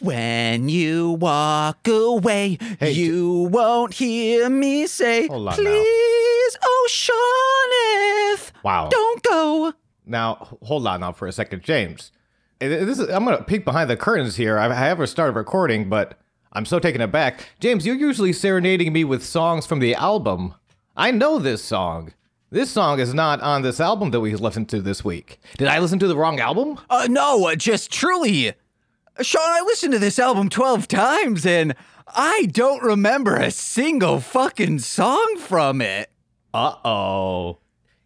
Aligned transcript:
When 0.00 0.68
you 0.68 1.12
walk 1.12 1.86
away, 1.88 2.58
Hey, 2.78 2.92
you 2.92 3.48
won't 3.50 3.94
hear 3.94 4.48
me 4.50 4.86
say, 4.86 5.26
Hold 5.28 5.48
on 5.48 5.56
now. 5.64 5.70
please, 5.70 6.56
oh, 6.62 6.88
Seaneth, 6.90 8.52
Wow. 8.62 8.88
don't 8.90 9.22
go. 9.22 9.72
Now, 10.04 10.56
hold 10.62 10.86
on 10.86 11.00
now 11.00 11.12
for 11.12 11.26
a 11.26 11.32
second, 11.32 11.62
James. 11.62 12.12
This 12.60 12.98
is, 12.98 13.08
I'm 13.10 13.24
going 13.24 13.36
to 13.36 13.44
peek 13.44 13.64
behind 13.64 13.90
the 13.90 13.96
curtains 13.96 14.36
here. 14.36 14.58
I 14.58 14.66
I 14.70 14.74
haven't 14.74 15.08
started 15.08 15.32
recording, 15.36 15.88
but 15.88 16.18
I'm 16.52 16.64
so 16.64 16.78
taken 16.78 17.00
aback. 17.00 17.48
James, 17.60 17.84
you're 17.84 17.96
usually 17.96 18.32
serenading 18.32 18.92
me 18.92 19.04
with 19.04 19.24
songs 19.24 19.66
from 19.66 19.78
the 19.80 19.94
album. 19.94 20.54
I 20.96 21.10
know 21.10 21.38
this 21.38 21.62
song. 21.62 22.12
This 22.50 22.70
song 22.70 23.00
is 23.00 23.12
not 23.12 23.40
on 23.42 23.62
this 23.62 23.80
album 23.80 24.10
that 24.12 24.20
we 24.20 24.34
listened 24.36 24.68
to 24.70 24.80
this 24.80 25.04
week. 25.04 25.38
Did 25.58 25.68
I 25.68 25.80
listen 25.80 25.98
to 25.98 26.06
the 26.06 26.16
wrong 26.16 26.38
album? 26.40 26.78
Uh, 26.88 27.06
no, 27.10 27.46
uh, 27.46 27.56
just 27.56 27.90
truly. 27.90 28.52
Sean, 29.22 29.42
I 29.42 29.62
listened 29.62 29.92
to 29.94 29.98
this 29.98 30.18
album 30.18 30.48
12 30.50 30.88
times 30.88 31.46
and 31.46 31.74
I 32.08 32.48
don't 32.52 32.82
remember 32.82 33.36
a 33.36 33.50
single 33.50 34.20
fucking 34.20 34.80
song 34.80 35.36
from 35.38 35.80
it. 35.80 36.10
Uh 36.52 36.74
oh. 36.84 37.58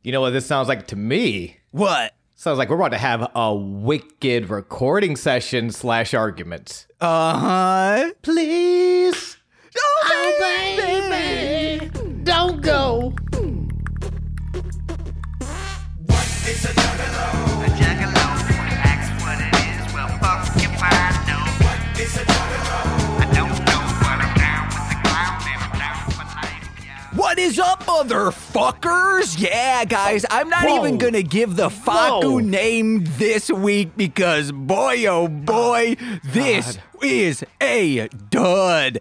You 0.03 0.13
know 0.13 0.21
what 0.21 0.31
this 0.31 0.47
sounds 0.47 0.69
like 0.69 0.87
to 0.89 0.97
me? 0.97 1.59
What? 1.73 2.15
Sounds 2.35 2.59
like 2.59 2.71
we're 2.71 2.77
about 2.77 2.93
to 2.93 2.99
have 2.99 3.31
a 3.35 3.55
wicked 3.55 4.49
recording 4.49 5.17
session 5.17 5.71
slash 5.71 6.15
argument. 6.15 6.87
Uh 7.01 7.39
huh. 7.39 8.11
Please. 8.23 9.37
Oh, 9.77 10.37
baby. 10.41 11.91
Don't 12.25 12.63
go. 12.63 13.15
What 27.15 27.39
is 27.39 27.59
up, 27.59 27.83
motherfuckers? 27.85 29.39
Yeah, 29.39 29.85
guys, 29.85 30.25
I'm 30.31 30.49
not 30.49 30.65
Whoa. 30.65 30.79
even 30.79 30.99
gonna 30.99 31.23
give 31.23 31.57
the 31.57 31.69
Faku 31.69 32.31
Whoa. 32.31 32.39
name 32.39 33.05
this 33.19 33.51
week 33.51 33.97
because 33.97 34.53
boy, 34.53 35.07
oh 35.07 35.29
boy, 35.29 35.97
ah, 36.01 36.21
this 36.25 36.79
is 37.03 37.45
a 37.61 38.09
dud. 38.31 39.01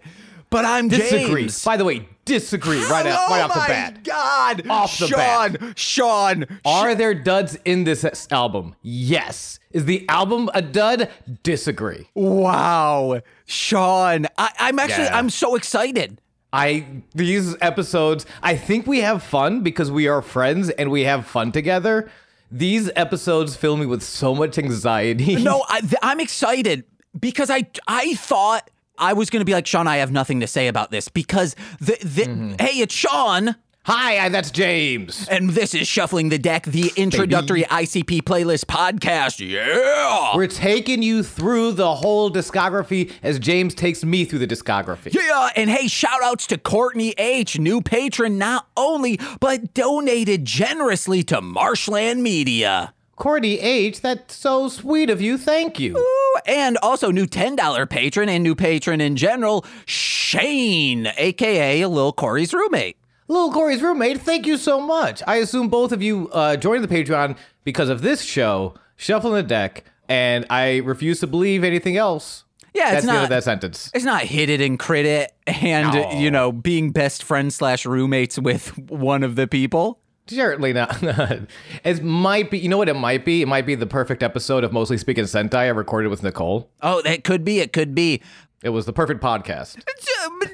But 0.50 0.64
I'm 0.64 0.88
Disagree. 0.88 1.42
James. 1.42 1.64
By 1.64 1.76
the 1.76 1.84
way, 1.84 2.08
disagree 2.30 2.82
right, 2.84 3.06
out, 3.06 3.26
oh 3.28 3.32
right 3.34 3.42
off 3.42 3.52
the 3.52 3.58
my 3.58 3.66
bat. 3.68 4.04
God, 4.04 4.68
Off 4.68 4.98
the 4.98 5.06
Sean, 5.08 5.52
bat. 5.52 5.78
Sean, 5.78 6.46
Sean. 6.46 6.60
Are 6.64 6.94
there 6.94 7.12
duds 7.14 7.58
in 7.64 7.84
this 7.84 8.04
album? 8.30 8.76
Yes. 8.82 9.58
Is 9.72 9.84
the 9.84 10.08
album 10.08 10.48
a 10.54 10.62
dud? 10.62 11.10
Disagree. 11.42 12.08
Wow, 12.14 13.20
Sean, 13.46 14.26
I, 14.38 14.50
I'm 14.58 14.78
actually 14.78 15.04
Yeah. 15.04 15.18
I'm 15.18 15.30
so 15.30 15.56
excited. 15.56 16.20
I 16.52 17.02
these 17.14 17.56
episodes, 17.60 18.26
I 18.42 18.56
think 18.56 18.86
we 18.86 19.00
have 19.00 19.22
fun 19.22 19.62
because 19.62 19.90
we 19.90 20.08
are 20.08 20.22
friends 20.22 20.70
and 20.70 20.90
we 20.90 21.04
have 21.04 21.26
fun 21.26 21.52
together. 21.52 22.10
These 22.50 22.90
episodes 22.96 23.54
fill 23.54 23.76
me 23.76 23.86
with 23.86 24.02
so 24.02 24.34
much 24.34 24.58
anxiety. 24.58 25.36
No, 25.36 25.64
I, 25.68 25.80
I'm 26.02 26.18
excited 26.20 26.84
because 27.18 27.50
I 27.50 27.68
I 27.86 28.14
thought 28.14 28.68
I 29.00 29.14
was 29.14 29.30
going 29.30 29.40
to 29.40 29.44
be 29.44 29.52
like 29.52 29.66
Sean. 29.66 29.88
I 29.88 29.96
have 29.96 30.12
nothing 30.12 30.40
to 30.40 30.46
say 30.46 30.68
about 30.68 30.90
this 30.90 31.08
because 31.08 31.56
the, 31.80 31.96
the 32.04 32.20
Mm-hmm. 32.30 32.54
hey, 32.60 32.78
it's 32.80 32.94
Sean, 32.94 33.56
Hi, 33.86 34.28
that's 34.28 34.50
James. 34.50 35.26
and 35.28 35.50
this 35.50 35.74
is 35.74 35.88
shuffling 35.88 36.28
the 36.28 36.38
deck, 36.38 36.64
the 36.66 36.92
introductory 36.96 37.62
ICP 37.62 38.20
playlist 38.22 38.66
podcast. 38.66 39.40
Yeah, 39.44 40.36
We're 40.36 40.48
taking 40.48 41.02
you 41.02 41.22
through 41.22 41.72
the 41.72 41.94
whole 41.94 42.30
discography 42.30 43.10
as 43.22 43.38
James 43.38 43.74
takes 43.74 44.04
me 44.04 44.26
through 44.26 44.40
the 44.40 44.46
discography. 44.46 45.14
yeah, 45.14 45.48
and 45.56 45.70
hey, 45.70 45.88
shout 45.88 46.22
outs 46.22 46.46
to 46.48 46.58
Courtney 46.58 47.14
H, 47.16 47.58
new 47.58 47.80
patron 47.80 48.36
not 48.36 48.68
only 48.76 49.18
but 49.40 49.72
donated 49.72 50.44
generously 50.44 51.22
to 51.24 51.40
Marsh 51.40 51.88
Land 51.88 52.22
Media. 52.22 52.92
Courtney 53.20 53.60
H, 53.60 54.00
that's 54.00 54.34
so 54.34 54.68
sweet 54.68 55.10
of 55.10 55.20
you. 55.20 55.36
Thank 55.36 55.78
you. 55.78 55.94
Ooh, 55.96 56.38
And 56.46 56.78
also 56.78 57.10
new 57.10 57.26
$10 57.26 57.88
patron 57.90 58.30
and 58.30 58.42
new 58.42 58.54
patron 58.54 59.00
in 59.02 59.14
general, 59.14 59.64
Shane, 59.84 61.06
aka 61.18 61.84
Lil 61.84 62.12
Corey's 62.14 62.54
roommate. 62.54 62.96
Little 63.28 63.52
Corey's 63.52 63.82
roommate, 63.82 64.20
thank 64.22 64.46
you 64.46 64.56
so 64.56 64.80
much. 64.80 65.22
I 65.26 65.36
assume 65.36 65.68
both 65.68 65.92
of 65.92 66.02
you 66.02 66.28
uh, 66.32 66.56
joined 66.56 66.82
the 66.82 66.88
Patreon 66.88 67.36
because 67.62 67.88
of 67.90 68.00
this 68.02 68.22
show, 68.22 68.74
Shuffling 68.96 69.34
the 69.34 69.42
Deck, 69.42 69.84
and 70.08 70.46
I 70.50 70.78
refuse 70.78 71.20
to 71.20 71.26
believe 71.28 71.62
anything 71.62 71.96
else. 71.96 72.44
Yeah, 72.74 72.86
That's 72.92 73.04
it's 73.04 73.08
end 73.08 73.16
not 73.16 73.22
of 73.24 73.28
that 73.30 73.44
sentence. 73.44 73.90
It's 73.94 74.04
not 74.04 74.22
hit 74.22 74.48
it 74.48 74.60
and 74.60 74.78
crit 74.78 75.04
it 75.06 75.32
and, 75.46 75.92
No. 75.92 76.10
you 76.12 76.30
know, 76.30 76.50
being 76.52 76.90
best 76.90 77.22
friends 77.22 77.54
slash 77.56 77.84
roommates 77.84 78.38
with 78.38 78.76
one 78.90 79.22
of 79.22 79.36
the 79.36 79.46
people. 79.46 79.99
Certainly 80.30 80.72
not. 80.74 81.02
it 81.84 82.02
might 82.04 82.50
be, 82.50 82.58
you 82.58 82.68
know 82.68 82.78
what 82.78 82.88
it 82.88 82.94
might 82.94 83.24
be? 83.24 83.42
It 83.42 83.48
might 83.48 83.66
be 83.66 83.74
the 83.74 83.86
perfect 83.86 84.22
episode 84.22 84.62
of 84.62 84.72
Mostly 84.72 84.96
Speaking 84.96 85.24
Sentai 85.24 85.54
I 85.54 85.68
recorded 85.68 86.08
with 86.08 86.22
Nicole. 86.22 86.70
Oh, 86.82 87.02
that 87.02 87.24
could 87.24 87.44
be. 87.44 87.58
It 87.58 87.72
could 87.72 87.94
be. 87.94 88.22
It 88.62 88.68
was 88.68 88.84
the 88.84 88.92
perfect 88.92 89.22
podcast. 89.22 89.82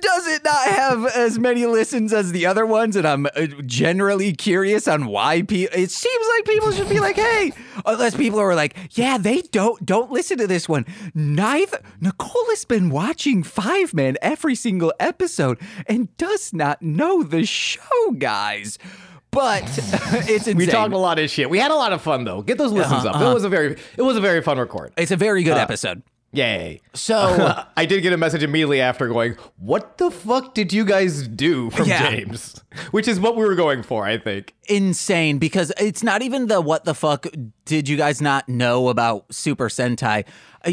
Does 0.00 0.26
it 0.28 0.44
not 0.44 0.66
have 0.68 1.06
as 1.06 1.40
many 1.40 1.66
listens 1.66 2.12
as 2.12 2.30
the 2.30 2.46
other 2.46 2.64
ones? 2.64 2.94
And 2.94 3.06
I'm 3.06 3.26
uh, 3.26 3.46
generally 3.66 4.32
curious 4.32 4.86
on 4.86 5.06
why 5.06 5.42
people. 5.42 5.76
It 5.76 5.90
seems 5.90 6.26
like 6.36 6.44
people 6.44 6.70
should 6.70 6.88
be 6.88 7.00
like, 7.00 7.16
"Hey," 7.16 7.52
unless 7.84 8.16
people 8.16 8.38
are 8.38 8.54
like, 8.54 8.76
"Yeah, 8.92 9.18
they 9.18 9.42
don't 9.42 9.84
don't 9.84 10.12
listen 10.12 10.38
to 10.38 10.46
this 10.46 10.68
one." 10.68 10.86
Neither 11.14 11.80
Nicole 12.00 12.46
has 12.50 12.64
been 12.64 12.90
watching 12.90 13.42
Fiveman 13.42 14.14
every 14.22 14.54
single 14.54 14.94
episode 15.00 15.58
and 15.86 16.16
does 16.16 16.52
not 16.52 16.82
know 16.82 17.24
the 17.24 17.44
show, 17.44 18.12
guys. 18.16 18.78
But 19.36 19.62
it's 19.68 20.46
insane. 20.46 20.56
We 20.56 20.66
talked 20.66 20.94
a 20.94 20.98
lot 20.98 21.18
of 21.18 21.28
shit. 21.30 21.50
We 21.50 21.58
had 21.58 21.70
a 21.70 21.74
lot 21.76 21.92
of 21.92 22.00
fun 22.00 22.24
though. 22.24 22.42
Get 22.42 22.58
those 22.58 22.72
uh-huh, 22.72 22.80
listens 22.80 23.04
up. 23.04 23.14
Uh-huh. 23.16 23.30
It 23.30 23.34
was 23.34 23.44
a 23.44 23.48
very 23.48 23.76
it 23.96 24.02
was 24.02 24.16
a 24.16 24.20
very 24.20 24.40
fun 24.42 24.58
record. 24.58 24.92
it's 24.96 25.10
a 25.10 25.16
very 25.16 25.42
good 25.42 25.56
uh, 25.58 25.60
episode. 25.60 26.02
Yay. 26.32 26.80
So. 26.92 27.64
I 27.76 27.86
did 27.86 28.02
get 28.02 28.12
a 28.12 28.16
message 28.16 28.42
immediately 28.42 28.80
after 28.80 29.08
going, 29.08 29.36
What 29.56 29.98
the 29.98 30.10
fuck 30.10 30.54
did 30.54 30.72
you 30.72 30.84
guys 30.84 31.26
do 31.28 31.70
from 31.70 31.88
Yeah. 31.88 32.10
James? 32.10 32.62
Which 32.90 33.08
is 33.08 33.18
what 33.18 33.36
we 33.36 33.44
were 33.44 33.54
going 33.54 33.82
for, 33.82 34.04
I 34.04 34.18
think. 34.18 34.54
insane 34.68 35.38
because 35.38 35.72
it's 35.78 36.02
not 36.02 36.22
even 36.22 36.48
the 36.48 36.60
what 36.60 36.84
the 36.84 36.94
fuck 36.94 37.26
did 37.64 37.88
you 37.88 37.96
guys 37.96 38.20
not 38.20 38.48
know 38.48 38.88
about 38.88 39.32
Super 39.32 39.68
Sentai? 39.68 40.24
Uh, 40.64 40.72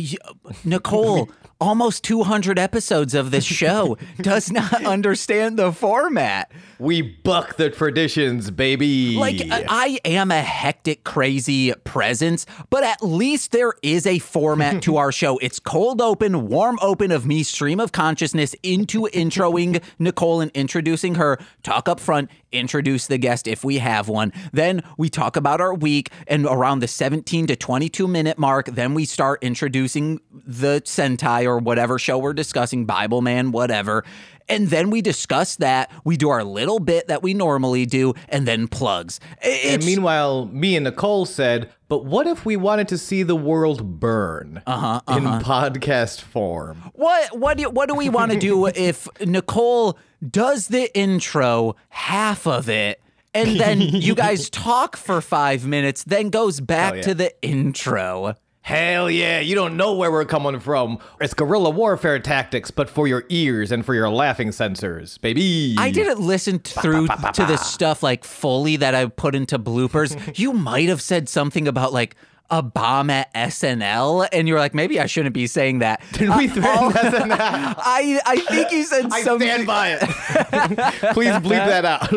Nicole, 0.66 1.30
almost 1.64 2.04
200 2.04 2.60
episodes 2.60 3.14
of 3.14 3.32
this 3.32 3.46
show, 3.46 3.98
does 4.18 4.52
not 4.52 4.86
understand 4.86 5.58
the 5.58 5.72
format. 5.72 6.52
We 6.78 7.02
buck 7.02 7.56
the 7.56 7.70
traditions, 7.70 8.52
baby. 8.52 9.16
Like, 9.16 9.40
I 9.50 9.98
am 10.04 10.30
a 10.30 10.42
hectic, 10.42 11.06
crazy 11.06 11.74
presence, 11.86 12.46
but 12.70 12.84
at 12.84 13.02
least 13.02 13.54
there 13.54 13.74
is 13.82 14.06
a 14.06 14.20
format 14.20 14.82
to 14.84 14.98
our 14.98 15.14
show. 15.14 15.38
It's 15.38 15.60
cold 15.60 16.02
open, 16.02 16.50
warm 16.50 16.78
open 16.82 17.12
of 17.12 17.26
me, 17.26 17.44
stream 17.44 17.80
of 17.80 17.94
consciousness 17.94 18.54
into 18.62 19.04
introing 19.14 19.82
Nicole 19.98 20.42
and 20.42 20.52
introducing 20.52 21.16
her, 21.16 21.40
talk 21.64 21.88
up 21.88 22.02
front, 22.02 22.30
introduce 22.52 23.08
the 23.08 23.18
guest 23.18 23.48
if 23.48 23.64
we 23.64 23.78
have 23.78 24.10
one. 24.10 24.34
Then 24.52 24.84
we 24.98 25.10
talk 25.10 25.38
about 25.38 25.62
our 25.62 25.74
week, 25.74 26.10
and 26.28 26.46
around 26.46 26.80
the 26.80 26.88
17 26.88 27.48
to 27.48 27.56
22 27.56 28.08
minute 28.08 28.38
mark, 28.38 28.68
then 28.68 28.94
we 28.94 29.06
start 29.06 29.42
introducing 29.42 30.20
the 30.32 30.82
Sentai 30.82 31.46
or 31.54 31.60
whatever 31.60 31.98
show 32.00 32.18
we're 32.18 32.34
discussing, 32.34 32.86
Bibleman, 32.86 33.52
whatever. 33.52 34.04
And 34.50 34.68
then 34.70 34.90
we 34.90 35.02
discuss 35.02 35.56
that. 35.58 35.90
We 36.04 36.18
do 36.18 36.28
our 36.30 36.44
little 36.44 36.80
bit 36.80 37.08
that 37.08 37.24
we 37.24 37.34
normally 37.34 37.86
do, 37.86 38.14
and 38.28 38.46
then 38.46 38.68
plugs. 38.68 39.22
and 39.42 39.86
meanwhile, 39.86 40.48
me 40.48 40.76
and 40.76 40.84
Nicole 40.84 41.26
said, 41.26 41.72
But 41.88 42.04
what 42.04 42.28
if 42.28 42.46
we 42.46 42.58
wanted 42.58 42.90
to 42.90 42.98
see 42.98 43.24
the 43.24 43.38
world 43.38 44.02
burn 44.02 44.62
Uh-huh, 44.68 45.00
in 45.16 45.24
podcast 45.42 46.20
form? 46.20 46.92
what 46.94 47.38
what 47.40 47.58
do, 47.58 47.70
what 47.70 47.88
do 47.88 47.96
we 47.96 48.10
want 48.10 48.34
to 48.34 48.38
do 48.38 48.66
if 48.76 49.08
Nicole 49.26 49.98
does 50.30 50.68
the 50.68 50.94
intro, 50.98 51.78
half 51.88 52.46
of 52.46 52.68
it, 52.68 53.00
and 53.34 53.58
then 53.60 53.80
you 53.80 54.14
guys 54.26 54.50
talk 54.50 54.98
for 54.98 55.22
five 55.22 55.66
minutes, 55.66 56.04
then 56.04 56.30
goes 56.30 56.60
back 56.60 56.88
Hell 56.88 56.96
yeah. 56.98 57.02
to 57.04 57.14
the 57.16 57.42
intro. 57.42 58.36
Hell 58.64 59.12
yeah, 59.12 59.42
you 59.42 59.56
don't 59.56 59.76
know 59.76 59.94
where 59.94 60.10
we're 60.10 60.24
coming 60.24 60.58
from. 60.62 60.98
It's 61.20 61.34
guerrilla 61.34 61.70
warfare 61.70 62.18
tactics, 62.20 62.72
but 62.72 62.90
for 62.90 63.10
your 63.10 63.26
ears 63.28 63.74
and 63.74 63.86
for 63.86 63.94
your 63.94 64.10
laughing 64.10 64.50
sensors, 64.50 65.20
baby. 65.20 65.76
I 65.78 65.92
didn't 65.92 66.22
listen 66.22 66.60
through 66.60 67.08
to 67.08 67.46
the 67.46 67.58
stuff 67.58 68.02
like 68.02 68.24
fully 68.24 68.78
that 68.78 68.96
I 68.96 69.08
put 69.08 69.36
into 69.36 69.60
bloopers. 69.60 70.38
you 70.40 70.54
might 70.54 70.88
have 70.88 71.02
said 71.02 71.28
something 71.28 71.68
about 71.68 71.92
like 71.92 72.16
a 72.50 72.64
bomb 72.64 73.10
at 73.10 73.34
SNL, 73.34 74.30
and 74.32 74.48
you're 74.48 74.60
like, 74.60 74.74
maybe 74.74 74.98
I 74.98 75.08
shouldn't 75.08 75.34
be 75.34 75.46
saying 75.46 75.80
that. 75.80 76.02
Did 76.14 76.30
we 76.38 76.48
threaten 76.48 76.92
SNL? 76.92 77.32
I 77.40 78.22
I 78.26 78.38
think 78.38 78.72
you 78.72 78.86
said 78.86 79.08
I 79.12 79.24
something. 79.24 79.46
stand 79.46 79.68
by 79.68 79.98
it. 80.00 80.00
Please 81.14 81.34
bleep 81.34 81.66
that 81.66 81.84
out. 81.84 82.10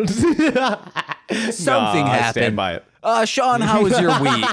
Something 1.53 2.05
No, 2.05 2.11
I 2.11 2.31
stand 2.31 2.55
by 2.55 2.75
it. 2.75 2.85
Uh, 3.03 3.25
Sean, 3.25 3.59
how 3.59 3.83
was 3.83 3.99
your 3.99 4.17
week? 4.21 4.45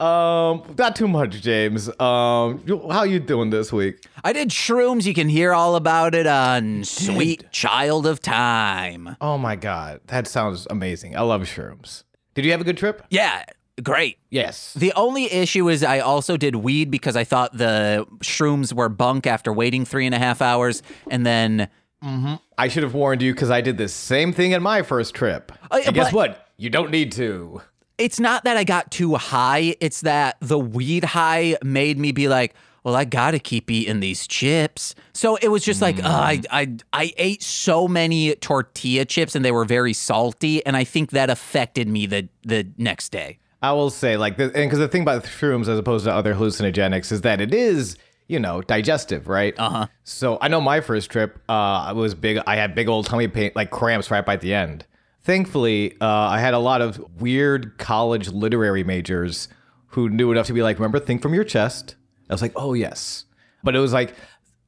Um, 0.00 0.62
not 0.78 0.96
too 0.96 1.06
much, 1.06 1.42
James. 1.42 1.88
Um, 2.00 2.62
how 2.90 3.02
you 3.02 3.20
doing 3.20 3.50
this 3.50 3.70
week? 3.70 4.06
I 4.24 4.32
did 4.32 4.48
shrooms. 4.48 5.04
You 5.04 5.12
can 5.12 5.28
hear 5.28 5.52
all 5.52 5.76
about 5.76 6.14
it 6.14 6.26
on 6.26 6.84
Sweet 6.84 7.50
Child 7.52 8.06
of 8.06 8.20
Time. 8.20 9.16
Oh 9.20 9.36
my 9.36 9.56
god, 9.56 10.00
that 10.06 10.26
sounds 10.26 10.66
amazing. 10.70 11.16
I 11.16 11.20
love 11.20 11.42
shrooms. 11.42 12.04
Did 12.34 12.46
you 12.46 12.50
have 12.52 12.62
a 12.62 12.64
good 12.64 12.78
trip? 12.78 13.04
Yeah, 13.10 13.44
great. 13.82 14.16
Yes. 14.30 14.72
The 14.72 14.92
only 14.94 15.30
issue 15.30 15.68
is 15.68 15.84
I 15.84 15.98
also 15.98 16.38
did 16.38 16.56
weed 16.56 16.90
because 16.90 17.14
I 17.14 17.24
thought 17.24 17.56
the 17.56 18.06
shrooms 18.20 18.72
were 18.72 18.88
bunk 18.88 19.26
after 19.26 19.52
waiting 19.52 19.84
three 19.84 20.06
and 20.06 20.14
a 20.14 20.18
half 20.18 20.40
hours. 20.40 20.82
And 21.10 21.26
then, 21.26 21.68
I 22.02 22.68
should 22.68 22.84
have 22.84 22.94
warned 22.94 23.20
you 23.20 23.34
because 23.34 23.50
I 23.50 23.60
did 23.60 23.76
the 23.76 23.88
same 23.88 24.32
thing 24.32 24.54
at 24.54 24.62
my 24.62 24.80
first 24.82 25.14
trip. 25.14 25.52
Yeah, 25.70 25.82
and 25.86 25.94
guess 25.94 26.12
what? 26.12 26.48
You 26.56 26.70
don't 26.70 26.90
need 26.90 27.12
to. 27.12 27.60
It's 28.00 28.18
not 28.18 28.44
that 28.44 28.56
I 28.56 28.64
got 28.64 28.90
too 28.90 29.14
high, 29.14 29.76
it's 29.80 30.00
that 30.00 30.38
the 30.40 30.58
weed 30.58 31.04
high 31.04 31.56
made 31.62 31.98
me 31.98 32.12
be 32.12 32.28
like, 32.28 32.54
well, 32.82 32.96
I 32.96 33.04
gotta 33.04 33.38
keep 33.38 33.70
eating 33.70 34.00
these 34.00 34.26
chips. 34.26 34.94
So 35.12 35.36
it 35.36 35.48
was 35.48 35.62
just 35.62 35.82
like, 35.82 36.02
uh, 36.02 36.08
I, 36.08 36.40
I, 36.50 36.76
I 36.94 37.12
ate 37.18 37.42
so 37.42 37.86
many 37.86 38.34
tortilla 38.36 39.04
chips 39.04 39.34
and 39.34 39.44
they 39.44 39.52
were 39.52 39.66
very 39.66 39.92
salty, 39.92 40.64
and 40.64 40.76
I 40.76 40.84
think 40.84 41.10
that 41.10 41.28
affected 41.28 41.88
me 41.88 42.06
the 42.06 42.28
the 42.42 42.66
next 42.78 43.10
day. 43.10 43.38
I 43.62 43.72
will 43.72 43.90
say, 43.90 44.16
like, 44.16 44.38
the, 44.38 44.44
and 44.44 44.54
because 44.54 44.78
the 44.78 44.88
thing 44.88 45.02
about 45.02 45.24
shrooms 45.24 45.68
as 45.68 45.78
opposed 45.78 46.06
to 46.06 46.12
other 46.12 46.34
hallucinogenics 46.34 47.12
is 47.12 47.20
that 47.20 47.42
it 47.42 47.52
is, 47.52 47.98
you 48.26 48.40
know, 48.40 48.62
digestive, 48.62 49.28
right? 49.28 49.54
Uh 49.58 49.70
huh. 49.70 49.86
So 50.04 50.38
I 50.40 50.48
know 50.48 50.62
my 50.62 50.80
first 50.80 51.10
trip, 51.10 51.38
uh, 51.50 51.52
I 51.52 51.92
was 51.92 52.14
big. 52.14 52.38
I 52.46 52.56
had 52.56 52.74
big 52.74 52.88
old 52.88 53.04
tummy 53.04 53.28
pain, 53.28 53.52
like 53.54 53.70
cramps, 53.70 54.10
right 54.10 54.24
by 54.24 54.36
the 54.36 54.54
end. 54.54 54.86
Thankfully, 55.22 55.96
uh, 56.00 56.06
I 56.06 56.40
had 56.40 56.54
a 56.54 56.58
lot 56.58 56.80
of 56.80 56.98
weird 57.20 57.78
college 57.78 58.28
literary 58.28 58.84
majors 58.84 59.48
who 59.88 60.08
knew 60.08 60.32
enough 60.32 60.46
to 60.46 60.52
be 60.52 60.62
like, 60.62 60.78
"Remember, 60.78 60.98
think 60.98 61.20
from 61.20 61.34
your 61.34 61.44
chest." 61.44 61.96
I 62.28 62.34
was 62.34 62.42
like, 62.42 62.52
"Oh 62.56 62.74
yes," 62.74 63.24
but 63.62 63.76
it 63.76 63.80
was 63.80 63.92
like 63.92 64.14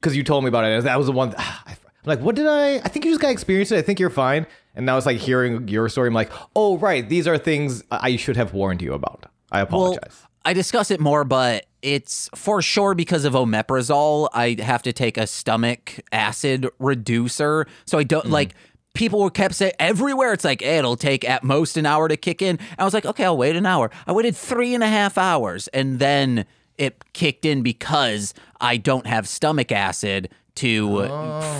because 0.00 0.16
you 0.16 0.24
told 0.24 0.44
me 0.44 0.48
about 0.48 0.64
it. 0.64 0.84
That 0.84 0.98
was 0.98 1.06
the 1.06 1.12
one. 1.12 1.34
I'm 1.38 1.76
like, 2.08 2.20
what 2.20 2.34
did 2.34 2.46
I? 2.48 2.76
I 2.76 2.88
think 2.88 3.04
you 3.04 3.12
just 3.12 3.20
got 3.20 3.30
experienced 3.30 3.70
it. 3.70 3.78
I 3.78 3.82
think 3.82 4.00
you're 4.00 4.10
fine. 4.10 4.46
And 4.74 4.84
now 4.84 4.96
it's 4.96 5.06
like 5.06 5.18
hearing 5.18 5.68
your 5.68 5.88
story. 5.88 6.08
I'm 6.08 6.14
like, 6.14 6.32
oh 6.56 6.76
right, 6.78 7.08
these 7.08 7.28
are 7.28 7.38
things 7.38 7.84
I 7.90 8.16
should 8.16 8.36
have 8.36 8.52
warned 8.52 8.82
you 8.82 8.92
about. 8.92 9.26
I 9.52 9.62
Well, 9.62 9.92
apologize. 9.92 10.26
I 10.44 10.52
discuss 10.54 10.90
it 10.90 10.98
more, 10.98 11.22
but 11.22 11.66
it's 11.82 12.28
for 12.34 12.60
sure 12.60 12.94
because 12.94 13.24
of 13.24 13.34
omeprazole. 13.34 14.28
I 14.32 14.56
have 14.60 14.82
to 14.82 14.92
take 14.92 15.16
a 15.16 15.28
stomach 15.28 16.00
acid 16.10 16.66
reducer, 16.80 17.66
so 17.84 17.98
I 17.98 18.02
don't 18.02 18.26
like. 18.30 18.54
People 18.94 19.20
were 19.20 19.30
kept 19.30 19.54
saying 19.54 19.72
everywhere. 19.78 20.32
It's 20.32 20.44
like 20.44 20.62
"Eh, 20.62 20.78
it'll 20.78 20.96
take 20.96 21.28
at 21.28 21.42
most 21.42 21.76
an 21.76 21.86
hour 21.86 22.08
to 22.08 22.16
kick 22.16 22.42
in. 22.42 22.58
I 22.78 22.84
was 22.84 22.92
like, 22.94 23.06
okay, 23.06 23.24
I'll 23.24 23.36
wait 23.36 23.56
an 23.56 23.64
hour. 23.66 23.90
I 24.06 24.12
waited 24.12 24.36
three 24.36 24.74
and 24.74 24.84
a 24.84 24.88
half 24.88 25.16
hours, 25.16 25.68
and 25.68 25.98
then 25.98 26.44
it 26.78 27.02
kicked 27.12 27.44
in 27.44 27.62
because 27.62 28.34
I 28.60 28.76
don't 28.76 29.06
have 29.06 29.26
stomach 29.28 29.72
acid 29.72 30.28
to 30.56 31.06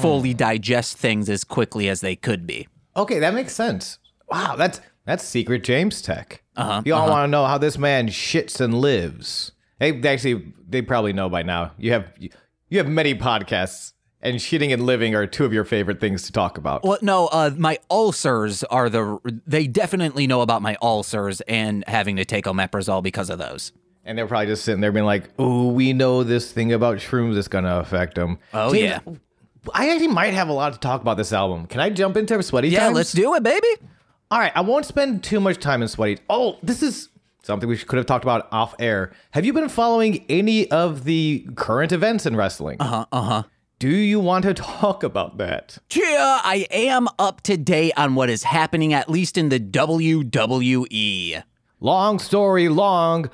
fully 0.00 0.34
digest 0.34 0.98
things 0.98 1.30
as 1.30 1.44
quickly 1.44 1.88
as 1.88 2.00
they 2.02 2.16
could 2.16 2.46
be. 2.46 2.68
okay, 2.96 3.18
that 3.18 3.32
makes 3.32 3.54
sense. 3.54 3.98
Wow, 4.28 4.56
that's 4.56 4.80
that's 5.06 5.24
secret 5.24 5.64
James 5.64 6.02
tech. 6.02 6.42
Uh-huh. 6.56 6.82
You 6.84 6.94
all 6.94 7.08
want 7.08 7.26
to 7.26 7.30
know 7.30 7.46
how 7.46 7.56
this 7.56 7.78
man 7.78 8.08
shits 8.08 8.60
and 8.60 8.74
lives. 8.74 9.52
They, 9.78 9.98
actually 10.02 10.52
they 10.68 10.82
probably 10.82 11.12
know 11.14 11.28
by 11.30 11.42
now. 11.42 11.72
You 11.78 11.92
have 11.92 12.12
you 12.18 12.78
have 12.78 12.88
many 12.88 13.14
podcasts, 13.14 13.92
and 14.22 14.36
shitting 14.36 14.72
and 14.72 14.86
living 14.86 15.14
are 15.14 15.26
two 15.26 15.44
of 15.44 15.52
your 15.52 15.64
favorite 15.64 16.00
things 16.00 16.22
to 16.24 16.32
talk 16.32 16.58
about. 16.58 16.84
Well, 16.84 16.98
no, 17.02 17.26
uh, 17.28 17.50
my 17.56 17.78
ulcers 17.90 18.62
are 18.64 18.88
the. 18.88 19.18
They 19.46 19.66
definitely 19.66 20.26
know 20.26 20.40
about 20.40 20.62
my 20.62 20.76
ulcers 20.80 21.40
and 21.42 21.84
having 21.86 22.16
to 22.16 22.24
take 22.24 22.44
omeprazole 22.44 23.02
because 23.02 23.30
of 23.30 23.38
those. 23.38 23.72
And 24.04 24.18
they're 24.18 24.26
probably 24.26 24.46
just 24.46 24.64
sitting 24.64 24.80
there 24.80 24.92
being 24.92 25.06
like, 25.06 25.30
"Oh, 25.38 25.68
we 25.72 25.92
know 25.92 26.24
this 26.24 26.50
thing 26.52 26.72
about 26.72 26.98
shrooms 26.98 27.34
that's 27.34 27.48
gonna 27.48 27.76
affect 27.78 28.14
them." 28.16 28.38
Oh, 28.52 28.72
yeah. 28.72 29.00
I 29.74 29.90
actually 29.90 30.08
might 30.08 30.34
have 30.34 30.48
a 30.48 30.52
lot 30.52 30.72
to 30.72 30.78
talk 30.80 31.02
about 31.02 31.16
this 31.16 31.32
album. 31.32 31.66
Can 31.66 31.80
I 31.80 31.90
jump 31.90 32.16
into 32.16 32.42
sweaty 32.42 32.68
Yeah, 32.68 32.84
times? 32.84 32.96
let's 32.96 33.12
do 33.12 33.34
it, 33.34 33.42
baby. 33.44 33.68
All 34.30 34.38
right, 34.40 34.50
I 34.56 34.60
won't 34.62 34.86
spend 34.86 35.22
too 35.22 35.38
much 35.40 35.58
time 35.58 35.82
in 35.82 35.88
sweaty. 35.88 36.18
Oh, 36.28 36.58
this 36.62 36.82
is 36.82 37.10
something 37.44 37.68
we 37.68 37.76
could 37.76 37.96
have 37.96 38.06
talked 38.06 38.24
about 38.24 38.48
off 38.50 38.74
air. 38.80 39.12
Have 39.32 39.44
you 39.44 39.52
been 39.52 39.68
following 39.68 40.24
any 40.28 40.68
of 40.70 41.04
the 41.04 41.46
current 41.54 41.92
events 41.92 42.26
in 42.26 42.34
wrestling? 42.34 42.78
Uh 42.80 42.84
huh. 42.84 43.06
Uh 43.12 43.22
huh. 43.22 43.42
Do 43.82 43.90
you 43.90 44.20
want 44.20 44.44
to 44.44 44.54
talk 44.80 45.02
about 45.02 45.38
that? 45.38 45.78
Yeah, 45.92 46.40
I 46.44 46.68
am 46.70 47.08
up 47.18 47.40
to 47.40 47.56
date 47.56 47.94
on 47.96 48.14
what 48.14 48.30
is 48.30 48.44
happening, 48.44 48.92
at 48.92 49.10
least 49.10 49.36
in 49.36 49.48
the 49.48 49.58
WWE. 49.58 51.42
Long 51.80 52.20
story 52.20 52.68
long. 52.68 53.28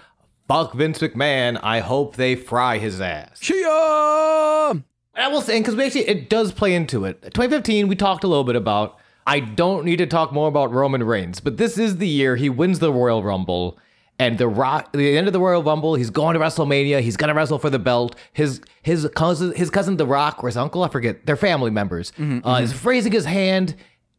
Fuck 0.47 0.73
Vince 0.73 1.01
McMahon. 1.01 1.61
I 1.63 1.81
hope 1.81 2.17
they 2.17 2.35
fry 2.35 2.79
his 2.79 2.99
ass. 2.99 3.47
Yeah. 3.47 4.73
I 5.15 5.29
will 5.31 5.43
say, 5.43 5.59
because 5.59 5.77
we 5.77 5.85
actually, 5.85 6.09
it 6.09 6.31
does 6.31 6.51
play 6.53 6.75
into 6.75 7.05
it. 7.05 7.21
2015, 7.25 7.87
we 7.87 7.95
talked 7.95 8.25
a 8.25 8.27
little 8.27 8.43
bit 8.43 8.57
about. 8.57 8.99
I 9.27 9.41
don't 9.41 9.85
need 9.85 9.99
to 9.99 10.07
talk 10.07 10.33
more 10.33 10.49
about 10.49 10.73
Roman 10.73 11.03
Reigns, 11.03 11.41
but 11.41 11.59
this 11.59 11.77
is 11.77 11.99
the 11.99 12.09
year 12.09 12.37
he 12.37 12.49
wins 12.49 12.79
the 12.79 12.91
Royal 12.91 13.23
Rumble. 13.23 13.79
And 14.21 14.37
the 14.37 14.49
Rock, 14.49 14.93
the 14.93 15.17
end 15.17 15.29
of 15.29 15.33
the 15.33 15.39
Royal 15.41 15.63
Rumble, 15.63 15.95
he's 15.95 16.11
going 16.11 16.35
to 16.35 16.41
WrestleMania. 16.41 17.01
He's 17.01 17.17
gonna 17.17 17.35
wrestle 17.35 17.59
for 17.61 17.71
the 17.71 17.79
belt. 17.79 18.17
His 18.33 18.61
his 18.83 19.09
cousin, 19.15 19.55
his 19.55 19.71
cousin 19.71 19.97
The 19.97 20.07
Rock, 20.07 20.43
or 20.43 20.49
his 20.49 20.57
uncle, 20.57 20.83
I 20.83 20.89
forget. 20.89 21.25
They're 21.25 21.37
family 21.37 21.71
members. 21.71 22.13
uh, 22.19 22.61
Is 22.63 22.85
raising 22.85 23.13
his 23.13 23.27
hand, 23.27 23.77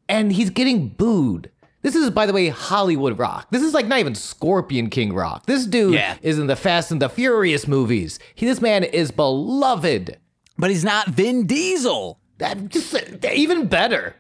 and 0.08 0.32
he's 0.32 0.50
getting 0.52 0.88
booed. 0.90 1.52
This 1.82 1.96
is, 1.96 2.10
by 2.12 2.26
the 2.26 2.34
way, 2.34 2.48
Hollywood 2.50 3.18
Rock. 3.20 3.48
This 3.52 3.62
is 3.64 3.74
like 3.74 3.88
not 3.88 4.00
even 4.00 4.16
Scorpion 4.16 4.90
King 4.90 5.14
Rock. 5.14 5.46
This 5.46 5.66
dude 5.66 5.94
Yeah. 5.94 6.16
is 6.22 6.38
in 6.40 6.48
the 6.48 6.56
Fast 6.58 6.92
and 6.92 7.02
the 7.02 7.08
Furious 7.10 7.68
movies. 7.68 8.20
He, 8.36 8.46
this 8.46 8.62
man 8.62 8.84
is 8.84 9.12
beloved. 9.12 10.18
But 10.58 10.70
he's 10.72 10.84
not 10.84 11.08
Vin 11.08 11.46
Diesel. 11.48 12.20
That 12.38 12.68
just 12.70 12.94
even 13.26 13.68
better. 13.68 14.16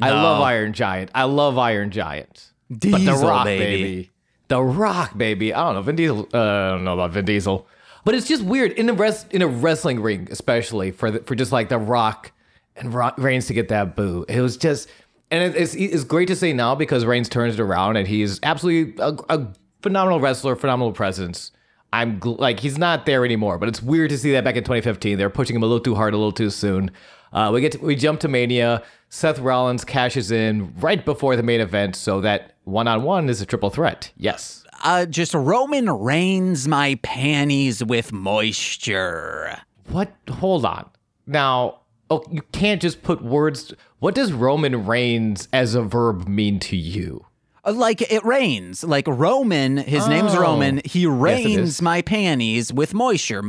I 0.00 0.10
love 0.10 0.40
Iron 0.42 0.72
Giant. 0.72 1.10
I 1.14 1.24
love 1.24 1.58
Iron 1.58 1.90
Giant. 1.90 2.52
but 2.68 2.80
The 2.80 3.12
Rock, 3.20 3.44
baby. 3.44 3.82
baby. 3.82 4.10
The 4.50 4.60
Rock, 4.60 5.16
baby. 5.16 5.54
I 5.54 5.64
don't 5.64 5.76
know 5.76 5.82
Vin 5.82 5.94
Diesel. 5.94 6.28
Uh, 6.34 6.38
I 6.38 6.70
don't 6.70 6.82
know 6.82 6.94
about 6.94 7.12
Vin 7.12 7.24
Diesel, 7.24 7.68
but 8.04 8.16
it's 8.16 8.26
just 8.26 8.42
weird 8.42 8.72
in 8.72 8.90
a 8.90 9.14
in 9.30 9.42
a 9.42 9.46
wrestling 9.46 10.02
ring, 10.02 10.26
especially 10.28 10.90
for 10.90 11.12
the, 11.12 11.20
for 11.20 11.36
just 11.36 11.52
like 11.52 11.68
The 11.68 11.78
Rock 11.78 12.32
and 12.74 12.92
Ro- 12.92 13.12
Reigns 13.16 13.46
to 13.46 13.54
get 13.54 13.68
that 13.68 13.94
boo. 13.94 14.24
It 14.28 14.40
was 14.40 14.56
just, 14.56 14.88
and 15.30 15.54
it, 15.54 15.56
it's 15.56 15.74
it's 15.76 16.02
great 16.02 16.26
to 16.26 16.34
say 16.34 16.52
now 16.52 16.74
because 16.74 17.04
Reigns 17.04 17.28
turns 17.28 17.54
it 17.54 17.60
around 17.60 17.96
and 17.96 18.08
he's 18.08 18.40
absolutely 18.42 19.00
a, 19.00 19.16
a 19.28 19.46
phenomenal 19.84 20.18
wrestler, 20.18 20.56
phenomenal 20.56 20.90
presence. 20.90 21.52
I'm 21.92 22.18
gl- 22.18 22.40
like 22.40 22.58
he's 22.58 22.76
not 22.76 23.06
there 23.06 23.24
anymore, 23.24 23.56
but 23.56 23.68
it's 23.68 23.80
weird 23.80 24.10
to 24.10 24.18
see 24.18 24.32
that 24.32 24.42
back 24.42 24.56
in 24.56 24.64
2015. 24.64 25.16
They're 25.16 25.30
pushing 25.30 25.54
him 25.54 25.62
a 25.62 25.66
little 25.66 25.78
too 25.78 25.94
hard, 25.94 26.12
a 26.12 26.16
little 26.16 26.32
too 26.32 26.50
soon. 26.50 26.90
Uh, 27.32 27.52
we 27.54 27.60
get 27.60 27.70
to, 27.70 27.78
we 27.78 27.94
jump 27.94 28.18
to 28.20 28.28
Mania. 28.28 28.82
Seth 29.12 29.40
Rollins 29.40 29.84
cashes 29.84 30.30
in 30.30 30.72
right 30.80 31.04
before 31.04 31.34
the 31.36 31.42
main 31.42 31.60
event, 31.60 31.96
so 31.96 32.20
that 32.20 32.54
one 32.64 32.86
on 32.86 33.02
one 33.02 33.28
is 33.28 33.40
a 33.42 33.46
triple 33.46 33.68
threat. 33.70 34.12
Yes. 34.16 34.64
Uh, 34.84 35.04
just 35.04 35.34
Roman 35.34 35.90
Reigns 35.90 36.68
my 36.68 36.94
panties 37.02 37.84
with 37.84 38.12
moisture. 38.12 39.58
What? 39.88 40.12
Hold 40.30 40.64
on. 40.64 40.88
Now, 41.26 41.80
oh, 42.08 42.22
you 42.30 42.42
can't 42.52 42.80
just 42.80 43.02
put 43.02 43.20
words. 43.22 43.74
What 43.98 44.14
does 44.14 44.32
Roman 44.32 44.86
Reigns 44.86 45.48
as 45.52 45.74
a 45.74 45.82
verb 45.82 46.28
mean 46.28 46.60
to 46.60 46.76
you? 46.76 47.26
Uh, 47.64 47.72
Like 47.72 48.00
it 48.12 48.24
rains. 48.24 48.84
Like 48.84 49.06
Roman, 49.08 49.76
his 49.78 50.06
name's 50.08 50.34
Oh. 50.34 50.40
Roman. 50.40 50.80
He 50.84 51.04
rains 51.06 51.58
is. 51.58 51.82
my 51.82 52.00
panties 52.00 52.72
with 52.72 52.94
moisture. 52.94 53.42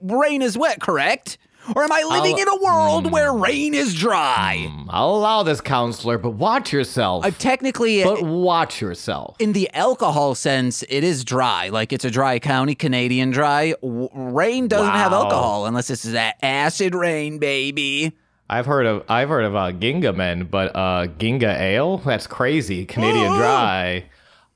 Rain 0.00 0.40
is 0.42 0.56
wet, 0.56 0.80
correct? 0.80 1.38
Or 1.76 1.84
am 1.84 1.92
I 1.92 2.02
living 2.02 2.34
I'll- 2.34 2.40
in 2.42 2.48
a 2.48 2.56
world 2.56 3.12
where 3.12 3.32
rain 3.32 3.74
is 3.74 3.94
dry? 3.94 4.68
I'll 4.88 5.14
allow 5.14 5.42
this, 5.42 5.60
counselor, 5.60 6.18
but 6.18 6.30
watch 6.30 6.72
yourself. 6.72 7.24
Uh, 7.24 7.30
technically, 7.30 8.02
but 8.02 8.22
watch 8.22 8.80
yourself. 8.80 9.36
in 9.38 9.52
the 9.52 9.70
alcohol 9.74 10.34
sense, 10.34 10.82
it 10.88 11.04
is 11.04 11.24
dry. 11.24 11.68
Like 11.68 11.92
it's 11.92 12.04
a 12.04 12.10
dry 12.10 12.38
county, 12.38 12.74
Canadian 12.74 13.30
dry. 13.30 13.74
W- 13.82 14.08
rain 14.12 14.66
doesn't 14.68 14.92
have 14.92 15.12
alcohol 15.12 15.66
unless 15.66 15.88
it's 15.90 16.02
that 16.02 16.36
acid 16.42 16.94
rain, 16.94 17.38
baby. 17.38 18.12
I've 18.50 18.66
heard 18.66 18.84
of 18.86 19.04
I've 19.08 19.28
heard 19.30 19.44
of 19.44 19.54
uh, 19.56 19.72
Gingaman, 19.72 20.50
but 20.50 20.74
uh, 20.76 21.06
Ginga 21.18 21.58
Ale? 21.58 21.98
That's 21.98 22.26
crazy. 22.26 22.84
Canadian 22.84 23.32
Dry. 23.32 24.04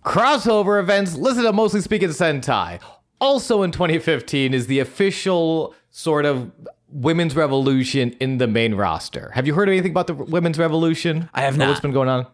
Crossover 0.04 0.78
events 0.80 1.14
listed 1.14 1.46
on 1.46 1.56
Mostly 1.56 1.80
Speaking 1.80 2.10
Sentai. 2.10 2.78
Also 3.20 3.62
in 3.62 3.70
2015 3.72 4.52
is 4.54 4.66
the 4.66 4.78
official 4.80 5.74
sort 5.90 6.24
of 6.26 6.50
women's 6.96 7.36
revolution 7.36 8.16
in 8.20 8.38
the 8.38 8.46
main 8.46 8.74
roster. 8.74 9.30
Have 9.34 9.46
you 9.46 9.54
heard 9.54 9.68
anything 9.68 9.90
about 9.90 10.06
the 10.06 10.14
women's 10.14 10.58
revolution? 10.58 11.28
I 11.34 11.42
have 11.42 11.58
not. 11.58 11.68
What's 11.68 11.80
been 11.80 11.92
going 11.92 12.08
on? 12.08 12.26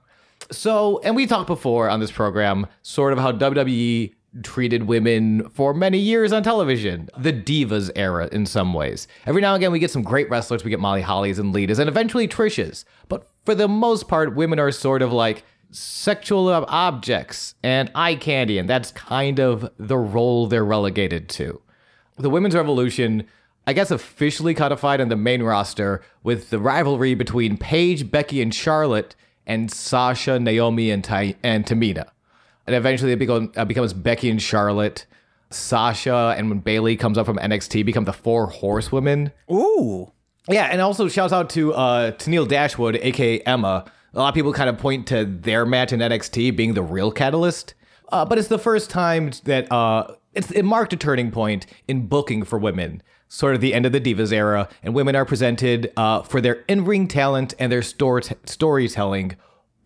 So, 0.50 1.00
and 1.04 1.16
we 1.16 1.26
talked 1.26 1.48
before 1.48 1.88
on 1.88 2.00
this 2.00 2.12
program, 2.12 2.66
sort 2.82 3.12
of 3.12 3.18
how 3.18 3.32
WWE 3.32 4.14
treated 4.42 4.84
women 4.84 5.48
for 5.50 5.74
many 5.74 5.98
years 5.98 6.32
on 6.32 6.42
television. 6.42 7.08
The 7.18 7.32
Divas 7.32 7.90
era, 7.96 8.28
in 8.32 8.46
some 8.46 8.72
ways. 8.72 9.08
Every 9.26 9.42
now 9.42 9.54
and 9.54 9.62
again, 9.62 9.72
we 9.72 9.78
get 9.78 9.90
some 9.90 10.02
great 10.02 10.30
wrestlers. 10.30 10.64
We 10.64 10.70
get 10.70 10.80
Molly 10.80 11.02
Hollies 11.02 11.38
and 11.38 11.54
Litas, 11.54 11.78
and 11.78 11.88
eventually 11.88 12.28
Trish's. 12.28 12.84
But 13.08 13.28
for 13.44 13.54
the 13.54 13.68
most 13.68 14.08
part, 14.08 14.36
women 14.36 14.58
are 14.58 14.70
sort 14.70 15.02
of 15.02 15.12
like 15.12 15.44
sexual 15.70 16.48
objects 16.48 17.54
and 17.62 17.90
eye 17.94 18.14
candy, 18.14 18.58
and 18.58 18.68
that's 18.68 18.92
kind 18.92 19.40
of 19.40 19.70
the 19.78 19.98
role 19.98 20.46
they're 20.46 20.64
relegated 20.64 21.28
to. 21.30 21.60
The 22.16 22.30
women's 22.30 22.54
revolution, 22.54 23.26
I 23.66 23.72
guess, 23.72 23.90
officially 23.90 24.54
codified 24.54 25.00
in 25.00 25.08
the 25.08 25.16
main 25.16 25.42
roster 25.42 26.02
with 26.22 26.50
the 26.50 26.58
rivalry 26.58 27.14
between 27.14 27.56
Paige, 27.56 28.10
Becky, 28.10 28.42
and 28.42 28.52
Charlotte, 28.54 29.14
and 29.46 29.70
Sasha, 29.70 30.38
Naomi, 30.38 30.90
and, 30.90 31.04
Ty- 31.04 31.36
and 31.42 31.64
Tamina. 31.64 32.08
And 32.66 32.74
eventually 32.76 33.12
it 33.12 33.18
become, 33.18 33.52
uh, 33.56 33.64
becomes 33.64 33.92
Becky 33.92 34.30
and 34.30 34.40
Charlotte. 34.42 35.06
Sasha 35.50 36.34
and 36.36 36.48
when 36.48 36.60
Bayley 36.60 36.96
comes 36.96 37.18
up 37.18 37.26
from 37.26 37.36
NXT, 37.38 37.84
become 37.84 38.04
the 38.04 38.12
four 38.12 38.46
horsewomen. 38.46 39.32
Ooh. 39.50 40.10
Yeah, 40.48 40.64
and 40.64 40.80
also 40.80 41.08
shouts 41.08 41.32
out 41.32 41.50
to 41.50 41.72
uh 41.74 42.12
Tenille 42.12 42.48
Dashwood, 42.48 42.96
aka 42.96 43.40
Emma. 43.40 43.84
A 44.14 44.18
lot 44.18 44.28
of 44.28 44.34
people 44.34 44.52
kind 44.52 44.68
of 44.68 44.78
point 44.78 45.06
to 45.08 45.24
their 45.24 45.64
match 45.64 45.92
in 45.92 46.00
NXT 46.00 46.56
being 46.56 46.74
the 46.74 46.82
real 46.82 47.10
catalyst. 47.12 47.74
Uh, 48.10 48.24
but 48.24 48.38
it's 48.38 48.48
the 48.48 48.58
first 48.58 48.90
time 48.90 49.30
that 49.44 49.70
uh 49.70 50.06
it's 50.34 50.50
it 50.50 50.64
marked 50.64 50.92
a 50.92 50.96
turning 50.96 51.30
point 51.30 51.66
in 51.86 52.06
booking 52.06 52.44
for 52.44 52.58
women. 52.58 53.02
Sort 53.34 53.54
of 53.54 53.62
the 53.62 53.72
end 53.72 53.86
of 53.86 53.92
the 53.92 54.00
Divas 54.00 54.30
era, 54.30 54.68
and 54.82 54.94
women 54.94 55.16
are 55.16 55.24
presented 55.24 55.90
uh, 55.96 56.20
for 56.20 56.42
their 56.42 56.64
in-ring 56.68 57.08
talent 57.08 57.54
and 57.58 57.72
their 57.72 57.80
story 57.80 58.22
storytelling 58.44 59.36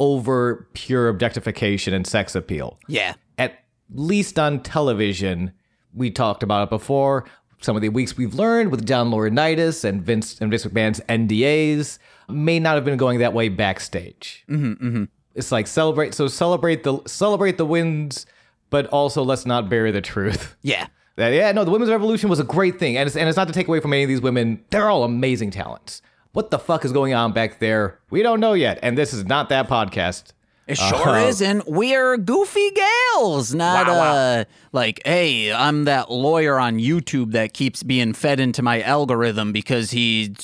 over 0.01 0.69
pure 0.75 1.09
objectification 1.09 1.95
and 1.95 2.07
sex 2.07 2.35
appeal 2.35 2.79
Yeah. 2.89 3.15
at 3.39 3.61
least 3.95 4.39
on 4.39 4.61
television. 4.65 5.53
We 5.95 6.11
talked 6.11 6.43
about 6.43 6.65
it 6.65 6.71
before. 6.71 7.25
Some 7.63 7.77
of 7.77 7.83
the 7.83 7.89
weeks 7.89 8.17
we've 8.17 8.35
learned 8.35 8.71
with 8.73 8.85
John 8.85 9.11
Laurinaitis 9.11 9.85
and 9.85 10.03
Vince 10.03 10.39
and 10.41 10.51
Vince 10.51 10.67
McMahon's 10.67 11.01
NDAs 11.09 11.99
may 12.29 12.59
not 12.59 12.75
have 12.75 12.85
been 12.85 12.97
going 12.99 13.21
that 13.21 13.33
way 13.33 13.49
backstage. 13.49 14.45
Mm-hmm, 14.51 15.05
It's 15.37 15.53
like 15.53 15.69
celebrate, 15.69 16.15
so 16.15 16.27
celebrate 16.27 16.83
the 16.83 16.99
celebrate 17.07 17.59
the 17.59 17.65
wins, 17.65 18.27
but 18.71 18.87
also 18.89 19.23
let's 19.23 19.47
not 19.47 19.69
bury 19.71 19.93
the 19.93 20.03
truth. 20.03 20.57
Yeah. 20.63 20.89
That 21.17 21.33
yeah, 21.33 21.51
no, 21.53 21.65
the 21.65 21.71
women's 21.71 21.91
revolution 21.91 22.29
was 22.29 22.41
a 22.41 22.45
great 22.45 22.79
thing, 22.79 22.97
and 22.97 23.07
it's 23.07 23.17
and 23.17 23.29
it's 23.29 23.37
not 23.37 23.47
to 23.49 23.53
take 23.55 23.69
away 23.69 23.81
from 23.81 23.93
any 23.93 24.03
of 24.03 24.09
these 24.09 24.21
women. 24.21 24.63
They're 24.71 24.91
all 24.91 25.03
amazing 25.05 25.51
talents. 25.51 26.03
What 26.33 26.51
the 26.51 26.59
fuck 26.59 26.85
is 26.85 26.93
going 26.93 27.15
on 27.15 27.33
back 27.33 27.59
there? 27.59 27.99
We 28.11 28.23
don't 28.23 28.41
know 28.41 28.53
yet, 28.53 28.79
and 28.83 28.99
this 28.99 29.15
is 29.15 29.25
not 29.25 29.49
that 29.49 29.67
podcast. 29.69 30.33
It 30.67 30.77
sure 30.77 31.17
isn't. 31.17 31.67
We're 31.69 32.17
goofy 32.17 32.71
gals, 32.73 33.55
not 33.55 33.87
Wow, 33.87 33.93
wow. 33.95 34.15
uh 34.15 34.45
like, 34.73 35.01
hey, 35.07 35.53
I'm 35.53 35.85
that 35.85 36.11
lawyer 36.11 36.59
on 36.59 36.79
YouTube 36.79 37.33
that 37.33 37.55
keeps 37.55 37.83
being 37.85 38.13
fed 38.13 38.41
into 38.41 38.63
my 38.63 38.83
algorithm 38.83 39.53
because 39.53 39.93
he 39.93 40.35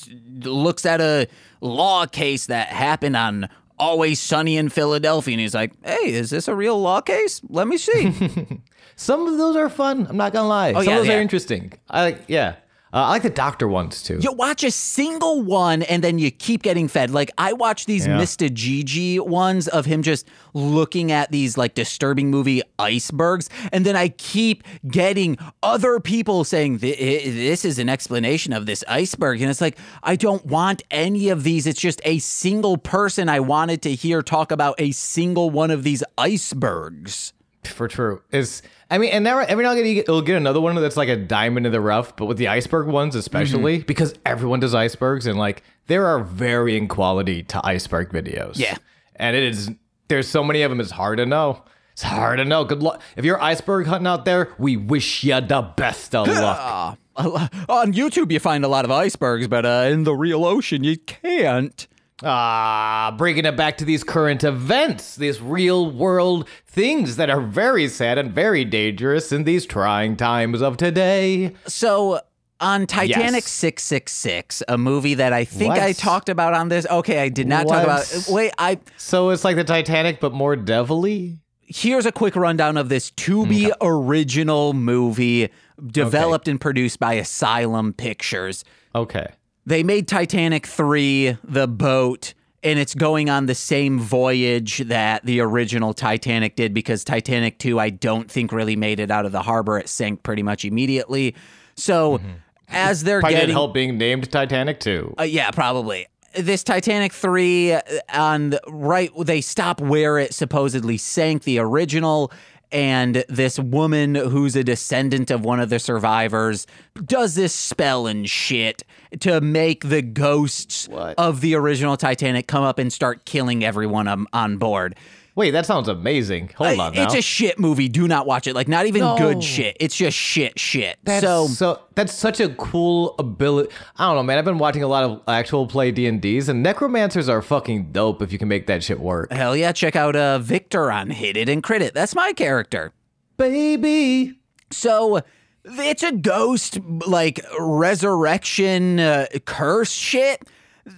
looks 0.45 0.87
at 0.87 1.01
a 1.01 1.27
law 1.61 2.07
case 2.07 2.47
that 2.47 2.69
happened 2.69 3.17
on 3.17 3.49
Always 3.79 4.21
Sunny 4.21 4.57
in 4.57 4.69
Philadelphia 4.69 5.33
and 5.35 5.41
he's 5.41 5.55
like, 5.55 5.73
"Hey, 5.85 6.13
is 6.15 6.31
this 6.31 6.47
a 6.47 6.55
real 6.55 6.81
law 6.81 7.01
case? 7.01 7.41
Let 7.49 7.67
me 7.67 7.77
see." 7.77 8.13
Some 8.97 9.27
of 9.27 9.39
those 9.39 9.57
are 9.57 9.69
fun. 9.69 10.07
I'm 10.09 10.17
not 10.17 10.33
gonna 10.33 10.49
lie. 10.49 10.73
Some 10.73 10.85
yeah, 10.85 10.91
of 10.91 10.97
those 10.99 11.07
yeah. 11.09 11.19
are 11.19 11.21
interesting. 11.21 11.73
I 11.91 12.03
like, 12.03 12.23
yeah. 12.29 12.57
Uh, 12.95 13.05
I 13.07 13.09
like 13.09 13.23
the 13.23 13.31
doctor 13.31 13.69
ones 13.69 14.03
too. 14.03 14.19
you 14.21 14.31
watch 14.33 14.63
a 14.63 14.71
single 14.71 15.41
one 15.43 15.81
and 15.85 16.05
then 16.05 16.19
you 16.19 16.31
keep 16.31 16.63
getting 16.63 16.89
fed. 16.89 17.11
Like 17.11 17.31
I 17.39 17.55
watch 17.55 17.87
these 17.87 18.07
Yeah. 18.07 18.19
Mr. 18.19 18.53
Gigi 18.53 19.19
ones 19.19 19.67
of 19.67 19.87
him 19.87 20.03
just 20.03 20.29
looking 20.53 21.11
at 21.11 21.33
these 21.33 21.57
like 21.57 21.73
disturbing 21.73 22.31
movie 22.31 22.61
icebergs, 22.79 23.49
and 23.73 23.87
then 23.87 23.97
I 23.97 24.11
keep 24.11 24.63
getting 24.87 25.39
other 25.63 26.01
people 26.01 26.45
saying 26.45 26.79
this 26.79 27.65
is 27.65 27.79
an 27.79 27.89
explanation 27.89 28.53
of 28.53 28.67
this 28.67 28.85
iceberg, 28.87 29.41
and 29.41 29.51
it's 29.51 29.63
like 29.63 29.79
I 30.03 30.15
don't 30.15 30.45
want 30.45 30.83
any 30.91 31.31
of 31.31 31.45
these. 31.45 31.67
It's 31.67 31.81
just 31.81 32.03
a 32.05 32.19
single 32.19 32.77
person 32.77 33.31
I 33.31 33.41
wanted 33.41 33.81
to 33.83 33.95
hear 33.95 34.21
talk 34.21 34.53
about 34.53 34.75
a 34.79 34.91
single 34.91 35.49
one 35.49 35.71
of 35.71 35.83
these 35.83 36.05
icebergs. 36.19 37.33
For 37.65 37.87
true. 37.89 38.23
Is 38.33 38.63
I 38.91 38.99
mean, 38.99 39.11
and 39.11 39.23
now 39.25 39.39
every 39.39 39.63
now 39.65 39.71
and 39.71 39.79
again 39.79 39.89
you 39.89 39.95
get- 39.97 40.09
you'll 40.09 40.21
get 40.23 40.37
another 40.37 40.61
one 40.61 40.75
that's 40.75 40.97
like 40.97 41.09
a 41.09 41.17
diamond 41.17 41.65
in 41.67 41.73
the 41.73 41.81
rough, 41.81 42.17
but 42.17 42.27
with 42.27 42.37
the 42.37 42.49
iceberg 42.49 42.89
ones 42.89 43.15
especially, 43.15 43.79
Mm-hmm. 43.79 43.87
because 43.87 44.15
everyone 44.27 44.61
does 44.61 44.75
icebergs 44.75 45.27
and 45.27 45.39
like 45.39 45.63
there 45.87 46.07
are 46.07 46.19
varying 46.21 46.89
quality 46.89 47.43
to 47.45 47.65
iceberg 47.65 48.11
videos. 48.11 48.59
Yeah. 48.59 48.77
And 49.17 49.37
it 49.37 49.45
is 49.45 49.71
there's 50.09 50.27
so 50.29 50.43
many 50.43 50.63
of 50.63 50.71
them 50.71 50.81
it's 50.81 50.91
hard 50.91 51.19
to 51.19 51.27
know. 51.27 51.63
It's 51.93 52.03
hard 52.03 52.39
to 52.39 52.45
know. 52.45 52.65
Good 52.65 52.83
luck. 52.83 53.01
If 53.17 53.25
you're 53.25 53.41
iceberg 53.41 53.87
hunting 53.87 54.07
out 54.07 54.25
there, 54.25 54.49
we 54.59 54.77
wish 54.77 55.23
you 55.25 55.41
the 55.41 55.63
best 55.77 56.15
of 56.15 56.27
luck. 56.27 56.99
On 57.17 57.93
YouTube, 57.93 58.33
you 58.33 58.41
find 58.41 58.65
a 58.65 58.69
lot 58.69 58.85
of 58.87 58.91
icebergs, 58.91 59.47
but 59.47 59.67
uh, 59.67 59.89
in 59.91 60.05
the 60.05 60.15
real 60.15 60.45
ocean, 60.47 60.83
you 60.85 60.97
can't. 60.99 61.87
Ah, 62.25 63.15
bringing 63.19 63.45
it 63.45 63.57
back 63.57 63.77
to 63.79 63.85
these 63.85 64.05
current 64.05 64.45
events, 64.45 65.17
these 65.17 65.41
real 65.41 65.91
world 65.91 66.49
things 66.67 67.17
that 67.17 67.29
are 67.31 67.41
very 67.41 67.89
sad 67.89 68.19
and 68.19 68.33
very 68.33 68.65
dangerous 68.65 69.33
in 69.33 69.45
these 69.45 69.67
trying 69.67 70.17
times 70.17 70.63
of 70.63 70.77
today. 70.77 71.53
So 71.67 72.21
on 72.61 72.87
Titanic 72.87 73.43
Yes. 73.43 73.49
666, 73.51 74.63
a 74.69 74.79
movie 74.79 75.15
that 75.15 75.33
I 75.33 75.45
think 75.45 75.73
I 75.75 75.93
talked 75.93 76.29
about 76.29 76.55
on 76.55 76.69
this. 76.69 76.87
Okay, 76.89 77.19
I 77.21 77.29
did 77.29 77.49
not 77.49 77.67
talk 77.67 77.83
about 77.83 78.07
What? 78.07 78.29
Wait, 78.29 78.53
I 78.57 78.79
So 78.97 79.31
it's 79.31 79.45
like 79.45 79.57
the 79.57 79.65
Titanic, 79.65 80.21
but 80.21 80.33
more 80.33 80.55
devilly. 80.55 81.39
here's 81.61 82.07
a 82.07 82.13
quick 82.13 82.37
rundown 82.37 82.77
of 82.77 82.89
this 82.89 83.11
to 83.13 83.47
be 83.47 83.73
original 83.81 84.75
movie 84.75 85.49
developed 85.87 86.47
and 86.47 86.61
produced 86.61 87.01
by 87.01 87.15
Asylum 87.15 87.93
Pictures. 87.95 88.65
Okay. 88.95 89.27
They 89.65 89.83
made 89.83 90.09
Titanic 90.09 90.67
3, 90.67 91.39
the 91.45 91.69
boat, 91.69 92.35
and 92.65 92.79
it's 92.79 92.95
going 92.95 93.31
on 93.31 93.47
the 93.47 93.55
same 93.55 94.01
voyage 94.01 94.79
that 94.79 95.25
the 95.25 95.41
original 95.41 95.95
Titanic 95.95 96.57
did 96.57 96.75
because 96.75 97.05
Titanic 97.05 97.59
2, 97.59 97.79
I 97.79 97.91
don't 97.91 98.31
think 98.31 98.53
really 98.53 98.77
made 98.77 98.99
it 99.01 99.11
out 99.11 99.25
of 99.25 99.33
the 99.33 99.43
harbor. 99.43 99.79
It 99.79 99.89
sank 99.89 100.23
pretty 100.23 100.43
much 100.43 100.65
immediately. 100.65 101.35
So 101.77 102.21
as 102.69 103.05
they're 103.05 103.21
Probably 103.21 103.37
getting. 103.37 103.53
help 103.53 103.75
being 103.75 103.99
named 103.99 104.31
Titanic 104.31 104.81
too. 104.81 105.15
Uh, 105.19 105.25
yeah, 105.25 105.51
probably. 105.51 106.07
This 106.35 106.65
Titanic 106.65 107.13
3 107.13 107.73
uh, 107.73 107.81
on 108.13 108.51
the 108.51 108.61
right 108.69 109.11
they 109.25 109.43
stop 109.43 109.81
where 109.81 110.19
it 110.19 110.33
supposedly 110.33 110.97
sank 110.97 111.43
the 111.45 111.59
original 111.59 112.33
and 112.73 113.25
this 113.29 113.59
woman 113.59 114.15
who's 114.15 114.57
a 114.57 114.65
descendant 114.65 115.31
of 115.31 115.45
one 115.45 115.61
of 115.61 115.69
the 115.69 115.79
survivors 115.79 116.67
does 117.05 117.35
this 117.35 117.55
spell 117.55 118.07
and 118.07 118.29
shit 118.29 118.83
to 119.21 119.41
make 119.41 119.89
the 119.89 120.03
ghosts 120.03 120.89
What? 120.89 121.15
of 121.19 121.41
the 121.41 121.55
original 121.55 121.97
Titanic 121.97 122.47
come 122.47 122.65
up 122.65 122.79
and 122.79 122.93
start 122.93 123.25
killing 123.25 123.63
everyone 123.65 124.09
on, 124.09 124.27
on 124.33 124.57
board. 124.57 124.97
Wait, 125.35 125.53
that 125.53 125.65
sounds 125.65 125.89
amazing. 125.89 126.51
Hold 126.57 126.79
Uh, 126.79 126.83
on 126.83 126.95
now. 126.95 127.05
It's 127.05 127.15
a 127.15 127.23
shit 127.23 127.59
movie. 127.59 127.89
Do 127.89 128.07
not 128.07 128.27
watch 128.27 128.47
it. 128.47 128.55
Like 128.55 128.69
not 128.69 128.85
even 128.87 129.01
No. 129.01 129.17
good 129.17 129.43
shit. 129.43 129.77
It's 129.81 129.97
just 129.97 130.17
shit 130.17 130.59
shit. 130.59 130.99
that's 131.05 131.25
so 131.25 131.47
so, 131.47 131.81
that's 131.95 132.13
such 132.13 132.39
a 132.39 132.51
cool 132.51 133.15
ability. 133.19 133.71
I 133.97 134.07
don't 134.07 134.17
know, 134.17 134.23
man. 134.23 134.37
I've 134.37 134.45
been 134.45 134.59
watching 134.59 134.83
a 134.83 134.87
lot 134.89 135.05
of 135.05 135.23
actual 135.27 135.67
play 135.67 135.91
D 135.91 136.07
and 136.07 136.21
D's, 136.21 136.51
and 136.51 136.63
necromancers 136.63 137.31
are 137.31 137.41
fucking 137.41 137.93
dope 137.93 138.21
if 138.21 138.31
you 138.31 138.39
can 138.39 138.49
make 138.49 138.67
that 138.67 138.83
shit 138.83 139.01
work. 139.01 139.33
hell 139.33 139.57
yeah, 139.57 139.73
check 139.73 139.97
out 139.97 140.15
uh 140.17 140.39
Victor 140.39 140.93
on 140.93 141.09
Hit 141.11 141.37
It 141.39 141.49
and 141.49 141.63
Crit 141.63 141.81
It. 141.81 141.95
That's 141.95 142.15
my 142.15 142.33
character. 142.35 142.93
Baby. 143.39 144.35
So 144.71 145.21
it's 145.65 146.03
a 146.03 146.13
ghost 146.13 146.79
like 147.07 147.41
resurrection 147.59 149.01
uh, 149.01 149.27
curse 149.45 149.91
shit. 149.93 150.43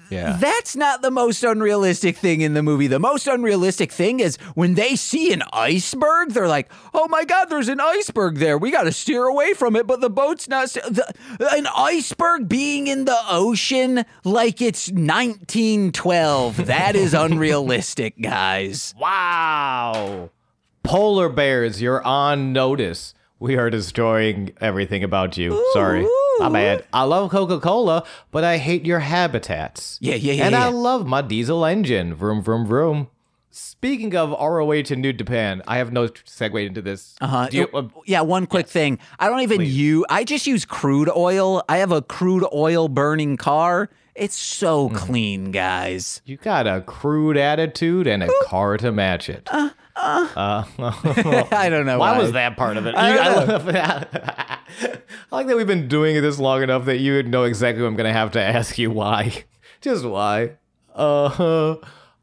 Yeah. 0.08 0.38
That's 0.40 0.74
not 0.76 1.02
the 1.02 1.10
most 1.10 1.44
unrealistic 1.44 2.16
thing 2.16 2.40
in 2.40 2.54
the 2.54 2.62
movie. 2.62 2.86
The 2.86 2.98
most 2.98 3.26
unrealistic 3.26 3.92
thing 3.92 4.20
is 4.20 4.36
when 4.54 4.74
they 4.74 4.96
see 4.96 5.32
an 5.32 5.42
iceberg, 5.52 6.30
they're 6.30 6.48
like, 6.48 6.70
"Oh 6.94 7.06
my 7.08 7.24
god, 7.24 7.46
there's 7.50 7.68
an 7.68 7.80
iceberg 7.80 8.38
there. 8.38 8.56
We 8.56 8.70
got 8.70 8.84
to 8.84 8.92
steer 8.92 9.24
away 9.24 9.52
from 9.52 9.76
it." 9.76 9.86
But 9.86 10.00
the 10.00 10.08
boat's 10.08 10.48
not. 10.48 10.70
St- 10.70 10.86
the, 10.94 11.12
an 11.52 11.66
iceberg 11.76 12.48
being 12.48 12.86
in 12.86 13.04
the 13.04 13.18
ocean 13.28 14.04
like 14.24 14.62
it's 14.62 14.90
1912. 14.90 16.66
That 16.66 16.96
is 16.96 17.14
unrealistic, 17.14 18.20
guys. 18.20 18.94
Wow. 19.04 20.30
Polar 20.82 21.28
bears, 21.28 21.80
you're 21.82 22.02
on 22.04 22.52
notice. 22.52 23.14
We 23.38 23.56
are 23.56 23.68
destroying 23.70 24.52
everything 24.60 25.02
about 25.04 25.36
you. 25.36 25.66
Sorry. 25.72 26.06
My 26.38 26.48
bad. 26.48 26.84
I 26.92 27.02
love 27.04 27.30
Coca 27.30 27.60
Cola, 27.60 28.04
but 28.30 28.44
I 28.44 28.58
hate 28.58 28.84
your 28.86 29.00
habitats. 29.00 29.98
Yeah, 30.00 30.14
yeah, 30.14 30.32
yeah, 30.32 30.44
And 30.46 30.52
yeah. 30.52 30.66
I 30.66 30.68
love 30.70 31.06
my 31.06 31.22
diesel 31.22 31.64
engine. 31.64 32.14
Vroom, 32.14 32.42
vroom, 32.42 32.66
vroom. 32.66 33.08
Speaking 33.50 34.16
of 34.16 34.30
ROH 34.30 34.90
and 34.90 35.00
New 35.00 35.12
Japan, 35.12 35.62
I 35.68 35.76
have 35.78 35.92
no 35.92 36.08
segue 36.08 36.66
into 36.66 36.82
this. 36.82 37.14
Uh-huh. 37.20 37.48
Do 37.48 37.56
you- 37.58 37.68
Oh, 37.72 37.90
yeah, 38.04 38.20
one 38.22 38.46
quick 38.46 38.66
thing. 38.66 38.98
I 39.20 39.28
don't 39.28 39.42
even 39.42 39.60
use 39.60 40.04
I 40.10 40.24
just 40.24 40.46
use 40.46 40.64
crude 40.64 41.08
oil. 41.14 41.62
I 41.68 41.76
have 41.78 41.92
a 41.92 42.02
crude 42.02 42.44
oil 42.52 42.88
burning 42.88 43.36
car. 43.36 43.90
It's 44.16 44.34
so 44.36 44.88
Mm-hmm. 44.88 44.96
clean, 44.96 45.50
guys. 45.52 46.20
you 46.24 46.36
got 46.36 46.66
a 46.66 46.80
crude 46.80 47.36
attitude 47.36 48.06
and 48.08 48.22
a 48.24 48.28
car 48.44 48.76
to 48.78 48.90
match 48.90 49.28
it. 49.28 49.48
Uh, 49.52 49.70
I 49.96 51.68
don't 51.70 51.86
know 51.86 51.98
Why 51.98 52.12
why. 52.12 52.18
was 52.18 52.32
that 52.32 52.56
part 52.56 52.76
of 52.76 52.86
it? 52.86 52.94
I 52.94 53.44
love. 53.44 53.68
I 53.74 54.58
like 55.30 55.46
that 55.46 55.56
we've 55.56 55.66
been 55.66 55.88
doing 55.88 56.20
this 56.20 56.38
long 56.38 56.62
enough 56.62 56.84
that 56.86 56.98
you 56.98 57.14
would 57.14 57.28
know 57.28 57.44
exactly 57.44 57.82
what 57.82 57.88
I'm 57.88 57.96
going 57.96 58.06
to 58.08 58.12
have 58.12 58.32
to 58.32 58.40
ask 58.42 58.76
you 58.78 58.90
why. 58.90 59.44
Just 59.80 60.04
why. 60.04 60.56
Uh, 60.94 61.76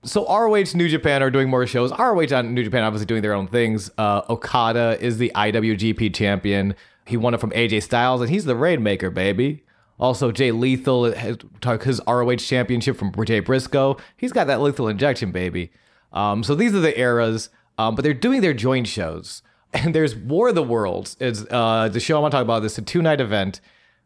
So 0.03 0.25
ROH 0.27 0.73
New 0.75 0.89
Japan 0.89 1.21
are 1.21 1.29
doing 1.29 1.49
more 1.49 1.65
shows. 1.67 1.91
ROH 1.97 2.35
on 2.35 2.53
New 2.53 2.63
Japan 2.63 2.83
obviously 2.83 3.05
doing 3.05 3.21
their 3.21 3.33
own 3.33 3.47
things. 3.47 3.91
Uh, 3.97 4.21
Okada 4.29 4.97
is 4.99 5.17
the 5.19 5.31
IWGP 5.35 6.13
champion. 6.13 6.75
He 7.05 7.17
won 7.17 7.33
it 7.33 7.39
from 7.39 7.51
AJ 7.51 7.83
Styles, 7.83 8.21
and 8.21 8.29
he's 8.29 8.45
the 8.45 8.55
Rainmaker, 8.55 9.09
baby. 9.11 9.63
Also, 9.99 10.31
Jay 10.31 10.51
Lethal 10.51 11.11
has- 11.13 11.37
took 11.61 11.83
his 11.83 12.01
ROH 12.07 12.37
championship 12.37 12.97
from 12.97 13.13
Jay 13.25 13.39
Briscoe. 13.41 13.97
He's 14.17 14.31
got 14.31 14.47
that 14.47 14.59
lethal 14.61 14.87
injection, 14.87 15.31
baby. 15.31 15.71
Um, 16.13 16.43
so 16.43 16.55
these 16.55 16.73
are 16.73 16.79
the 16.79 16.99
eras, 16.99 17.49
um, 17.81 17.95
but 17.95 18.03
they're 18.03 18.13
doing 18.13 18.41
their 18.41 18.53
joint 18.53 18.87
shows. 18.87 19.41
And 19.73 19.95
there's 19.95 20.17
War 20.17 20.49
of 20.49 20.55
the 20.55 20.63
Worlds. 20.63 21.15
It's 21.21 21.45
uh, 21.49 21.87
the 21.87 22.01
show 22.01 22.17
I 22.17 22.19
want 22.19 22.33
to 22.33 22.35
talk 22.35 22.43
about. 22.43 22.59
This 22.61 22.73
is 22.73 22.79
a 22.79 22.81
two 22.81 23.01
night 23.01 23.21
event 23.21 23.61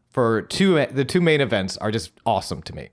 for 0.08 0.42
two. 0.42 0.86
The 0.86 1.04
two 1.04 1.20
main 1.20 1.40
events 1.40 1.76
are 1.78 1.90
just 1.90 2.12
awesome 2.24 2.62
to 2.62 2.72
me. 2.72 2.90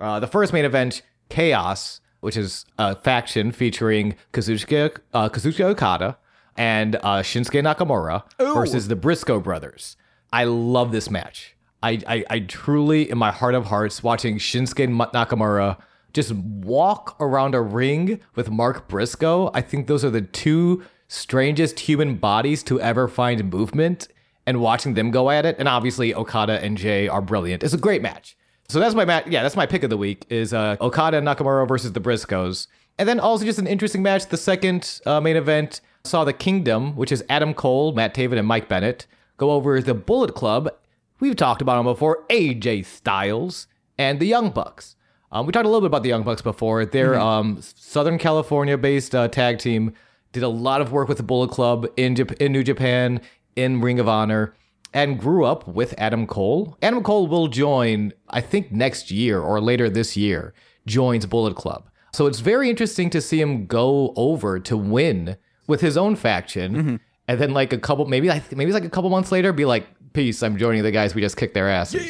Uh, 0.00 0.18
the 0.18 0.26
first 0.26 0.52
main 0.52 0.64
event, 0.64 1.02
Chaos, 1.28 2.00
which 2.18 2.36
is 2.36 2.66
a 2.76 2.96
faction 2.96 3.52
featuring 3.52 4.16
Kazuchika, 4.32 4.98
uh, 5.14 5.28
Kazuchika 5.28 5.66
Okada 5.66 6.18
and 6.56 6.96
uh, 6.96 7.22
Shinsuke 7.22 7.62
Nakamura 7.62 8.24
versus 8.52 8.88
the 8.88 8.96
Briscoe 8.96 9.38
brothers. 9.38 9.96
I 10.32 10.44
love 10.44 10.90
this 10.90 11.08
match. 11.08 11.54
I, 11.82 12.00
I, 12.06 12.24
I 12.28 12.40
truly, 12.40 13.08
in 13.08 13.16
my 13.16 13.30
heart 13.30 13.54
of 13.54 13.66
hearts, 13.66 14.02
watching 14.02 14.38
Shinsuke 14.38 15.12
Nakamura 15.12 15.78
just 16.12 16.32
walk 16.32 17.16
around 17.20 17.54
a 17.54 17.60
ring 17.60 18.20
with 18.34 18.50
Mark 18.50 18.88
Briscoe. 18.88 19.50
I 19.54 19.60
think 19.60 19.86
those 19.86 20.04
are 20.04 20.10
the 20.10 20.22
two 20.22 20.82
strangest 21.08 21.80
human 21.80 22.16
bodies 22.16 22.62
to 22.64 22.80
ever 22.80 23.08
find 23.08 23.50
movement. 23.50 24.08
And 24.46 24.62
watching 24.62 24.94
them 24.94 25.10
go 25.10 25.28
at 25.28 25.44
it, 25.44 25.56
and 25.58 25.68
obviously 25.68 26.14
Okada 26.14 26.64
and 26.64 26.78
Jay 26.78 27.06
are 27.06 27.20
brilliant. 27.20 27.62
It's 27.62 27.74
a 27.74 27.78
great 27.78 28.00
match. 28.00 28.34
So 28.70 28.80
that's 28.80 28.94
my 28.94 29.04
match. 29.04 29.26
Yeah, 29.26 29.42
that's 29.42 29.56
my 29.56 29.66
pick 29.66 29.82
of 29.82 29.90
the 29.90 29.98
week 29.98 30.24
is 30.30 30.54
uh, 30.54 30.76
Okada 30.80 31.18
and 31.18 31.26
Nakamura 31.26 31.68
versus 31.68 31.92
the 31.92 32.00
Briscoes. 32.00 32.66
And 32.98 33.06
then 33.06 33.20
also 33.20 33.44
just 33.44 33.58
an 33.58 33.66
interesting 33.66 34.02
match. 34.02 34.26
The 34.26 34.38
second 34.38 35.00
uh, 35.04 35.20
main 35.20 35.36
event 35.36 35.82
saw 36.04 36.24
the 36.24 36.32
Kingdom, 36.32 36.96
which 36.96 37.12
is 37.12 37.22
Adam 37.28 37.52
Cole, 37.52 37.92
Matt 37.92 38.14
Taven, 38.14 38.38
and 38.38 38.46
Mike 38.46 38.68
Bennett, 38.68 39.06
go 39.36 39.50
over 39.50 39.80
the 39.80 39.94
Bullet 39.94 40.34
Club. 40.34 40.70
We've 41.20 41.36
talked 41.36 41.62
about 41.62 41.76
them 41.76 41.84
before. 41.84 42.24
AJ 42.28 42.86
Styles 42.86 43.66
and 43.98 44.20
the 44.20 44.26
Young 44.26 44.50
Bucks. 44.50 44.96
Um, 45.30 45.46
we 45.46 45.52
talked 45.52 45.66
a 45.66 45.68
little 45.68 45.82
bit 45.82 45.88
about 45.88 46.02
the 46.02 46.08
Young 46.08 46.22
Bucks 46.22 46.42
before. 46.42 46.86
They're 46.86 47.18
um, 47.18 47.60
Southern 47.60 48.18
California-based 48.18 49.14
uh, 49.14 49.28
tag 49.28 49.58
team. 49.58 49.92
Did 50.32 50.42
a 50.42 50.48
lot 50.48 50.80
of 50.80 50.92
work 50.92 51.08
with 51.08 51.16
the 51.18 51.22
Bullet 51.22 51.50
Club 51.50 51.86
in 51.96 52.14
Jap- 52.14 52.36
in 52.40 52.52
New 52.52 52.62
Japan, 52.62 53.20
in 53.56 53.80
Ring 53.80 53.98
of 53.98 54.08
Honor 54.08 54.54
and 54.94 55.18
grew 55.18 55.44
up 55.44 55.66
with 55.68 55.94
Adam 55.98 56.26
Cole. 56.26 56.76
Adam 56.82 57.02
Cole 57.02 57.26
will 57.26 57.48
join, 57.48 58.12
I 58.30 58.40
think, 58.40 58.72
next 58.72 59.10
year 59.10 59.40
or 59.40 59.60
later 59.60 59.90
this 59.90 60.16
year, 60.16 60.54
joins 60.86 61.26
Bullet 61.26 61.56
Club. 61.56 61.88
So 62.12 62.26
it's 62.26 62.40
very 62.40 62.70
interesting 62.70 63.10
to 63.10 63.20
see 63.20 63.40
him 63.40 63.66
go 63.66 64.12
over 64.16 64.58
to 64.60 64.76
win 64.76 65.36
with 65.66 65.80
his 65.82 65.96
own 65.96 66.16
faction. 66.16 67.00
And 67.28 67.38
then, 67.38 67.52
like 67.52 67.74
a 67.74 67.78
couple, 67.78 68.06
maybe 68.06 68.28
like 68.28 68.50
maybe 68.56 68.70
it's 68.70 68.74
like 68.74 68.86
a 68.86 68.90
couple 68.90 69.10
months 69.10 69.30
later, 69.30 69.52
be 69.52 69.66
like, 69.66 69.86
"Peace, 70.14 70.42
I'm 70.42 70.56
joining 70.56 70.82
the 70.82 70.90
guys 70.90 71.14
we 71.14 71.20
just 71.20 71.36
kicked 71.36 71.52
their 71.52 71.68
asses." 71.68 72.06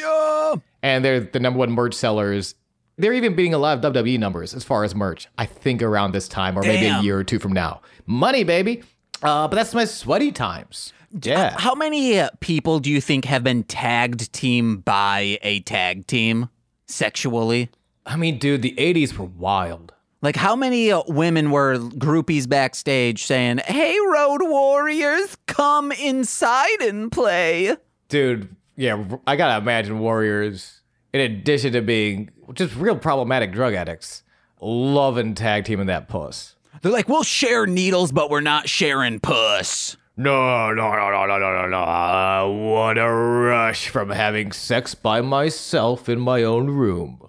And 0.80 1.04
they're 1.04 1.18
the 1.20 1.40
number 1.40 1.58
one 1.58 1.72
merch 1.72 1.94
sellers. 1.94 2.54
They're 2.98 3.14
even 3.14 3.36
beating 3.36 3.54
a 3.54 3.58
lot 3.58 3.82
of 3.82 3.94
WWE 3.94 4.18
numbers 4.18 4.54
as 4.54 4.64
far 4.64 4.84
as 4.84 4.94
merch. 4.94 5.28
I 5.38 5.46
think 5.46 5.82
around 5.82 6.12
this 6.12 6.28
time, 6.28 6.58
or 6.58 6.62
maybe 6.62 6.86
a 6.86 7.00
year 7.00 7.18
or 7.18 7.24
two 7.24 7.38
from 7.38 7.52
now. 7.52 7.80
Money, 8.06 8.44
baby. 8.44 8.82
Uh, 9.22 9.48
but 9.48 9.56
that's 9.56 9.72
my 9.72 9.84
sweaty 9.84 10.32
times. 10.32 10.92
Yeah. 11.22 11.54
How 11.58 11.74
many 11.74 12.18
uh, 12.18 12.30
people 12.40 12.80
do 12.80 12.90
you 12.90 13.00
think 13.00 13.24
have 13.24 13.42
been 13.42 13.62
tagged 13.62 14.32
team 14.32 14.78
by 14.78 15.38
a 15.42 15.60
tag 15.60 16.06
team 16.06 16.48
sexually? 16.86 17.70
I 18.04 18.16
mean, 18.16 18.38
dude, 18.38 18.62
the 18.62 18.74
80s 18.76 19.16
were 19.16 19.26
wild. 19.26 19.94
Like, 20.20 20.36
how 20.36 20.56
many 20.56 20.90
uh, 20.90 21.02
women 21.06 21.50
were 21.50 21.78
groupies 21.78 22.48
backstage 22.48 23.24
saying, 23.24 23.58
Hey, 23.58 23.96
Road 24.12 24.40
Warriors, 24.42 25.36
come 25.46 25.92
inside 25.92 26.80
and 26.80 27.12
play? 27.12 27.76
Dude, 28.08 28.54
yeah, 28.76 29.04
I 29.26 29.36
gotta 29.36 29.62
imagine 29.62 30.00
Warriors, 30.00 30.77
in 31.12 31.20
addition 31.20 31.72
to 31.72 31.82
being 31.82 32.30
just 32.54 32.74
real 32.76 32.96
problematic 32.96 33.52
drug 33.52 33.74
addicts, 33.74 34.22
loving 34.60 35.34
tag 35.34 35.64
teaming 35.64 35.86
that 35.86 36.08
puss. 36.08 36.54
They're 36.82 36.92
like, 36.92 37.08
We'll 37.08 37.22
share 37.22 37.66
needles, 37.66 38.12
but 38.12 38.30
we're 38.30 38.40
not 38.40 38.68
sharing 38.68 39.20
puss. 39.20 39.96
No, 40.16 40.72
no, 40.72 40.90
no, 40.96 41.10
no, 41.10 41.26
no, 41.26 41.38
no, 41.38 41.62
no, 41.62 41.68
no. 41.68 42.50
Want 42.72 42.98
a 42.98 43.08
rush 43.08 43.88
from 43.88 44.10
having 44.10 44.50
sex 44.50 44.94
by 44.96 45.20
myself 45.20 46.08
in 46.08 46.18
my 46.18 46.42
own 46.42 46.70
room. 46.70 47.20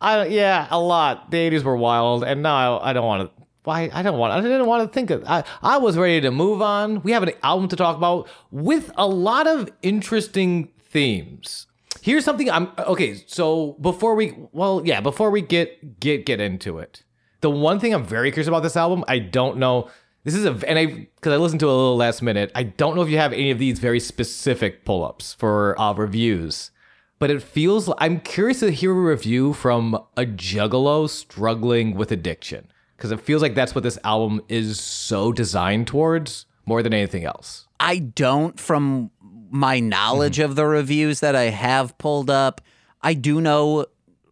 I 0.00 0.26
yeah, 0.26 0.66
a 0.70 0.80
lot. 0.80 1.30
The 1.30 1.36
80s 1.36 1.62
were 1.62 1.76
wild, 1.76 2.24
and 2.24 2.42
now 2.42 2.78
I, 2.78 2.90
I 2.90 2.92
don't 2.92 3.06
want 3.06 3.30
to. 3.30 3.44
Why 3.62 3.90
I 3.92 4.02
don't 4.02 4.18
want. 4.18 4.32
I 4.32 4.40
didn't 4.40 4.66
want 4.66 4.88
to 4.88 4.92
think 4.92 5.10
of. 5.10 5.24
I 5.28 5.44
I 5.62 5.78
was 5.78 5.96
ready 5.96 6.20
to 6.22 6.30
move 6.30 6.60
on. 6.62 7.02
We 7.02 7.12
have 7.12 7.22
an 7.22 7.32
album 7.42 7.68
to 7.68 7.76
talk 7.76 7.96
about 7.96 8.28
with 8.50 8.90
a 8.96 9.06
lot 9.06 9.46
of 9.46 9.70
interesting 9.82 10.70
themes. 10.90 11.66
Here's 12.02 12.24
something 12.24 12.50
I'm 12.50 12.68
okay. 12.78 13.22
So 13.26 13.76
before 13.80 14.14
we, 14.14 14.34
well, 14.52 14.82
yeah, 14.84 15.00
before 15.00 15.30
we 15.30 15.42
get 15.42 16.00
get 16.00 16.26
get 16.26 16.40
into 16.40 16.78
it, 16.78 17.02
the 17.40 17.50
one 17.50 17.80
thing 17.80 17.94
I'm 17.94 18.04
very 18.04 18.30
curious 18.30 18.48
about 18.48 18.62
this 18.62 18.76
album, 18.76 19.04
I 19.08 19.18
don't 19.18 19.58
know. 19.58 19.90
This 20.24 20.34
is 20.34 20.44
a 20.44 20.50
and 20.68 20.78
I 20.78 20.86
because 20.86 21.32
I 21.32 21.36
listened 21.36 21.60
to 21.60 21.66
it 21.66 21.72
a 21.72 21.74
little 21.74 21.96
last 21.96 22.22
minute. 22.22 22.50
I 22.54 22.64
don't 22.64 22.96
know 22.96 23.02
if 23.02 23.08
you 23.08 23.18
have 23.18 23.32
any 23.32 23.50
of 23.50 23.58
these 23.58 23.78
very 23.78 24.00
specific 24.00 24.84
pull 24.84 25.04
ups 25.04 25.34
for 25.34 25.80
uh, 25.80 25.94
reviews, 25.94 26.70
but 27.18 27.30
it 27.30 27.42
feels. 27.42 27.90
I'm 27.98 28.20
curious 28.20 28.60
to 28.60 28.70
hear 28.70 28.92
a 28.92 28.94
review 28.94 29.52
from 29.52 29.94
a 30.16 30.24
juggalo 30.24 31.08
struggling 31.08 31.94
with 31.94 32.12
addiction 32.12 32.70
because 32.96 33.12
it 33.12 33.20
feels 33.20 33.42
like 33.42 33.54
that's 33.54 33.74
what 33.74 33.84
this 33.84 33.98
album 34.04 34.40
is 34.48 34.80
so 34.80 35.32
designed 35.32 35.86
towards 35.86 36.46
more 36.66 36.82
than 36.82 36.92
anything 36.92 37.24
else. 37.24 37.66
I 37.80 37.98
don't, 37.98 38.58
from 38.58 39.10
my 39.50 39.80
knowledge 39.80 40.38
of 40.38 40.56
the 40.56 40.66
reviews 40.66 41.20
that 41.20 41.34
I 41.34 41.44
have 41.44 41.96
pulled 41.98 42.30
up, 42.30 42.60
I 43.02 43.14
do 43.14 43.40
know 43.40 43.86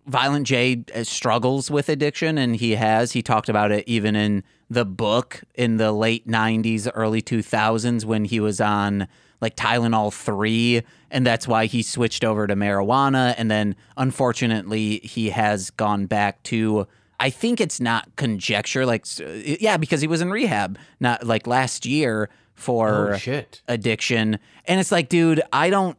Violent 0.07 0.47
J 0.47 0.85
uh, 0.95 1.05
struggles 1.05 1.71
with 1.71 1.89
addiction, 1.89 2.39
and 2.39 2.57
he 2.57 2.73
has. 2.73 3.13
He 3.13 3.23
talked 3.23 3.49
about 3.49 3.73
it 3.73 3.85
even 3.89 4.15
in 4.15 4.45
the 4.71 4.85
book 4.85 5.43
in 5.55 5.77
the 5.77 5.93
late 5.93 6.27
90s, 6.27 6.89
early 6.95 7.23
2000s 7.23 8.05
when 8.05 8.25
he 8.25 8.41
was 8.41 8.61
on 8.61 9.09
like 9.41 9.57
Tylenol 9.57 10.13
3, 10.13 10.83
and 11.11 11.27
that's 11.27 11.47
why 11.47 11.67
he 11.67 11.83
switched 11.83 12.25
over 12.25 12.47
to 12.47 12.55
marijuana. 12.55 13.35
And 13.37 13.51
then 13.51 13.77
unfortunately, 13.97 14.99
he 14.99 15.31
has 15.31 15.71
gone 15.71 16.07
back 16.07 16.43
to. 16.45 16.87
I 17.19 17.31
think 17.31 17.63
it's 17.63 17.81
not 17.81 18.15
conjecture, 18.17 18.85
like, 18.85 19.07
yeah, 19.19 19.79
because 19.79 20.03
he 20.03 20.07
was 20.07 20.21
in 20.21 20.31
rehab, 20.31 20.79
not 21.01 21.25
like 21.25 21.47
last 21.47 21.87
year 21.87 22.29
for 22.57 23.13
Oh, 23.15 23.17
shit. 23.19 23.63
addiction. 23.69 24.39
And 24.65 24.81
it's 24.81 24.91
like, 24.91 25.09
dude, 25.09 25.41
I 25.53 25.71
don't. 25.71 25.97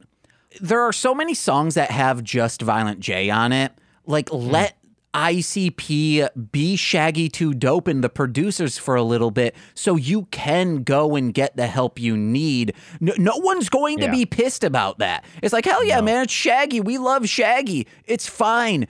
There 0.60 0.82
are 0.82 0.92
so 0.94 1.16
many 1.16 1.34
songs 1.34 1.76
that 1.76 1.92
have 1.92 2.24
just 2.24 2.62
Violent 2.62 3.00
J 3.00 3.30
on 3.30 3.54
it. 3.54 3.72
Like, 4.06 4.30
hmm. 4.30 4.38
let 4.38 4.78
ICP 5.14 6.52
be 6.52 6.76
Shaggy 6.76 7.30
2 7.30 7.54
Dope 7.54 7.88
and 7.88 8.04
the 8.04 8.10
producers 8.10 8.78
for 8.78 8.96
a 8.96 9.02
little 9.04 9.32
bit 9.32 9.56
so 9.74 9.96
you 9.96 10.24
can 10.32 10.84
go 10.84 11.16
and 11.16 11.34
get 11.34 11.56
the 11.56 11.68
help 11.68 12.00
you 12.00 12.16
need. 12.18 12.74
No, 13.00 13.14
no 13.18 13.38
one's 13.38 13.70
going 13.70 13.98
to 14.00 14.06
Yeah. 14.06 14.12
be 14.12 14.26
pissed 14.26 14.64
about 14.64 15.00
that. 15.00 15.26
It's 15.42 15.54
like, 15.54 15.66
hell 15.66 15.84
yeah, 15.84 16.02
man, 16.02 16.24
it's 16.24 16.34
Shaggy. 16.34 16.82
We 16.82 16.98
love 16.98 17.28
Shaggy. 17.28 17.88
It's 18.06 18.28
fine. 18.28 18.88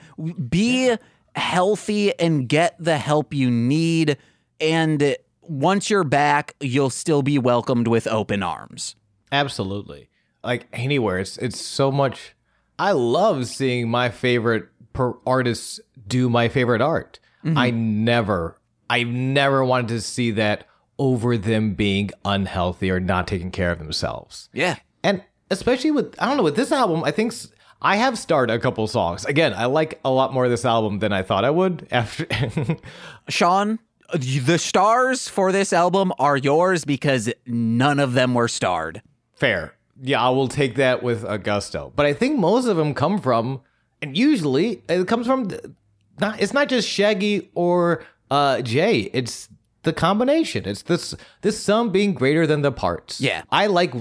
Be 0.49 0.95
healthy 1.35 2.17
and 2.19 2.47
get 2.49 2.75
the 2.79 2.97
help 2.97 3.33
you 3.33 3.49
need. 3.51 4.17
And 4.59 5.15
once 5.47 5.89
you're 5.89 6.03
back, 6.03 6.55
you'll 6.59 6.89
still 6.89 7.21
be 7.21 7.37
welcomed 7.37 7.87
with 7.87 8.07
open 8.07 8.43
arms. 8.43 8.95
Absolutely. 9.31 10.09
Like 10.43 10.67
anywhere, 10.71 11.19
it's 11.19 11.37
it's 11.37 11.59
so 11.59 11.91
much. 11.91 12.35
I 12.79 12.91
love 12.91 13.47
seeing 13.47 13.89
my 13.89 14.09
favorite 14.09 14.69
per 14.93 15.13
artists 15.25 15.79
do 16.07 16.29
my 16.29 16.47
favorite 16.47 16.81
art. 16.81 17.19
Mm-hmm. 17.43 17.57
I 17.57 17.69
never, 17.71 18.59
I've 18.89 19.07
never 19.07 19.63
wanted 19.63 19.89
to 19.89 20.01
see 20.01 20.31
that 20.31 20.65
over 20.99 21.37
them 21.37 21.73
being 21.73 22.11
unhealthy 22.25 22.89
or 22.89 22.99
not 22.99 23.27
taking 23.27 23.51
care 23.51 23.71
of 23.71 23.79
themselves. 23.79 24.49
Yeah. 24.53 24.77
And 25.03 25.23
especially 25.51 25.91
with, 25.91 26.15
I 26.19 26.27
don't 26.27 26.37
know, 26.37 26.43
with 26.43 26.55
this 26.55 26.71
album, 26.71 27.03
I 27.03 27.11
think 27.11 27.33
I 27.81 27.97
have 27.97 28.17
starred 28.17 28.49
a 28.49 28.59
couple 28.59 28.87
songs. 28.87 29.25
Again, 29.25 29.53
I 29.53 29.65
like 29.65 29.99
a 30.03 30.09
lot 30.09 30.33
more 30.33 30.45
of 30.45 30.51
this 30.51 30.65
album 30.65 30.99
than 30.99 31.13
I 31.13 31.21
thought 31.21 31.45
I 31.45 31.51
would. 31.51 31.87
After 31.91 32.25
Sean, 33.29 33.79
the 34.13 34.57
stars 34.57 35.27
for 35.27 35.51
this 35.51 35.73
album 35.73 36.13
are 36.19 36.37
yours 36.37 36.85
because 36.85 37.31
none 37.45 37.99
of 37.99 38.13
them 38.13 38.33
were 38.33 38.47
starred. 38.47 39.01
Fair. 39.35 39.73
Yeah, 40.01 40.21
I 40.21 40.29
will 40.29 40.47
take 40.47 40.75
that 40.75 41.01
with 41.03 41.23
a 41.23 41.37
gusto. 41.37 41.91
But 41.95 42.05
I 42.05 42.13
think 42.13 42.37
most 42.39 42.67
of 42.67 42.77
them 42.77 42.93
come 42.93 43.19
from, 43.19 43.61
and 44.01 44.15
usually 44.17 44.83
it 44.87 45.07
comes 45.07 45.25
from, 45.25 45.49
not. 46.19 46.39
It's 46.39 46.53
not 46.53 46.69
just 46.69 46.87
Shaggy 46.87 47.49
or 47.55 48.03
uh, 48.29 48.61
Jay. 48.61 49.09
It's 49.13 49.49
the 49.83 49.93
combination. 49.93 50.67
It's 50.67 50.83
this 50.83 51.15
this 51.41 51.59
sum 51.59 51.91
being 51.91 52.13
greater 52.13 52.45
than 52.45 52.61
the 52.61 52.71
parts. 52.71 53.19
Yeah. 53.19 53.41
I 53.51 53.67
like. 53.67 53.93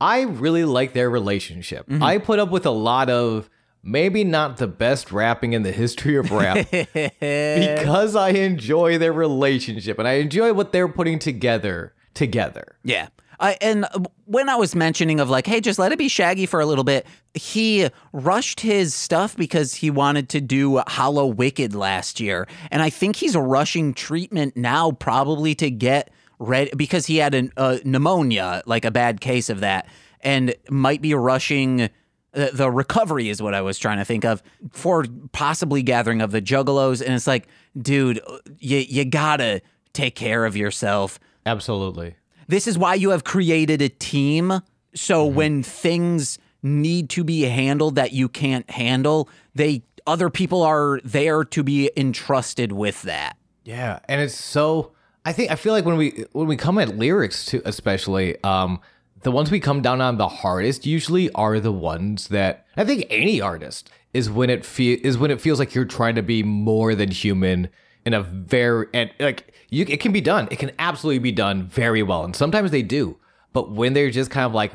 I 0.00 0.22
really 0.22 0.64
like 0.64 0.92
their 0.92 1.10
relationship. 1.10 1.86
I 1.90 2.18
put 2.18 2.38
up 2.38 2.50
with 2.50 2.66
a 2.66 2.70
lot 2.70 3.10
of 3.10 3.50
maybe 3.90 4.24
not 4.24 4.58
the 4.58 4.66
best 4.66 5.10
rapping 5.10 5.52
in 5.52 5.62
the 5.62 5.72
history 5.72 6.16
of 6.16 6.30
rap 6.30 6.66
because 6.70 8.14
I 8.14 8.30
enjoy 8.30 8.98
their 8.98 9.12
relationship 9.12 9.98
and 9.98 10.06
I 10.06 10.14
enjoy 10.14 10.52
what 10.52 10.72
they're 10.72 10.88
putting 10.88 11.18
together 11.18 11.94
together. 12.14 12.76
Yeah. 12.84 13.08
I, 13.40 13.56
and 13.60 13.86
when 14.24 14.48
I 14.48 14.56
was 14.56 14.74
mentioning 14.74 15.20
of 15.20 15.30
like, 15.30 15.46
hey, 15.46 15.60
just 15.60 15.78
let 15.78 15.92
it 15.92 15.98
be 15.98 16.08
Shaggy 16.08 16.46
for 16.46 16.60
a 16.60 16.66
little 16.66 16.82
bit, 16.82 17.06
he 17.34 17.88
rushed 18.12 18.60
his 18.60 18.94
stuff 18.94 19.36
because 19.36 19.74
he 19.74 19.90
wanted 19.90 20.28
to 20.30 20.40
do 20.40 20.82
Hallowicked 20.88 21.74
last 21.74 22.18
year, 22.18 22.48
and 22.72 22.82
I 22.82 22.90
think 22.90 23.14
he's 23.14 23.36
rushing 23.36 23.94
treatment 23.94 24.56
now, 24.56 24.90
probably 24.90 25.54
to 25.56 25.70
get 25.70 26.10
ready 26.40 26.72
because 26.76 27.06
he 27.06 27.18
had 27.18 27.34
a 27.34 27.48
uh, 27.56 27.78
pneumonia, 27.84 28.62
like 28.66 28.84
a 28.84 28.90
bad 28.90 29.20
case 29.20 29.48
of 29.50 29.60
that, 29.60 29.86
and 30.20 30.54
might 30.68 31.00
be 31.00 31.14
rushing. 31.14 31.90
The, 32.32 32.50
the 32.52 32.70
recovery 32.70 33.30
is 33.30 33.40
what 33.40 33.54
I 33.54 33.62
was 33.62 33.78
trying 33.78 33.98
to 33.98 34.04
think 34.04 34.24
of 34.24 34.42
for 34.70 35.06
possibly 35.32 35.82
gathering 35.82 36.20
of 36.20 36.30
the 36.30 36.42
juggalos, 36.42 37.00
and 37.00 37.14
it's 37.14 37.26
like, 37.26 37.48
dude, 37.80 38.20
you 38.58 38.78
you 38.78 39.04
gotta 39.04 39.62
take 39.94 40.14
care 40.14 40.44
of 40.44 40.56
yourself 40.56 41.18
Absolutely. 41.46 42.14
this 42.46 42.66
is 42.66 42.76
why 42.78 42.94
you 42.94 43.10
have 43.10 43.24
created 43.24 43.80
a 43.82 43.88
team. 43.88 44.60
So 44.94 45.24
when 45.24 45.62
things 45.62 46.38
need 46.62 47.08
to 47.10 47.24
be 47.24 47.42
handled 47.42 47.94
that 47.94 48.12
you 48.12 48.28
can't 48.28 48.68
handle, 48.70 49.28
they 49.54 49.82
other 50.06 50.30
people 50.30 50.62
are 50.62 51.00
there 51.04 51.44
to 51.44 51.62
be 51.62 51.90
entrusted 51.96 52.72
with 52.72 53.02
that. 53.02 53.36
Yeah, 53.64 54.00
and 54.08 54.20
it's 54.20 54.34
so. 54.34 54.92
I 55.24 55.32
think 55.32 55.50
I 55.50 55.56
feel 55.56 55.72
like 55.72 55.84
when 55.84 55.96
we 55.96 56.24
when 56.32 56.46
we 56.46 56.56
come 56.56 56.78
at 56.78 56.96
lyrics 56.96 57.44
too, 57.44 57.60
especially, 57.64 58.42
um, 58.42 58.80
the 59.22 59.32
ones 59.32 59.50
we 59.50 59.60
come 59.60 59.82
down 59.82 60.00
on 60.00 60.16
the 60.16 60.28
hardest 60.28 60.86
usually 60.86 61.30
are 61.32 61.60
the 61.60 61.72
ones 61.72 62.28
that 62.28 62.66
I 62.76 62.84
think 62.84 63.06
any 63.10 63.40
artist 63.40 63.90
is 64.14 64.30
when 64.30 64.50
it 64.50 64.64
feel 64.64 64.98
is 65.02 65.18
when 65.18 65.30
it 65.30 65.40
feels 65.40 65.58
like 65.58 65.74
you're 65.74 65.84
trying 65.84 66.14
to 66.14 66.22
be 66.22 66.42
more 66.42 66.94
than 66.94 67.10
human 67.10 67.68
in 68.04 68.14
a 68.14 68.22
very 68.22 68.86
and 68.94 69.10
like 69.20 69.52
you 69.70 69.84
it 69.88 70.00
can 70.00 70.12
be 70.12 70.20
done. 70.20 70.48
It 70.50 70.58
can 70.58 70.72
absolutely 70.78 71.18
be 71.18 71.32
done 71.32 71.66
very 71.66 72.02
well, 72.02 72.24
and 72.24 72.34
sometimes 72.34 72.70
they 72.70 72.82
do. 72.82 73.16
But 73.52 73.70
when 73.72 73.92
they're 73.92 74.10
just 74.10 74.30
kind 74.30 74.46
of 74.46 74.54
like 74.54 74.72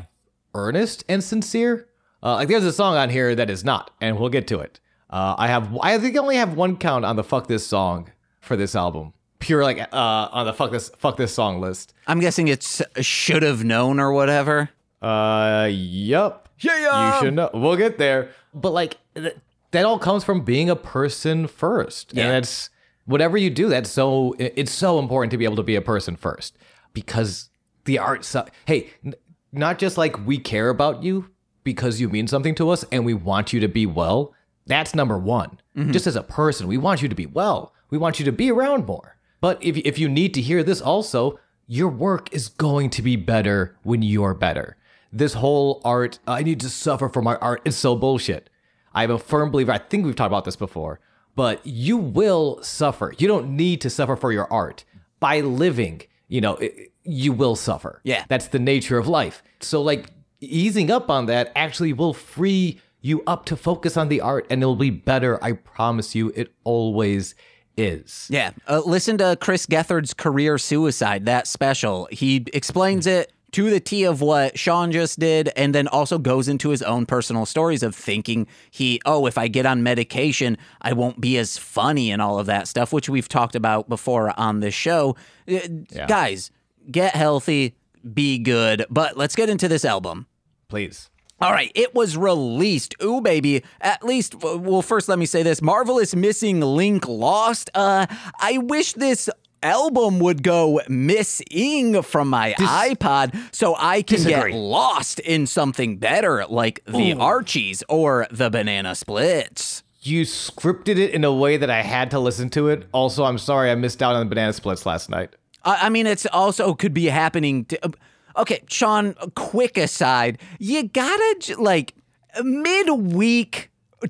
earnest 0.53 1.03
and 1.08 1.23
sincere, 1.23 1.88
uh, 2.21 2.36
like 2.36 2.47
there's 2.47 2.63
a 2.63 2.73
song 2.73 2.95
on 2.95 3.10
here 3.10 3.36
that 3.36 3.49
is 3.49 3.63
not, 3.63 3.91
and 4.01 4.19
we'll 4.19 4.29
get 4.29 4.47
to 4.47 4.60
it. 4.60 4.79
Uh, 5.10 5.36
I 5.38 5.47
have 5.47 5.75
I 5.82 5.97
think 5.99 6.15
I 6.15 6.19
only 6.19 6.38
have 6.38 6.56
one 6.56 6.77
count 6.77 7.06
on 7.06 7.15
the 7.15 7.23
fuck 7.23 7.47
this 7.47 7.65
song 7.65 8.12
for 8.39 8.56
this 8.56 8.75
album. 8.75 9.13
Pure 9.43 9.63
like 9.63 9.79
uh, 9.79 9.88
on 10.32 10.45
the 10.45 10.53
fuck 10.53 10.71
this 10.71 10.89
fuck 10.97 11.17
this 11.17 11.34
song 11.34 11.60
list. 11.60 11.93
I'm 12.08 12.19
guessing 12.21 12.47
it's 12.47 12.82
should 13.01 13.43
have 13.43 13.63
known 13.65 13.99
or 13.99 14.13
whatever. 14.13 14.69
Uh, 15.01 15.67
yup. 15.69 16.47
Yeah. 16.60 17.15
You 17.19 17.25
should 17.25 17.34
know. 17.34 17.49
We'll 17.53 17.75
get 17.75 17.97
there. 17.97 18.29
But 18.53 18.71
like 18.71 18.97
th- 19.15 19.36
that 19.71 19.84
all 19.86 19.99
comes 19.99 20.23
from 20.23 20.41
being 20.45 20.69
a 20.69 20.77
person 20.77 21.47
first, 21.47 22.13
Yeah. 22.13 22.23
and 22.23 22.32
that's 22.36 22.69
whatever 23.06 23.36
you 23.38 23.49
do. 23.49 23.67
That's 23.67 23.89
so 23.89 24.34
it's 24.39 24.71
so 24.71 24.97
important 24.97 25.32
to 25.32 25.38
be 25.38 25.43
able 25.43 25.58
to 25.58 25.63
be 25.63 25.75
a 25.75 25.82
person 25.82 26.15
first 26.15 26.58
because 26.93 27.49
the 27.84 27.99
art. 27.99 28.23
So, 28.23 28.45
hey, 28.65 28.91
n- 29.06 29.13
not 29.51 29.77
just 29.77 29.97
like 29.97 30.25
we 30.25 30.38
care 30.38 30.69
about 30.69 31.03
you 31.03 31.29
because 31.65 31.99
you 31.99 32.08
mean 32.08 32.27
something 32.27 32.56
to 32.56 32.69
us 32.69 32.86
and 32.93 33.03
we 33.03 33.13
want 33.13 33.51
you 33.51 33.60
to 33.60 33.67
be 33.67 33.86
well. 33.86 34.34
That's 34.67 34.95
number 34.95 35.17
one. 35.17 35.60
Just 35.91 36.08
as 36.08 36.15
a 36.15 36.23
person, 36.23 36.67
we 36.67 36.77
want 36.77 37.01
you 37.01 37.10
to 37.10 37.15
be 37.15 37.25
well. 37.25 37.73
We 37.89 37.97
want 37.97 38.19
you 38.19 38.25
to 38.25 38.32
be 38.32 38.51
around 38.51 38.86
more. 38.86 39.12
But 39.43 39.62
if 39.62 39.75
if 39.75 39.99
you 39.99 40.08
need 40.08 40.34
to 40.36 40.41
hear 40.41 40.63
this 40.63 40.79
also, 40.79 41.38
your 41.67 41.89
work 41.89 42.34
is 42.34 42.47
going 42.47 42.89
to 42.91 43.01
be 43.01 43.17
better 43.17 43.75
when 43.84 44.01
you're 44.01 44.34
better. 44.34 44.77
This 45.12 45.34
whole 45.34 45.82
art, 45.84 46.17
I 46.25 46.43
need 46.43 46.62
to 46.62 46.69
suffer 46.69 47.10
for 47.10 47.21
my 47.21 47.36
art, 47.36 47.62
is 47.65 47.75
so 47.75 47.97
bullshit. 47.97 48.49
I'm 48.93 49.12
a 49.12 49.19
firm 49.19 49.51
believer, 49.51 49.73
I 49.73 49.79
think 49.79 50.06
we've 50.06 50.15
talked 50.15 50.29
about 50.29 50.45
this 50.45 50.56
before, 50.56 51.01
but 51.36 51.60
you 51.67 51.97
will 51.97 52.63
suffer. 52.63 53.13
You 53.17 53.27
don't 53.27 53.58
need 53.58 53.82
to 53.82 53.89
suffer 53.89 54.15
for 54.15 54.32
your 54.32 54.47
art. 54.49 54.86
By 55.19 55.41
living, 55.41 56.03
you 56.29 56.39
know, 56.39 56.56
it, 56.56 56.93
you 57.03 57.34
will 57.34 57.58
suffer. 57.58 57.99
Yeah. 58.06 58.23
That's 58.29 58.47
the 58.47 58.60
nature 58.60 58.97
of 58.97 59.10
life. 59.10 59.43
So, 59.60 59.82
like, 59.82 60.10
easing 60.39 60.89
up 60.89 61.10
on 61.10 61.25
that 61.25 61.51
actually 61.53 61.91
will 61.91 62.13
free 62.13 62.79
you 63.01 63.21
up 63.27 63.45
to 63.47 63.58
focus 63.58 63.97
on 63.97 64.08
the 64.08 64.21
art 64.21 64.47
and 64.49 64.62
it'll 64.62 64.77
be 64.77 64.89
better. 64.89 65.43
I 65.43 65.51
promise 65.51 66.15
you, 66.15 66.32
it 66.34 66.53
always 66.63 67.36
is. 67.77 68.27
Yeah. 68.29 68.51
Uh, 68.67 68.81
listen 68.86 69.17
to 69.19 69.38
Chris 69.39 69.65
Gethard's 69.65 70.13
career 70.13 70.57
suicide, 70.57 71.25
that 71.25 71.47
special. 71.47 72.07
He 72.12 72.45
explains 72.53 73.07
it 73.07 73.31
to 73.53 73.69
the 73.69 73.79
T 73.79 74.03
of 74.03 74.19
what 74.21 74.57
Sean 74.57 74.91
just 74.91 75.19
did, 75.19 75.51
and 75.55 75.73
then 75.75 75.88
also 75.88 76.17
goes 76.17 76.47
into 76.47 76.69
his 76.69 76.81
own 76.81 77.05
personal 77.05 77.45
stories 77.45 77.83
of 77.83 77.95
thinking 77.95 78.47
he, 78.71 78.99
oh, 79.05 79.27
if 79.27 79.38
I 79.38 79.47
get 79.47 79.65
on 79.65 79.83
medication, 79.83 80.57
I 80.81 80.93
won't 80.93 81.21
be 81.21 81.38
as 81.38 81.57
funny 81.57 82.12
and 82.12 82.21
all 82.21 82.39
of 82.39 82.47
that 82.47 82.67
stuff, 82.67 82.91
which 82.91 83.09
we've 83.09 83.29
talked 83.29 83.55
about 83.55 83.88
before 83.88 84.38
on 84.39 84.59
this 84.59 84.73
show. 84.73 85.15
Uh, 85.47 85.59
Guys, 86.07 86.49
get 86.89 87.15
healthy, 87.15 87.75
be 88.13 88.39
good. 88.39 88.86
But 88.89 89.17
let's 89.17 89.36
get 89.36 89.49
into 89.49 89.67
this 89.67 89.86
album. 89.86 90.25
Please. 90.67 91.12
All 91.43 91.51
right, 91.51 91.73
it 91.75 91.93
was 91.93 92.15
released. 92.15 92.95
Ooh, 93.03 93.19
baby. 93.19 93.63
At 93.82 94.01
least, 94.01 94.41
well, 94.41 94.82
first 94.82 95.10
let 95.10 95.19
me 95.19 95.25
say 95.25 95.43
this: 95.43 95.62
Marvelous 95.62 96.15
Missing 96.15 96.62
Link 96.62 97.06
Lost. 97.06 97.69
Uh, 97.75 98.06
I 98.39 98.60
wish 98.60 98.93
this 98.93 99.29
album 99.62 100.19
would 100.19 100.41
go 100.41 100.79
missing 100.88 102.01
from 102.01 102.29
my 102.29 102.53
iPod 102.60 103.38
so 103.53 103.75
I 103.77 104.03
can 104.03 104.17
Disagree. 104.17 104.51
get 104.53 104.58
lost 104.58 105.19
in 105.19 105.45
something 105.45 105.97
better, 105.97 106.45
like 106.47 106.82
the 106.86 107.13
Archies 107.13 107.84
or 107.89 108.25
the 108.32 108.49
Banana 108.49 108.95
Splits. 108.95 109.84
You 110.01 110.23
scripted 110.23 110.97
it 110.97 111.12
in 111.12 111.25
a 111.25 111.34
way 111.34 111.58
that 111.58 111.69
I 111.69 111.82
had 111.82 112.12
to 112.12 112.19
listen 112.19 112.49
to 112.51 112.69
it. 112.69 112.88
Also, 112.93 113.25
I'm 113.25 113.38
sorry 113.38 113.69
I 113.69 113.75
missed 113.75 114.01
out 114.01 114.15
on 114.15 114.25
the 114.25 114.29
banana 114.29 114.53
splits 114.53 114.86
last 114.86 115.10
night. 115.10 115.32
I 115.65 115.88
I 115.88 115.89
mean, 115.89 116.08
it's 116.08 116.25
also 116.27 116.73
could 116.73 116.93
be 116.93 117.06
happening. 117.08 117.65
To, 117.65 117.91
okay, 118.38 118.62
Sean. 118.67 119.13
Quick 119.36 119.78
aside: 119.78 120.39
you 120.60 120.84
gotta 120.88 121.56
like 121.58 121.96
midweek 122.43 123.69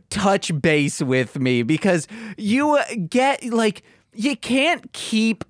touch 0.09 0.59
base 0.61 1.01
with 1.01 1.37
me 1.39 1.63
because 1.63 2.07
you 2.37 2.71
uh, 2.77 2.83
get 3.09 3.43
like 3.45 3.83
you 4.13 4.35
can't 4.35 4.91
keep. 4.93 5.43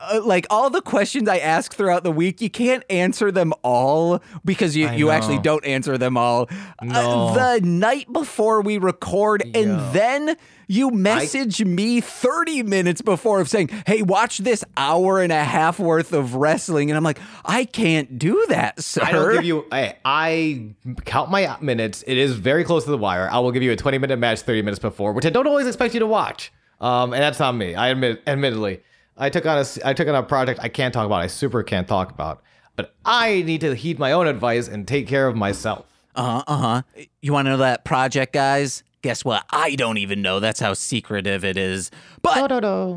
Uh, 0.00 0.20
like 0.24 0.46
all 0.48 0.70
the 0.70 0.80
questions 0.80 1.28
I 1.28 1.38
ask 1.38 1.74
throughout 1.74 2.04
the 2.04 2.12
week, 2.12 2.40
you 2.40 2.48
can't 2.48 2.84
answer 2.88 3.32
them 3.32 3.52
all 3.64 4.22
because 4.44 4.76
you, 4.76 4.88
you 4.90 5.10
actually 5.10 5.38
don't 5.40 5.64
answer 5.64 5.98
them 5.98 6.16
all. 6.16 6.48
Uh, 6.80 7.58
the 7.58 7.66
night 7.66 8.12
before 8.12 8.60
we 8.60 8.78
record, 8.78 9.42
and 9.54 9.92
then 9.92 10.36
you 10.68 10.90
message 10.90 11.64
me 11.64 12.00
30 12.00 12.62
minutes 12.62 13.02
before 13.02 13.40
of 13.40 13.48
saying, 13.48 13.70
hey, 13.86 14.02
watch 14.02 14.38
this 14.38 14.64
hour 14.76 15.20
and 15.20 15.32
a 15.32 15.42
half 15.42 15.80
worth 15.80 16.12
of 16.12 16.36
wrestling. 16.36 16.90
And 16.90 16.96
I'm 16.96 17.02
like, 17.02 17.18
I 17.44 17.64
can't 17.64 18.18
do 18.18 18.46
that, 18.50 18.80
sir. 18.80 19.02
I 19.02 19.10
don't 19.10 19.32
give 19.32 19.44
you. 19.44 19.66
I, 19.72 19.96
I 20.04 20.74
count 21.06 21.30
my 21.30 21.56
minutes. 21.60 22.04
It 22.06 22.18
is 22.18 22.34
very 22.34 22.62
close 22.62 22.84
to 22.84 22.90
the 22.90 22.98
wire. 22.98 23.28
I 23.30 23.38
will 23.40 23.50
give 23.50 23.62
you 23.64 23.72
a 23.72 23.76
20 23.76 23.98
minute 23.98 24.18
match 24.18 24.42
30 24.42 24.62
minutes 24.62 24.78
before, 24.78 25.12
which 25.12 25.26
I 25.26 25.30
don't 25.30 25.46
always 25.48 25.66
expect 25.66 25.94
you 25.94 26.00
to 26.00 26.06
watch. 26.06 26.52
Um, 26.80 27.12
and 27.12 27.20
that's 27.20 27.40
on 27.40 27.58
me. 27.58 27.74
I 27.74 27.88
admit, 27.88 28.22
admittedly, 28.26 28.82
I 29.18 29.30
took 29.30 29.44
on 29.46 29.58
a 29.58 29.66
I 29.84 29.92
took 29.94 30.08
on 30.08 30.14
a 30.14 30.22
project 30.22 30.60
I 30.62 30.68
can't 30.68 30.94
talk 30.94 31.06
about. 31.06 31.20
I 31.20 31.26
super 31.26 31.62
can't 31.62 31.88
talk 31.88 32.10
about. 32.10 32.42
But 32.76 32.94
I 33.04 33.42
need 33.42 33.60
to 33.62 33.74
heed 33.74 33.98
my 33.98 34.12
own 34.12 34.28
advice 34.28 34.68
and 34.68 34.86
take 34.86 35.08
care 35.08 35.26
of 35.26 35.36
myself. 35.36 35.84
Uh 36.14 36.22
huh. 36.22 36.44
Uh 36.46 36.56
huh. 36.56 37.04
You 37.20 37.32
want 37.32 37.46
to 37.46 37.50
know 37.50 37.56
that 37.58 37.84
project, 37.84 38.32
guys? 38.32 38.84
Guess 39.02 39.24
what? 39.24 39.44
I 39.50 39.76
don't 39.76 39.98
even 39.98 40.22
know. 40.22 40.40
That's 40.40 40.58
how 40.58 40.74
secretive 40.74 41.44
it 41.44 41.56
is. 41.56 41.90
But 42.20 42.48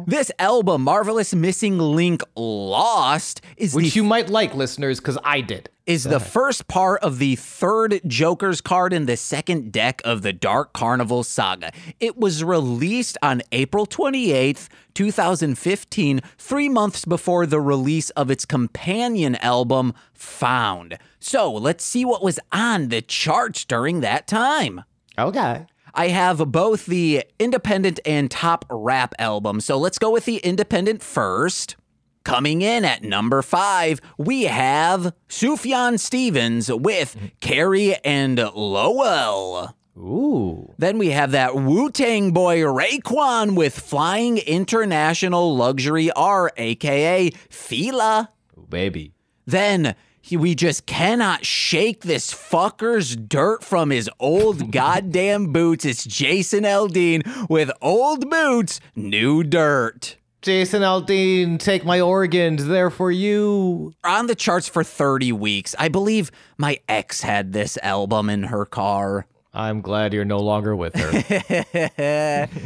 this 0.08 0.32
album, 0.40 0.82
Marvelous 0.82 1.36
Missing 1.36 1.78
Link 1.78 2.24
Lost, 2.36 3.42
is 3.56 3.76
Which 3.76 3.94
the 3.94 4.00
you 4.00 4.04
might 4.04 4.28
like, 4.30 4.56
listeners, 4.56 5.00
because 5.00 5.20
I 5.24 5.42
did. 5.42 5.70
is 5.86 6.04
the 6.04 6.20
first 6.20 6.68
part 6.68 7.04
of 7.04 7.20
the 7.20 7.36
third 7.36 8.02
Joker's 8.08 8.62
card 8.62 8.94
in 8.94 9.06
the 9.06 9.16
second 9.16 9.72
deck 9.72 10.02
of 10.04 10.24
the 10.24 10.34
Dark 10.34 10.74
Carnival 10.74 11.24
saga. 11.24 11.72
It 12.00 12.18
was 12.18 12.44
released 12.44 13.20
on 13.22 13.44
April 13.52 13.86
28th, 13.86 14.70
2015, 14.96 16.20
three 16.40 16.70
months 16.70 17.06
before 17.06 17.46
the 17.46 17.62
release 17.62 18.10
of 18.12 18.32
its 18.32 18.46
companion 18.46 19.36
album, 19.36 19.94
Found. 20.14 20.98
So 21.20 21.52
let's 21.52 21.86
see 21.86 22.06
what 22.06 22.24
was 22.24 22.40
on 22.52 22.88
the 22.90 23.02
charts 23.04 23.66
during 23.66 24.02
that 24.02 24.26
time. 24.28 24.84
Okay. 25.18 25.66
I 25.94 26.10
have 26.10 26.52
both 26.52 26.86
the 26.86 27.26
independent 27.40 28.00
and 28.06 28.30
top 28.30 28.66
rap 28.70 29.14
album. 29.20 29.62
So 29.62 29.78
let's 29.78 30.00
go 30.00 30.12
with 30.12 30.26
the 30.26 30.38
independent 30.38 31.02
first. 31.04 31.76
Coming 32.24 32.62
in 32.62 32.86
at 32.86 33.04
number 33.04 33.42
five, 33.42 34.00
we 34.18 34.44
have 34.44 35.14
Sufjan 35.28 36.00
Stevens 36.00 36.72
with 36.72 37.18
Carrie 37.40 37.96
and 38.06 38.38
Lowell. 38.38 39.76
Ooh. 39.98 40.74
Then 40.78 40.98
we 40.98 41.10
have 41.10 41.32
that 41.32 41.56
Wu 41.56 41.90
Tang 41.90 42.32
boy 42.32 42.60
Raekwon 42.60 43.56
with 43.56 43.78
Flying 43.78 44.38
International 44.38 45.56
Luxury 45.56 46.12
R, 46.12 46.52
aka 46.58 47.32
Fila. 47.50 48.30
Baby. 48.70 49.14
Then 49.46 49.96
He- 50.22 50.38
we 50.38 50.56
just 50.56 50.86
cannot 50.86 51.46
shake 51.46 52.02
this 52.02 52.34
fucker's 52.34 53.16
dirt 53.16 53.64
from 53.64 53.90
his 53.90 54.10
old 54.20 54.72
goddamn 54.74 55.52
boots. 55.52 55.84
It's 55.86 56.04
Jason 56.06 56.64
Aldean 56.64 57.50
with 57.50 57.72
old 57.82 58.30
boots, 58.30 58.80
new 58.96 59.44
dirt. 59.44 60.16
Jason 60.42 60.82
Aldean, 60.82 61.60
take 61.60 61.86
my 61.86 62.00
organs. 62.02 62.66
They're 62.66 62.90
for 62.90 63.12
you. 63.12 63.94
On 64.04 64.26
the 64.26 64.34
charts 64.36 64.68
for 64.68 64.84
30 64.84 65.32
weeks. 65.34 65.76
I 65.78 65.88
believe 65.88 66.32
my 66.58 66.80
ex 66.90 67.22
had 67.22 67.54
this 67.54 67.78
album 67.84 68.28
in 68.30 68.44
her 68.44 68.66
car. 68.66 69.28
I'm 69.54 69.82
glad 69.82 70.14
you're 70.14 70.26
no 70.26 70.40
longer 70.40 70.76
with 70.76 70.96
her. 70.96 72.48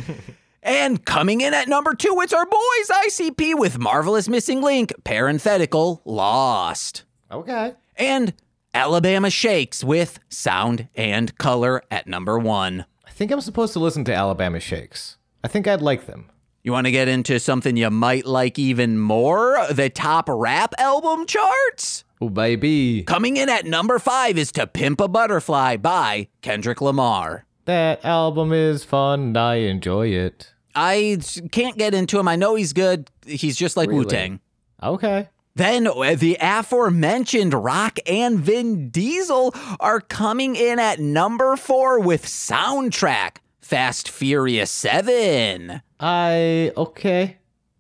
And 0.68 1.06
coming 1.06 1.42
in 1.42 1.54
at 1.54 1.68
number 1.68 1.94
two, 1.94 2.18
it's 2.22 2.34
our 2.34 2.48
boys 2.48 2.90
ICP 2.90 3.54
with 3.54 3.78
Marvelous 3.78 4.28
Missing 4.28 4.64
Link, 4.64 4.92
parenthetical, 5.04 6.02
Lost. 6.06 7.04
Okay. 7.36 7.74
And 7.98 8.34
Alabama 8.74 9.30
Shakes 9.30 9.84
with 9.84 10.20
Sound 10.30 10.90
and 10.96 11.38
Color 11.38 11.82
at 11.90 12.08
number 12.08 12.38
one. 12.38 12.86
I 13.06 13.12
think 13.12 13.32
I'm 13.32 13.42
supposed 13.42 13.74
to 13.74 13.80
listen 13.80 14.04
to 14.06 14.14
Alabama 14.14 14.60
Shakes. 14.60 15.18
I 15.44 15.48
think 15.48 15.68
I'd 15.68 15.82
like 15.82 16.06
them. 16.08 16.30
You 16.64 16.72
want 16.72 16.88
to 16.88 16.92
get 16.92 17.08
into 17.08 17.40
something 17.40 17.78
you 17.78 17.90
might 17.92 18.26
like 18.26 18.58
even 18.58 18.98
more? 18.98 19.66
The 19.72 19.90
top 19.90 20.28
rap 20.28 20.74
album 20.80 21.26
charts? 21.28 22.04
Oh, 22.20 22.30
baby. 22.30 23.04
Coming 23.04 23.38
in 23.38 23.50
at 23.50 23.66
number 23.66 24.00
five 24.00 24.38
is 24.38 24.52
To 24.54 24.66
Pimp 24.66 25.00
a 25.00 25.08
Butterfly 25.08 25.78
by 25.78 26.28
Kendrick 26.42 26.82
Lamar. 26.82 27.46
That 27.66 28.04
album 28.04 28.52
is 28.52 28.84
fun 28.84 29.38
I 29.38 29.56
enjoy 29.56 30.08
it. 30.08 30.54
I 30.74 31.20
can't 31.52 31.78
get 31.78 31.94
into 31.94 32.20
him. 32.20 32.28
I 32.28 32.36
know 32.36 32.56
he's 32.56 32.74
good. 32.74 33.10
He's 33.26 33.56
just 33.56 33.78
like 33.78 33.90
Really? 33.90 34.06
Wu 34.06 34.10
Tang. 34.10 34.40
Okay. 34.82 35.30
Then 35.58 35.88
uh, 35.88 36.16
the 36.16 36.38
aforementioned 36.42 37.54
Rock 37.54 37.98
and 38.06 38.40
Vin 38.40 38.90
Diesel 38.90 39.56
are 39.80 40.02
coming 40.02 40.58
in 40.58 40.80
at 40.80 41.00
number 41.00 41.56
four 41.56 41.98
with 41.98 42.26
soundtrack 42.26 43.38
Fast 43.62 44.10
Furious 44.10 44.70
7. 44.70 45.82
I 45.98 46.74
okay. 46.76 47.38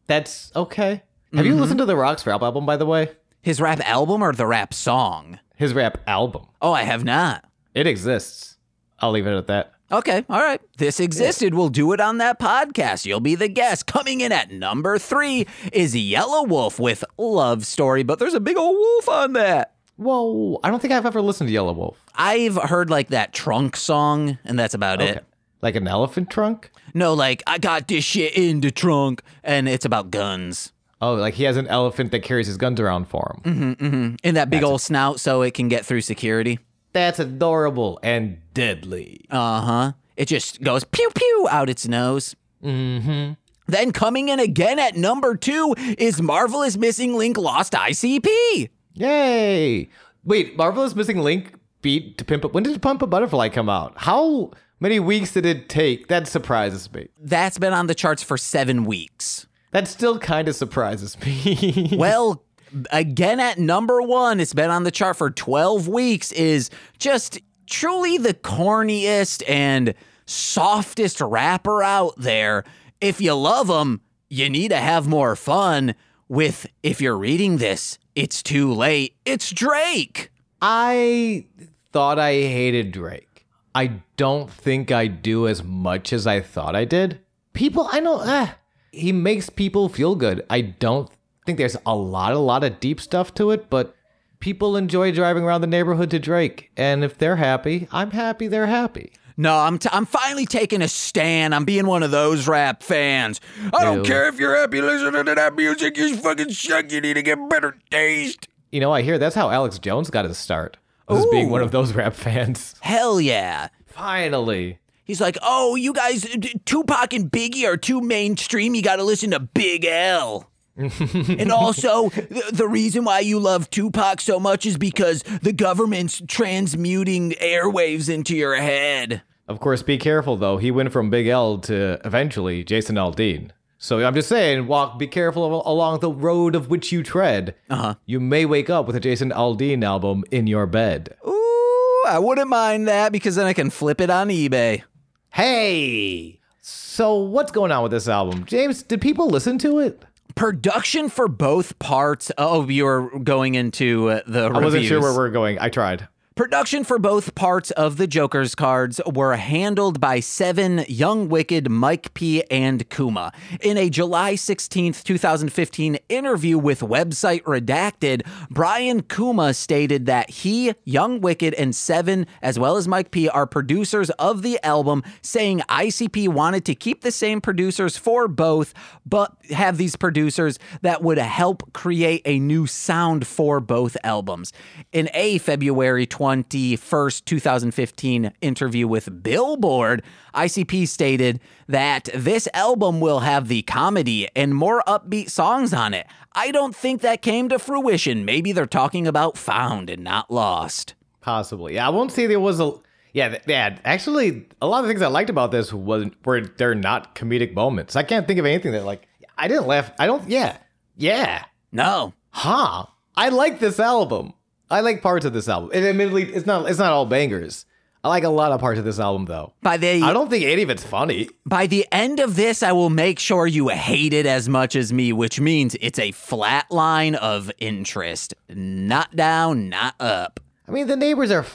That's 0.07 0.53
okay. 0.55 1.03
Have 1.33 1.45
you 1.45 1.55
listened 1.55 1.79
to 1.79 1.85
the 1.85 1.97
Rock's 1.97 2.25
rap 2.25 2.41
album, 2.41 2.65
by 2.65 2.77
the 2.77 2.85
way? 2.85 3.11
His 3.41 3.59
rap 3.59 3.81
album 3.81 4.21
or 4.23 4.31
the 4.31 4.47
rap 4.47 4.73
song? 4.73 5.39
His 5.57 5.73
rap 5.73 5.97
album. 6.07 6.45
Oh, 6.61 6.71
I 6.71 6.83
have 6.83 7.03
not. 7.03 7.43
It 7.73 7.87
exists. 7.87 8.55
I'll 8.99 9.11
leave 9.11 9.27
it 9.27 9.35
at 9.35 9.47
that. 9.47 9.73
Okay, 9.91 10.25
all 10.29 10.39
right. 10.41 10.59
This 10.77 10.99
existed. 10.99 11.53
We'll 11.53 11.69
do 11.69 11.91
it 11.93 11.99
on 12.01 12.17
that 12.17 12.39
podcast. 12.39 13.05
You'll 13.05 13.19
be 13.19 13.35
the 13.35 13.47
guest. 13.47 13.85
Coming 13.85 14.21
in 14.21 14.31
at 14.31 14.51
number 14.51 14.97
three 14.97 15.45
is 15.71 15.93
Yelawolf 15.93 16.79
with 16.79 17.03
Love 17.17 17.65
Story, 17.65 18.01
but 18.03 18.17
there's 18.17 18.33
a 18.33 18.39
big 18.39 18.57
old 18.57 18.75
wolf 18.75 19.07
on 19.09 19.33
that. 19.33 19.73
Whoa. 19.97 20.59
I 20.63 20.71
don't 20.71 20.81
think 20.81 20.91
I've 20.91 21.05
ever 21.05 21.21
listened 21.21 21.49
to 21.49 21.55
Yelawolf. 21.55 21.95
I've 22.15 22.55
heard 22.55 22.89
like 22.89 23.09
that 23.09 23.31
trunk 23.31 23.75
song, 23.75 24.39
and 24.43 24.57
that's 24.57 24.73
about 24.73 25.01
Okay. 25.01 25.11
it. 25.11 25.25
Like 25.61 25.75
an 25.75 25.87
elephant 25.87 26.29
trunk? 26.29 26.71
No, 26.93 27.13
like 27.13 27.43
I 27.47 27.59
got 27.59 27.87
this 27.87 28.03
shit 28.03 28.35
in 28.35 28.61
the 28.61 28.71
trunk, 28.71 29.21
and 29.43 29.69
it's 29.69 29.85
about 29.85 30.09
guns 30.11 30.71
Oh, 31.01 31.13
like 31.15 31.33
he 31.35 31.43
has 31.43 31.57
an 31.57 31.67
elephant 31.67 32.11
that 32.11 32.21
carries 32.23 32.47
his 32.47 32.57
guns 32.57 32.79
around 32.79 33.07
for 33.07 33.35
him. 33.43 33.53
Mm-hmm, 33.53 33.85
mm-hmm. 33.85 34.15
in 34.23 34.35
that 34.35 34.49
big 34.49 34.63
old 34.63 34.81
snout, 34.81 35.19
so 35.19 35.41
it 35.41 35.53
can 35.53 35.67
get 35.67 35.85
through 35.85 36.01
security. 36.01 36.57
That's 36.95 37.19
adorable 37.19 37.99
and 38.03 38.37
deadly. 38.53 39.25
Uh 39.29 39.59
huh. 39.59 39.91
It 40.15 40.29
just 40.29 40.61
goes 40.61 40.85
pew 40.85 41.09
pew 41.13 41.47
out 41.51 41.69
its 41.69 41.85
nose. 41.85 42.37
Mm-hmm. 42.63 43.33
Then 43.67 43.91
coming 43.91 44.29
in 44.29 44.39
again 44.39 44.79
at 44.79 44.95
number 44.95 45.35
two 45.35 45.75
is 45.97 46.21
Marvelous 46.21 46.77
Missing 46.77 47.17
Link 47.17 47.37
Lost 47.37 47.73
ICP. 47.73 48.69
Yay! 48.93 49.89
Wait, 50.23 50.55
Marvelous 50.55 50.95
Missing 50.95 51.19
Link 51.19 51.55
beat 51.81 52.17
to 52.17 52.23
Pimp 52.23 52.45
a 52.45 52.47
When 52.47 52.63
did 52.63 52.81
Pump 52.81 53.01
a 53.01 53.07
Butterfly 53.07 53.49
come 53.49 53.67
out? 53.67 53.91
How 53.97 54.51
many 54.79 55.01
weeks 55.01 55.33
did 55.33 55.45
it 55.45 55.67
take? 55.67 56.07
That 56.07 56.29
surprises 56.29 56.89
me. 56.93 57.09
That's 57.19 57.57
been 57.57 57.73
on 57.73 57.87
the 57.87 57.95
charts 57.95 58.23
for 58.23 58.37
seven 58.37 58.85
weeks. 58.85 59.47
That 59.71 59.89
still 59.89 60.17
kind 60.17 60.47
of 60.47 60.55
surprises 60.55 61.17
me. 61.25 61.89
Well, 61.97 62.44
again 62.91 63.39
at 63.39 63.57
number 63.57 64.01
one, 64.01 64.39
it's 64.39 64.53
been 64.53 64.69
on 64.69 64.83
the 64.83 64.91
chart 64.91 65.17
for 65.17 65.29
12 65.29 65.87
weeks, 65.87 66.31
is 66.31 66.69
just 66.97 67.39
truly 67.67 68.17
the 68.17 68.33
corniest 68.33 69.43
and 69.47 69.93
softest 70.25 71.21
rapper 71.21 71.83
out 71.83 72.13
there. 72.17 72.63
If 73.01 73.21
you 73.21 73.33
love 73.33 73.69
him, 73.69 74.01
you 74.29 74.49
need 74.49 74.69
to 74.69 74.77
have 74.77 75.07
more 75.07 75.35
fun 75.35 75.95
with, 76.27 76.67
if 76.83 77.01
you're 77.01 77.17
reading 77.17 77.57
this, 77.57 77.99
it's 78.15 78.41
too 78.41 78.73
late. 78.73 79.15
It's 79.25 79.51
Drake. 79.51 80.31
I 80.61 81.45
thought 81.91 82.17
I 82.17 82.31
hated 82.31 82.91
Drake. 82.91 83.45
I 83.73 83.99
don't 84.17 84.49
think 84.49 84.91
I 84.91 85.07
do 85.07 85.47
as 85.47 85.63
much 85.63 86.13
as 86.13 86.25
I 86.25 86.39
thought 86.39 86.75
I 86.75 86.85
did. 86.85 87.19
People, 87.53 87.87
I 87.91 87.99
know, 87.99 88.21
eh, 88.21 88.51
he 88.91 89.11
makes 89.11 89.49
people 89.49 89.89
feel 89.89 90.15
good. 90.15 90.45
I 90.49 90.61
don't 90.61 91.09
think 91.45 91.57
there's 91.57 91.77
a 91.85 91.95
lot, 91.95 92.33
a 92.33 92.39
lot 92.39 92.63
of 92.63 92.79
deep 92.79 92.99
stuff 92.99 93.33
to 93.35 93.51
it, 93.51 93.69
but 93.69 93.95
people 94.39 94.75
enjoy 94.75 95.11
driving 95.11 95.43
around 95.43 95.61
the 95.61 95.67
neighborhood 95.67 96.09
to 96.11 96.19
Drake. 96.19 96.71
And 96.75 97.03
if 97.03 97.17
they're 97.17 97.35
happy, 97.35 97.87
I'm 97.91 98.11
happy 98.11 98.47
they're 98.47 98.67
happy. 98.67 99.13
No, 99.37 99.57
I'm, 99.57 99.77
t- 99.77 99.89
I'm 99.91 100.05
finally 100.05 100.45
taking 100.45 100.81
a 100.81 100.87
stand. 100.87 101.53
I'm 101.53 101.65
being 101.65 101.87
one 101.87 102.03
of 102.03 102.11
those 102.11 102.47
rap 102.47 102.81
fans. 102.81 103.41
I 103.73 103.83
don't 103.83 103.97
Ew. 103.97 104.03
care 104.03 104.29
if 104.29 104.39
you're 104.39 104.55
happy 104.55 104.81
listening 104.81 105.25
to 105.25 105.35
that 105.35 105.55
music. 105.55 105.97
You 105.97 106.15
fucking 106.15 106.51
suck. 106.51 106.91
You 106.91 107.01
need 107.01 107.15
to 107.15 107.21
get 107.21 107.37
better 107.49 107.77
taste. 107.89 108.47
You 108.71 108.79
know, 108.79 108.93
I 108.93 109.01
hear 109.01 109.17
that's 109.17 109.35
how 109.35 109.49
Alex 109.49 109.77
Jones 109.77 110.09
got 110.09 110.25
his 110.25 110.37
start. 110.37 110.77
Was 111.07 111.25
being 111.27 111.49
one 111.51 111.61
of 111.61 111.71
those 111.71 111.93
rap 111.93 112.13
fans. 112.13 112.75
Hell 112.81 113.21
yeah. 113.21 113.67
Finally. 113.85 114.79
He's 115.03 115.21
like, 115.21 115.37
oh, 115.43 115.75
you 115.75 115.93
guys, 115.93 116.25
Tupac 116.65 117.13
and 117.13 117.29
Biggie 117.29 117.65
are 117.65 117.77
too 117.77 118.01
mainstream. 118.01 118.73
You 118.73 118.81
got 118.81 118.95
to 118.95 119.03
listen 119.03 119.31
to 119.31 119.39
Big 119.39 119.85
L. 119.85 120.49
and 120.77 121.51
also, 121.51 122.09
the, 122.09 122.49
the 122.51 122.67
reason 122.67 123.05
why 123.05 123.19
you 123.19 123.39
love 123.39 123.69
Tupac 123.69 124.19
so 124.19 124.39
much 124.39 124.65
is 124.65 124.77
because 124.77 125.23
the 125.41 125.53
government's 125.53 126.21
transmuting 126.27 127.31
airwaves 127.31 128.13
into 128.13 128.35
your 128.35 128.55
head. 128.55 129.21
Of 129.47 129.59
course, 129.59 129.83
be 129.83 129.97
careful 129.97 130.35
though. 130.35 130.57
He 130.57 130.71
went 130.71 130.91
from 130.91 131.09
Big 131.09 131.27
L 131.27 131.59
to 131.59 131.99
eventually 132.03 132.63
Jason 132.63 132.95
Aldean. 132.95 133.51
So 133.77 134.05
I'm 134.05 134.15
just 134.15 134.29
saying, 134.29 134.67
walk. 134.67 134.97
Be 134.97 135.07
careful 135.07 135.67
along 135.67 135.99
the 135.99 136.11
road 136.11 136.55
of 136.55 136.69
which 136.69 136.91
you 136.91 137.03
tread. 137.03 137.55
Uh-huh. 137.69 137.95
You 138.05 138.19
may 138.19 138.45
wake 138.45 138.69
up 138.69 138.87
with 138.87 138.95
a 138.95 138.99
Jason 138.99 139.31
Aldean 139.31 139.83
album 139.83 140.23
in 140.31 140.47
your 140.47 140.65
bed. 140.65 141.15
Ooh, 141.25 142.03
I 142.07 142.17
wouldn't 142.19 142.49
mind 142.49 142.87
that 142.87 143.11
because 143.11 143.35
then 143.35 143.45
I 143.45 143.53
can 143.53 143.69
flip 143.69 144.01
it 144.01 144.09
on 144.09 144.29
eBay. 144.29 144.83
Hey. 145.29 146.39
So 146.61 147.15
what's 147.15 147.51
going 147.51 147.71
on 147.71 147.83
with 147.83 147.91
this 147.91 148.07
album, 148.07 148.45
James? 148.45 148.81
Did 148.81 149.01
people 149.01 149.27
listen 149.27 149.57
to 149.59 149.79
it? 149.79 150.03
Production 150.35 151.09
for 151.09 151.27
both 151.27 151.79
parts. 151.79 152.31
Oh, 152.37 152.67
you 152.67 152.85
were 152.85 153.19
going 153.19 153.55
into 153.55 154.09
uh, 154.09 154.21
the 154.27 154.45
I 154.45 154.59
wasn't 154.59 154.85
sure 154.85 155.01
where 155.01 155.15
we're 155.15 155.29
going. 155.29 155.57
I 155.59 155.69
tried. 155.69 156.07
Production 156.35 156.83
for 156.83 156.99
both 156.99 157.33
parts 157.33 157.71
of 157.71 157.95
the 157.95 158.07
Joker's 158.07 158.55
cards 158.55 158.99
were 159.05 159.37
handled 159.37 160.01
by 160.01 160.19
Seven, 160.19 160.83
Young 160.89 161.29
Wicked, 161.29 161.69
Mike 161.69 162.13
P, 162.13 162.43
and 162.51 162.89
Kuma. 162.89 163.31
In 163.61 163.77
a 163.77 163.89
July 163.89 164.33
16th, 164.33 165.01
2015 165.05 165.97
interview 166.09 166.57
with 166.57 166.81
website 166.81 167.41
Redacted, 167.43 168.27
Brian 168.49 169.01
Kuma 169.03 169.53
stated 169.53 170.07
that 170.07 170.29
he, 170.29 170.73
Young 170.83 171.21
Wicked, 171.21 171.53
and 171.53 171.73
Seven, 171.73 172.27
as 172.41 172.59
well 172.59 172.75
as 172.75 172.85
Mike 172.85 173.11
P, 173.11 173.29
are 173.29 173.47
producers 173.47 174.09
of 174.09 174.41
the 174.41 174.61
album, 174.61 175.03
saying 175.21 175.61
ICP 175.69 176.27
wanted 176.27 176.65
to 176.65 176.75
keep 176.75 176.99
the 176.99 177.13
same 177.13 177.39
producers 177.39 177.95
for 177.95 178.27
both, 178.27 178.73
but 179.05 179.33
have 179.51 179.77
these 179.77 179.95
producers 179.95 180.59
that 180.81 181.01
would 181.01 181.17
help 181.17 181.71
create 181.71 182.21
a 182.25 182.39
new 182.39 182.67
sound 182.67 183.25
for 183.25 183.61
both 183.61 183.95
albums. 184.03 184.51
In 184.91 185.09
a 185.13 185.37
February 185.37 186.05
21st, 186.25 187.23
2015 187.25 188.33
interview 188.41 188.87
with 188.87 189.21
Billboard, 189.21 190.01
ICP 190.33 190.87
stated 190.87 191.39
that 191.67 192.09
this 192.15 192.47
album 192.55 192.99
will 192.99 193.19
have 193.19 193.47
the 193.47 193.61
comedy 193.61 194.27
and 194.35 194.55
more 194.55 194.81
upbeat 194.87 195.29
songs 195.29 195.71
on 195.71 195.93
it. 195.93 196.07
I 196.33 196.49
don't 196.49 196.75
think 196.75 197.01
that 197.01 197.21
came 197.21 197.47
to 197.49 197.59
fruition. 197.59 198.25
Maybe 198.25 198.51
they're 198.51 198.65
talking 198.65 199.05
about 199.05 199.37
found 199.37 199.91
and 199.91 200.03
not 200.03 200.31
lost. 200.31 200.95
Possibly. 201.21 201.75
Yeah, 201.75 201.85
I 201.85 201.89
won't 201.89 202.11
say 202.11 202.25
there 202.25 202.39
was 202.39 202.59
a. 202.59 202.73
Yeah, 203.13 203.37
yeah. 203.45 203.77
Actually, 203.85 204.47
a 204.63 204.67
lot 204.67 204.79
of 204.79 204.85
the 204.85 204.89
things 204.89 205.03
I 205.03 205.07
liked 205.07 205.29
about 205.29 205.51
this 205.51 205.71
was 205.71 206.07
were 206.25 206.41
they're 206.41 206.73
not 206.73 207.13
comedic 207.13 207.53
moments. 207.53 207.95
I 207.95 208.01
can't 208.01 208.27
think 208.27 208.39
of 208.39 208.47
anything 208.47 208.71
that 208.71 208.83
like 208.83 209.07
I 209.37 209.47
didn't 209.47 209.67
laugh. 209.67 209.91
I 209.99 210.07
don't. 210.07 210.27
Yeah, 210.27 210.57
yeah. 210.97 211.45
No. 211.71 212.13
Huh. 212.31 212.87
I 213.15 213.29
like 213.29 213.59
this 213.59 213.79
album. 213.79 214.33
I 214.69 214.81
like 214.81 215.01
parts 215.01 215.25
of 215.25 215.33
this 215.33 215.47
album. 215.47 215.71
And 215.73 215.85
admittedly, 215.85 216.23
it's 216.23 216.45
not 216.45 216.69
it's 216.69 216.79
not 216.79 216.91
all 216.91 217.05
bangers. 217.05 217.65
I 218.03 218.07
like 218.07 218.23
a 218.23 218.29
lot 218.29 218.51
of 218.51 218.59
parts 218.59 218.77
of 218.77 218.85
this 218.85 218.99
album 218.99 219.25
though. 219.25 219.53
By 219.63 219.77
the 219.77 220.03
I 220.03 220.13
don't 220.13 220.29
think 220.29 220.45
any 220.45 220.61
of 220.61 220.69
it's 220.69 220.83
funny. 220.83 221.29
by 221.45 221.65
the 221.65 221.87
end 221.91 222.19
of 222.19 222.35
this, 222.35 222.61
I 222.61 222.71
will 222.71 222.91
make 222.91 223.17
sure 223.17 223.47
you 223.47 223.69
hate 223.69 224.13
it 224.13 224.27
as 224.27 224.47
much 224.47 224.75
as 224.75 224.93
me, 224.93 225.11
which 225.11 225.39
means 225.39 225.75
it's 225.81 225.97
a 225.97 226.11
flat 226.11 226.69
line 226.69 227.15
of 227.15 227.51
interest, 227.57 228.35
not 228.49 229.15
down, 229.15 229.69
not 229.69 229.95
up. 229.99 230.39
I 230.67 230.71
mean, 230.71 230.85
the 230.87 230.95
neighbors 230.95 231.31
are 231.31 231.45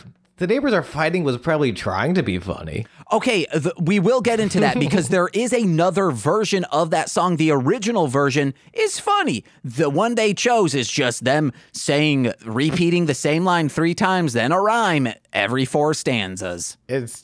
the 0.41 0.47
neighbors 0.47 0.73
are 0.73 0.83
fighting 0.83 1.23
was 1.23 1.37
probably 1.37 1.71
trying 1.71 2.15
to 2.15 2.23
be 2.23 2.39
funny. 2.39 2.87
Okay, 3.13 3.47
we 3.79 4.01
will 4.01 4.23
get 4.23 4.41
into 4.41 4.59
that 4.61 4.81
because 4.81 5.09
there 5.11 5.29
is 5.35 5.53
another 5.53 6.11
version 6.11 6.65
of 6.65 6.89
that 6.91 7.11
song. 7.11 7.37
The 7.37 7.51
original 7.51 8.07
version 8.07 8.55
is 8.73 8.99
funny. 8.99 9.45
The 9.63 9.91
one 9.91 10.15
they 10.15 10.33
chose 10.33 10.75
is 10.75 10.91
just 10.91 11.25
them 11.25 11.53
saying, 11.73 12.33
repeating 12.47 13.05
the 13.05 13.13
same 13.13 13.45
line 13.45 13.69
three 13.69 13.95
times, 13.95 14.33
then 14.33 14.51
a 14.51 14.59
rhyme 14.59 15.09
every 15.35 15.67
four 15.67 15.93
stanzas, 15.93 16.79
It's 16.89 17.21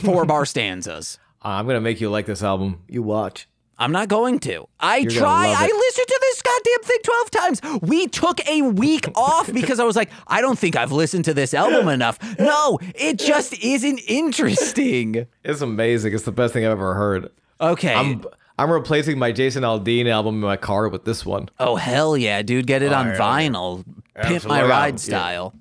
four 0.00 0.24
bar 0.26 0.46
stanzas. 0.46 1.18
I'm 1.42 1.66
gonna 1.66 1.82
make 1.82 2.00
you 2.00 2.08
like 2.08 2.24
this 2.24 2.42
album. 2.42 2.80
You 2.88 3.02
watch. 3.02 3.46
I'm 3.78 3.92
not 3.92 4.08
going 4.08 4.38
to. 4.40 4.68
I 4.80 5.02
gonna 5.02 5.10
try. 5.18 5.46
I 5.56 5.66
listened 5.66 6.06
to 6.08 6.18
this 6.20 6.42
goddamn 6.42 6.82
thing 6.82 6.98
12 7.02 7.30
times. 7.30 7.80
We 7.82 8.06
took 8.06 8.46
a 8.48 8.62
week 8.62 9.08
off 9.16 9.52
because 9.52 9.80
I 9.80 9.84
was 9.84 9.96
like, 9.96 10.10
I 10.26 10.40
don't 10.40 10.58
think 10.58 10.76
I've 10.76 10.92
listened 10.92 11.24
to 11.26 11.34
this 11.34 11.54
album 11.54 11.88
enough. 11.88 12.18
No, 12.38 12.78
it 12.94 13.18
just 13.18 13.52
isn't 13.62 14.00
interesting. 14.06 15.26
It's 15.42 15.60
amazing. 15.60 16.14
It's 16.14 16.24
the 16.24 16.32
best 16.32 16.52
thing 16.52 16.64
I've 16.64 16.72
ever 16.72 16.94
heard. 16.94 17.30
Okay. 17.60 17.94
I'm 17.94 18.24
I'm 18.58 18.70
replacing 18.70 19.18
my 19.18 19.32
Jason 19.32 19.64
Aldean 19.64 20.06
album 20.08 20.36
in 20.36 20.40
my 20.42 20.56
car 20.56 20.88
with 20.88 21.04
this 21.04 21.26
one. 21.26 21.48
oh, 21.58 21.74
hell 21.76 22.16
yeah, 22.16 22.42
dude. 22.42 22.66
Get 22.66 22.82
it 22.82 22.92
on 22.92 23.06
yeah. 23.06 23.18
vinyl. 23.18 23.84
Pimp 24.22 24.46
my 24.46 24.62
ride 24.62 24.94
Yeah. 24.94 24.98
style. 24.98 25.54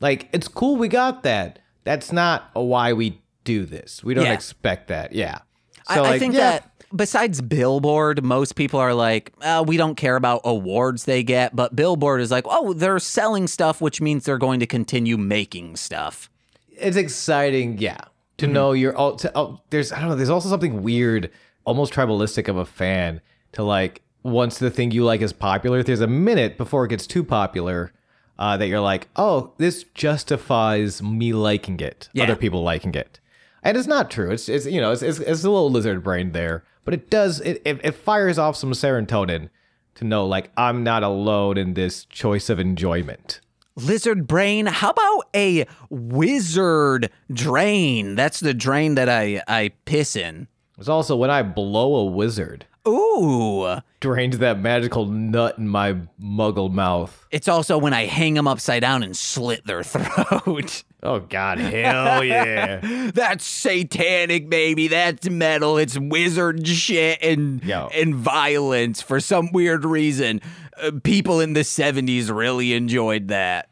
Like 0.00 0.28
it's 0.32 0.48
cool 0.48 0.76
we 0.76 0.88
got 0.88 1.24
that. 1.24 1.58
That's 1.84 2.10
not 2.12 2.50
why 2.54 2.92
we 2.94 3.20
do 3.44 3.66
this. 3.66 4.02
We 4.02 4.14
don't 4.14 4.24
Yeah. 4.24 4.32
expect 4.32 4.88
that. 4.88 5.12
Yeah. 5.12 5.40
I, 5.88 5.94
So, 5.96 6.04
I 6.04 6.10
like, 6.10 6.20
think 6.20 6.34
yeah. 6.34 6.40
that 6.40 6.69
besides 6.94 7.40
Billboard, 7.40 8.22
most 8.24 8.54
people 8.56 8.80
are 8.80 8.94
like, 8.94 9.32
uh, 9.42 9.64
we 9.66 9.76
don't 9.76 9.94
care 9.96 10.16
about 10.16 10.40
awards 10.44 11.04
they 11.04 11.22
get, 11.22 11.54
but 11.54 11.74
Billboard 11.76 12.20
is 12.20 12.30
like, 12.30 12.44
oh, 12.48 12.72
they're 12.72 12.98
selling 12.98 13.46
stuff, 13.46 13.80
which 13.80 14.00
means 14.00 14.24
they're 14.24 14.38
going 14.38 14.60
to 14.60 14.66
continue 14.66 15.16
making 15.16 15.76
stuff. 15.76 16.30
it's 16.70 16.96
exciting, 16.96 17.78
yeah, 17.78 18.00
to 18.38 18.46
know 18.46 18.72
you're 18.72 18.96
all. 18.96 19.16
To, 19.16 19.30
oh, 19.38 19.60
there's 19.70 19.92
I 19.92 20.00
don't 20.00 20.08
know. 20.10 20.16
There's 20.16 20.30
also 20.30 20.48
something 20.48 20.82
weird, 20.82 21.30
almost 21.64 21.92
tribalistic 21.92 22.48
of 22.48 22.56
a 22.56 22.64
fan 22.64 23.20
to 23.52 23.62
like 23.62 24.00
once 24.22 24.58
the 24.58 24.70
thing 24.70 24.90
you 24.90 25.04
like 25.04 25.20
is 25.20 25.32
popular. 25.32 25.82
There's 25.82 26.00
a 26.00 26.06
minute 26.06 26.56
before 26.56 26.84
it 26.86 26.88
gets 26.88 27.06
too 27.06 27.22
popular 27.22 27.92
uh, 28.38 28.56
that 28.56 28.66
you're 28.68 28.80
like, 28.80 29.08
oh, 29.16 29.52
this 29.58 29.84
justifies 29.94 31.02
me 31.02 31.32
liking 31.34 31.78
it, 31.80 32.08
Yeah. 32.14 32.24
other 32.24 32.36
people 32.36 32.62
liking 32.62 32.94
it, 32.94 33.19
and 33.62 33.76
it's 33.76 33.86
not 33.86 34.10
true. 34.10 34.30
It's 34.30 34.48
it's 34.48 34.66
you 34.66 34.80
know 34.80 34.92
it's 34.92 35.02
it's, 35.02 35.18
it's 35.18 35.44
a 35.44 35.50
little 35.50 35.70
lizard 35.70 36.02
brain 36.02 36.32
there, 36.32 36.64
but 36.84 36.94
it 36.94 37.10
does 37.10 37.40
it, 37.40 37.62
it 37.64 37.80
it 37.84 37.92
fires 37.92 38.38
off 38.38 38.56
some 38.56 38.72
serotonin 38.72 39.50
to 39.96 40.04
know 40.04 40.26
like 40.26 40.50
I'm 40.56 40.82
not 40.82 41.02
alone 41.02 41.58
in 41.58 41.74
this 41.74 42.04
choice 42.06 42.48
of 42.48 42.58
enjoyment. 42.58 43.40
Lizard 43.76 44.26
brain. 44.26 44.66
How 44.66 44.90
about 44.90 45.28
a 45.34 45.66
wizard 45.88 47.10
drain? 47.32 48.14
That's 48.14 48.40
the 48.40 48.54
drain 48.54 48.94
that 48.96 49.08
I 49.08 49.42
I 49.46 49.72
piss 49.84 50.16
in. 50.16 50.48
It's 50.78 50.88
also 50.88 51.16
when 51.16 51.30
I 51.30 51.42
blow 51.42 51.96
a 51.96 52.04
wizard. 52.06 52.66
Ooh. 52.88 53.76
drains 54.00 54.38
that 54.38 54.58
magical 54.60 55.06
nut 55.06 55.58
in 55.58 55.68
my 55.68 55.96
muggle 56.20 56.72
mouth. 56.72 57.26
It's 57.30 57.48
also 57.48 57.76
when 57.78 57.92
I 57.92 58.06
hang 58.06 58.34
them 58.34 58.48
upside 58.48 58.80
down 58.80 59.02
and 59.02 59.16
slit 59.16 59.66
their 59.66 59.82
throat. 59.84 60.84
Oh 61.02 61.20
god, 61.20 61.58
hell 61.58 62.24
yeah. 62.24 63.10
That's 63.12 63.44
satanic, 63.44 64.48
baby. 64.48 64.88
That's 64.88 65.28
metal. 65.28 65.76
It's 65.78 65.98
wizard 65.98 66.66
shit 66.66 67.22
and 67.22 67.62
Yo. 67.64 67.88
and 67.94 68.14
violence 68.14 69.00
for 69.02 69.20
some 69.20 69.52
weird 69.52 69.84
reason. 69.84 70.40
Uh, 70.80 70.92
people 71.04 71.40
in 71.40 71.52
the 71.52 71.60
70s 71.60 72.34
really 72.34 72.72
enjoyed 72.72 73.28
that. 73.28 73.68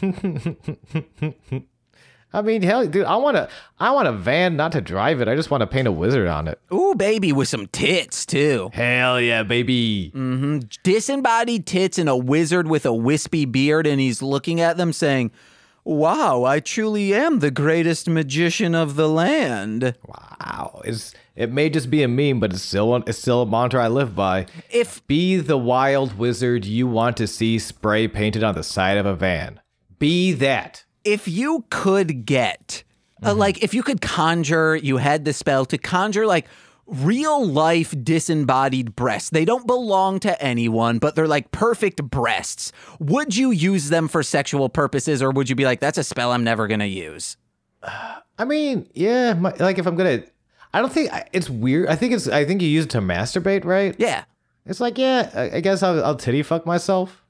I 2.34 2.42
mean, 2.42 2.62
hell, 2.62 2.84
dude, 2.84 3.04
I 3.06 3.16
want 3.16 3.36
to 3.36 3.48
I 3.78 3.92
want 3.92 4.08
a 4.08 4.12
van 4.12 4.56
not 4.56 4.72
to 4.72 4.80
drive 4.80 5.20
it. 5.20 5.28
I 5.28 5.36
just 5.36 5.52
want 5.52 5.60
to 5.60 5.68
paint 5.68 5.86
a 5.86 5.92
wizard 5.92 6.26
on 6.26 6.48
it. 6.48 6.58
Ooh, 6.72 6.94
baby, 6.96 7.32
with 7.32 7.46
some 7.46 7.68
tits 7.68 8.26
too. 8.26 8.70
Hell 8.72 9.20
yeah, 9.20 9.44
baby. 9.44 10.10
Mm-hmm. 10.14 10.58
Disembodied 10.82 11.64
tits 11.64 11.96
and 11.96 12.08
a 12.08 12.16
wizard 12.16 12.66
with 12.66 12.84
a 12.86 12.92
wispy 12.92 13.44
beard, 13.44 13.86
and 13.86 14.00
he's 14.00 14.20
looking 14.20 14.60
at 14.60 14.76
them 14.76 14.92
saying, 14.92 15.30
Wow, 15.84 16.44
I 16.44 16.60
truly 16.60 17.14
am 17.14 17.38
the 17.38 17.50
greatest 17.50 18.08
magician 18.08 18.74
of 18.74 18.96
the 18.96 19.08
land. 19.08 19.94
Wow. 20.06 20.80
It's 20.84 21.14
it 21.36 21.52
may 21.52 21.68
just 21.68 21.90
be 21.90 22.02
a 22.02 22.08
meme, 22.08 22.40
but 22.40 22.52
it's 22.52 22.62
still 22.62 22.96
it's 22.96 23.18
still 23.18 23.42
a 23.42 23.46
mantra 23.46 23.84
I 23.84 23.88
live 23.88 24.16
by. 24.16 24.46
If 24.70 25.06
Be 25.06 25.36
the 25.36 25.58
wild 25.58 26.18
wizard 26.18 26.64
you 26.64 26.88
want 26.88 27.16
to 27.18 27.28
see 27.28 27.60
spray 27.60 28.08
painted 28.08 28.42
on 28.42 28.54
the 28.56 28.64
side 28.64 28.96
of 28.96 29.06
a 29.06 29.14
van. 29.14 29.60
Be 29.98 30.32
that. 30.32 30.83
If 31.04 31.28
you 31.28 31.64
could 31.70 32.26
get 32.26 32.84
uh, 33.24 33.34
like 33.34 33.62
if 33.62 33.72
you 33.74 33.82
could 33.82 34.00
conjure 34.00 34.76
you 34.76 34.98
had 34.98 35.24
the 35.24 35.32
spell 35.32 35.64
to 35.64 35.78
conjure 35.78 36.26
like 36.26 36.46
real 36.86 37.46
life 37.46 37.94
disembodied 38.02 38.94
breasts 38.94 39.30
they 39.30 39.44
don't 39.44 39.66
belong 39.66 40.20
to 40.20 40.42
anyone 40.42 40.98
but 40.98 41.14
they're 41.14 41.26
like 41.26 41.50
perfect 41.50 42.02
breasts 42.02 42.72
would 42.98 43.34
you 43.34 43.50
use 43.50 43.88
them 43.88 44.06
for 44.08 44.22
sexual 44.22 44.68
purposes 44.68 45.22
or 45.22 45.30
would 45.30 45.48
you 45.48 45.56
be 45.56 45.64
like 45.64 45.80
that's 45.80 45.96
a 45.96 46.04
spell 46.04 46.32
i'm 46.32 46.44
never 46.44 46.66
gonna 46.66 46.84
use 46.84 47.36
I 48.38 48.44
mean, 48.44 48.88
yeah, 48.94 49.34
my, 49.34 49.54
like 49.58 49.78
if 49.78 49.86
I'm 49.86 49.96
gonna, 49.96 50.24
I 50.72 50.80
don't 50.80 50.92
think 50.92 51.10
it's 51.32 51.48
weird. 51.48 51.88
I 51.88 51.96
think 51.96 52.12
it's. 52.12 52.28
I 52.28 52.44
think 52.44 52.62
you 52.62 52.68
use 52.68 52.84
it 52.84 52.90
to 52.90 52.98
masturbate, 52.98 53.64
right? 53.64 53.94
yeah 53.98 54.24
It's 54.66 54.80
like, 54.80 54.98
yeah, 54.98 55.30
I, 55.34 55.56
I 55.56 55.60
guess 55.60 55.82
I'll, 55.82 56.04
I'll 56.04 56.16
titty 56.16 56.42
fuck 56.42 56.66
myself. 56.66 57.22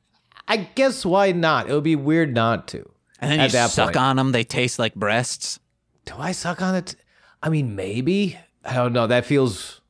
I 0.48 0.56
guess 0.74 1.04
why 1.04 1.32
not? 1.32 1.68
It 1.68 1.74
would 1.74 1.84
be 1.84 1.96
weird 1.96 2.34
not 2.34 2.68
to. 2.68 2.90
And 3.20 3.30
then 3.30 3.40
you 3.40 3.48
suck 3.48 3.86
point. 3.86 3.96
on 3.96 4.16
them 4.16 4.32
they 4.32 4.44
taste 4.44 4.78
like 4.78 4.94
breasts 4.94 5.60
Do 6.04 6.14
I 6.18 6.32
suck 6.32 6.60
on 6.60 6.74
it? 6.74 6.96
I 7.42 7.48
mean, 7.48 7.76
maybe. 7.76 8.38
I 8.64 8.74
don't 8.74 8.92
know. 8.92 9.06
That 9.06 9.26
feels 9.26 9.80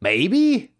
maybe. 0.00 0.72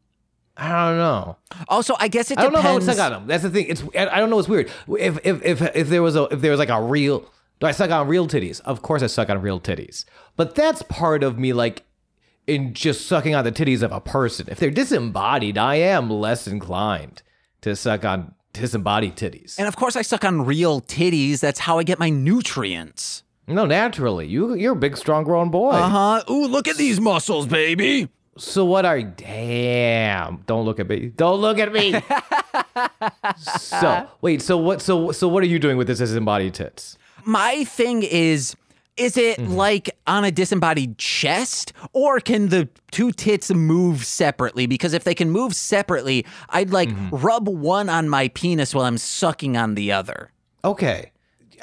I 0.56 0.68
don't 0.68 0.98
know. 0.98 1.36
also 1.68 1.96
i 1.98 2.06
guess 2.06 2.30
it 2.30 2.38
I 2.38 2.42
don't 2.42 2.52
know 2.52 2.60
how 2.60 2.70
I 2.70 2.74
would 2.74 2.82
suck 2.84 2.98
on 2.98 3.10
them. 3.10 3.26
That's 3.26 3.42
the 3.42 3.50
thing. 3.50 3.66
It's 3.68 3.82
I 3.96 4.06
I 4.06 4.18
don't 4.18 4.30
know. 4.30 4.38
It's 4.38 4.48
weird. 4.48 4.70
If 4.88 5.18
if 5.24 5.42
if 5.44 5.62
if 5.74 5.88
there 5.88 6.02
was 6.02 6.16
a 6.16 6.24
if 6.24 6.40
there 6.40 6.50
was 6.50 6.60
like 6.60 6.68
a 6.68 6.80
real 6.80 7.28
do 7.60 7.66
I 7.66 7.72
suck 7.72 7.90
on 7.90 8.08
real 8.08 8.26
titties? 8.26 8.60
Of 8.60 8.82
course 8.82 9.02
I 9.02 9.06
suck 9.06 9.30
on 9.30 9.40
real 9.40 9.60
titties. 9.60 10.04
But 10.36 10.54
that's 10.54 10.82
part 10.82 11.22
of 11.22 11.38
me 11.38 11.52
like 11.52 11.84
in 12.46 12.74
just 12.74 13.06
sucking 13.06 13.34
on 13.34 13.44
the 13.44 13.52
titties 13.52 13.82
of 13.82 13.92
a 13.92 14.00
person. 14.00 14.46
If 14.50 14.58
they're 14.58 14.70
disembodied, 14.70 15.56
I 15.56 15.76
am 15.76 16.10
less 16.10 16.46
inclined 16.46 17.22
to 17.62 17.74
suck 17.74 18.04
on 18.04 18.33
disembodied 18.54 19.14
titties. 19.16 19.58
and 19.58 19.68
of 19.68 19.76
course 19.76 19.96
i 19.96 20.02
suck 20.02 20.24
on 20.24 20.44
real 20.46 20.80
titties 20.80 21.40
that's 21.40 21.58
how 21.60 21.78
i 21.78 21.82
get 21.82 21.98
my 21.98 22.08
nutrients 22.08 23.22
No, 23.46 23.66
naturally. 23.66 24.26
You 24.26 24.54
you're 24.54 24.72
a 24.72 24.82
big 24.86 24.96
strong 24.96 25.22
grown 25.24 25.50
boy. 25.50 25.72
uh-huh 25.72 26.22
ooh 26.32 26.46
look 26.46 26.66
at 26.68 26.76
these 26.78 26.98
muscles 27.00 27.46
baby 27.46 28.08
So 28.36 28.64
what 28.64 28.84
are 28.84 29.00
damn? 29.02 30.42
Don't 30.50 30.64
look 30.64 30.80
at 30.80 30.88
me. 30.88 31.12
Don't 31.14 31.40
look 31.40 31.58
at 31.60 31.70
me. 31.72 31.94
so 33.38 34.08
wait. 34.22 34.42
So 34.42 34.56
what? 34.58 34.82
So 34.82 35.12
so 35.12 35.28
what 35.28 35.42
are 35.44 35.46
you 35.46 35.58
doing 35.60 35.76
with 35.76 35.86
this 35.86 35.98
disembodied 35.98 36.54
tits? 36.54 36.98
my 37.24 37.64
thing 37.64 38.02
is 38.02 38.56
Is 38.96 39.16
it 39.16 39.38
Mm-hmm. 39.38 39.52
like 39.54 39.90
on 40.06 40.24
a 40.24 40.30
disembodied 40.30 40.98
chest, 40.98 41.72
or 41.92 42.20
can 42.20 42.48
the 42.50 42.68
two 42.92 43.10
tits 43.10 43.50
move 43.52 44.04
separately? 44.04 44.66
Because 44.66 44.92
if 44.94 45.02
they 45.04 45.14
can 45.14 45.30
move 45.30 45.54
separately, 45.56 46.24
I'd 46.50 46.70
like 46.70 46.88
Mm-hmm. 46.90 47.16
rub 47.16 47.48
one 47.48 47.88
on 47.88 48.08
my 48.08 48.28
penis 48.28 48.74
while 48.74 48.84
I'm 48.84 48.98
sucking 48.98 49.56
on 49.56 49.74
the 49.74 49.90
other. 49.92 50.30
Okay. 50.64 51.10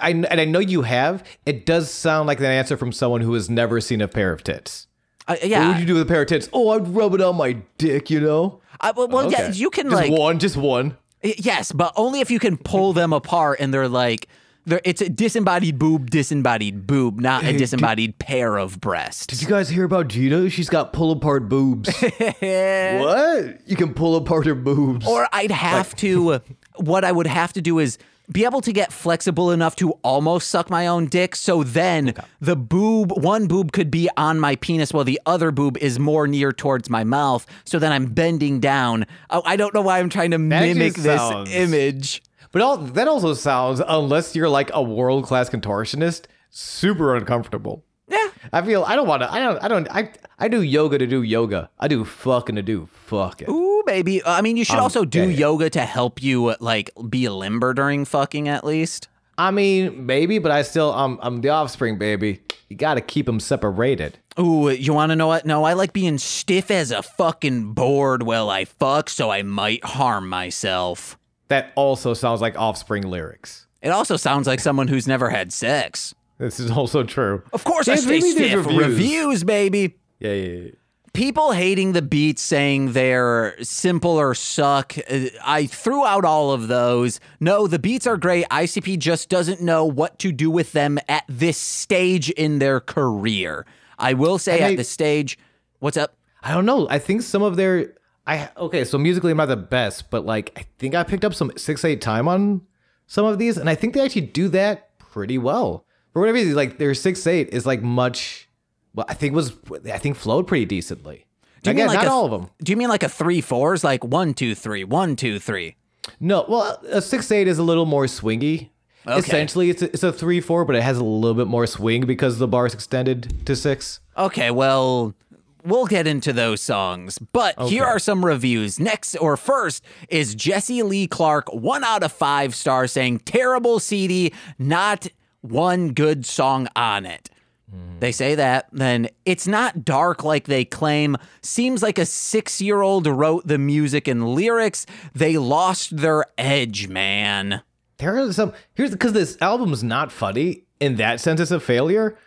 I, 0.01 0.09
and 0.09 0.25
I 0.41 0.45
know 0.45 0.59
you 0.59 0.81
have. 0.81 1.23
It 1.45 1.65
does 1.65 1.89
sound 1.91 2.27
like 2.27 2.39
an 2.39 2.45
answer 2.45 2.75
from 2.75 2.91
someone 2.91 3.21
who 3.21 3.33
has 3.35 3.49
never 3.49 3.79
seen 3.79 4.01
a 4.01 4.07
pair 4.07 4.33
of 4.33 4.43
tits. 4.43 4.87
Uh, 5.27 5.35
What 5.41 5.67
would 5.67 5.79
you 5.79 5.85
do 5.85 5.93
with 5.93 6.01
a 6.03 6.05
pair 6.07 6.23
of 6.23 6.27
tits? 6.27 6.49
Oh, 6.51 6.69
I'd 6.71 6.87
rub 6.87 7.13
it 7.13 7.21
on 7.21 7.35
my 7.37 7.53
dick, 7.77 8.09
you 8.09 8.19
know? 8.19 8.59
I- 8.81 8.91
well, 8.91 9.07
well, 9.07 9.31
yeah, 9.31 9.51
you 9.51 9.69
can 9.69 9.85
just 9.89 9.95
like 9.95 10.11
one, 10.11 10.39
just 10.39 10.57
one. 10.57 10.97
yes, 11.23 11.71
but 11.71 11.93
only 11.95 12.19
if 12.19 12.31
you 12.31 12.39
can 12.39 12.57
pull 12.57 12.93
them 12.93 13.13
apart 13.13 13.59
and 13.61 13.73
they're 13.73 13.87
like. 13.87 14.27
It's 14.65 15.01
a 15.01 15.09
disembodied 15.09 15.79
boob, 15.79 16.11
disembodied 16.11 16.85
boob, 16.85 17.19
not 17.19 17.43
a 17.43 17.57
disembodied 17.57 18.19
pair 18.19 18.57
of 18.57 18.79
breasts. 18.79 19.25
Did 19.27 19.41
you 19.41 19.47
guys 19.47 19.69
hear 19.69 19.83
about 19.85 20.07
Gina? 20.07 20.49
She's 20.49 20.69
got 20.69 20.93
pull 20.93 21.11
apart 21.11 21.49
boobs. 21.49 21.89
what? 22.01 23.59
You 23.67 23.75
can 23.75 23.93
pull 23.93 24.15
apart 24.15 24.45
her 24.45 24.55
boobs. 24.55 25.07
Or 25.07 25.27
I'd 25.33 25.51
have 25.51 25.95
to, 25.97 26.41
what 26.77 27.03
I 27.03 27.11
would 27.11 27.27
have 27.27 27.53
to 27.53 27.61
do 27.61 27.79
is 27.79 27.97
be 28.31 28.45
able 28.45 28.61
to 28.61 28.71
get 28.71 28.93
flexible 28.93 29.51
enough 29.51 29.75
to 29.77 29.91
almost 30.03 30.49
suck 30.49 30.69
my 30.69 30.87
own 30.87 31.07
dick. 31.07 31.35
So 31.35 31.63
then 31.63 32.13
the 32.39 32.55
boob, 32.55 33.11
one 33.21 33.47
boob 33.47 33.71
could 33.73 33.91
be 33.91 34.09
on 34.15 34.39
my 34.39 34.55
penis 34.57 34.93
while 34.93 35.03
the 35.03 35.19
other 35.25 35.51
boob 35.51 35.77
is 35.79 35.99
more 35.99 36.27
near 36.27 36.51
towards 36.53 36.89
my 36.89 37.03
mouth. 37.03 37.45
So 37.65 37.77
then 37.79 37.91
I'm 37.91 38.05
bending 38.05 38.59
down. 38.59 39.05
Oh, 39.31 39.41
I 39.45 39.55
don't 39.57 39.73
know 39.73 39.81
why 39.81 39.99
I'm 39.99 40.07
trying 40.09 40.31
to 40.31 40.37
That 40.37 40.43
mimic 40.61 40.93
this 40.93 41.19
sounds- 41.19 41.51
image. 41.53 42.21
But 42.51 42.61
all, 42.61 42.77
that 42.77 43.07
also 43.07 43.33
sounds, 43.33 43.81
unless 43.87 44.35
you're 44.35 44.49
like 44.49 44.69
a 44.73 44.83
world 44.83 45.25
class 45.25 45.49
contortionist, 45.49 46.25
super 46.49 47.15
uncomfortable. 47.15 47.83
Yeah. 48.07 48.27
I 48.51 48.61
feel 48.61 48.83
I 48.83 48.95
don't 48.95 49.07
want 49.07 49.21
to. 49.23 49.31
I 49.31 49.39
don't. 49.39 49.63
I 49.63 49.67
don't. 49.69 49.87
I 49.89 50.11
I 50.37 50.47
do 50.49 50.61
yoga 50.61 50.97
to 50.97 51.07
do 51.07 51.21
yoga. 51.21 51.69
I 51.79 51.87
do 51.87 52.03
fucking 52.03 52.55
to 52.55 52.61
do 52.61 52.89
fucking. 53.05 53.49
Ooh, 53.49 53.83
baby. 53.85 54.21
Uh, 54.21 54.33
I 54.33 54.41
mean, 54.41 54.57
you 54.57 54.65
should 54.65 54.75
I'm 54.77 54.83
also 54.83 55.05
do 55.05 55.27
dead. 55.27 55.37
yoga 55.39 55.69
to 55.69 55.81
help 55.85 56.21
you 56.21 56.55
like 56.59 56.91
be 57.09 57.29
limber 57.29 57.73
during 57.73 58.03
fucking 58.03 58.49
at 58.49 58.65
least. 58.65 59.07
I 59.37 59.51
mean, 59.51 60.05
maybe, 60.05 60.39
but 60.39 60.51
I 60.51 60.63
still. 60.63 60.91
I'm. 60.91 61.19
I'm 61.21 61.39
the 61.41 61.49
offspring, 61.49 61.97
baby. 61.97 62.41
You 62.67 62.75
got 62.75 62.95
to 62.95 63.01
keep 63.01 63.27
them 63.27 63.39
separated. 63.39 64.17
Ooh, 64.39 64.69
you 64.69 64.93
want 64.93 65.11
to 65.11 65.15
know 65.15 65.27
what? 65.27 65.45
No, 65.45 65.63
I 65.63 65.73
like 65.73 65.93
being 65.93 66.17
stiff 66.17 66.69
as 66.71 66.91
a 66.91 67.03
fucking 67.03 67.73
board 67.73 68.23
while 68.23 68.49
I 68.49 68.65
fuck, 68.65 69.09
so 69.09 69.29
I 69.29 69.43
might 69.43 69.83
harm 69.85 70.27
myself. 70.27 71.17
That 71.51 71.71
also 71.75 72.13
sounds 72.13 72.39
like 72.41 72.57
offspring 72.57 73.03
lyrics. 73.03 73.67
It 73.81 73.89
also 73.89 74.15
sounds 74.17 74.47
like 74.47 74.59
someone 74.61 74.87
who's 74.87 75.05
never 75.07 75.29
had 75.29 75.51
sex. 75.53 76.15
This 76.37 76.59
is 76.59 76.71
also 76.71 77.03
true. 77.03 77.43
Of 77.53 77.63
course, 77.65 77.87
I 77.87 77.95
stay 77.95 78.21
stiff. 78.21 78.65
reviews. 78.65 78.77
Reviews, 78.87 79.43
baby. 79.43 79.95
Yeah, 80.19 80.31
yeah, 80.33 80.59
yeah. 80.63 80.71
People 81.13 81.51
hating 81.51 81.91
the 81.91 82.01
beats, 82.01 82.41
saying 82.41 82.93
they're 82.93 83.55
simple 83.61 84.11
or 84.11 84.33
suck. 84.33 84.95
Uh, 85.09 85.25
I 85.43 85.65
threw 85.65 86.05
out 86.05 86.23
all 86.23 86.51
of 86.51 86.69
those. 86.69 87.19
No, 87.41 87.67
the 87.67 87.79
beats 87.79 88.07
are 88.07 88.15
great. 88.15 88.45
ICP 88.49 88.97
just 88.97 89.27
doesn't 89.27 89.61
know 89.61 89.83
what 89.83 90.17
to 90.19 90.31
do 90.31 90.49
with 90.49 90.71
them 90.71 90.99
at 91.09 91.25
this 91.27 91.57
stage 91.57 92.29
in 92.29 92.59
their 92.59 92.79
career. 92.79 93.65
I 93.99 94.13
will 94.13 94.39
say 94.39 94.53
And 94.53 94.61
at 94.63 94.67
they- 94.69 94.75
this 94.77 94.89
stage, 94.89 95.37
what's 95.79 95.97
up? 95.97 96.15
I 96.41 96.53
don't 96.53 96.65
know. 96.65 96.87
I 96.89 96.97
think 96.97 97.23
some 97.23 97.43
of 97.43 97.57
their. 97.57 97.93
I 98.25 98.49
okay. 98.55 98.85
So 98.85 98.97
musically, 98.97 99.31
I'm 99.31 99.37
not 99.37 99.47
the 99.47 99.57
best, 99.57 100.09
but 100.09 100.25
like 100.25 100.51
I 100.55 100.65
think 100.77 100.95
I 100.95 101.03
picked 101.03 101.25
up 101.25 101.33
some 101.33 101.51
six 101.57 101.83
eight 101.83 102.01
time 102.01 102.27
on 102.27 102.61
some 103.07 103.25
of 103.25 103.39
these, 103.39 103.57
and 103.57 103.69
I 103.69 103.75
think 103.75 103.93
they 103.93 104.01
actually 104.01 104.21
do 104.21 104.47
that 104.49 104.97
pretty 104.99 105.37
well. 105.37 105.85
For 106.13 106.19
whatever 106.21 106.35
reason, 106.35 106.55
like 106.55 106.77
their 106.77 106.93
six 106.93 107.25
eight 107.27 107.49
is 107.49 107.65
like 107.65 107.81
much. 107.81 108.47
Well, 108.93 109.05
I 109.09 109.13
think 109.13 109.33
was 109.33 109.53
I 109.91 109.97
think 109.97 110.17
flowed 110.17 110.47
pretty 110.47 110.65
decently. 110.65 111.25
Do 111.63 111.69
you 111.69 111.71
Again, 111.71 111.87
mean 111.87 111.95
like 111.95 112.05
not 112.05 112.11
a, 112.11 112.11
all 112.11 112.25
of 112.25 112.31
them. 112.31 112.49
Do 112.63 112.71
you 112.71 112.77
mean 112.77 112.89
like 112.89 113.03
a 113.03 113.09
three 113.09 113.41
fours, 113.41 113.83
like 113.83 114.03
one 114.03 114.33
two 114.33 114.55
three, 114.55 114.83
one 114.83 115.15
two 115.15 115.39
three? 115.39 115.75
No, 116.19 116.45
well, 116.47 116.79
a 116.89 117.01
six 117.01 117.31
eight 117.31 117.47
is 117.47 117.57
a 117.57 117.63
little 117.63 117.85
more 117.85 118.05
swingy. 118.05 118.69
Okay. 119.05 119.17
Essentially, 119.17 119.69
it's 119.69 119.81
a, 119.81 119.85
it's 119.85 120.03
a 120.03 120.11
three 120.13 120.41
four, 120.41 120.65
but 120.65 120.75
it 120.75 120.83
has 120.83 120.97
a 120.97 121.03
little 121.03 121.33
bit 121.33 121.47
more 121.47 121.65
swing 121.65 122.05
because 122.05 122.37
the 122.37 122.47
bar 122.47 122.65
is 122.65 122.73
extended 122.73 123.45
to 123.45 123.55
six. 123.55 123.99
Okay, 124.17 124.51
well, 124.51 125.15
we'll 125.63 125.85
get 125.85 126.07
into 126.07 126.33
those 126.33 126.61
songs. 126.61 127.17
But 127.17 127.59
here 127.63 127.83
are 127.85 127.99
some 127.99 128.25
reviews. 128.25 128.79
Next 128.79 129.15
or 129.15 129.37
first 129.37 129.83
is 130.09 130.35
Jesse 130.35 130.83
Lee 130.83 131.07
Clark, 131.07 131.53
one 131.53 131.83
out 131.83 132.03
of 132.03 132.11
five 132.11 132.55
stars, 132.55 132.91
saying 132.91 133.19
terrible 133.19 133.79
CD, 133.79 134.33
not 134.57 135.07
one 135.41 135.93
good 135.93 136.25
song 136.25 136.67
on 136.75 137.05
it. 137.05 137.29
Mm-hmm. 137.73 137.99
They 137.99 138.11
say 138.11 138.35
that, 138.35 138.67
then 138.71 139.09
it's 139.25 139.47
not 139.47 139.85
dark 139.85 140.23
like 140.23 140.45
they 140.45 140.65
claim. 140.65 141.17
Seems 141.41 141.81
like 141.81 141.97
a 141.97 142.05
six 142.05 142.61
year 142.61 142.81
old 142.81 143.07
wrote 143.07 143.47
the 143.47 143.57
music 143.57 144.07
and 144.07 144.35
lyrics. 144.35 144.85
They 145.13 145.37
lost 145.37 145.97
their 145.97 146.25
edge, 146.37 146.87
man. 146.87 147.61
There 147.97 148.17
are 148.17 148.33
some 148.33 148.53
here's 148.73 148.91
because 148.91 149.13
this 149.13 149.37
album's 149.41 149.83
not 149.83 150.11
funny 150.11 150.63
in 150.79 150.95
that 150.95 151.19
sense. 151.19 151.39
It's 151.39 151.51
a 151.51 151.59
failure, 151.59 152.17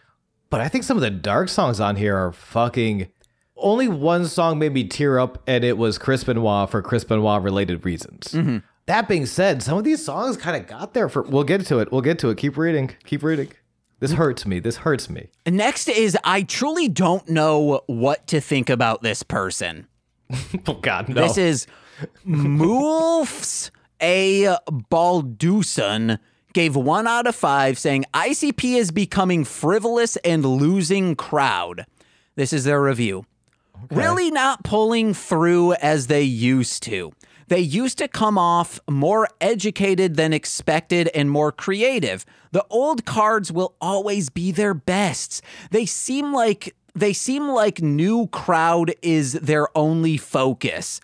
but 0.49 0.61
I 0.61 0.69
think 0.69 0.85
some 0.85 0.97
of 0.97 1.03
the 1.03 1.11
dark 1.11 1.49
songs 1.49 1.81
on 1.81 1.97
here 1.97 2.17
are 2.17 2.33
fucking. 2.33 3.09
Only 3.57 3.89
one 3.89 4.27
song 4.27 4.59
made 4.59 4.73
me 4.73 4.85
tear 4.85 5.19
up, 5.19 5.43
and 5.47 5.65
it 5.65 5.79
was 5.79 5.97
Chris 5.97 6.25
Benoit 6.25 6.69
for 6.71 6.83
Chris 6.83 7.05
Benoit 7.05 7.43
related 7.43 7.85
reasons. 7.85 8.29
Mm-hmm. 8.33 8.59
That 8.87 9.09
being 9.09 9.27
said, 9.27 9.63
some 9.63 9.79
of 9.79 9.85
these 9.85 10.05
songs 10.05 10.37
kind 10.37 10.61
of 10.61 10.69
got 10.69 10.93
there 10.93 11.09
for. 11.09 11.23
We'll 11.23 11.45
get 11.45 11.65
to 11.67 11.79
it. 11.79 11.91
We'll 11.91 12.03
get 12.03 12.19
to 12.21 12.31
it. 12.31 12.37
Keep 12.37 12.57
reading. 12.57 12.91
Keep 13.05 13.23
reading. 13.23 13.49
This 14.01 14.13
hurts 14.13 14.45
me. 14.45 14.59
This 14.59 14.77
hurts 14.79 15.09
me. 15.09 15.29
Next 15.47 15.89
is 15.89 16.19
I 16.25 16.43
truly 16.43 16.89
don't 16.89 17.27
know 17.29 17.81
what 17.87 18.27
to 18.27 18.41
think 18.41 18.69
about 18.69 19.03
this 19.03 19.23
person. 19.23 19.87
Oh 20.67 20.75
God, 20.75 21.09
no. 21.09 21.23
This 21.23 21.39
is 21.39 21.67
Moofs 22.27 23.71
A. 24.01 24.57
Balduson 24.91 26.19
gave 26.53 26.77
one 26.77 27.07
out 27.07 27.27
of 27.27 27.35
five, 27.35 27.79
saying 27.79 28.05
ICP 28.15 28.77
is 28.77 28.91
becoming 28.91 29.45
frivolous 29.45 30.17
and 30.19 30.45
losing 30.45 31.15
crowd. 31.15 31.85
This 32.37 32.53
is 32.53 32.65
their 32.65 32.83
review. 32.83 33.27
Really 33.91 34.31
not 34.31 34.65
pulling 34.65 35.15
through 35.15 35.75
as 35.75 36.07
they 36.07 36.23
used 36.23 36.83
to. 36.85 37.13
They 37.49 37.61
used 37.61 37.99
to 37.99 38.09
come 38.09 38.39
off 38.39 38.81
more 38.89 39.29
educated 39.41 40.17
than 40.17 40.33
expected 40.33 41.09
and 41.15 41.31
more 41.31 41.53
creative. 41.53 42.25
The 42.53 42.65
old 42.71 43.05
cards 43.05 43.53
will 43.53 43.75
always 43.81 44.31
be 44.31 44.51
their 44.51 44.75
bests. 44.75 45.43
They 45.71 45.87
seem 45.87 46.33
like 46.33 46.75
they 46.95 47.13
seem 47.13 47.49
like 47.49 47.83
new 47.83 48.29
crowd 48.29 48.95
is 49.03 49.33
their 49.33 49.67
only 49.77 50.17
focus. 50.17 51.01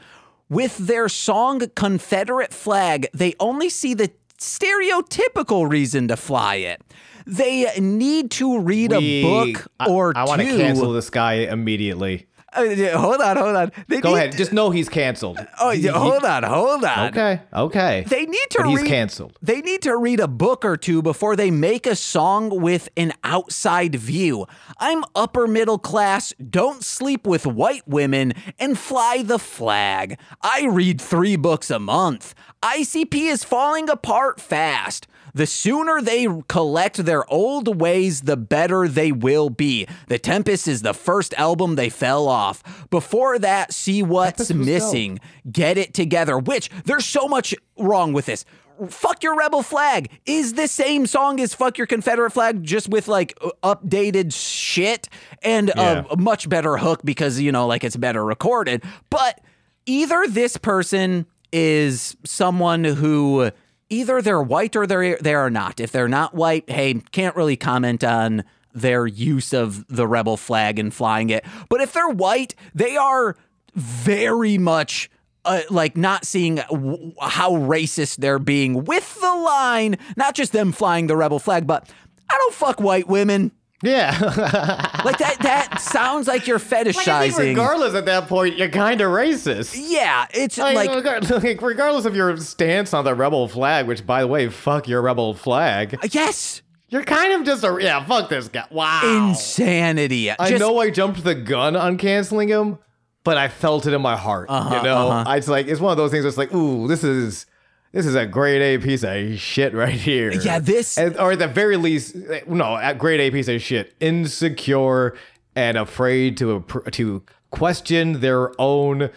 With 0.49 0.79
their 0.79 1.09
song 1.09 1.63
Confederate 1.75 2.53
Flag, 2.53 3.09
they 3.13 3.35
only 3.41 3.69
see 3.69 3.95
the 3.95 4.11
stereotypical 4.39 5.69
reason 5.69 6.09
to 6.09 6.17
fly 6.17 6.57
it. 6.57 6.83
They 7.27 7.71
need 7.79 8.31
to 8.33 8.61
read 8.61 8.93
a 8.93 9.23
book 9.23 9.67
or 9.87 10.13
I, 10.17 10.23
I 10.23 10.25
want 10.25 10.41
to 10.41 10.57
cancel 10.57 10.93
this 10.93 11.11
guy 11.11 11.35
immediately. 11.35 12.27
Uh, 12.57 12.63
yeah, 12.63 12.97
hold 12.97 13.21
on, 13.21 13.37
hold 13.37 13.55
on. 13.57 13.73
They 13.87 14.01
Go 14.01 14.11
need- 14.11 14.17
ahead. 14.17 14.37
Just 14.37 14.53
know 14.53 14.71
he's 14.71 14.89
canceled. 14.89 15.39
Oh, 15.61 15.71
yeah, 15.71 15.93
hold 15.93 16.25
on, 16.25 16.43
hold 16.43 16.85
on. 16.85 17.09
Okay. 17.09 17.41
Okay. 17.55 18.05
They 18.09 18.27
need 18.27 18.47
to 18.51 18.59
But 18.59 18.69
he's 18.71 18.83
read, 18.83 18.89
canceled. 18.89 19.39
They 19.41 19.61
need 19.61 19.83
to 19.83 19.97
read 19.97 20.19
a 20.19 20.27
book 20.27 20.65
or 20.65 20.77
two 20.77 21.01
before 21.01 21.37
they 21.37 21.51
make 21.51 21.87
a 21.87 21.95
song 21.95 22.49
with 22.61 22.89
an 22.97 23.13
outside 23.23 23.95
view. 23.95 24.47
I'm 24.79 25.05
upper 25.15 25.47
middle 25.47 25.79
class, 25.79 26.33
don't 26.51 26.83
sleep 26.85 27.27
with 27.27 27.47
white 27.47 27.87
women, 27.87 28.33
and 28.59 28.77
fly 28.79 29.23
the 29.23 29.39
flag. 29.39 30.19
I 30.43 30.67
read 30.67 31.01
three 31.01 31.37
books 31.37 31.71
a 31.71 31.79
month. 31.79 32.35
ICP 32.63 33.15
is 33.31 33.45
falling 33.45 33.89
apart 33.89 34.41
fast. 34.41 35.07
The 35.35 35.47
sooner 35.47 36.01
they 36.01 36.27
collect 36.49 36.97
their 37.05 37.31
old 37.33 37.81
ways, 37.81 38.23
the 38.23 38.37
better 38.37 38.89
they 38.89 39.13
will 39.13 39.51
be. 39.51 39.87
The 40.09 40.19
Tempest 40.19 40.67
is 40.69 40.83
the 40.83 40.95
first 40.95 41.35
album 41.35 41.77
they 41.77 41.89
fell 41.89 42.29
off. 42.29 42.89
Before 42.91 43.39
that, 43.39 43.73
see 43.73 44.03
what's 44.03 44.49
Tempest 44.49 44.59
was 44.59 44.67
dope. 44.67 44.75
missing. 44.75 45.21
Get 45.51 45.79
it 45.79 45.95
together, 45.95 46.39
which 46.39 46.71
there's 46.85 47.05
so 47.07 47.29
much 47.29 47.55
wrong 47.79 48.13
with 48.13 48.27
this. 48.27 48.45
Fuck 48.89 49.23
Your 49.23 49.37
Rebel 49.37 49.63
Flag 49.63 50.09
is 50.25 50.55
the 50.55 50.67
same 50.67 51.07
song 51.07 51.39
as 51.39 51.53
Fuck 51.53 51.77
Your 51.77 51.87
Confederate 51.87 52.31
Flag, 52.31 52.63
just 52.65 52.89
with 52.89 53.09
like 53.09 53.39
updated 53.63 54.33
shit 54.35 55.07
and 55.43 55.71
Yeah. 55.77 56.05
a, 56.09 56.15
a 56.15 56.17
much 56.17 56.49
better 56.49 56.79
hook 56.79 57.03
because, 57.05 57.39
you 57.39 57.53
know, 57.53 57.67
like 57.67 57.85
it's 57.85 57.97
better 57.97 58.25
recorded. 58.25 58.83
But 59.11 59.39
either 59.85 60.25
this 60.29 60.57
person 60.57 61.27
is 61.53 62.17
someone 62.25 62.85
who 62.85 63.51
either 63.91 64.23
they're 64.23 64.43
white 64.43 64.75
or 64.77 64.87
they're 64.87 65.17
they 65.19 65.35
are 65.35 65.51
not. 65.51 65.81
If 65.81 65.93
they're 65.93 66.09
not 66.09 66.35
white, 66.35 66.71
hey, 66.71 66.95
can't 67.13 67.37
really 67.37 67.57
comment 67.57 68.03
on 68.03 68.45
their 68.73 69.07
use 69.07 69.53
of 69.53 69.87
the 69.89 70.07
rebel 70.07 70.37
flag 70.37 70.79
and 70.79 70.95
flying 70.95 71.31
it. 71.31 71.45
But 71.69 71.81
if 71.81 71.93
they're 71.93 72.09
white, 72.09 72.55
they 72.75 72.97
are 72.97 73.37
very 73.75 74.59
much 74.59 75.11
uh, 75.45 75.63
like 75.71 75.97
not 75.97 76.25
seeing 76.25 76.57
w- 76.57 77.13
how 77.21 77.53
racist 77.53 78.17
they're 78.17 78.39
being 78.39 78.85
with 78.85 79.21
the 79.21 79.35
line, 79.35 79.97
not 80.17 80.35
just 80.35 80.53
them 80.53 80.73
flying 80.73 81.07
the 81.07 81.17
rebel 81.17 81.39
flag, 81.39 81.67
but 81.67 81.89
I 82.31 82.37
don't 82.37 82.55
fuck 82.55 82.81
white 82.81 83.09
women. 83.09 83.53
Yeah. 83.83 84.87
Like 85.03 85.17
that 85.19 85.39
that 85.41 85.81
sounds 85.81 86.29
like 86.29 86.47
you're 86.47 86.59
Like, 86.59 86.73
I 86.75 86.85
think 86.91 86.97
fetishizing. 86.97 87.39
regardless, 87.39 87.95
at 87.95 88.05
that 88.05 88.29
point, 88.29 88.59
you're 88.59 88.69
kind 88.69 89.01
of 89.01 89.11
racist. 89.11 89.75
yeah, 89.79 90.27
it's 90.35 90.59
Like, 90.59 90.75
like 90.77 91.31
like, 91.43 91.63
regardless 91.63 92.05
of 92.05 92.15
your 92.15 92.37
stance 92.37 92.93
on 92.93 93.05
the 93.07 93.15
rebel 93.15 93.49
flag, 93.49 93.87
which, 93.87 94.05
by 94.07 94.21
the 94.21 94.27
way, 94.27 94.49
fuck 94.51 94.87
your 94.87 95.01
rebel 95.01 95.33
flag, 95.33 95.99
yes, 96.13 96.61
you're 96.91 97.03
kind 97.05 97.33
of 97.33 97.45
just 97.47 97.65
a 97.65 97.79
yeah, 97.81 98.05
fuck 98.05 98.29
this 98.29 98.49
guy. 98.49 98.67
Wow. 98.71 99.29
insanity. 99.31 100.31
I 100.31 100.51
know 100.59 100.79
I 100.79 100.91
jumped 100.91 101.25
the 101.25 101.35
gun 101.35 101.75
on 101.77 101.97
canceling 101.97 102.49
him, 102.49 102.79
but 103.25 103.39
I 103.39 103.49
felt 103.49 103.87
it 103.87 103.95
in 103.95 104.03
my 104.03 104.17
heart. 104.17 104.51
Uh-huh, 104.51 104.77
you 104.77 104.83
know, 104.83 105.09
uh-huh. 105.09 105.31
I- 105.31 105.37
it's 105.39 105.49
like 105.49 105.67
it's 105.67 105.81
one 105.81 105.93
of 105.93 105.97
those 105.97 106.11
things. 106.11 106.27
It's 106.27 106.37
like, 106.37 106.53
ooh, 106.55 106.89
this 106.89 107.03
is 107.05 107.47
this 107.93 108.07
is 108.07 108.15
a 108.15 108.27
grade 108.27 108.63
A 108.63 108.79
piece 108.83 109.03
of 109.03 109.39
shit 109.39 109.75
right 109.75 109.93
here. 109.95 110.33
Yeah, 110.33 110.59
this- 110.59 110.97
And- 110.99 111.17
or 111.19 111.33
at 111.33 111.39
the 111.39 111.49
very 111.49 111.77
least, 111.77 112.17
no, 112.47 112.77
at 112.77 112.99
grade 112.99 113.21
A 113.21 113.31
piece 113.31 113.49
of 113.49 113.61
shit, 113.63 113.95
insecure 114.01 115.15
and 115.57 115.77
afraid 115.77 116.37
to 116.39 116.65
to 116.93 117.23
question 117.51 118.21
their 118.21 118.53
own. 118.61 119.11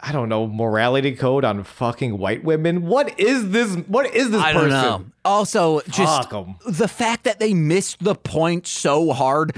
I 0.00 0.12
don't 0.12 0.28
know 0.28 0.46
morality 0.46 1.12
code 1.12 1.44
on 1.44 1.62
fucking 1.64 2.18
white 2.18 2.44
women. 2.44 2.82
What 2.86 3.18
is 3.18 3.50
this? 3.50 3.74
What 3.86 4.14
is 4.14 4.30
this 4.30 4.40
I 4.42 4.52
person? 4.52 4.70
don't 4.70 4.82
know. 5.00 5.04
Also, 5.24 5.80
just 5.88 6.30
the 6.66 6.88
fact 6.88 7.24
that 7.24 7.38
they 7.38 7.54
missed 7.54 8.02
the 8.04 8.14
point 8.14 8.66
so 8.66 9.12
hard 9.12 9.52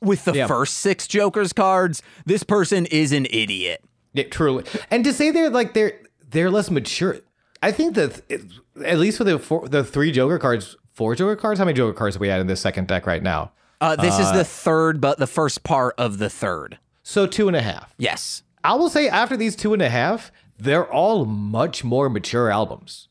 with 0.00 0.24
the 0.24 0.32
Yeah. 0.34 0.46
first 0.46 0.78
six 0.78 1.06
Joker's 1.06 1.52
cards. 1.52 2.02
This 2.24 2.42
person 2.42 2.86
is 2.86 3.12
an 3.12 3.26
idiot. 3.30 3.82
Yeah, 4.14 4.24
truly. 4.24 4.64
And 4.90 5.04
to 5.04 5.12
say 5.12 5.30
they're 5.30 5.50
like 5.50 5.74
they're 5.74 5.94
they're 6.30 6.50
less 6.50 6.70
mature. 6.70 7.18
I 7.62 7.72
think 7.72 7.94
that 7.94 8.22
it, 8.28 8.42
at 8.84 8.98
least 8.98 9.18
for 9.18 9.24
the 9.24 9.38
four, 9.38 9.68
the 9.68 9.84
three 9.84 10.12
Joker 10.12 10.38
cards, 10.38 10.76
four 10.94 11.14
Joker 11.14 11.36
cards. 11.36 11.58
How 11.58 11.64
many 11.66 11.76
Joker 11.76 11.92
cards 11.96 12.16
do 12.16 12.20
we 12.20 12.28
had 12.28 12.40
in 12.40 12.46
this 12.46 12.60
second 12.60 12.88
deck 12.88 13.06
right 13.06 13.22
now? 13.22 13.52
Uh, 13.80 13.96
this 13.96 14.18
is 14.18 14.30
the 14.32 14.44
third, 14.44 15.00
but 15.00 15.18
the 15.18 15.26
first 15.26 15.62
part 15.62 15.94
of 15.98 16.18
the 16.18 16.28
third. 16.30 16.78
So 17.02 17.26
two 17.26 17.48
and 17.48 17.56
a 17.56 17.62
half. 17.62 17.94
Yes. 17.98 18.42
I 18.62 18.74
will 18.74 18.90
say 18.90 19.08
after 19.08 19.36
these 19.36 19.56
two 19.56 19.72
and 19.72 19.80
a 19.82 19.88
half, 19.88 20.30
they're 20.58 20.90
all 20.90 21.24
much 21.24 21.82
more 21.82 22.08
mature 22.10 22.50
albums. 22.50 23.06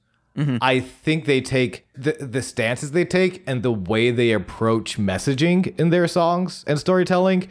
I 0.61 0.79
think 0.79 1.25
they 1.25 1.41
take 1.41 1.85
the 1.93 2.13
the 2.13 2.41
stances 2.41 2.91
they 2.91 3.03
take 3.03 3.43
and 3.45 3.61
the 3.61 3.73
way 3.73 4.09
they 4.09 4.31
approach 4.31 4.97
messaging 4.97 5.77
in 5.77 5.89
their 5.89 6.07
songs 6.07 6.63
and 6.65 6.79
storytelling 6.79 7.49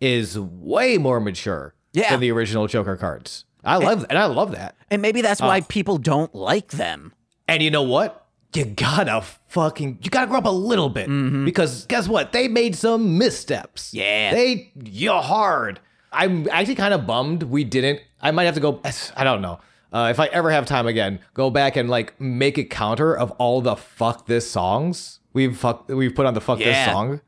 is 0.00 0.38
way 0.38 0.96
more 0.96 1.20
mature 1.20 1.74
Yeah. 1.92 2.08
than 2.12 2.20
the 2.20 2.30
original 2.30 2.66
Joker 2.66 2.96
cards. 2.96 3.44
I 3.64 3.76
love 3.76 4.04
and 4.08 4.18
I 4.18 4.26
love 4.26 4.52
that. 4.52 4.76
And 4.90 5.02
maybe 5.02 5.22
that's 5.22 5.40
why 5.40 5.60
people 5.62 5.98
don't 5.98 6.34
like 6.34 6.68
them. 6.72 7.12
And 7.48 7.62
you 7.62 7.70
know 7.70 7.82
what? 7.82 8.26
You 8.54 8.64
gotta 8.64 9.22
fucking 9.48 9.98
you 10.02 10.10
gotta 10.10 10.26
grow 10.26 10.38
up 10.38 10.44
a 10.46 10.50
little 10.50 10.88
bit 10.88 11.06
because 11.44 11.86
guess 11.86 12.08
what? 12.08 12.32
They 12.32 12.48
made 12.48 12.74
some 12.74 13.16
missteps. 13.18 13.94
Yeah. 13.94 14.32
they 14.32 14.72
you're 14.82 15.22
hard. 15.22 15.80
I'm 16.12 16.48
actually 16.50 16.74
kind 16.74 16.92
of 16.94 17.06
bummed 17.06 17.44
we 17.44 17.62
didn't. 17.64 18.00
I 18.20 18.32
might 18.32 18.44
have 18.44 18.54
to 18.54 18.60
go. 18.60 18.80
I 19.16 19.24
don't 19.24 19.40
know. 19.42 19.60
Uh, 19.92 20.08
if 20.10 20.20
I 20.20 20.26
ever 20.26 20.50
have 20.50 20.66
time 20.66 20.86
again, 20.86 21.18
go 21.34 21.50
back 21.50 21.76
and 21.76 21.88
like 21.90 22.20
make 22.20 22.58
a 22.58 22.64
counter 22.64 23.16
of 23.16 23.30
all 23.32 23.60
the 23.60 23.76
fuck 23.76 24.26
this 24.26 24.48
songs 24.50 25.18
we've 25.32 25.56
fuck 25.56 25.88
we've 25.88 26.14
put 26.14 26.26
on 26.26 26.34
the 26.34 26.40
fuck 26.40 26.58
Yeah. 26.60 26.84
this 26.86 26.92
song. 26.92 27.20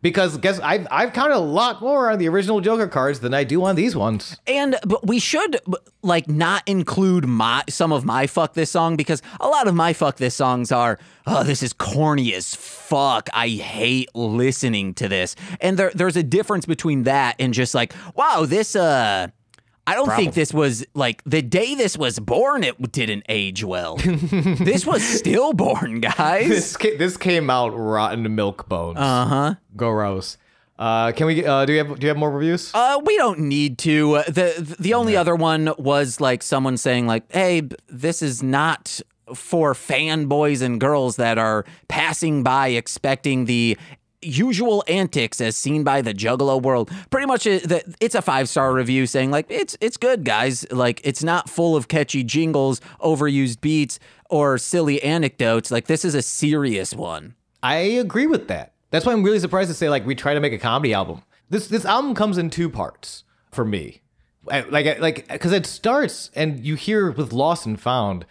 Because 0.00 0.38
guess 0.38 0.60
I've 0.60 0.86
I've 0.90 1.12
counted 1.12 1.36
a 1.36 1.40
lot 1.40 1.80
more 1.80 2.10
on 2.10 2.18
the 2.18 2.28
original 2.28 2.60
Joker 2.60 2.86
cards 2.86 3.18
than 3.18 3.34
I 3.34 3.42
do 3.42 3.64
on 3.64 3.74
these 3.74 3.96
ones. 3.96 4.36
And 4.46 4.76
but 4.86 5.04
we 5.06 5.18
should 5.18 5.60
like 6.02 6.28
not 6.28 6.62
include 6.66 7.26
my 7.26 7.64
some 7.68 7.92
of 7.92 8.04
my 8.04 8.28
fuck 8.28 8.54
this 8.54 8.70
song 8.70 8.96
because 8.96 9.22
a 9.40 9.48
lot 9.48 9.66
of 9.66 9.74
my 9.74 9.92
fuck 9.92 10.16
this 10.16 10.36
songs 10.36 10.70
are 10.70 11.00
oh 11.26 11.42
this 11.42 11.64
is 11.64 11.72
corny 11.72 12.32
as 12.34 12.54
fuck. 12.54 13.28
I 13.34 13.48
hate 13.48 14.14
listening 14.14 14.94
to 14.94 15.08
this. 15.08 15.34
And 15.60 15.76
there 15.76 15.90
there's 15.92 16.16
a 16.16 16.22
difference 16.22 16.64
between 16.64 17.02
that 17.02 17.34
and 17.40 17.52
just 17.52 17.74
like 17.74 17.92
wow 18.14 18.44
this 18.46 18.76
uh 18.76 19.28
I 19.88 19.94
don't 19.94 20.10
think 20.14 20.34
this 20.34 20.52
was 20.54 20.84
like 20.94 21.22
the 21.24 21.42
day 21.42 21.74
this 21.74 21.96
was 21.96 22.18
born 22.18 22.64
it 22.64 22.92
didn't 22.92 23.24
age 23.28 23.64
well. 23.64 23.96
this 23.96 24.86
was 24.86 25.02
stillborn, 25.02 26.00
guys. 26.00 26.48
This 26.48 26.76
ca- 26.76 26.96
this 26.96 27.16
came 27.16 27.50
out 27.50 27.70
rotten 27.76 28.34
milk 28.34 28.68
bones. 28.68 28.98
Uh 28.98 29.26
huh. 29.26 29.54
Gross. 29.76 30.36
Uh, 30.78 31.10
can 31.12 31.26
we? 31.26 31.44
Uh, 31.44 31.64
do 31.64 31.72
you 31.72 31.78
have? 31.84 31.98
Do 31.98 32.04
you 32.04 32.08
have 32.08 32.16
more 32.16 32.30
reviews? 32.30 32.70
Uh, 32.72 33.00
we 33.04 33.16
don't 33.16 33.40
need 33.40 33.78
to. 33.78 34.14
Uh, 34.18 34.22
the 34.28 34.76
The 34.78 34.94
only 34.94 35.16
other 35.16 35.34
one 35.34 35.72
was 35.76 36.20
like 36.20 36.40
someone 36.42 36.76
saying 36.76 37.06
like, 37.08 37.24
"Hey, 37.32 37.62
b- 37.62 37.74
this 37.88 38.22
is 38.22 38.44
not 38.44 39.00
for 39.34 39.74
fanboys 39.74 40.62
and 40.62 40.80
girls 40.80 41.16
that 41.16 41.36
are 41.36 41.64
passing 41.88 42.42
by 42.42 42.68
expecting 42.68 43.44
the 43.46 43.76
usual 44.22 44.82
antics 44.88 45.40
as 45.40 45.56
seen 45.56 45.84
by 45.84 46.02
the 46.02 46.12
Juggalo 46.14 46.60
world." 46.60 46.90
Pretty 47.10 47.26
much, 47.26 47.46
it's 47.46 48.14
a 48.14 48.22
five 48.22 48.48
star 48.48 48.72
review 48.72 49.06
saying 49.06 49.30
like, 49.30 49.46
"It's 49.48 49.76
it's 49.80 49.96
good, 49.96 50.24
guys. 50.24 50.66
Like, 50.70 51.00
it's 51.04 51.22
not 51.22 51.48
full 51.48 51.76
of 51.76 51.88
catchy 51.88 52.24
jingles, 52.24 52.80
overused 53.00 53.60
beats, 53.60 53.98
or 54.30 54.58
silly 54.58 55.02
anecdotes. 55.02 55.70
Like, 55.70 55.86
this 55.86 56.04
is 56.04 56.14
a 56.14 56.22
serious 56.22 56.94
one." 56.94 57.34
I 57.62 57.76
agree 57.76 58.26
with 58.26 58.48
that. 58.48 58.72
That's 58.90 59.04
why 59.04 59.12
I'm 59.12 59.22
really 59.22 59.40
surprised 59.40 59.68
to 59.68 59.74
say 59.74 59.88
like 59.88 60.06
we 60.06 60.14
try 60.14 60.34
to 60.34 60.40
make 60.40 60.52
a 60.52 60.58
comedy 60.58 60.94
album. 60.94 61.22
This 61.50 61.68
this 61.68 61.84
album 61.84 62.14
comes 62.14 62.38
in 62.38 62.50
two 62.50 62.70
parts 62.70 63.24
for 63.50 63.64
me. 63.64 64.00
I- 64.50 64.60
Like 64.60 64.98
like 65.00 65.28
because 65.28 65.52
it 65.52 65.66
starts 65.66 66.30
and 66.34 66.64
you 66.64 66.74
hear 66.76 67.10
with 67.10 67.32
Lost 67.32 67.66
and 67.66 67.78
Found, 67.80 68.24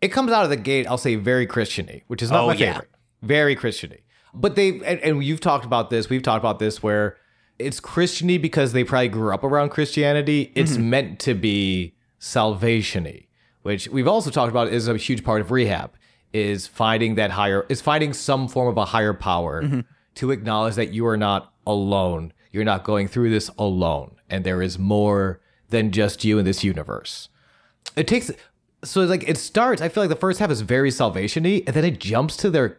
it 0.00 0.08
comes 0.08 0.30
out 0.32 0.44
of 0.44 0.50
the 0.50 0.56
gate. 0.56 0.86
I'll 0.86 0.96
say 0.96 1.16
very 1.16 1.46
Christiany, 1.46 2.02
which 2.06 2.22
is 2.22 2.30
not 2.30 2.44
Oh, 2.44 2.46
my 2.48 2.54
yeah. 2.54 2.72
favorite. 2.74 2.90
Very 3.22 3.56
Christiany. 3.56 3.98
But 4.38 4.56
they 4.56 4.68
and, 4.68 5.00
and 5.00 5.24
you've 5.24 5.40
talked 5.40 5.64
about 5.64 5.90
this. 5.90 6.08
We've 6.08 6.22
talked 6.22 6.42
about 6.42 6.58
this 6.58 6.82
where 6.82 7.16
it's 7.58 7.80
Christiany 7.80 8.40
because 8.40 8.72
they 8.72 8.84
probably 8.84 9.08
grew 9.08 9.32
up 9.34 9.44
around 9.44 9.70
Christianity. 9.70 10.52
It's 10.54 10.72
mm-hmm. 10.72 10.90
meant 10.90 11.18
to 11.20 11.34
be 11.34 11.94
salvationy, 12.20 13.26
which 13.62 13.88
we've 13.88 14.08
also 14.08 14.30
talked 14.30 14.50
about 14.50 14.68
is 14.68 14.88
a 14.88 14.96
huge 14.96 15.24
part 15.24 15.40
of 15.40 15.50
rehab. 15.50 15.92
Is 16.32 16.66
finding 16.66 17.14
that 17.14 17.30
higher 17.30 17.64
is 17.68 17.80
finding 17.80 18.12
some 18.12 18.48
form 18.48 18.68
of 18.68 18.76
a 18.76 18.84
higher 18.84 19.14
power 19.14 19.62
mm-hmm. 19.62 19.80
to 20.16 20.30
acknowledge 20.30 20.74
that 20.74 20.92
you 20.92 21.06
are 21.06 21.16
not 21.16 21.52
alone. 21.66 22.32
You're 22.52 22.64
not 22.64 22.84
going 22.84 23.08
through 23.08 23.30
this 23.30 23.50
alone, 23.58 24.16
and 24.28 24.44
there 24.44 24.60
is 24.62 24.78
more 24.78 25.40
than 25.70 25.90
just 25.90 26.24
you 26.24 26.38
in 26.38 26.44
this 26.44 26.62
universe 26.62 27.28
it 27.98 28.06
takes 28.06 28.30
so 28.84 29.02
like 29.02 29.28
it 29.28 29.36
starts 29.36 29.82
i 29.82 29.88
feel 29.88 30.02
like 30.02 30.08
the 30.08 30.16
first 30.16 30.38
half 30.38 30.50
is 30.50 30.60
very 30.60 30.90
salvation-y 30.90 31.62
and 31.66 31.74
then 31.74 31.84
it 31.84 31.98
jumps 31.98 32.36
to 32.36 32.50
their 32.50 32.78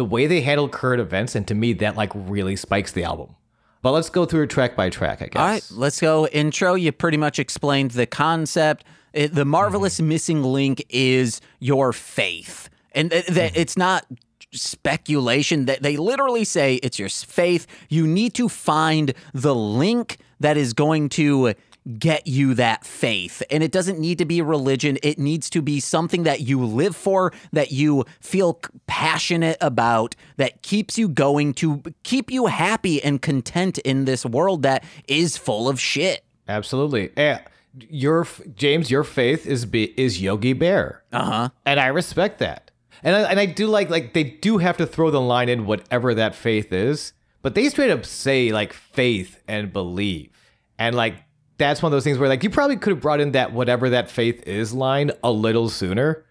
the 0.00 0.04
way 0.06 0.26
they 0.26 0.40
handle 0.40 0.66
current 0.66 0.98
events 0.98 1.34
and 1.34 1.46
to 1.46 1.54
me 1.54 1.74
that 1.74 1.94
like 1.94 2.10
really 2.14 2.56
spikes 2.56 2.90
the 2.92 3.04
album 3.04 3.36
but 3.82 3.90
let's 3.90 4.08
go 4.08 4.24
through 4.24 4.44
it 4.44 4.48
track 4.48 4.74
by 4.74 4.88
track 4.88 5.20
i 5.20 5.26
guess 5.26 5.38
All 5.38 5.46
right, 5.46 5.70
let's 5.72 6.00
go 6.00 6.26
intro. 6.28 6.74
You 6.74 6.90
pretty 6.90 7.18
much 7.18 7.38
explained 7.38 7.90
the 7.90 8.06
concept. 8.06 8.86
It, 9.12 9.34
the 9.34 9.44
marvelous 9.44 9.96
mm-hmm. 9.96 10.08
missing 10.08 10.42
link 10.42 10.82
is 10.88 11.42
your 11.58 11.92
faith, 11.92 12.70
and 12.92 13.10
th- 13.10 13.26
th- 13.26 13.52
mm-hmm. 13.52 13.60
it's 13.60 13.76
not 13.76 14.06
speculation. 14.52 15.66
That 15.66 15.82
they 15.82 15.98
literally 15.98 16.44
say 16.44 16.76
it's 16.76 16.98
your 16.98 17.10
faith. 17.10 17.66
You 17.90 18.06
need 18.06 18.32
to 18.36 18.48
find 18.48 19.12
the 19.34 19.54
link 19.54 20.16
that 20.38 20.56
is 20.56 20.72
going 20.72 21.10
to 21.10 21.52
get 21.98 22.26
you 22.26 22.54
that 22.54 22.84
faith. 22.84 23.42
And 23.50 23.62
it 23.62 23.72
doesn't 23.72 23.98
need 23.98 24.18
to 24.18 24.24
be 24.24 24.42
religion. 24.42 24.98
It 25.02 25.18
needs 25.18 25.48
to 25.50 25.62
be 25.62 25.80
something 25.80 26.24
that 26.24 26.40
you 26.40 26.64
live 26.64 26.94
for, 26.94 27.32
that 27.52 27.72
you 27.72 28.04
feel 28.20 28.60
passionate 28.86 29.56
about, 29.60 30.14
that 30.36 30.62
keeps 30.62 30.98
you 30.98 31.08
going 31.08 31.54
to 31.54 31.82
keep 32.02 32.30
you 32.30 32.46
happy 32.46 33.02
and 33.02 33.20
content 33.20 33.78
in 33.78 34.04
this 34.04 34.24
world 34.26 34.62
that 34.62 34.84
is 35.08 35.36
full 35.36 35.68
of 35.68 35.80
shit. 35.80 36.24
absolutely 36.48 37.10
yeah 37.16 37.40
your 37.88 38.26
james 38.54 38.90
your 38.90 39.04
faith 39.04 39.46
is 39.46 39.64
be, 39.64 39.94
is 40.00 40.20
yogi 40.20 40.52
bear 40.52 41.02
uh-huh 41.12 41.48
and 41.64 41.78
i 41.78 41.86
respect 41.86 42.38
that 42.38 42.70
and 43.02 43.16
I, 43.16 43.30
and 43.30 43.40
I 43.40 43.46
do 43.46 43.66
like 43.66 43.88
like 43.88 44.12
they 44.12 44.24
do 44.24 44.58
have 44.58 44.76
to 44.78 44.86
throw 44.86 45.10
the 45.10 45.20
line 45.20 45.48
in 45.48 45.66
whatever 45.66 46.14
that 46.14 46.34
faith 46.34 46.72
is 46.72 47.12
but 47.42 47.54
they 47.54 47.68
straight 47.68 47.90
up 47.90 48.04
say 48.04 48.50
like 48.50 48.72
faith 48.72 49.42
and 49.46 49.72
believe 49.72 50.30
and 50.78 50.96
like 50.96 51.14
that's 51.60 51.80
one 51.82 51.92
of 51.92 51.92
those 51.92 52.02
things 52.02 52.18
where 52.18 52.28
like 52.28 52.42
you 52.42 52.50
probably 52.50 52.76
could 52.76 52.90
have 52.90 53.00
brought 53.00 53.20
in 53.20 53.30
that 53.32 53.52
whatever 53.52 53.88
that 53.90 54.10
faith 54.10 54.42
is 54.48 54.72
line 54.72 55.12
a 55.22 55.30
little 55.30 55.68
sooner 55.68 56.24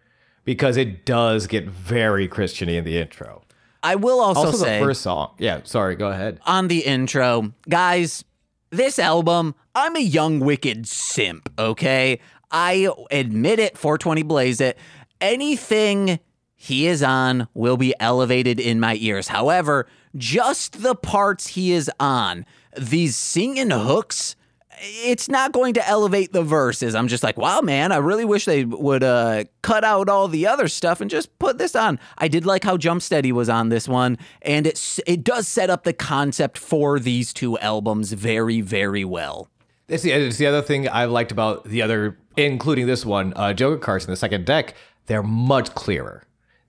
because 0.44 0.76
it 0.76 1.06
does 1.06 1.48
get 1.48 1.66
very 1.70 2.28
christiany 2.28 2.76
in 2.78 2.84
the 2.84 2.98
intro 2.98 3.42
I 3.82 3.96
will 3.96 4.20
also, 4.20 4.48
also 4.48 4.58
say 4.58 4.80
the 4.80 4.86
first 4.86 5.02
song 5.02 5.36
yeah 5.38 5.62
sorry 5.64 5.96
go 5.96 6.10
ahead 6.10 6.40
on 6.46 6.68
the 6.68 6.80
intro, 6.80 7.54
guys, 7.70 8.26
this 8.72 9.00
album, 9.00 9.56
I'm 9.74 9.96
a 9.96 10.02
Young 10.02 10.40
Wicked 10.40 10.88
simp, 10.88 11.52
okay? 11.58 12.20
I 12.52 12.90
admit 13.12 13.60
it, 13.60 13.78
420 13.78 14.24
blaze 14.24 14.62
it. 14.62 14.78
Anything 15.22 16.20
he 16.56 16.88
is 16.88 17.02
on 17.02 17.48
will 17.54 17.78
be 17.78 17.94
elevated 18.00 18.60
in 18.60 18.80
my 18.80 18.96
ears. 18.96 19.30
However, 19.30 19.88
just 20.16 20.84
the 20.84 20.96
parts 20.96 21.48
he 21.48 21.72
is 21.72 21.90
on, 22.00 22.46
these 22.78 23.16
singing 23.16 23.72
hooks 23.72 24.36
it's 24.82 25.30
not 25.30 25.52
going 25.52 25.74
to 25.76 25.88
elevate 25.88 26.34
the 26.34 26.44
verses. 26.44 26.96
I'm 26.96 27.08
just 27.08 27.24
like, 27.24 27.38
wow, 27.38 27.62
man, 27.62 27.92
I 27.92 27.98
really 27.98 28.26
wish 28.26 28.46
they 28.46 28.66
would 28.66 29.04
uh, 29.04 29.46
cut 29.62 29.84
out 29.84 30.10
all 30.10 30.28
the 30.28 30.48
other 30.48 30.68
stuff 30.68 31.02
and 31.02 31.10
just 31.10 31.38
put 31.40 31.58
this 31.58 31.76
on. 31.76 32.00
I 32.18 32.28
did 32.28 32.46
like 32.46 32.64
how 32.64 32.78
Jumpsteady 32.78 33.32
was 33.32 33.50
on 33.50 33.70
this 33.70 33.88
one, 33.88 34.18
and 34.42 34.68
it 34.68 35.00
it 35.06 35.24
does 35.24 35.48
set 35.48 35.70
up 35.70 35.84
the 35.84 35.94
concept 35.94 36.58
for 36.58 37.00
these 37.00 37.34
two 37.34 37.58
albums 37.60 38.14
very, 38.14 38.62
very 38.62 39.06
well. 39.06 39.50
It's 39.88 40.04
the, 40.04 40.12
it's 40.12 40.38
the 40.38 40.46
other 40.46 40.62
thing 40.62 40.88
I 40.88 41.06
liked 41.06 41.32
about 41.32 41.64
the 41.64 41.82
other, 41.82 42.18
including 42.38 42.86
this 42.86 43.06
one, 43.06 43.34
uh, 43.36 43.54
Joker 43.54 43.80
cards 43.80 44.06
in 44.06 44.12
the 44.12 44.18
second 44.18 44.46
deck. 44.46 44.76
They're 45.08 45.24
much 45.24 45.74
clearer. 45.74 46.24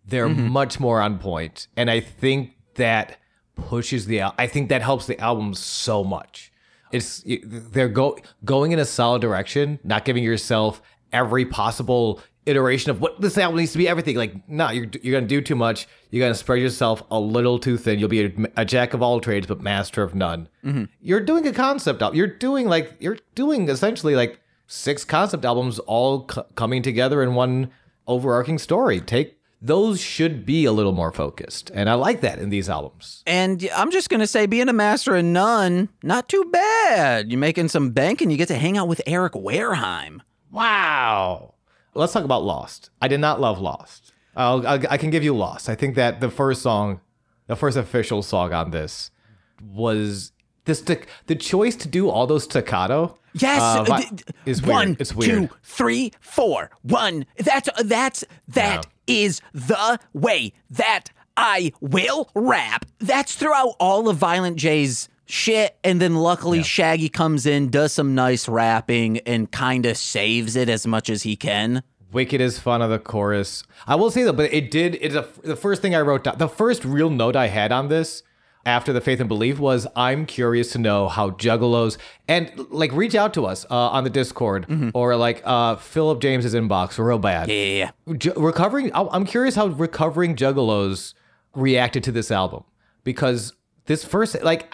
They're 0.06 0.28
much 0.28 0.80
more 0.80 1.00
on 1.00 1.18
point, 1.18 1.68
and 1.76 1.90
I 1.90 2.00
think 2.00 2.56
that 2.74 3.18
pushes 3.54 4.06
the. 4.06 4.22
I 4.22 4.46
think 4.46 4.70
that 4.70 4.82
helps 4.82 5.06
the 5.06 5.18
album 5.20 5.54
so 5.54 6.02
much. 6.02 6.49
It's 6.92 7.24
they're 7.44 7.88
go 7.88 8.18
going 8.44 8.72
in 8.72 8.78
a 8.78 8.84
solid 8.84 9.22
direction, 9.22 9.78
not 9.84 10.04
giving 10.04 10.24
yourself 10.24 10.82
every 11.12 11.44
possible 11.44 12.20
iteration 12.46 12.90
of 12.90 13.00
what 13.00 13.20
this 13.20 13.36
album 13.38 13.58
needs 13.58 13.72
to 13.72 13.78
be. 13.78 13.88
Everything 13.88 14.16
like, 14.16 14.48
no, 14.48 14.70
you're 14.70 14.86
you're 15.02 15.18
gonna 15.18 15.28
do 15.28 15.40
too 15.40 15.54
much. 15.54 15.86
You're 16.10 16.24
gonna 16.24 16.34
spread 16.34 16.60
yourself 16.60 17.02
a 17.10 17.18
little 17.18 17.58
too 17.58 17.76
thin. 17.76 17.98
You'll 17.98 18.08
be 18.08 18.26
a, 18.26 18.32
a 18.58 18.64
jack 18.64 18.94
of 18.94 19.02
all 19.02 19.20
trades, 19.20 19.46
but 19.46 19.60
master 19.60 20.02
of 20.02 20.14
none. 20.14 20.48
Mm-hmm. 20.64 20.84
You're 21.00 21.20
doing 21.20 21.46
a 21.46 21.52
concept 21.52 22.02
album. 22.02 22.16
You're 22.16 22.26
doing 22.26 22.66
like 22.66 22.94
you're 22.98 23.18
doing 23.34 23.68
essentially 23.68 24.14
like 24.14 24.40
six 24.66 25.04
concept 25.04 25.44
albums 25.44 25.78
all 25.80 26.28
c- 26.32 26.42
coming 26.54 26.82
together 26.82 27.22
in 27.22 27.34
one 27.34 27.70
overarching 28.06 28.58
story. 28.58 29.00
Take 29.00 29.38
those 29.62 30.00
should 30.00 30.46
be 30.46 30.64
a 30.64 30.72
little 30.72 30.92
more 30.92 31.12
focused, 31.12 31.70
and 31.74 31.88
I 31.90 31.94
like 31.94 32.22
that 32.22 32.38
in 32.38 32.48
these 32.50 32.68
albums. 32.68 33.22
And 33.26 33.68
I'm 33.74 33.90
just 33.90 34.08
going 34.08 34.20
to 34.20 34.26
say, 34.26 34.46
being 34.46 34.68
a 34.68 34.72
master 34.72 35.16
of 35.16 35.24
none, 35.24 35.88
not 36.02 36.28
too 36.28 36.44
bad. 36.50 37.30
You're 37.30 37.38
making 37.38 37.68
some 37.68 37.90
bank 37.90 38.22
and 38.22 38.32
you 38.32 38.38
get 38.38 38.48
to 38.48 38.56
hang 38.56 38.78
out 38.78 38.88
with 38.88 39.02
Eric 39.06 39.34
Wareheim. 39.34 40.20
Wow. 40.50 41.54
Let's 41.94 42.12
talk 42.12 42.24
about 42.24 42.42
Lost. 42.42 42.90
I 43.02 43.08
did 43.08 43.20
not 43.20 43.40
love 43.40 43.60
Lost. 43.60 44.12
I'll, 44.36 44.66
I'll, 44.66 44.80
I 44.88 44.96
can 44.96 45.10
give 45.10 45.24
you 45.24 45.36
Lost. 45.36 45.68
I 45.68 45.74
think 45.74 45.94
that 45.96 46.20
the 46.20 46.30
first 46.30 46.62
song, 46.62 47.00
the 47.46 47.56
first 47.56 47.76
official 47.76 48.22
song 48.22 48.52
on 48.52 48.70
this, 48.70 49.10
was 49.62 50.32
this 50.64 50.80
the, 50.80 51.02
the 51.26 51.34
choice 51.34 51.76
to 51.76 51.88
do 51.88 52.08
all 52.08 52.26
those 52.26 52.44
staccato. 52.44 53.18
Yes, 53.34 53.60
uh, 53.60 53.84
vi- 53.84 54.00
d- 54.02 54.08
d- 54.16 54.24
is 54.46 54.62
weird. 54.62 54.72
One, 54.72 54.96
it's 54.98 55.14
weird. 55.14 55.30
two, 55.48 55.56
three, 55.62 56.12
four. 56.20 56.70
One. 56.82 57.26
That's 57.38 57.68
that's 57.84 58.24
that 58.48 58.86
is 59.10 59.40
the 59.52 59.98
way 60.12 60.52
that 60.70 61.10
I 61.36 61.72
will 61.80 62.30
rap. 62.34 62.86
That's 62.98 63.34
throughout 63.34 63.74
all 63.80 64.08
of 64.08 64.16
Violent 64.16 64.56
J's 64.56 65.08
shit, 65.26 65.76
and 65.84 66.00
then 66.00 66.16
luckily 66.16 66.62
Shaggy 66.62 67.08
comes 67.08 67.46
in, 67.46 67.70
does 67.70 67.92
some 67.92 68.14
nice 68.14 68.48
rapping, 68.48 69.18
and 69.18 69.50
kind 69.50 69.86
of 69.86 69.96
saves 69.96 70.56
it 70.56 70.68
as 70.68 70.86
much 70.86 71.08
as 71.08 71.22
he 71.22 71.36
can. 71.36 71.82
Wicked 72.12 72.40
is 72.40 72.58
fun 72.58 72.82
of 72.82 72.90
the 72.90 72.98
chorus. 72.98 73.62
I 73.86 73.94
will 73.94 74.10
say 74.10 74.24
though, 74.24 74.32
but 74.32 74.52
it 74.52 74.70
did. 74.70 74.98
It's 75.00 75.14
a, 75.14 75.28
the 75.42 75.56
first 75.56 75.80
thing 75.80 75.94
I 75.94 76.00
wrote 76.00 76.24
down. 76.24 76.38
The 76.38 76.48
first 76.48 76.84
real 76.84 77.08
note 77.08 77.36
I 77.36 77.46
had 77.46 77.70
on 77.70 77.88
this 77.88 78.24
after 78.66 78.92
the 78.92 79.00
faith 79.00 79.20
and 79.20 79.28
belief 79.28 79.58
was 79.58 79.86
I'm 79.96 80.26
curious 80.26 80.72
to 80.72 80.78
know 80.78 81.08
how 81.08 81.30
juggalos 81.30 81.96
and 82.28 82.52
like 82.70 82.92
reach 82.92 83.14
out 83.14 83.32
to 83.34 83.46
us 83.46 83.64
uh, 83.70 83.74
on 83.74 84.04
the 84.04 84.10
Discord 84.10 84.90
or 84.94 85.16
like 85.16 85.40
uh, 85.44 85.76
Philip 85.76 86.20
James's 86.20 86.54
inbox 86.54 86.98
real 86.98 87.18
bad. 87.18 87.48
Yeah, 87.48 87.54
yeah, 87.54 87.90
yeah. 88.06 88.14
Ju- 88.16 88.34
recovering 88.36 88.90
i'm 88.94 89.24
curious 89.24 89.54
how 89.54 89.66
recovering 89.68 90.36
juggalos 90.36 91.14
reacted 91.54 92.04
to 92.04 92.12
this 92.12 92.30
album 92.30 92.64
because 93.04 93.54
this 93.86 94.04
first 94.04 94.40
like 94.42 94.72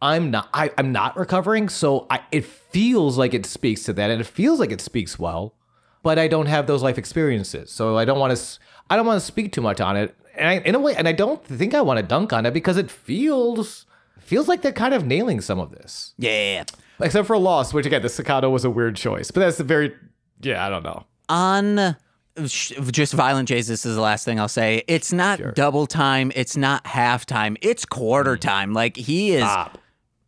i'm 0.00 0.30
not 0.30 0.48
I, 0.54 0.70
i'm 0.78 0.92
not 0.92 1.16
recovering 1.16 1.68
so 1.68 2.06
I, 2.10 2.20
it 2.32 2.44
feels 2.44 3.18
like 3.18 3.34
it 3.34 3.46
speaks 3.46 3.82
to 3.84 3.92
that 3.94 4.10
and 4.10 4.20
it 4.20 4.24
feels 4.26 4.60
like 4.60 4.70
it 4.72 4.80
speaks 4.80 5.18
well 5.18 5.54
but 6.02 6.18
i 6.18 6.28
don't 6.28 6.46
have 6.46 6.66
those 6.66 6.82
life 6.82 6.98
experiences 6.98 7.70
so 7.70 7.96
i 7.98 8.04
don't 8.04 8.18
want 8.18 8.36
to 8.36 8.58
i 8.90 8.96
don't 8.96 9.06
want 9.06 9.20
to 9.20 9.26
speak 9.26 9.52
too 9.52 9.60
much 9.60 9.80
on 9.80 9.96
it 9.96 10.14
and 10.36 10.48
I, 10.48 10.52
in 10.58 10.74
a 10.74 10.78
way 10.78 10.94
and 10.94 11.08
i 11.08 11.12
don't 11.12 11.44
think 11.44 11.74
i 11.74 11.80
want 11.80 11.98
to 11.98 12.02
dunk 12.02 12.32
on 12.32 12.46
it 12.46 12.52
because 12.52 12.76
it 12.76 12.90
feels 12.90 13.86
feels 14.20 14.48
like 14.48 14.62
they're 14.62 14.72
kind 14.72 14.94
of 14.94 15.06
nailing 15.06 15.40
some 15.40 15.58
of 15.58 15.70
this 15.70 16.14
yeah. 16.18 16.64
except 17.00 17.26
for 17.26 17.36
lost 17.38 17.74
which 17.74 17.86
again 17.86 18.02
the 18.02 18.08
staccato 18.08 18.50
was 18.50 18.64
a 18.64 18.70
weird 18.70 18.96
choice 18.96 19.30
but 19.30 19.40
that's 19.40 19.60
a 19.60 19.64
very 19.64 19.94
yeah 20.40 20.64
i 20.64 20.68
don't 20.68 20.82
know 20.82 21.04
on 21.28 21.96
just 22.36 23.12
violent 23.12 23.48
this 23.48 23.68
is 23.68 23.82
the 23.82 24.00
last 24.00 24.24
thing 24.24 24.40
I'll 24.40 24.48
say. 24.48 24.82
It's 24.88 25.12
not 25.12 25.54
double 25.54 25.86
time. 25.86 26.32
It's 26.34 26.56
not 26.56 26.86
half 26.86 27.26
time. 27.26 27.56
It's 27.60 27.84
quarter 27.84 28.36
mm. 28.36 28.40
time. 28.40 28.72
Like 28.72 28.96
he 28.96 29.32
is 29.32 29.42
bop 29.42 29.78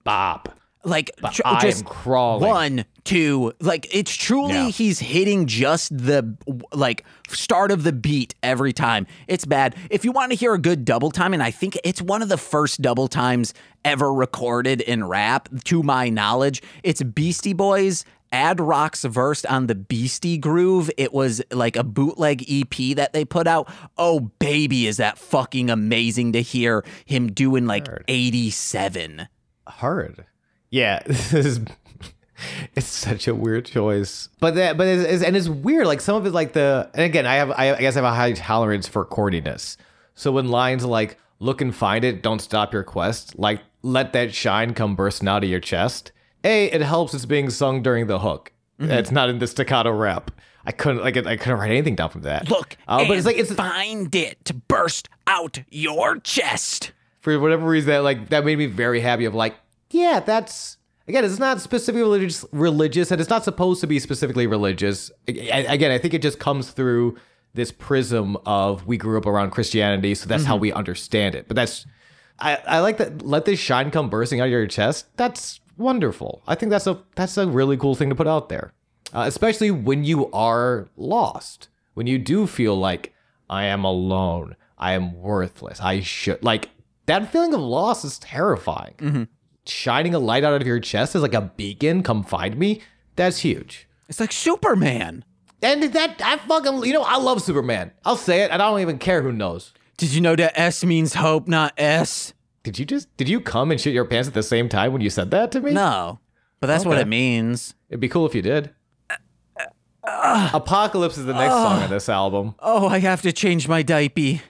bop 0.04 0.58
like 0.86 1.10
tr- 1.32 1.42
I 1.44 1.54
am 1.56 1.60
just 1.60 1.84
crawling. 1.84 2.48
one, 2.48 2.84
two. 3.04 3.52
Like 3.60 3.86
it's 3.94 4.14
truly 4.14 4.54
Yeah. 4.54 4.68
he's 4.68 4.98
hitting 5.00 5.46
just 5.46 5.96
the 5.96 6.36
like 6.72 7.04
start 7.28 7.70
of 7.70 7.82
the 7.82 7.92
beat 7.92 8.34
every 8.42 8.72
time. 8.72 9.06
It's 9.28 9.44
bad. 9.44 9.74
If 9.90 10.04
you 10.04 10.12
want 10.12 10.32
to 10.32 10.36
hear 10.38 10.54
a 10.54 10.58
good 10.58 10.84
double 10.84 11.10
time, 11.10 11.34
and 11.34 11.42
I 11.42 11.50
think 11.50 11.76
it's 11.84 12.00
one 12.00 12.22
of 12.22 12.28
the 12.28 12.38
first 12.38 12.80
double 12.80 13.08
times 13.08 13.52
ever 13.84 14.12
recorded 14.14 14.80
in 14.80 15.04
rap, 15.04 15.48
to 15.64 15.82
my 15.82 16.08
knowledge, 16.08 16.62
it's 16.82 17.02
Beastie 17.02 17.52
Boys. 17.52 18.04
Ad 18.32 18.58
Rock's 18.60 19.04
verse 19.04 19.44
on 19.44 19.68
the 19.68 19.74
Beastie 19.76 20.36
Groove. 20.36 20.90
It 20.98 21.12
was 21.12 21.40
like 21.52 21.76
a 21.76 21.84
bootleg 21.84 22.44
EP 22.50 22.96
that 22.96 23.12
they 23.12 23.24
put 23.24 23.46
out. 23.46 23.72
Oh, 23.96 24.18
baby, 24.40 24.88
is 24.88 24.96
that 24.96 25.16
fucking 25.16 25.70
amazing 25.70 26.32
to 26.32 26.42
hear 26.42 26.84
him 27.04 27.28
doing 27.32 27.66
like 27.66 27.86
87. 28.08 29.28
hard. 29.68 30.24
Yeah, 30.76 31.00
this 31.06 31.32
is 31.32 31.60
it's 32.74 32.86
such 32.86 33.26
a 33.26 33.34
weird 33.34 33.64
choice. 33.64 34.28
But 34.40 34.56
that, 34.56 34.76
but 34.76 34.86
it's, 34.86 35.10
it's, 35.10 35.22
and 35.24 35.34
it's 35.34 35.48
weird. 35.48 35.86
Like 35.86 36.02
some 36.02 36.16
of 36.16 36.26
it, 36.26 36.32
like 36.32 36.52
the 36.52 36.90
and 36.92 37.02
again, 37.02 37.24
I 37.24 37.36
have 37.36 37.50
I, 37.50 37.74
I 37.74 37.78
guess 37.78 37.96
I 37.96 38.00
have 38.00 38.12
a 38.12 38.14
high 38.14 38.32
tolerance 38.32 38.86
for 38.86 39.06
corniness. 39.06 39.78
So 40.14 40.32
when 40.32 40.48
lines 40.48 40.84
like 40.84 41.18
"look 41.38 41.62
and 41.62 41.74
find 41.74 42.04
it, 42.04 42.22
don't 42.22 42.40
stop 42.40 42.74
your 42.74 42.82
quest," 42.82 43.38
like 43.38 43.62
"let 43.80 44.12
that 44.12 44.34
shine 44.34 44.74
come 44.74 44.94
bursting 44.94 45.28
out 45.28 45.44
of 45.44 45.48
your 45.48 45.60
chest," 45.60 46.12
a 46.44 46.66
it 46.66 46.82
helps. 46.82 47.14
It's 47.14 47.24
being 47.24 47.48
sung 47.48 47.82
during 47.82 48.06
the 48.06 48.18
hook. 48.18 48.52
It's 48.78 49.10
not 49.10 49.30
in 49.30 49.38
the 49.38 49.46
staccato 49.46 49.90
rap. 49.90 50.30
I 50.66 50.72
couldn't 50.72 51.02
like 51.02 51.16
I 51.16 51.38
couldn't 51.38 51.58
write 51.58 51.70
anything 51.70 51.94
down 51.94 52.10
from 52.10 52.22
that. 52.22 52.50
Look, 52.50 52.76
uh, 52.86 53.08
but 53.08 53.16
it's 53.16 53.24
like 53.24 53.38
it's 53.38 53.50
find 53.50 54.14
it 54.14 54.44
to 54.44 54.52
burst 54.52 55.08
out 55.26 55.60
your 55.70 56.18
chest. 56.18 56.92
for 57.20 57.38
whatever 57.40 57.66
reason 57.66 57.88
that 57.88 58.02
like 58.02 58.28
that 58.28 58.44
made 58.44 58.58
me 58.58 58.66
very 58.66 59.00
happy 59.00 59.24
of 59.24 59.34
like 59.34 59.54
yeah 59.90 60.20
that's 60.20 60.76
again 61.08 61.24
it's 61.24 61.38
not 61.38 61.60
specifically 61.60 62.02
religious 62.02 62.44
religious 62.52 63.10
and 63.10 63.20
it's 63.20 63.30
not 63.30 63.44
supposed 63.44 63.80
to 63.80 63.86
be 63.86 63.98
specifically 63.98 64.46
religious. 64.46 65.10
Again 65.28 65.90
i 65.90 65.98
think 65.98 66.14
it 66.14 66.22
just 66.22 66.38
comes 66.38 66.70
through 66.70 67.16
this 67.54 67.72
prism 67.72 68.36
of 68.44 68.86
we 68.86 68.96
grew 68.96 69.16
up 69.16 69.26
around 69.26 69.50
christianity 69.50 70.14
so 70.14 70.26
that's 70.26 70.44
how 70.44 70.56
we 70.56 70.72
understand 70.72 71.34
it. 71.34 71.48
But 71.48 71.56
that's 71.56 71.86
I, 72.38 72.58
I 72.66 72.78
like 72.80 72.98
that 72.98 73.22
let 73.22 73.46
this 73.46 73.58
shine 73.58 73.90
come 73.90 74.10
bursting 74.10 74.40
out 74.40 74.46
of 74.46 74.50
your 74.50 74.66
chest. 74.66 75.06
That's 75.16 75.60
wonderful. 75.78 76.42
I 76.46 76.54
think 76.54 76.70
that's 76.70 76.86
a 76.86 77.02
that's 77.14 77.36
a 77.38 77.46
really 77.46 77.76
cool 77.76 77.94
thing 77.94 78.10
to 78.10 78.14
put 78.14 78.26
out 78.26 78.48
there 78.48 78.72
uh, 79.14 79.24
especially 79.26 79.70
when 79.70 80.04
you 80.04 80.30
are 80.32 80.88
lost 80.96 81.68
when 81.94 82.06
you 82.06 82.18
do 82.18 82.46
feel 82.46 82.76
like 82.76 83.14
i 83.48 83.64
am 83.64 83.84
alone. 83.84 84.56
I 84.78 84.92
am 84.92 85.14
worthless. 85.14 85.80
I 85.80 86.00
should 86.00 86.42
like 86.44 86.68
that 87.06 87.32
feeling 87.32 87.54
of 87.54 87.60
loss 87.60 88.04
is 88.04 88.18
terrifying 88.18 89.28
shining 89.68 90.14
a 90.14 90.18
light 90.18 90.44
out 90.44 90.60
of 90.60 90.66
your 90.66 90.80
chest 90.80 91.14
is 91.14 91.22
like 91.22 91.34
a 91.34 91.40
beacon 91.56 92.02
come 92.02 92.22
find 92.22 92.56
me 92.56 92.80
that's 93.16 93.38
huge 93.38 93.88
It's 94.08 94.20
like 94.20 94.32
Superman. 94.32 95.24
and 95.62 95.82
that 95.94 96.20
i 96.24 96.36
fucking 96.36 96.84
you 96.84 96.92
know 96.92 97.02
i 97.02 97.16
love 97.16 97.40
superman 97.42 97.90
i'll 98.04 98.16
say 98.16 98.42
it 98.42 98.50
and 98.50 98.62
i 98.62 98.68
don't 98.70 98.80
even 98.80 98.98
care 98.98 99.22
who 99.22 99.32
knows 99.32 99.72
Did 99.96 100.12
you 100.12 100.20
know 100.20 100.36
that 100.36 100.52
S 100.58 100.84
means 100.84 101.14
hope, 101.14 101.48
not 101.48 101.72
S? 101.78 102.32
did 102.62 102.78
you 102.78 102.84
just 102.84 103.14
did 103.16 103.28
you 103.28 103.40
come 103.40 103.70
and 103.70 103.80
shit 103.80 103.94
your 103.94 104.04
pants 104.04 104.28
at 104.28 104.34
the 104.34 104.42
same 104.42 104.68
time 104.68 104.92
when 104.92 105.00
you 105.02 105.10
said 105.10 105.30
that 105.30 105.50
to 105.52 105.60
me 105.60 105.72
No, 105.72 106.18
but 106.60 106.66
that's 106.68 106.84
what 106.84 106.98
it 106.98 107.08
means. 107.08 107.74
It'd 107.88 108.00
be 108.00 108.08
cool 108.08 108.26
if 108.26 108.34
you 108.34 108.42
did. 108.42 108.70
Apocalypse 110.04 111.18
is 111.18 111.24
the 111.26 111.32
next 111.34 111.54
song 111.54 111.82
on 111.82 111.90
this 111.90 112.08
album. 112.08 112.54
Oh, 112.60 112.86
I 112.88 112.98
have 113.00 113.22
to 113.22 113.32
change 113.32 113.66
my 113.68 113.82
diaper. 113.82 114.40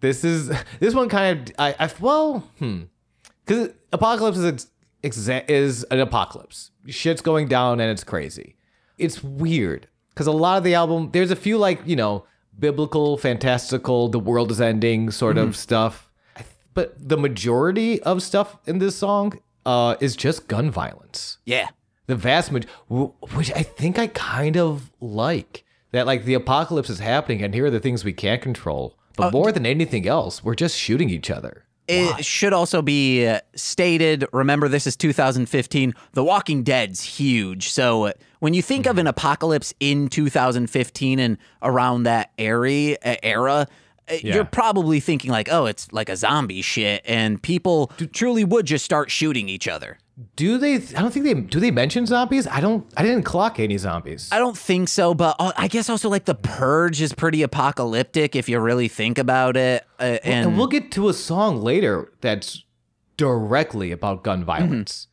This 0.00 0.24
is 0.24 0.50
this 0.80 0.94
one 0.94 1.08
kind 1.08 1.48
of 1.48 1.54
I, 1.58 1.74
I 1.78 1.90
well 2.00 2.40
hmm 2.58 2.82
because 3.44 3.70
Apocalypse 3.92 4.38
is 4.38 4.66
exa- 5.02 5.48
is 5.48 5.84
an 5.84 6.00
apocalypse. 6.00 6.70
Shit's 6.86 7.20
going 7.22 7.48
down 7.48 7.80
and 7.80 7.90
it's 7.90 8.04
crazy. 8.04 8.56
It's 8.98 9.22
weird 9.22 9.88
because 10.10 10.26
a 10.26 10.32
lot 10.32 10.58
of 10.58 10.64
the 10.64 10.74
album 10.74 11.10
there's 11.12 11.30
a 11.30 11.36
few 11.36 11.58
like 11.58 11.80
you 11.86 11.96
know 11.96 12.24
biblical, 12.58 13.16
fantastical, 13.16 14.08
the 14.08 14.18
world 14.18 14.50
is 14.50 14.60
ending 14.60 15.10
sort 15.10 15.38
of 15.38 15.56
stuff, 15.56 16.10
but 16.74 16.94
the 17.08 17.16
majority 17.16 18.02
of 18.02 18.20
stuff 18.22 18.56
in 18.66 18.78
this 18.78 18.96
song 18.96 19.38
uh, 19.64 19.94
is 20.00 20.16
just 20.16 20.48
gun 20.48 20.70
violence. 20.70 21.38
Yeah. 21.44 21.68
the 22.06 22.16
vast 22.16 22.50
majority, 22.50 22.72
which 22.88 23.52
I 23.52 23.62
think 23.62 23.98
I 23.98 24.08
kind 24.08 24.56
of 24.56 24.90
like 25.00 25.64
that. 25.92 26.04
Like 26.06 26.24
the 26.24 26.34
apocalypse 26.34 26.90
is 26.90 26.98
happening, 26.98 27.42
and 27.42 27.54
here 27.54 27.66
are 27.66 27.70
the 27.70 27.78
things 27.80 28.04
we 28.04 28.12
can't 28.12 28.42
control. 28.42 28.96
But 29.16 29.32
more 29.32 29.52
than 29.52 29.66
anything 29.66 30.06
else, 30.08 30.42
we're 30.44 30.54
just 30.54 30.76
shooting 30.76 31.10
each 31.10 31.30
other. 31.30 31.64
It 31.88 32.24
should 32.24 32.52
also 32.52 32.82
be 32.82 33.26
uh, 33.26 33.40
stated. 33.54 34.26
Remember, 34.32 34.68
this 34.68 34.86
is 34.86 34.94
2015. 34.96 35.94
The 36.12 36.22
Walking 36.24 36.62
Dead's 36.62 37.02
huge. 37.02 37.70
So 37.70 38.04
uh, 38.06 38.12
when 38.40 38.52
you 38.54 38.62
think 38.62 38.86
of 38.86 38.98
an 38.98 39.06
apocalypse 39.06 39.72
in 39.80 40.08
2015 40.08 41.18
and 41.18 41.38
around 41.62 42.02
that 42.04 42.30
area, 42.38 42.98
uh, 43.04 43.16
era, 43.22 43.66
Yeah. 44.10 44.34
you're 44.36 44.44
probably 44.44 45.00
thinking 45.00 45.30
like, 45.30 45.48
oh, 45.50 45.66
it's 45.66 45.90
like 45.92 46.08
a 46.08 46.16
zombie 46.16 46.62
shit, 46.62 47.02
and 47.04 47.42
people 47.42 47.90
truly 48.12 48.44
would 48.44 48.66
just 48.66 48.84
start 48.84 49.10
shooting 49.10 49.48
each 49.48 49.66
other. 49.68 49.98
Do 50.34 50.58
they? 50.58 50.74
I 50.74 50.78
don't 50.78 51.12
think 51.12 51.26
they. 51.26 51.34
Do 51.34 51.60
they 51.60 51.70
mention 51.70 52.04
zombies? 52.04 52.46
I 52.48 52.60
don't. 52.60 52.84
I 52.96 53.02
didn't 53.02 53.22
clock 53.22 53.60
any 53.60 53.78
zombies. 53.78 54.28
I 54.32 54.38
don't 54.38 54.58
think 54.58 54.88
so, 54.88 55.14
but 55.14 55.36
uh, 55.38 55.52
I 55.56 55.68
guess 55.68 55.88
also 55.88 56.08
like 56.08 56.24
the 56.24 56.34
purge 56.34 57.00
is 57.00 57.12
pretty 57.12 57.42
apocalyptic 57.42 58.34
if 58.34 58.48
you 58.48 58.58
really 58.58 58.88
think 58.88 59.16
about 59.18 59.56
it. 59.56 59.84
Uh, 60.00 60.18
and, 60.24 60.48
and 60.48 60.58
we'll 60.58 60.66
get 60.66 60.90
to 60.92 61.08
a 61.08 61.14
song 61.14 61.62
later 61.62 62.12
that's 62.20 62.64
directly 63.16 63.92
about 63.92 64.24
gun 64.24 64.44
violence. 64.44 65.06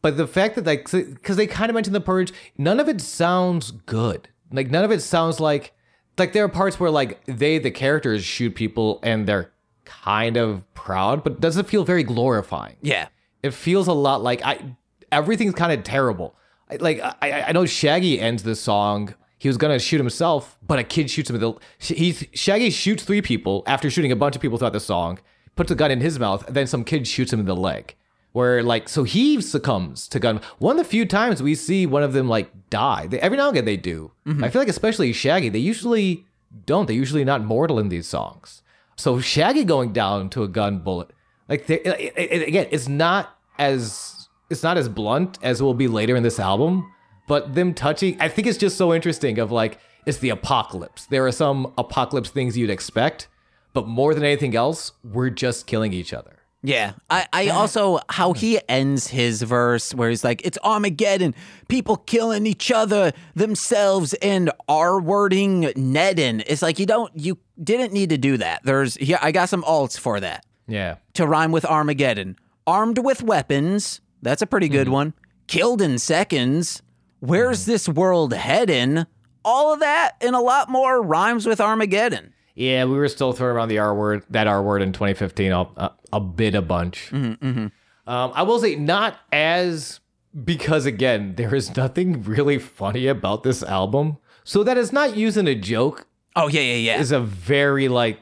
But 0.00 0.16
the 0.16 0.26
fact 0.26 0.56
that 0.56 0.66
like, 0.66 0.90
because 0.90 1.36
they 1.36 1.46
kind 1.46 1.70
of 1.70 1.74
mentioned 1.74 1.94
the 1.94 2.00
purge, 2.00 2.32
none 2.58 2.78
of 2.80 2.88
it 2.88 3.00
sounds 3.00 3.70
good. 3.70 4.28
Like 4.52 4.70
none 4.70 4.84
of 4.84 4.90
it 4.90 5.00
sounds 5.00 5.40
like, 5.40 5.72
like 6.18 6.32
there 6.32 6.44
are 6.44 6.48
parts 6.48 6.78
where 6.78 6.90
like 6.90 7.24
they, 7.26 7.58
the 7.58 7.70
characters, 7.70 8.24
shoot 8.24 8.54
people 8.54 9.00
and 9.02 9.26
they're 9.26 9.52
kind 9.84 10.36
of 10.36 10.72
proud, 10.74 11.22
but 11.24 11.40
doesn't 11.40 11.68
feel 11.68 11.84
very 11.84 12.02
glorifying. 12.02 12.76
yeah, 12.82 13.08
It 13.42 13.52
feels 13.54 13.88
a 13.88 13.92
lot 13.92 14.22
like 14.22 14.40
I 14.44 14.76
everything's 15.10 15.54
kind 15.54 15.72
of 15.72 15.82
terrible. 15.84 16.34
I- 16.70 16.76
Like 16.76 17.00
I, 17.20 17.42
I 17.48 17.52
know 17.52 17.66
Shaggy 17.66 18.20
ends 18.20 18.42
the 18.42 18.54
song. 18.54 19.14
He 19.38 19.48
was 19.48 19.56
gonna 19.56 19.78
shoot 19.78 19.98
himself, 19.98 20.56
but 20.66 20.78
a 20.78 20.84
kid 20.84 21.10
shoots 21.10 21.28
him. 21.28 21.38
The 21.40 21.54
he 21.78 22.12
Shaggy 22.32 22.70
shoots 22.70 23.02
three 23.04 23.22
people 23.22 23.64
after 23.66 23.90
shooting 23.90 24.12
a 24.12 24.16
bunch 24.16 24.36
of 24.36 24.42
people 24.42 24.58
throughout 24.58 24.72
the 24.72 24.80
song. 24.80 25.18
Puts 25.56 25.70
a 25.70 25.74
gun 25.74 25.90
in 25.90 26.00
his 26.00 26.18
mouth, 26.18 26.46
and 26.46 26.56
then 26.56 26.66
some 26.66 26.84
kid 26.84 27.06
shoots 27.06 27.32
him 27.32 27.40
in 27.40 27.46
the 27.46 27.56
leg. 27.56 27.94
Where 28.32 28.62
like 28.62 28.88
so 28.88 29.02
he 29.04 29.40
succumbs 29.42 30.08
to 30.08 30.18
gun. 30.18 30.40
One 30.58 30.78
of 30.78 30.84
the 30.84 30.88
few 30.90 31.04
times 31.04 31.42
we 31.42 31.54
see 31.54 31.84
one 31.84 32.02
of 32.02 32.12
them 32.14 32.28
like 32.28 32.70
die. 32.70 33.06
They, 33.08 33.20
every 33.20 33.36
now 33.36 33.48
and 33.48 33.56
again 33.58 33.66
they 33.66 33.76
do. 33.76 34.12
Mm-hmm. 34.26 34.44
I 34.44 34.48
feel 34.48 34.62
like 34.62 34.68
especially 34.68 35.12
Shaggy, 35.12 35.50
they 35.50 35.58
usually 35.58 36.24
don't. 36.64 36.86
They're 36.86 36.96
usually 36.96 37.24
not 37.24 37.44
mortal 37.44 37.78
in 37.78 37.90
these 37.90 38.06
songs. 38.06 38.62
So 38.96 39.20
Shaggy 39.20 39.64
going 39.64 39.92
down 39.92 40.30
to 40.30 40.42
a 40.44 40.48
gun 40.48 40.78
bullet, 40.78 41.10
like 41.48 41.66
they, 41.66 41.80
it, 41.80 42.12
it- 42.16 42.48
again, 42.48 42.66
it's 42.70 42.88
not 42.88 43.36
as 43.58 44.28
it's 44.50 44.62
not 44.62 44.76
as 44.76 44.88
blunt 44.88 45.38
as 45.42 45.60
it 45.60 45.64
will 45.64 45.74
be 45.74 45.88
later 45.88 46.16
in 46.16 46.22
this 46.22 46.38
album. 46.40 46.90
But 47.28 47.54
them 47.54 47.72
touching, 47.72 48.20
I 48.20 48.28
think 48.28 48.46
it's 48.48 48.58
just 48.58 48.76
so 48.76 48.92
interesting. 48.92 49.38
Of 49.38 49.52
like, 49.52 49.78
it's 50.06 50.18
the 50.18 50.30
apocalypse. 50.30 51.06
There 51.06 51.26
are 51.26 51.32
some 51.32 51.72
apocalypse 51.78 52.30
things 52.30 52.58
you'd 52.58 52.68
expect, 52.68 53.28
but 53.72 53.86
more 53.86 54.12
than 54.12 54.24
anything 54.24 54.56
else, 54.56 54.92
we're 55.04 55.30
just 55.30 55.66
killing 55.66 55.92
each 55.92 56.12
other. 56.12 56.36
Yeah. 56.64 56.92
I, 57.10 57.26
I 57.32 57.48
also, 57.48 57.98
how 58.08 58.34
he 58.34 58.60
ends 58.68 59.08
his 59.08 59.42
verse 59.42 59.94
where 59.94 60.10
he's 60.10 60.22
like, 60.24 60.42
it's 60.44 60.58
Armageddon, 60.62 61.34
people 61.68 61.96
killing 61.96 62.46
each 62.46 62.70
other 62.70 63.12
themselves 63.34 64.14
and 64.14 64.50
R 64.68 65.00
wording 65.00 65.62
Nedden. 65.76 66.42
It's 66.46 66.62
like, 66.62 66.78
you 66.78 66.86
don't, 66.86 67.10
you 67.16 67.38
didn't 67.62 67.92
need 67.92 68.10
to 68.10 68.18
do 68.18 68.36
that. 68.36 68.62
There's, 68.64 68.94
here, 68.96 69.18
I 69.20 69.32
got 69.32 69.48
some 69.48 69.62
alts 69.62 69.98
for 69.98 70.20
that 70.20 70.44
Yeah, 70.72 70.96
to 71.14 71.26
rhyme 71.26 71.52
with 71.52 71.64
Armageddon. 71.64 72.36
Armed 72.66 72.98
with 72.98 73.22
weapons. 73.22 74.00
That's 74.22 74.42
a 74.42 74.46
pretty 74.46 74.68
good 74.68 74.86
mm-hmm. 74.86 74.94
one. 74.94 75.14
Killed 75.48 75.82
in 75.82 75.98
seconds. 75.98 76.82
Where's 77.20 77.62
mm-hmm. 77.62 77.70
this 77.72 77.88
world 77.88 78.32
heading? 78.32 79.06
All 79.44 79.74
of 79.74 79.80
that 79.80 80.12
and 80.20 80.36
a 80.36 80.40
lot 80.40 80.68
more 80.68 81.02
rhymes 81.02 81.46
with 81.46 81.60
Armageddon. 81.60 82.32
yeah. 82.54 82.84
We 82.84 82.92
were 82.92 83.08
still 83.08 83.32
throwing 83.32 83.56
around 83.56 83.68
the 83.68 83.78
R 83.78 83.94
word, 83.94 84.24
that 84.30 84.46
R 84.46 84.62
word 84.62 84.82
in 84.82 84.92
2015, 84.92 85.52
a, 85.52 85.60
a, 85.60 85.92
a 86.12 86.20
bit 86.20 86.54
a 86.54 86.62
bunch. 86.62 87.10
Mm-hmm, 87.10 87.66
um, 88.06 88.32
I 88.34 88.42
will 88.42 88.60
say 88.60 88.76
not 88.76 89.18
as 89.32 90.00
because 90.44 90.86
again, 90.86 91.34
there 91.34 91.54
is 91.54 91.76
nothing 91.76 92.22
really 92.22 92.58
funny 92.58 93.08
about 93.08 93.42
this 93.42 93.62
album. 93.62 94.18
So 94.44 94.64
that 94.64 94.78
is 94.78 94.92
not 94.92 95.16
using 95.16 95.46
a 95.46 95.54
joke 95.54 96.06
Oh, 96.34 96.48
yeah, 96.48 96.60
yeah, 96.60 96.74
yeah. 96.76 97.00
is 97.00 97.12
a 97.12 97.20
very 97.20 97.88
like 97.88 98.20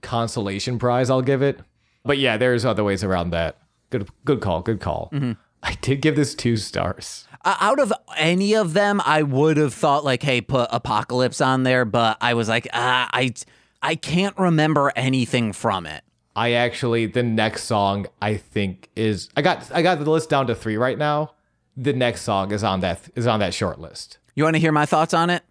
consolation 0.00 0.78
prize 0.78 1.10
I'll 1.10 1.22
give 1.22 1.42
it. 1.42 1.60
But 2.04 2.18
yeah, 2.18 2.36
there's 2.36 2.64
other 2.64 2.84
ways 2.84 3.04
around 3.04 3.30
that. 3.30 3.58
Good 3.90 4.08
good 4.24 4.40
call, 4.40 4.62
good 4.62 4.80
call. 4.80 5.12
I 5.62 5.74
did 5.80 6.00
give 6.00 6.16
this 6.16 6.34
two 6.34 6.56
stars. 6.56 7.26
Uh, 7.44 7.56
out 7.60 7.78
of 7.78 7.92
any 8.16 8.54
of 8.54 8.72
them, 8.72 9.00
I 9.04 9.22
would 9.22 9.56
have 9.56 9.74
thought 9.74 10.04
like, 10.04 10.22
hey, 10.22 10.40
put 10.40 10.68
Apocalypse 10.72 11.40
on 11.40 11.62
there, 11.62 11.84
but 11.84 12.16
I 12.20 12.34
was 12.34 12.48
like, 12.48 12.68
ah, 12.72 13.08
I, 13.12 13.32
I 13.80 13.94
can't 13.94 14.36
remember 14.38 14.92
anything 14.96 15.52
from 15.52 15.86
it. 15.86 16.02
I 16.34 16.52
actually 16.52 17.06
the 17.06 17.22
next 17.22 17.64
song 17.64 18.06
I 18.22 18.36
think 18.36 18.88
is 18.96 19.28
I 19.36 19.42
got 19.42 19.70
I 19.72 19.82
got 19.82 19.98
the 20.02 20.10
list 20.10 20.30
down 20.30 20.46
to 20.46 20.54
3 20.54 20.76
right 20.78 20.96
now. 20.96 21.32
The 21.76 21.92
next 21.92 22.22
song 22.22 22.52
is 22.52 22.64
on 22.64 22.80
that 22.80 23.08
is 23.14 23.26
on 23.26 23.40
that 23.40 23.52
short 23.52 23.78
list. 23.78 24.18
You 24.34 24.44
want 24.44 24.56
to 24.56 24.60
hear 24.60 24.72
my 24.72 24.86
thoughts 24.86 25.12
on 25.12 25.28
it? 25.28 25.42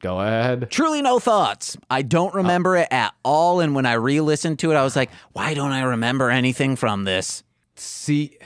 Go 0.00 0.20
ahead. 0.20 0.70
Truly 0.70 1.02
no 1.02 1.18
thoughts. 1.18 1.76
I 1.90 2.02
don't 2.02 2.34
remember 2.34 2.76
it 2.76 2.88
at 2.90 3.14
all. 3.24 3.60
And 3.60 3.74
when 3.74 3.86
I 3.86 3.94
re-listened 3.94 4.58
to 4.60 4.70
it, 4.70 4.76
I 4.76 4.84
was 4.84 4.94
like, 4.94 5.10
why 5.32 5.54
don't 5.54 5.72
I 5.72 5.82
remember 5.82 6.30
anything 6.30 6.76
from 6.76 7.04
this? 7.04 7.42
See, 7.74 8.38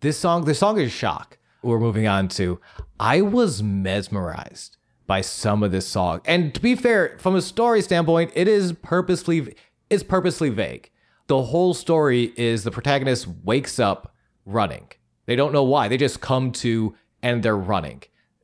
this 0.00 0.18
song, 0.18 0.44
this 0.44 0.58
song 0.58 0.78
is 0.78 0.92
Shock. 0.92 1.38
We're 1.62 1.78
moving 1.78 2.08
on 2.08 2.28
to. 2.28 2.60
I 2.98 3.20
was 3.20 3.62
mesmerized 3.62 4.76
by 5.06 5.20
some 5.20 5.62
of 5.62 5.72
this 5.72 5.86
song, 5.86 6.20
and 6.24 6.54
to 6.54 6.60
be 6.60 6.74
fair, 6.74 7.16
from 7.18 7.36
a 7.36 7.42
story 7.42 7.82
standpoint, 7.82 8.32
it 8.34 8.48
is 8.48 8.72
purposefully 8.72 9.54
it's 9.90 10.02
purposely 10.02 10.48
vague. 10.48 10.90
The 11.26 11.42
whole 11.42 11.74
story 11.74 12.32
is 12.36 12.64
the 12.64 12.70
protagonist 12.70 13.28
wakes 13.44 13.78
up 13.78 14.14
running. 14.44 14.88
They 15.26 15.36
don't 15.36 15.52
know 15.52 15.62
why. 15.62 15.88
They 15.88 15.96
just 15.96 16.20
come 16.20 16.50
to 16.52 16.94
and 17.22 17.42
they're 17.42 17.56
running. 17.56 18.02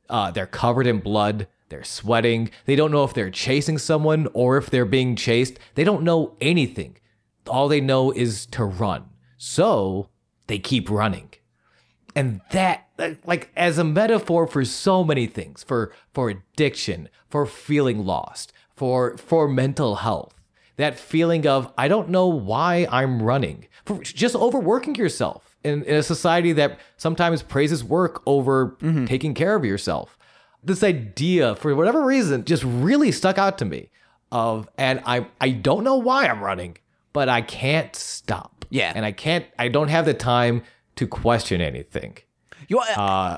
Uh, 0.09 0.31
they're 0.31 0.45
covered 0.45 0.87
in 0.87 0.99
blood. 0.99 1.47
They're 1.69 1.83
sweating. 1.83 2.49
They 2.65 2.75
don't 2.75 2.91
know 2.91 3.03
if 3.03 3.13
they're 3.13 3.29
chasing 3.29 3.77
someone 3.77 4.27
or 4.33 4.57
if 4.57 4.69
they're 4.69 4.85
being 4.85 5.15
chased. 5.15 5.59
They 5.75 5.83
don't 5.83 6.03
know 6.03 6.35
anything. 6.41 6.97
All 7.47 7.67
they 7.67 7.81
know 7.81 8.11
is 8.11 8.45
to 8.47 8.65
run. 8.65 9.05
So 9.37 10.09
they 10.47 10.59
keep 10.59 10.89
running. 10.89 11.29
And 12.15 12.41
that 12.51 12.89
like 13.25 13.51
as 13.55 13.77
a 13.77 13.83
metaphor 13.83 14.47
for 14.47 14.65
so 14.65 15.03
many 15.03 15.27
things, 15.27 15.63
for 15.63 15.93
for 16.13 16.29
addiction, 16.29 17.07
for 17.29 17.45
feeling 17.45 18.05
lost, 18.05 18.51
for 18.75 19.15
for 19.17 19.47
mental 19.47 19.97
health. 19.97 20.33
That 20.77 20.97
feeling 20.97 21.45
of 21.45 21.71
I 21.77 21.87
don't 21.87 22.09
know 22.09 22.27
why 22.27 22.87
I'm 22.91 23.21
running. 23.21 23.67
For 23.85 24.01
just 24.01 24.35
overworking 24.35 24.95
yourself 24.95 25.57
in, 25.63 25.83
in 25.83 25.95
a 25.95 26.03
society 26.03 26.51
that 26.53 26.79
sometimes 26.97 27.41
praises 27.41 27.83
work 27.83 28.21
over 28.25 28.77
mm-hmm. 28.81 29.05
taking 29.05 29.33
care 29.33 29.55
of 29.55 29.65
yourself 29.65 30.18
this 30.63 30.83
idea 30.83 31.55
for 31.55 31.75
whatever 31.75 32.05
reason 32.05 32.45
just 32.45 32.63
really 32.63 33.11
stuck 33.11 33.37
out 33.37 33.57
to 33.59 33.65
me 33.65 33.89
of 34.31 34.69
and 34.77 35.01
I 35.05 35.27
I 35.41 35.49
don't 35.49 35.83
know 35.83 35.95
why 35.95 36.27
I'm 36.27 36.41
running, 36.41 36.77
but 37.13 37.29
I 37.29 37.41
can't 37.41 37.95
stop. 37.95 38.65
Yeah. 38.69 38.93
And 38.95 39.05
I 39.05 39.11
can't 39.11 39.45
I 39.57 39.67
don't 39.69 39.87
have 39.87 40.05
the 40.05 40.13
time 40.13 40.63
to 40.95 41.07
question 41.07 41.61
anything. 41.61 42.17
You 42.67 42.81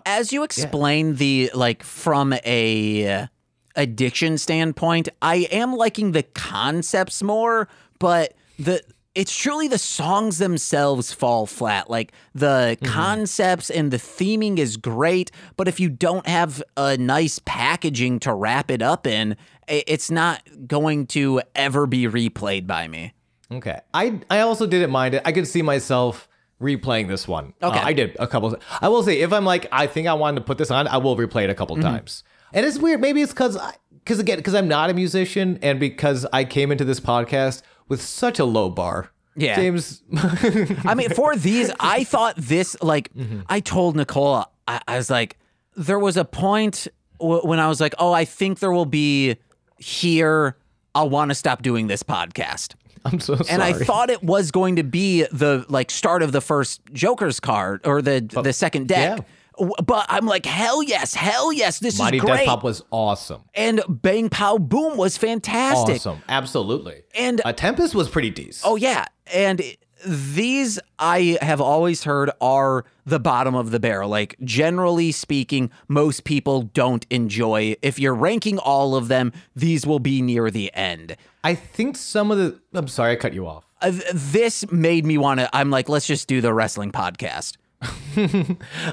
as 0.06 0.34
you 0.34 0.44
explain 0.44 1.16
the 1.16 1.52
like 1.54 1.84
from 1.84 2.34
a 2.44 3.08
uh, 3.08 3.28
addiction 3.76 4.38
standpoint, 4.38 5.10
I 5.22 5.48
am 5.52 5.74
liking 5.74 6.12
the 6.12 6.24
concepts 6.24 7.24
more, 7.24 7.70
but 8.00 8.34
the 8.60 8.82
it's 9.14 9.36
truly 9.36 9.68
the 9.68 9.78
songs 9.78 10.38
themselves 10.38 11.12
fall 11.12 11.46
flat. 11.46 11.90
Like 11.90 12.14
the 12.34 12.78
concepts 12.84 13.70
and 13.70 13.92
the 13.92 13.98
theming 13.98 14.58
is 14.58 14.78
great, 14.78 15.32
but 15.58 15.68
if 15.68 15.80
you 15.80 15.90
don't 15.90 16.26
have 16.28 16.64
a 16.78 16.98
nice 16.98 17.40
packaging 17.44 18.20
to 18.22 18.34
wrap 18.34 18.72
it 18.72 18.82
up 18.82 19.06
in, 19.06 19.36
it's 19.68 20.10
not 20.10 20.42
going 20.68 21.08
to 21.08 21.42
ever 21.56 21.88
be 21.88 22.04
replayed 22.08 22.68
by 22.68 22.88
me. 22.88 23.14
Okay. 23.52 23.80
I 23.94 24.22
I 24.30 24.40
also 24.40 24.66
didn't 24.66 24.92
mind 24.92 25.16
it. 25.16 25.22
I 25.26 25.32
could 25.34 25.48
see 25.48 25.62
myself 25.62 26.30
replaying 26.62 27.08
this 27.10 27.28
one. 27.28 27.54
Okay. 27.62 27.80
Uh, 27.80 27.84
I 27.84 27.92
did 27.94 28.16
a 28.20 28.28
couple 28.28 28.56
I 28.80 28.88
will 28.88 29.04
say 29.04 29.20
if 29.20 29.34
I'm 29.34 29.44
like 29.46 29.68
I 29.72 29.88
think 29.88 30.08
I 30.08 30.14
wanted 30.14 30.40
to 30.42 30.46
put 30.46 30.58
this 30.58 30.72
on, 30.72 30.88
I 30.88 30.98
will 30.98 31.18
replay 31.18 31.44
it 31.44 31.50
a 31.50 31.56
couple 31.56 31.76
Mm-hmm. 31.76 31.84
times. 31.86 32.24
And 32.54 32.66
it's 32.66 32.78
weird. 32.78 33.02
Maybe 33.02 33.22
it's 33.22 33.34
cuz 33.34 33.58
cuz 34.06 34.20
again 34.20 34.42
cuz 34.42 34.54
I'm 34.56 34.68
not 34.70 34.90
a 34.90 34.94
musician 34.94 35.60
and 35.62 35.80
because 35.80 36.26
I 36.32 36.44
came 36.46 36.72
into 36.72 36.86
this 36.86 37.00
podcast 37.02 37.62
with 37.92 38.02
such 38.02 38.40
a 38.40 38.46
low 38.46 38.70
bar. 38.70 39.12
Yeah. 39.36 39.58
James 39.58 40.02
I 40.86 40.96
mean, 40.96 41.10
for 41.10 41.36
these, 41.36 41.70
I 41.78 42.06
thought 42.06 42.38
this, 42.38 42.78
like, 42.82 43.14
mm-hmm. 43.14 43.42
I 43.48 43.60
told 43.60 43.98
Nicola, 43.98 44.48
I, 44.66 44.80
I 44.88 44.96
was 44.96 45.10
like, 45.10 45.38
there 45.76 46.00
was 46.00 46.16
a 46.16 46.24
point 46.24 46.88
w- 47.20 47.42
when 47.42 47.60
I 47.60 47.68
was 47.68 47.82
like, 47.82 47.94
oh, 48.00 48.14
I 48.14 48.24
think 48.24 48.60
there 48.60 48.72
will 48.72 48.86
be 48.86 49.36
here, 49.78 50.56
I'll 50.96 51.10
want 51.10 51.32
to 51.32 51.36
stop 51.36 51.64
doing 51.64 51.88
this 51.88 52.02
podcast. 52.02 52.76
I'm 53.04 53.20
so 53.20 53.36
sorry. 53.36 53.50
And 53.50 53.62
I 53.62 53.74
thought 53.74 54.10
it 54.10 54.24
was 54.24 54.52
going 54.52 54.78
to 54.78 54.84
be 54.84 55.24
the 55.24 55.66
like 55.68 55.92
start 55.92 56.24
of 56.24 56.32
the 56.32 56.42
first 56.42 56.80
Joker's 56.94 57.42
card 57.42 57.82
or 57.86 58.02
the 58.02 58.26
oh, 58.38 58.42
the 58.42 58.54
second 58.54 58.88
deck. 58.88 59.18
yeah. 59.20 59.26
But 59.86 60.06
I'm 60.10 60.26
like, 60.26 60.46
hell 60.46 60.82
yes, 60.84 61.14
hell 61.14 61.52
yes, 61.54 61.80
this 61.80 62.00
Mighty 62.00 62.18
is 62.18 62.24
great. 62.24 62.38
Death 62.38 62.46
Pop 62.48 62.64
was 62.64 62.84
awesome. 62.92 63.44
and 63.54 63.82
Bang 63.88 64.30
Pow 64.30 64.58
Boom 64.58 64.98
was 64.98 65.18
fantastic. 65.18 65.96
Awesome. 65.98 66.22
Absolutely. 66.30 67.04
And 67.16 67.42
a 67.46 67.54
Tempest 67.54 67.94
was 67.96 68.10
pretty 68.10 68.30
decent. 68.30 68.64
Oh 68.70 68.76
yeah, 68.76 69.06
and 69.34 69.62
these 70.06 70.80
I 70.98 71.38
have 71.42 71.62
always 71.62 72.04
heard 72.06 72.32
are 72.42 72.86
the 73.06 73.20
bottom 73.20 73.54
of 73.56 73.72
the 73.72 73.80
barrel. 73.80 74.10
Like 74.10 74.36
generally 74.44 75.12
speaking, 75.12 75.70
most 75.88 76.24
people 76.24 76.64
don't 76.64 77.06
enjoy. 77.10 77.76
If 77.82 78.00
you're 78.00 78.16
ranking 78.16 78.58
all 78.58 78.96
of 78.96 79.08
them, 79.10 79.32
these 79.56 79.86
will 79.86 80.00
be 80.00 80.22
near 80.22 80.50
the 80.50 80.74
end. 80.74 81.16
I 81.44 81.56
think 81.56 81.98
some 81.98 82.32
of 82.32 82.38
the. 82.38 82.60
I'm 82.74 82.88
sorry, 82.88 83.12
I 83.14 83.16
cut 83.16 83.34
you 83.34 83.48
off. 83.48 83.66
Uh, 83.82 83.92
this 84.14 84.70
made 84.72 85.06
me 85.06 85.18
want 85.18 85.40
to. 85.40 85.50
I'm 85.56 85.70
like, 85.70 85.90
let's 85.90 86.06
just 86.08 86.28
do 86.28 86.42
the 86.42 86.54
wrestling 86.54 86.92
podcast. 86.92 87.58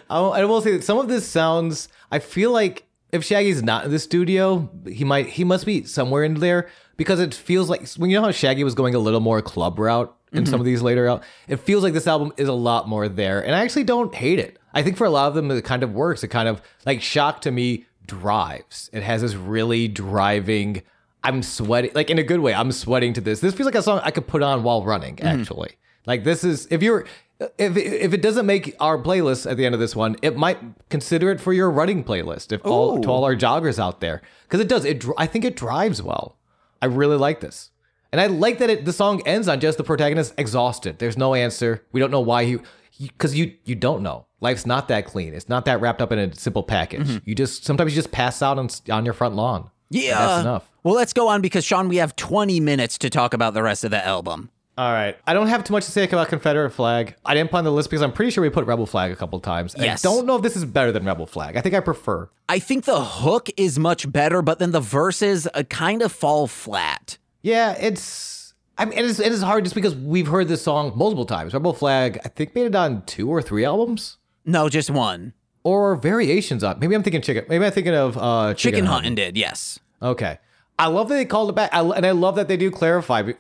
I 0.09 0.45
will 0.45 0.61
say 0.61 0.73
that 0.73 0.85
some 0.85 0.99
of 0.99 1.09
this 1.09 1.29
sounds. 1.29 1.89
I 2.11 2.19
feel 2.19 2.53
like 2.53 2.87
if 3.13 3.25
Shaggy's 3.25 3.63
not 3.63 3.85
in 3.85 3.91
the 3.91 3.99
studio, 3.99 4.71
he 4.87 5.05
might. 5.05 5.27
He 5.27 5.45
must 5.45 5.67
be 5.67 5.85
somewhere 5.85 6.25
in 6.25 6.35
there 6.35 6.69
because 6.97 7.21
it 7.21 7.35
feels 7.35 7.69
like 7.71 7.89
when 7.95 8.11
you 8.11 8.19
know 8.19 8.25
how 8.25 8.31
Shaggy 8.31 8.65
was 8.65 8.75
going 8.75 8.95
a 8.95 8.99
little 8.99 9.21
more 9.21 9.43
club 9.43 9.79
route 9.79 10.15
in 10.33 10.45
some 10.45 10.55
of 10.55 10.61
mm-hmm. 10.61 10.67
these 10.67 10.83
later 10.83 11.09
out. 11.09 11.23
It 11.47 11.57
feels 11.57 11.83
like 11.83 11.93
this 11.93 12.07
album 12.07 12.33
is 12.37 12.49
a 12.49 12.53
lot 12.53 12.89
more 12.89 13.09
there, 13.09 13.45
and 13.45 13.55
I 13.55 13.61
actually 13.61 13.85
don't 13.85 14.15
hate 14.15 14.39
it. 14.39 14.59
I 14.75 14.83
think 14.83 14.97
for 14.97 15.07
a 15.07 15.11
lot 15.11 15.29
of 15.29 15.35
them, 15.35 15.51
it 15.51 15.65
kind 15.65 15.83
of 15.83 15.93
works. 15.93 16.23
It 16.23 16.29
kind 16.29 16.49
of 16.49 16.61
like 16.85 17.03
shock 17.03 17.41
to 17.43 17.51
me 17.51 17.87
drives. 18.07 18.91
It 18.93 19.03
has 19.03 19.23
this 19.23 19.35
really 19.35 19.89
driving. 19.89 20.83
I'm 21.25 21.43
sweating, 21.43 21.93
like 21.95 22.11
in 22.11 22.19
a 22.19 22.23
good 22.23 22.41
way. 22.41 22.55
I'm 22.55 22.73
sweating 22.73 23.13
to 23.15 23.21
this. 23.21 23.41
This 23.41 23.55
feels 23.55 23.67
like 23.67 23.75
a 23.75 23.83
song 23.83 24.01
I 24.05 24.11
could 24.11 24.27
put 24.27 24.43
on 24.43 24.63
while 24.63 24.85
running. 24.85 25.17
Mm-hmm. 25.17 25.41
Actually, 25.41 25.73
like 26.07 26.25
this 26.25 26.45
is 26.45 26.67
if 26.71 26.83
you're 26.83 27.07
if 27.41 27.77
if 27.77 28.13
it 28.13 28.23
doesn't 28.23 28.47
make 28.47 28.75
our 28.81 28.99
playlist 28.99 29.49
at 29.51 29.57
the 29.57 29.65
end 29.65 29.75
of 29.75 29.81
this 29.81 29.95
one, 29.95 30.17
it 30.23 30.37
might 30.37 30.59
consider 30.89 31.31
it 31.31 31.41
for 31.41 31.53
your 31.53 31.71
running 31.71 32.03
playlist. 32.03 32.53
If 32.53 32.65
all 32.65 33.01
to 33.01 33.09
all 33.09 33.25
our 33.25 33.37
joggers 33.37 33.79
out 33.79 34.01
there, 34.01 34.23
because 34.43 34.61
it 34.61 34.69
does. 34.69 34.85
It 34.85 35.05
I 35.17 35.27
think 35.27 35.45
it 35.45 35.57
drives 35.57 36.03
well. 36.03 36.37
I 36.83 36.87
really 36.87 37.17
like 37.17 37.41
this, 37.41 37.71
and 38.13 38.21
I 38.21 38.27
like 38.27 38.59
that 38.59 38.71
it 38.71 38.85
the 38.85 38.93
song 38.93 39.23
ends 39.27 39.47
on 39.47 39.61
just 39.61 39.79
the 39.79 39.85
protagonist 39.85 40.35
exhausted. 40.37 40.99
There's 40.99 41.17
no 41.17 41.35
answer. 41.35 41.85
We 41.93 42.01
don't 42.01 42.11
know 42.11 42.21
why 42.21 42.45
he 42.45 42.59
because 42.99 43.37
you 43.37 43.55
you 43.65 43.77
don't 43.77 44.03
know. 44.03 44.27
Life's 44.41 44.67
not 44.67 44.89
that 44.89 45.07
clean. 45.07 45.35
It's 45.35 45.49
not 45.49 45.65
that 45.65 45.81
wrapped 45.81 46.03
up 46.03 46.13
in 46.13 46.19
a 46.19 46.35
simple 46.35 46.63
package. 46.63 47.07
Mm-hmm. 47.07 47.29
You 47.29 47.35
just 47.35 47.65
sometimes 47.65 47.93
you 47.93 47.97
just 47.97 48.13
pass 48.13 48.43
out 48.43 48.59
on 48.59 48.69
on 48.91 49.05
your 49.05 49.15
front 49.15 49.37
lawn. 49.37 49.71
Yeah, 49.91 50.19
that's 50.19 50.43
enough. 50.43 50.69
Well, 50.83 50.95
let's 50.95 51.13
go 51.13 51.29
on 51.29 51.41
because 51.41 51.65
Sean, 51.65 51.89
we 51.89 51.97
have 51.97 52.15
20 52.17 52.61
minutes 52.61 52.99
to 52.99 53.11
talk 53.11 53.35
about 53.35 53.55
the 53.55 53.63
rest 53.63 53.85
of 53.85 53.91
the 53.91 54.05
album. 54.05 54.51
All 54.79 54.93
right. 54.93 55.17
I 55.27 55.35
don't 55.35 55.49
have 55.49 55.65
too 55.65 55.73
much 55.73 55.87
to 55.87 55.91
say 55.91 56.05
about 56.05 56.29
Confederate 56.29 56.71
Flag. 56.71 57.17
I 57.25 57.35
didn't 57.35 57.51
put 57.51 57.57
on 57.57 57.65
the 57.65 57.73
list 57.73 57.91
because 57.91 58.01
I'm 58.01 58.13
pretty 58.13 58.31
sure 58.31 58.43
we 58.43 58.49
put 58.49 58.65
Rebel 58.65 58.87
Flag 58.87 59.11
a 59.11 59.17
couple 59.17 59.41
times. 59.41 59.75
Yes. 59.77 60.05
I 60.05 60.09
don't 60.09 60.25
know 60.25 60.37
if 60.37 60.43
this 60.43 60.55
is 60.55 60.65
better 60.65 60.93
than 60.93 61.05
Rebel 61.05 61.27
Flag. 61.27 61.57
I 61.57 61.61
think 61.63 61.75
I 61.75 61.81
prefer. 61.81 62.29
I 62.49 62.61
think 62.61 62.85
the 62.85 63.01
hook 63.03 63.49
is 63.57 63.77
much 63.77 64.11
better, 64.13 64.41
but 64.41 64.61
then 64.61 64.71
the 64.71 64.79
verses 64.81 65.49
uh, 65.53 65.65
kind 65.65 66.01
of 66.01 66.13
fall 66.13 66.47
flat. 66.47 67.19
Yeah, 67.43 67.73
it's. 67.73 68.55
I 68.79 68.85
mean, 68.85 68.97
it 68.97 69.05
is, 69.05 69.19
it 69.19 69.33
is 69.33 69.43
hard 69.43 69.65
just 69.65 69.75
because 69.75 69.97
we've 69.97 70.29
heard 70.29 70.47
this 70.47 70.63
song 70.63 70.93
multiple 70.95 71.27
times. 71.27 71.53
Rebel 71.55 71.73
Flag, 71.73 72.21
I 72.25 72.29
think, 72.29 72.55
made 72.55 72.67
it 72.67 72.77
on 72.77 73.03
two 73.07 73.29
or 73.29 73.43
three 73.43 73.65
albums 73.65 74.19
No, 74.45 74.69
just 74.69 74.91
one. 74.91 75.33
or 75.65 75.97
variations 75.97 76.63
on. 76.63 76.79
Maybe 76.79 76.95
I'm 76.95 77.03
thinking 77.03 77.21
chicken. 77.21 77.45
Maybe 77.49 77.65
I'm 77.67 77.73
thinking 77.73 77.97
of 77.97 78.17
uh, 78.17 78.55
Chicken, 78.55 78.77
chicken, 78.79 78.87
Hunting 78.87 79.17
did, 79.17 79.37
yes. 79.37 79.81
Okay. 80.01 80.39
I 80.79 80.87
love 80.87 81.09
that 81.09 81.17
they 81.17 81.25
called 81.25 81.49
it 81.51 81.57
back. 81.57 81.71
I, 81.75 81.81
and 81.81 82.07
I 82.07 82.13
love 82.13 82.37
that 82.37 82.47
they 82.47 82.57
do 82.57 82.71
clarify 82.71 83.33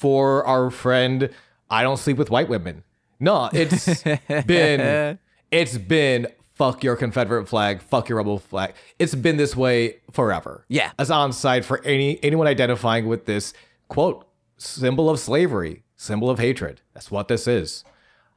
for 0.00 0.46
our 0.46 0.70
friend, 0.70 1.28
I 1.68 1.82
don't 1.82 1.98
sleep 1.98 2.16
with 2.16 2.30
white 2.30 2.48
women. 2.48 2.84
No, 3.20 3.50
it's 3.52 4.02
been, 4.46 5.18
it's 5.50 5.76
been 5.76 6.26
fuck 6.54 6.82
your 6.82 6.96
Confederate 6.96 7.46
flag, 7.46 7.82
fuck 7.82 8.08
your 8.08 8.16
rebel 8.16 8.38
flag. 8.38 8.72
It's 8.98 9.14
been 9.14 9.36
this 9.36 9.54
way 9.54 9.96
forever. 10.10 10.64
Yeah. 10.68 10.92
As 10.98 11.10
on 11.10 11.34
site 11.34 11.66
for 11.66 11.84
any 11.84 12.18
anyone 12.24 12.46
identifying 12.46 13.06
with 13.06 13.26
this 13.26 13.52
quote, 13.88 14.26
symbol 14.56 15.10
of 15.10 15.20
slavery, 15.20 15.82
symbol 15.98 16.30
of 16.30 16.38
hatred. 16.38 16.80
That's 16.94 17.10
what 17.10 17.28
this 17.28 17.46
is. 17.46 17.84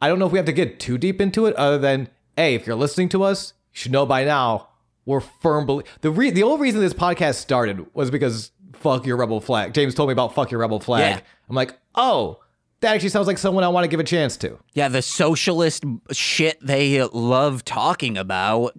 I 0.02 0.10
don't 0.10 0.20
know 0.20 0.26
if 0.26 0.34
we 0.34 0.40
have 0.40 0.46
to 0.48 0.52
get 0.54 0.82
too 0.82 0.98
deep 0.98 1.22
into 1.22 1.46
it 1.46 1.56
other 1.56 1.78
than, 1.78 2.10
hey, 2.36 2.56
if 2.56 2.68
you're 2.68 2.76
listening 2.76 3.08
to 3.10 3.24
us, 3.24 3.54
you 3.72 3.78
should 3.78 3.92
know 3.94 4.06
by 4.06 4.26
now 4.26 4.68
we're 5.06 5.22
firm 5.22 5.66
belie- 5.66 5.84
the 6.02 6.12
re- 6.12 6.32
the 6.32 6.44
only 6.44 6.62
reason 6.62 6.82
this 6.82 6.94
podcast 6.94 7.36
started 7.36 7.86
was 7.94 8.12
because 8.12 8.52
fuck 8.84 9.06
your 9.06 9.18
rebel 9.18 9.40
flag. 9.42 9.74
James 9.74 9.96
told 9.96 10.10
me 10.10 10.14
about 10.14 10.36
fuck 10.36 10.52
your 10.52 10.60
rebel 10.60 10.80
flag. 10.80 11.16
Yeah. 11.16 11.22
I'm 11.50 11.56
like, 11.56 11.74
"Oh, 11.96 12.40
that 12.82 12.94
actually 12.94 13.10
sounds 13.10 13.28
like 13.28 13.38
someone 13.38 13.64
I 13.64 13.70
want 13.70 13.86
to 13.86 13.88
give 13.88 14.00
a 14.00 14.04
chance 14.04 14.38
to." 14.38 14.60
Yeah, 14.74 14.90
the 14.90 15.02
socialist 15.02 15.84
shit 16.12 16.58
they 16.62 17.02
love 17.04 17.66
talking 17.66 18.18
about. 18.18 18.74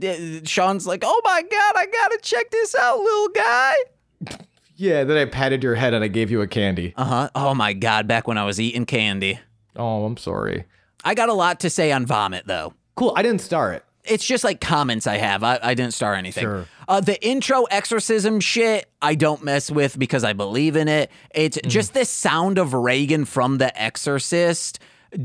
Sean's 0.44 0.86
like, 0.86 1.02
oh 1.04 1.20
my 1.24 1.42
God, 1.42 1.74
I 1.76 1.86
gotta 1.86 2.18
check 2.22 2.50
this 2.50 2.74
out, 2.74 2.98
little 3.00 3.28
guy. 3.30 3.74
Yeah, 4.76 5.04
then 5.04 5.16
I 5.16 5.24
patted 5.24 5.62
your 5.62 5.76
head 5.76 5.94
and 5.94 6.02
I 6.02 6.08
gave 6.08 6.32
you 6.32 6.40
a 6.40 6.48
candy. 6.48 6.94
Uh 6.96 7.04
huh. 7.04 7.30
Oh 7.36 7.54
my 7.54 7.72
God, 7.74 8.08
back 8.08 8.26
when 8.26 8.38
I 8.38 8.44
was 8.44 8.60
eating 8.60 8.86
candy. 8.86 9.38
Oh, 9.76 10.04
I'm 10.04 10.16
sorry. 10.16 10.64
I 11.04 11.14
got 11.14 11.28
a 11.28 11.32
lot 11.32 11.60
to 11.60 11.70
say 11.70 11.92
on 11.92 12.06
vomit, 12.06 12.48
though. 12.48 12.74
Cool. 12.96 13.12
I 13.16 13.22
didn't 13.22 13.40
star 13.40 13.72
it. 13.72 13.84
It's 14.04 14.24
just 14.26 14.42
like 14.42 14.60
comments 14.60 15.06
I 15.06 15.18
have. 15.18 15.44
I, 15.44 15.60
I 15.62 15.74
didn't 15.74 15.94
star 15.94 16.14
anything. 16.14 16.42
Sure. 16.42 16.66
Uh, 16.88 17.00
the 17.00 17.22
intro 17.26 17.64
exorcism 17.64 18.40
shit, 18.40 18.86
I 19.02 19.14
don't 19.14 19.42
mess 19.44 19.70
with 19.70 19.98
because 19.98 20.24
I 20.24 20.32
believe 20.32 20.76
in 20.76 20.88
it. 20.88 21.10
It's 21.34 21.56
Mm. 21.58 21.68
just 21.68 21.94
the 21.94 22.04
sound 22.04 22.58
of 22.58 22.74
Regan 22.74 23.24
from 23.24 23.58
The 23.58 23.70
Exorcist 23.80 24.78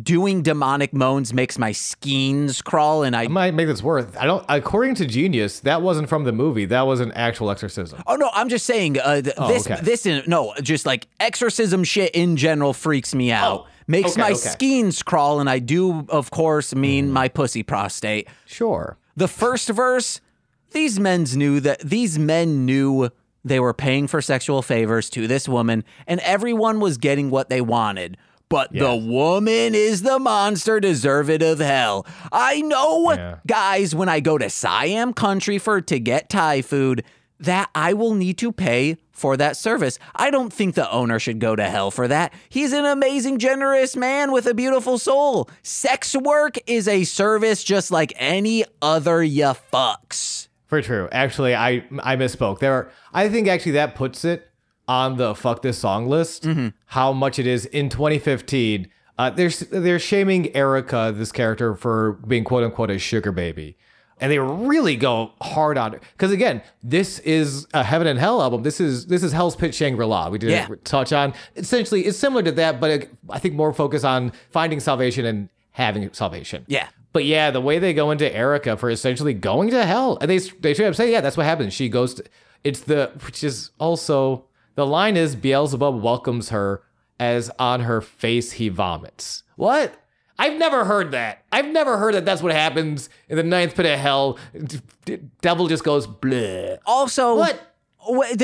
doing 0.03 0.43
demonic 0.43 0.93
moans 0.93 1.33
makes 1.33 1.57
my 1.57 1.71
skeins 1.71 2.61
crawl, 2.61 3.01
and 3.03 3.15
I. 3.15 3.23
I 3.23 3.27
might 3.27 3.55
make 3.55 3.65
this 3.67 3.81
worth. 3.81 4.15
I 4.17 4.25
don't. 4.25 4.45
According 4.47 4.93
to 4.95 5.05
Genius, 5.07 5.61
that 5.61 5.81
wasn't 5.81 6.07
from 6.09 6.25
the 6.25 6.31
movie. 6.31 6.65
That 6.65 6.83
was 6.83 6.99
an 6.99 7.11
actual 7.13 7.49
exorcism. 7.49 8.01
Oh 8.05 8.15
no, 8.15 8.29
I'm 8.33 8.49
just 8.49 8.65
saying 8.67 8.99
uh, 8.99 9.21
th- 9.21 9.35
this. 9.35 9.65
okay. 9.69 9.81
This 9.81 10.05
is 10.05 10.27
no, 10.27 10.53
just 10.61 10.85
like 10.85 11.07
exorcism 11.19 11.83
shit 11.83 12.11
in 12.13 12.37
general 12.37 12.73
freaks 12.73 13.15
me 13.15 13.31
out. 13.31 13.61
Oh, 13.61 13.67
Makes 13.87 14.11
okay, 14.11 14.21
my 14.21 14.27
okay. 14.27 14.35
skeins 14.35 15.01
crawl, 15.01 15.39
and 15.39 15.49
I 15.49 15.57
do, 15.57 16.05
of 16.09 16.29
course, 16.29 16.75
mean 16.75 17.07
Mm. 17.09 17.11
my 17.13 17.27
pussy 17.27 17.63
prostate. 17.63 18.27
Sure. 18.45 18.95
The 19.17 19.27
first 19.27 19.69
verse, 19.69 20.21
these 20.71 20.99
men's 20.99 21.35
knew 21.35 21.59
that 21.61 21.79
these 21.81 22.17
men 22.19 22.65
knew 22.65 23.09
they 23.43 23.59
were 23.59 23.73
paying 23.73 24.07
for 24.07 24.21
sexual 24.21 24.61
favors 24.61 25.09
to 25.11 25.27
this 25.27 25.47
woman, 25.47 25.83
and 26.07 26.19
everyone 26.21 26.79
was 26.79 26.97
getting 26.97 27.29
what 27.29 27.49
they 27.49 27.61
wanted. 27.61 28.17
But 28.49 28.73
the 28.73 28.95
woman 28.95 29.75
is 29.75 30.01
the 30.01 30.17
monster 30.17 30.79
deserved 30.79 31.43
of 31.43 31.59
hell. 31.59 32.07
I 32.31 32.61
know, 32.61 33.11
Yeah. 33.13 33.35
guys, 33.45 33.93
when 33.93 34.09
I 34.09 34.19
go 34.21 34.39
to 34.39 34.49
Siam 34.49 35.13
country 35.13 35.59
for 35.59 35.81
to 35.81 35.99
get 35.99 36.29
Thai 36.31 36.63
food, 36.63 37.03
that 37.39 37.69
I 37.75 37.93
will 37.93 38.15
need 38.15 38.37
to 38.39 38.51
pay 38.51 38.97
for 39.11 39.37
that 39.37 39.55
service. 39.55 39.97
I 40.15 40.29
don't 40.31 40.51
think 40.51 40.75
the 40.75 40.91
owner 40.91 41.19
should 41.19 41.39
go 41.39 41.55
to 41.55 41.63
hell 41.69 41.91
for 41.91 42.07
that. 42.07 42.33
He's 42.49 42.73
an 42.73 42.85
amazing, 42.85 43.37
generous 43.37 43.95
man 43.95 44.31
with 44.31 44.45
a 44.47 44.53
beautiful 44.53 44.97
soul. 44.97 45.47
Sex 45.61 46.15
work 46.15 46.57
is 46.67 46.87
a 46.87 47.03
service 47.05 47.63
just 47.63 47.91
like 47.91 48.11
any 48.17 48.65
other 48.81 49.23
you 49.23 49.53
fucks. 49.71 50.48
For 50.69 50.81
true. 50.81 51.09
Actually, 51.11 51.53
I 51.55 51.83
I 52.01 52.15
misspoke. 52.15 52.59
There 52.59 52.73
are, 52.73 52.91
I 53.13 53.27
think 53.27 53.47
actually 53.49 53.73
that 53.73 53.95
puts 53.95 54.23
it 54.23 54.47
on 54.87 55.17
the 55.17 55.35
fuck 55.35 55.61
this 55.61 55.77
song 55.77 56.07
list. 56.07 56.47
How 56.85 57.11
much 57.11 57.37
it 57.39 57.45
is 57.47 57.65
in 57.65 57.89
2015. 57.89 58.87
Uh, 59.17 59.29
they're 59.31 59.49
they're 59.49 59.99
shaming 59.99 60.55
Erica, 60.55 61.11
this 61.13 61.31
character, 61.33 61.75
for 61.75 62.13
being 62.25 62.43
quote 62.45 62.63
unquote 62.63 62.89
a 62.89 62.97
sugar 62.97 63.33
baby, 63.33 63.75
and 64.21 64.31
they 64.31 64.39
really 64.39 64.95
go 64.95 65.31
hard 65.41 65.77
on 65.77 65.93
it. 65.93 66.01
Because 66.13 66.31
again, 66.31 66.61
this 66.81 67.19
is 67.19 67.67
a 67.73 67.83
Heaven 67.83 68.07
and 68.07 68.17
Hell 68.17 68.41
album. 68.41 68.63
This 68.63 68.79
is 68.79 69.07
this 69.07 69.21
is 69.21 69.33
Hell's 69.33 69.57
Pit 69.57 69.75
Shangri 69.75 70.05
La. 70.05 70.29
We 70.29 70.37
did 70.37 70.51
Yeah. 70.51 70.67
touch 70.85 71.11
on 71.11 71.33
essentially 71.57 72.05
it's 72.05 72.17
similar 72.17 72.43
to 72.43 72.51
that, 72.53 72.79
but 72.79 72.91
it, 72.91 73.09
I 73.29 73.39
think 73.39 73.55
more 73.55 73.73
focus 73.73 74.03
on 74.05 74.31
finding 74.51 74.79
salvation 74.79 75.25
and 75.25 75.49
having 75.71 76.13
salvation. 76.13 76.63
Yeah. 76.67 76.87
But 77.11 77.25
yeah, 77.25 77.49
the 77.51 77.61
way 77.61 77.79
they 77.79 77.93
go 77.93 78.11
into 78.11 78.33
Erica 78.33 78.77
for 78.77 78.89
essentially 78.89 79.33
going 79.33 79.71
to 79.71 79.85
hell, 79.85 80.17
and 80.21 80.29
they 80.29 80.37
they 80.37 80.73
straight 80.73 80.87
up 80.87 80.95
say, 80.95 81.11
yeah, 81.11 81.21
that's 81.21 81.37
what 81.37 81.45
happens. 81.45 81.73
She 81.73 81.89
goes 81.89 82.15
to, 82.15 82.23
it's 82.63 82.81
the 82.81 83.11
which 83.25 83.43
is 83.43 83.71
also 83.79 84.45
the 84.75 84.85
line 84.85 85.17
is 85.17 85.35
Beelzebub 85.35 86.01
welcomes 86.01 86.49
her 86.49 86.83
as 87.19 87.49
on 87.59 87.81
her 87.81 87.99
face 88.01 88.53
he 88.53 88.69
vomits. 88.69 89.43
What? 89.55 89.95
I've 90.37 90.57
never 90.57 90.85
heard 90.85 91.11
that. 91.11 91.43
I've 91.51 91.67
never 91.67 91.97
heard 91.97 92.13
that. 92.15 92.23
That's 92.23 92.41
what 92.41 92.53
happens 92.53 93.09
in 93.27 93.35
the 93.35 93.43
ninth 93.43 93.75
pit 93.75 93.85
of 93.85 93.99
hell. 93.99 94.39
Devil 95.41 95.67
just 95.67 95.83
goes 95.83 96.07
bleh. 96.07 96.77
Also, 96.85 97.35
What? 97.35 97.65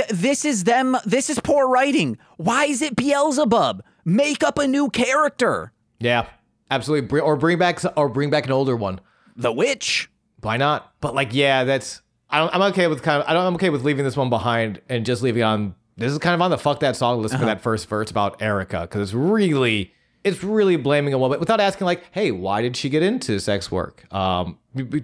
This 0.09 0.43
is 0.43 0.65
them. 0.65 0.97
This 1.05 1.29
is 1.29 1.39
poor 1.39 1.67
writing. 1.69 2.17
Why 2.37 2.65
is 2.65 2.81
it 2.81 2.95
Beelzebub? 2.97 3.81
Make 4.03 4.43
up 4.43 4.59
a 4.59 4.67
new 4.67 4.89
character. 4.89 5.71
Yeah, 5.99 6.25
absolutely. 6.71 7.07
Br- 7.07 7.19
Or 7.21 7.35
bring 7.35 7.57
back 7.57 7.79
or 7.97 8.09
bring 8.09 8.29
back 8.29 8.45
an 8.45 8.51
older 8.51 8.75
one. 8.75 8.99
The 9.35 9.51
witch. 9.51 10.09
why 10.41 10.57
not? 10.57 10.93
But 11.01 11.15
like, 11.15 11.33
yeah, 11.33 11.63
that's 11.63 12.01
I 12.29 12.39
don't, 12.39 12.53
I'm 12.55 12.61
okay 12.73 12.87
with 12.87 13.01
kind 13.03 13.21
of 13.21 13.29
I 13.29 13.33
don't 13.33 13.45
I'm 13.45 13.55
okay 13.55 13.69
with 13.69 13.83
leaving 13.83 14.03
this 14.05 14.17
one 14.17 14.29
behind 14.29 14.81
and 14.89 15.05
just 15.05 15.21
leaving 15.21 15.43
on 15.43 15.75
this 15.97 16.11
is 16.11 16.17
kind 16.17 16.33
of 16.35 16.41
on 16.41 16.51
the 16.51 16.57
fuck 16.57 16.79
that 16.81 16.95
song 16.95 17.21
list 17.21 17.37
for 17.37 17.45
that 17.45 17.61
first 17.61 17.87
verse 17.87 18.11
about 18.11 18.41
Erica 18.41 18.81
because 18.81 19.01
it's 19.01 19.13
really 19.13 19.93
it's 20.23 20.43
really 20.43 20.75
blaming 20.75 21.13
a 21.13 21.17
woman 21.19 21.39
without 21.39 21.59
asking 21.59 21.85
like, 21.85 22.03
hey, 22.11 22.31
why 22.31 22.61
did 22.61 22.75
she 22.75 22.89
get 22.89 23.03
into 23.03 23.39
sex 23.39 23.71
work? 23.71 24.11
Um, 24.13 24.57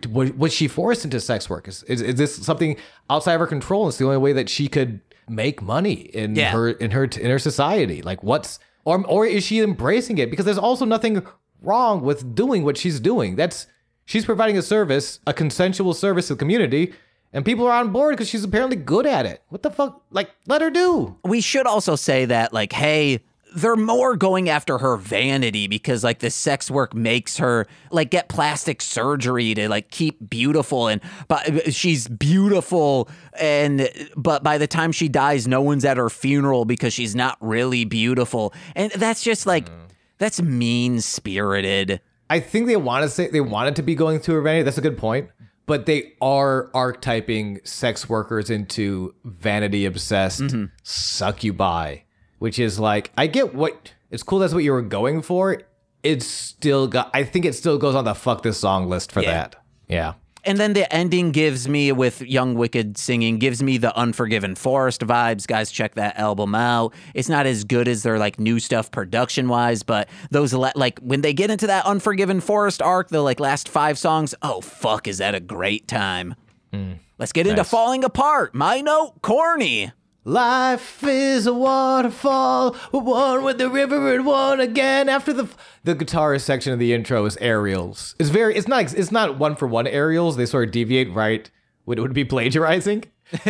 was, 0.09 0.31
was 0.33 0.51
she 0.53 0.67
forced 0.67 1.05
into 1.05 1.19
sex 1.19 1.47
work? 1.49 1.67
Is, 1.67 1.83
is 1.83 2.01
is 2.01 2.15
this 2.15 2.35
something 2.35 2.75
outside 3.09 3.33
of 3.35 3.39
her 3.39 3.47
control? 3.47 3.87
It's 3.87 3.97
the 3.99 4.05
only 4.05 4.17
way 4.17 4.33
that 4.33 4.49
she 4.49 4.67
could 4.67 4.99
make 5.29 5.61
money 5.61 5.93
in 5.93 6.35
Yeah. 6.35 6.51
her 6.51 6.69
in 6.71 6.91
her 6.91 7.03
in 7.05 7.29
her 7.29 7.39
society. 7.39 8.01
Like, 8.01 8.23
what's 8.23 8.59
Or 8.83 9.05
or 9.05 9.25
is 9.25 9.43
she 9.45 9.61
embracing 9.61 10.17
it? 10.17 10.29
Because 10.31 10.45
there's 10.45 10.57
also 10.57 10.85
nothing 10.85 11.21
wrong 11.61 12.01
with 12.01 12.35
doing 12.35 12.63
what 12.63 12.77
she's 12.77 12.99
doing. 12.99 13.35
That's 13.35 13.67
she's 14.05 14.25
providing 14.25 14.57
a 14.57 14.61
service, 14.61 15.19
a 15.25 15.33
consensual 15.33 15.93
service 15.93 16.27
to 16.27 16.35
the 16.35 16.39
community, 16.39 16.93
and 17.33 17.45
people 17.45 17.65
are 17.65 17.73
on 17.73 17.91
board 17.91 18.13
because 18.13 18.29
she's 18.29 18.43
apparently 18.43 18.75
good 18.75 19.05
at 19.05 19.25
it. 19.25 19.41
What 19.49 19.63
the 19.63 19.71
fuck? 19.71 20.03
Like, 20.11 20.31
let 20.47 20.61
her 20.61 20.69
do. 20.69 21.17
we 21.23 21.41
should 21.41 21.67
also 21.67 21.95
say 21.95 22.25
that 22.25 22.53
like 22.53 22.73
hey 22.73 23.21
they're 23.53 23.75
more 23.75 24.15
going 24.15 24.49
after 24.49 24.77
her 24.77 24.97
vanity 24.97 25.67
because 25.67 26.03
like 26.03 26.19
the 26.19 26.29
sex 26.29 26.71
work 26.71 26.93
makes 26.93 27.37
her 27.37 27.67
like 27.91 28.09
get 28.09 28.29
plastic 28.29 28.81
surgery 28.81 29.53
to 29.53 29.67
like 29.67 29.89
keep 29.91 30.29
beautiful 30.29 30.87
and 30.87 31.01
but 31.27 31.73
she's 31.73 32.07
beautiful 32.07 33.09
and 33.39 33.89
but 34.15 34.43
by 34.43 34.57
the 34.57 34.67
time 34.67 34.91
she 34.91 35.09
dies 35.09 35.47
no 35.47 35.61
one's 35.61 35.83
at 35.83 35.97
her 35.97 36.09
funeral 36.09 36.65
because 36.65 36.93
she's 36.93 37.15
not 37.15 37.37
really 37.41 37.83
beautiful 37.83 38.53
and 38.75 38.91
that's 38.93 39.21
just 39.21 39.45
like 39.45 39.69
mm. 39.69 39.73
That's 40.21 40.41
mean 40.41 41.01
spirited 41.01 41.99
I 42.31 42.39
think 42.39 42.67
they 42.67 42.77
want 42.77 43.03
to 43.03 43.09
say 43.09 43.27
they 43.27 43.41
wanted 43.41 43.75
to 43.75 43.81
be 43.81 43.93
going 43.93 44.19
through 44.19 44.41
vanity. 44.41 44.63
That's 44.63 44.77
a 44.77 44.81
good 44.81 44.97
point. 44.97 45.29
But 45.65 45.85
they 45.85 46.13
are 46.21 46.71
archetyping 46.73 47.67
sex 47.67 48.07
workers 48.07 48.49
into 48.49 49.13
vanity 49.25 49.85
obsessed 49.85 50.39
mm-hmm. 50.39 50.65
succubi, 50.81 51.97
which 52.39 52.57
is 52.57 52.79
like 52.79 53.11
I 53.17 53.27
get 53.27 53.53
what 53.53 53.93
it's 54.11 54.23
cool. 54.23 54.39
That's 54.39 54.53
what 54.53 54.63
you 54.63 54.71
were 54.71 54.81
going 54.81 55.21
for. 55.21 55.61
It's 56.03 56.25
still 56.25 56.87
got. 56.87 57.11
I 57.13 57.25
think 57.25 57.43
it 57.43 57.53
still 57.53 57.77
goes 57.77 57.95
on 57.95 58.05
the 58.05 58.15
fuck 58.15 58.43
this 58.43 58.57
song 58.57 58.87
list 58.87 59.11
for 59.11 59.21
Yeah. 59.21 59.31
that. 59.31 59.55
Yeah. 59.89 60.13
And 60.43 60.57
then 60.57 60.73
the 60.73 60.91
ending 60.93 61.31
gives 61.31 61.67
me, 61.67 61.91
with 61.91 62.21
Young 62.21 62.55
Wicked 62.55 62.97
singing, 62.97 63.37
gives 63.37 63.61
me 63.61 63.77
the 63.77 63.95
Unforgiven 63.95 64.55
Forest 64.55 65.01
vibes. 65.01 65.45
Guys, 65.45 65.71
check 65.71 65.95
that 65.95 66.17
album 66.17 66.55
out. 66.55 66.93
It's 67.13 67.29
not 67.29 67.45
as 67.45 67.63
good 67.63 67.87
as 67.87 68.03
their 68.03 68.17
like 68.17 68.39
new 68.39 68.59
stuff 68.59 68.89
production 68.89 69.47
wise, 69.49 69.83
but 69.83 70.09
those 70.31 70.53
like 70.53 70.99
when 70.99 71.21
they 71.21 71.33
get 71.33 71.51
into 71.51 71.67
that 71.67 71.85
Unforgiven 71.85 72.41
Forest 72.41 72.81
arc, 72.81 73.09
the 73.09 73.21
like 73.21 73.39
last 73.39 73.69
five 73.69 73.97
songs, 73.99 74.33
oh 74.41 74.61
fuck, 74.61 75.07
is 75.07 75.19
that 75.19 75.35
a 75.35 75.39
great 75.39 75.87
time? 75.87 76.35
Hmm. 76.73 76.93
Let's 77.19 77.33
get 77.33 77.45
into 77.45 77.63
Falling 77.63 78.03
Apart. 78.03 78.55
My 78.55 78.81
note, 78.81 79.21
corny. 79.21 79.91
Life 80.23 81.03
is 81.03 81.47
a 81.47 81.53
waterfall, 81.53 82.75
one 82.91 83.43
with 83.43 83.57
the 83.57 83.71
river 83.71 84.13
and 84.13 84.23
one 84.23 84.59
again. 84.59 85.09
After 85.09 85.33
the 85.33 85.49
the 85.83 85.95
guitar 85.95 86.37
section 86.37 86.71
of 86.71 86.77
the 86.77 86.93
intro 86.93 87.25
is 87.25 87.37
aerials. 87.37 88.13
It's 88.19 88.29
very. 88.29 88.55
It's 88.55 88.67
not. 88.67 88.93
It's 88.93 89.11
not 89.11 89.39
one 89.39 89.55
for 89.55 89.67
one 89.67 89.87
aerials. 89.87 90.37
They 90.37 90.45
sort 90.45 90.67
of 90.67 90.71
deviate 90.71 91.11
right 91.11 91.49
when 91.85 91.97
it 91.97 92.01
would 92.01 92.13
be 92.13 92.23
plagiarizing. 92.23 93.05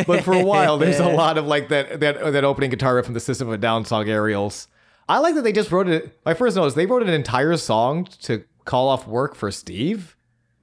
But 0.07 0.23
for 0.23 0.31
a 0.33 0.45
while, 0.45 0.77
there's 0.77 0.99
a 0.99 1.09
lot 1.13 1.37
of 1.37 1.45
like 1.45 1.67
that 1.69 1.99
that 1.99 2.31
that 2.31 2.43
opening 2.45 2.69
guitar 2.69 2.95
riff 2.95 3.03
from 3.05 3.15
the 3.15 3.19
System 3.19 3.49
of 3.49 3.53
a 3.53 3.57
Down 3.57 3.83
song 3.83 4.07
aerials. 4.07 4.69
I 5.09 5.17
like 5.17 5.35
that 5.35 5.41
they 5.41 5.51
just 5.51 5.73
wrote 5.73 5.89
it. 5.89 6.17
My 6.25 6.33
first 6.33 6.55
note 6.55 6.67
is 6.67 6.75
they 6.75 6.85
wrote 6.85 7.03
an 7.03 7.09
entire 7.09 7.57
song 7.57 8.05
to 8.21 8.45
call 8.63 8.87
off 8.87 9.05
work 9.05 9.35
for 9.35 9.51
Steve, 9.51 10.15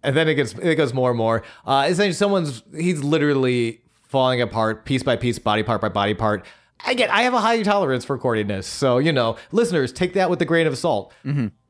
and 0.02 0.16
then 0.16 0.26
it 0.26 0.36
gets 0.36 0.54
it 0.54 0.76
goes 0.76 0.94
more 0.94 1.10
and 1.10 1.18
more. 1.18 1.42
Uh, 1.66 1.86
essentially, 1.86 2.14
someone's 2.14 2.62
he's 2.74 3.04
literally 3.04 3.82
falling 4.08 4.40
apart 4.40 4.84
piece 4.84 5.02
by 5.02 5.16
piece, 5.16 5.38
body 5.38 5.62
part 5.62 5.80
by 5.80 5.88
body 5.88 6.14
part. 6.14 6.44
Again, 6.86 7.10
I 7.10 7.22
have 7.22 7.34
a 7.34 7.40
high 7.40 7.62
tolerance 7.62 8.04
for 8.04 8.18
corniness, 8.18 8.64
so 8.64 8.98
you 8.98 9.12
know, 9.12 9.36
listeners, 9.52 9.92
take 9.92 10.14
that 10.14 10.30
with 10.30 10.40
a 10.42 10.44
grain 10.44 10.66
of 10.66 10.76
salt. 10.78 11.12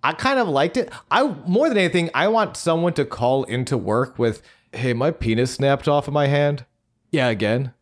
I 0.02 0.12
kind 0.12 0.38
of 0.38 0.48
liked 0.48 0.76
it. 0.76 0.90
I 1.10 1.26
more 1.46 1.68
than 1.68 1.78
anything, 1.78 2.10
I 2.14 2.28
want 2.28 2.56
someone 2.56 2.92
to 2.94 3.04
call 3.04 3.44
into 3.44 3.76
work 3.76 4.18
with, 4.18 4.42
"Hey, 4.72 4.92
my 4.92 5.10
penis 5.10 5.52
snapped 5.52 5.88
off 5.88 6.08
of 6.08 6.14
my 6.14 6.26
hand." 6.26 6.64
Yeah, 7.10 7.28
again. 7.28 7.72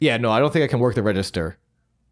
Yeah, 0.00 0.16
no, 0.16 0.30
I 0.30 0.38
don't 0.38 0.52
think 0.52 0.64
I 0.64 0.68
can 0.68 0.78
work 0.78 0.94
the 0.94 1.02
register 1.02 1.58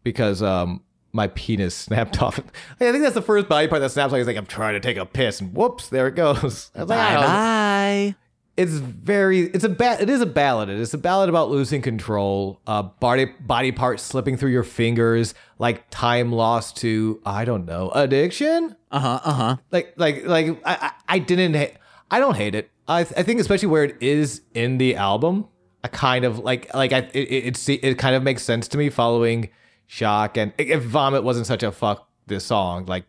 because 0.03 0.41
um 0.43 0.83
my 1.13 1.27
penis 1.27 1.73
snapped 1.87 2.21
off. 2.21 2.39
I 2.39 2.91
think 2.91 3.03
that's 3.03 3.15
the 3.15 3.21
first 3.21 3.47
body 3.47 3.67
part 3.67 3.81
that 3.81 3.89
snaps. 3.91 4.11
Like, 4.11 4.19
he's 4.19 4.27
like, 4.27 4.37
I'm 4.37 4.45
trying 4.45 4.73
to 4.73 4.79
take 4.79 4.97
a 4.97 5.05
piss, 5.05 5.41
and 5.41 5.53
whoops, 5.53 5.87
there 5.89 6.07
it 6.07 6.15
goes. 6.15 6.71
Like, 6.75 6.87
Bye 6.87 8.15
"I 8.57 8.63
don't 8.65 8.73
know." 8.73 8.79
bye. 8.79 8.91
it's 8.93 8.95
very 8.97 9.39
it's 9.41 9.63
a 9.63 9.69
ba- 9.69 9.97
it 10.01 10.09
is 10.09 10.21
a 10.21 10.25
ballad 10.25 10.69
it's 10.69 10.93
a 10.93 10.97
ballad 10.97 11.29
about 11.29 11.49
losing 11.49 11.81
control 11.81 12.59
uh 12.67 12.81
body 12.83 13.25
body 13.25 13.71
parts 13.71 14.03
slipping 14.03 14.37
through 14.37 14.51
your 14.51 14.63
fingers 14.63 15.33
like 15.59 15.89
time 15.89 16.31
lost 16.31 16.77
to 16.77 17.21
i 17.25 17.45
don't 17.45 17.65
know 17.65 17.89
addiction 17.95 18.75
Uh 18.91 18.99
huh. 18.99 19.19
Uh 19.23 19.33
huh. 19.33 19.57
like 19.71 19.93
like 19.97 20.25
like 20.25 20.47
i 20.65 20.75
i, 20.75 20.91
I 21.15 21.19
didn't 21.19 21.55
ha- 21.55 21.77
i 22.11 22.19
don't 22.19 22.35
hate 22.35 22.55
it 22.55 22.69
I, 22.87 22.99
I 23.01 23.23
think 23.23 23.39
especially 23.39 23.67
where 23.67 23.83
it 23.83 23.97
is 24.01 24.41
in 24.53 24.77
the 24.77 24.95
album 24.95 25.47
i 25.83 25.87
kind 25.87 26.25
of 26.25 26.39
like 26.39 26.73
like 26.73 26.93
i 26.93 26.99
it, 27.13 27.15
it, 27.15 27.69
it, 27.69 27.83
it 27.83 27.97
kind 27.97 28.15
of 28.15 28.23
makes 28.23 28.43
sense 28.43 28.67
to 28.69 28.77
me 28.77 28.89
following 28.89 29.49
shock 29.87 30.37
and 30.37 30.53
if 30.57 30.83
vomit 30.83 31.23
wasn't 31.23 31.47
such 31.47 31.63
a 31.63 31.71
fuck 31.71 32.09
this 32.27 32.45
song 32.45 32.85
like 32.87 33.05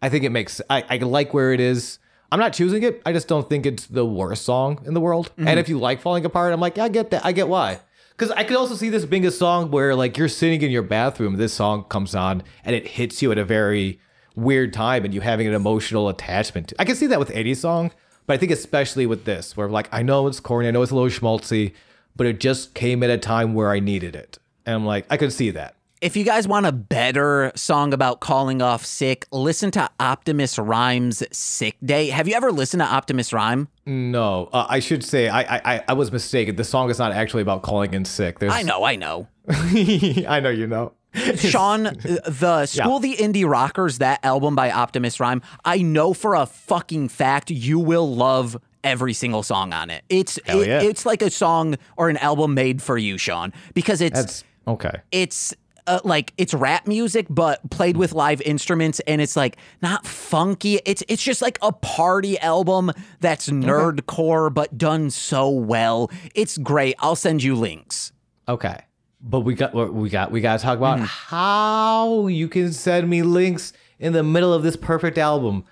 i 0.00 0.08
think 0.08 0.24
it 0.24 0.30
makes 0.30 0.60
i, 0.70 0.84
I 0.88 0.96
like 0.98 1.34
where 1.34 1.52
it 1.52 1.60
is 1.60 1.98
i'm 2.32 2.40
not 2.40 2.52
choosing 2.52 2.82
it 2.82 3.00
i 3.06 3.12
just 3.12 3.28
don't 3.28 3.48
think 3.48 3.64
it's 3.64 3.86
the 3.86 4.04
worst 4.04 4.44
song 4.44 4.82
in 4.84 4.94
the 4.94 5.00
world 5.00 5.30
and 5.36 5.60
if 5.60 5.66
mm-hmm. 5.66 5.74
you 5.74 5.78
like 5.78 6.00
falling 6.00 6.24
apart 6.24 6.52
i'm 6.52 6.60
like 6.60 6.78
i 6.78 6.88
get 6.88 7.10
that 7.10 7.24
i 7.24 7.30
get 7.30 7.46
why 7.46 7.78
because 8.22 8.30
I 8.36 8.44
could 8.44 8.56
also 8.56 8.74
see 8.74 8.88
this 8.88 9.04
being 9.04 9.26
a 9.26 9.30
song 9.30 9.70
where, 9.70 9.94
like, 9.94 10.16
you're 10.16 10.28
sitting 10.28 10.62
in 10.62 10.70
your 10.70 10.82
bathroom, 10.82 11.38
this 11.38 11.52
song 11.52 11.84
comes 11.84 12.14
on, 12.14 12.44
and 12.64 12.76
it 12.76 12.86
hits 12.86 13.22
you 13.22 13.32
at 13.32 13.38
a 13.38 13.44
very 13.44 13.98
weird 14.36 14.72
time, 14.72 15.04
and 15.04 15.12
you 15.12 15.22
having 15.22 15.48
an 15.48 15.54
emotional 15.54 16.08
attachment. 16.08 16.68
to 16.68 16.76
I 16.78 16.84
can 16.84 16.94
see 16.94 17.06
that 17.08 17.18
with 17.18 17.30
any 17.30 17.54
song, 17.54 17.90
but 18.26 18.34
I 18.34 18.36
think 18.36 18.52
especially 18.52 19.06
with 19.06 19.24
this, 19.24 19.56
where, 19.56 19.68
like, 19.68 19.88
I 19.92 20.02
know 20.02 20.26
it's 20.26 20.40
corny, 20.40 20.68
I 20.68 20.70
know 20.70 20.82
it's 20.82 20.92
a 20.92 20.94
little 20.94 21.10
schmaltzy, 21.10 21.72
but 22.14 22.26
it 22.26 22.38
just 22.38 22.74
came 22.74 23.02
at 23.02 23.10
a 23.10 23.18
time 23.18 23.54
where 23.54 23.70
I 23.70 23.80
needed 23.80 24.14
it. 24.14 24.38
And 24.66 24.76
I'm 24.76 24.86
like, 24.86 25.06
I 25.10 25.16
could 25.16 25.32
see 25.32 25.50
that. 25.50 25.74
If 26.02 26.16
you 26.16 26.24
guys 26.24 26.48
want 26.48 26.66
a 26.66 26.72
better 26.72 27.52
song 27.54 27.94
about 27.94 28.18
calling 28.18 28.60
off 28.60 28.84
sick, 28.84 29.24
listen 29.30 29.70
to 29.70 29.88
Optimus 30.00 30.58
Rhymes' 30.58 31.22
Sick 31.30 31.76
Day. 31.84 32.08
Have 32.08 32.26
you 32.26 32.34
ever 32.34 32.50
listened 32.50 32.80
to 32.80 32.86
Optimus 32.88 33.32
Rhyme? 33.32 33.68
No, 33.86 34.48
uh, 34.52 34.66
I 34.68 34.80
should 34.80 35.04
say 35.04 35.28
I, 35.28 35.42
I 35.42 35.60
I- 35.76 35.84
I 35.86 35.92
was 35.92 36.10
mistaken. 36.10 36.56
The 36.56 36.64
song 36.64 36.90
is 36.90 36.98
not 36.98 37.12
actually 37.12 37.42
about 37.42 37.62
calling 37.62 37.94
in 37.94 38.04
sick. 38.04 38.40
There's, 38.40 38.52
I 38.52 38.62
know, 38.62 38.82
I 38.82 38.96
know. 38.96 39.28
I 39.48 40.40
know 40.42 40.50
you 40.50 40.66
know. 40.66 40.92
Sean, 41.36 41.86
uh, 41.86 41.92
the 42.26 42.66
School 42.66 42.98
the 42.98 43.14
Indie 43.14 43.48
Rockers, 43.48 43.98
that 43.98 44.18
album 44.24 44.56
by 44.56 44.72
Optimus 44.72 45.20
Rhyme, 45.20 45.40
I 45.64 45.82
know 45.82 46.14
for 46.14 46.34
a 46.34 46.46
fucking 46.46 47.10
fact 47.10 47.48
you 47.52 47.78
will 47.78 48.12
love 48.12 48.56
every 48.82 49.12
single 49.12 49.44
song 49.44 49.72
on 49.72 49.88
it. 49.88 50.02
It's 50.08 50.36
it- 50.46 50.66
yeah. 50.66 50.82
it's 50.82 51.06
like 51.06 51.22
a 51.22 51.30
song 51.30 51.76
or 51.96 52.08
an 52.08 52.16
album 52.16 52.54
made 52.54 52.82
for 52.82 52.98
you, 52.98 53.18
Sean, 53.18 53.52
because 53.72 54.00
it's 54.00 54.18
That's 54.18 54.44
okay. 54.66 55.00
it's 55.12 55.54
uh, 55.86 56.00
like 56.04 56.32
it's 56.38 56.54
rap 56.54 56.86
music 56.86 57.26
but 57.28 57.68
played 57.70 57.96
with 57.96 58.12
live 58.12 58.40
instruments 58.42 59.00
and 59.00 59.20
it's 59.20 59.36
like 59.36 59.56
not 59.80 60.06
funky. 60.06 60.80
It's 60.84 61.02
it's 61.08 61.22
just 61.22 61.42
like 61.42 61.58
a 61.62 61.72
party 61.72 62.38
album 62.38 62.92
that's 63.20 63.48
nerdcore 63.48 64.52
but 64.52 64.76
done 64.78 65.10
so 65.10 65.48
well. 65.48 66.10
It's 66.34 66.58
great. 66.58 66.94
I'll 66.98 67.16
send 67.16 67.42
you 67.42 67.54
links. 67.54 68.12
Okay. 68.48 68.78
But 69.20 69.40
we 69.40 69.54
got 69.54 69.74
we 69.74 70.08
got 70.08 70.30
we 70.32 70.40
got 70.40 70.58
to 70.58 70.64
talk 70.64 70.78
about 70.78 70.98
how 71.00 72.26
you 72.26 72.48
can 72.48 72.72
send 72.72 73.08
me 73.08 73.22
links 73.22 73.72
in 73.98 74.12
the 74.12 74.22
middle 74.24 74.52
of 74.52 74.62
this 74.62 74.76
perfect 74.76 75.16
album. 75.18 75.64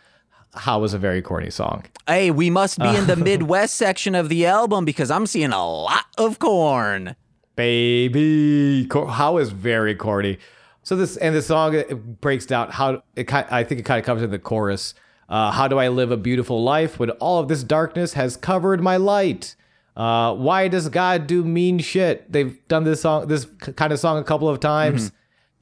How 0.55 0.81
was 0.81 0.95
a 0.95 0.99
very 0.99 1.23
corny 1.23 1.51
song. 1.51 1.85
hey 2.09 2.31
we 2.33 2.51
must 2.51 2.79
be 2.79 2.89
in 2.97 3.07
the 3.07 3.15
midwest 3.31 3.75
section 3.77 4.17
of 4.17 4.29
the 4.29 4.47
album 4.47 4.85
because 4.85 5.09
i'm 5.09 5.25
seeing 5.27 5.53
a 5.53 5.65
lot 5.65 6.07
of 6.19 6.41
corn 6.41 7.15
Baby, 7.61 8.89
how 8.91 9.37
is 9.37 9.51
very 9.51 9.95
corny. 9.95 10.39
So 10.83 10.97
this 10.97 11.19
and 11.19 11.35
the 11.35 11.43
song 11.43 11.75
it 11.75 12.23
breaks 12.23 12.47
down 12.47 12.71
how 12.71 13.03
it 13.15 13.25
kind 13.25 13.47
I 13.51 13.65
think 13.65 13.81
it 13.81 13.83
kind 13.83 13.99
of 13.99 14.07
comes 14.07 14.23
in 14.23 14.31
the 14.31 14.39
chorus. 14.39 14.95
Uh, 15.29 15.51
how 15.51 15.69
do 15.69 15.79
I 15.79 15.89
live 15.89 16.11
a 16.11 16.17
beautiful 16.17 16.63
life 16.63 16.99
when 16.99 17.11
all 17.11 17.39
of 17.39 17.49
this 17.49 17.63
darkness 17.63 18.15
has 18.15 18.39
covered 18.39 18.81
my 18.81 18.97
light? 18.97 19.57
Uh, 19.95 20.35
why 20.37 20.69
does 20.69 20.89
God 20.89 21.27
do 21.27 21.45
mean 21.45 21.81
shit? 21.81 22.33
They've 22.33 22.57
done 22.69 22.85
this 22.85 23.03
song, 23.03 23.29
this 23.29 23.45
kind 23.77 23.93
of 23.93 23.99
song, 23.99 24.17
a 24.17 24.25
couple 24.25 24.49
of 24.49 24.59
times. 24.61 25.13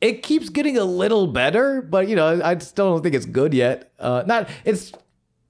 It 0.01 0.23
keeps 0.23 0.51
getting 0.51 0.79
a 0.79 0.85
little 0.85 1.27
better, 1.27 1.83
but 1.83 2.07
you 2.07 2.15
know, 2.15 2.41
I 2.45 2.57
still 2.59 2.93
don't 2.93 3.03
think 3.03 3.17
it's 3.17 3.27
good 3.27 3.53
yet. 3.53 3.91
Uh, 3.99 4.23
not 4.25 4.49
it's 4.65 4.93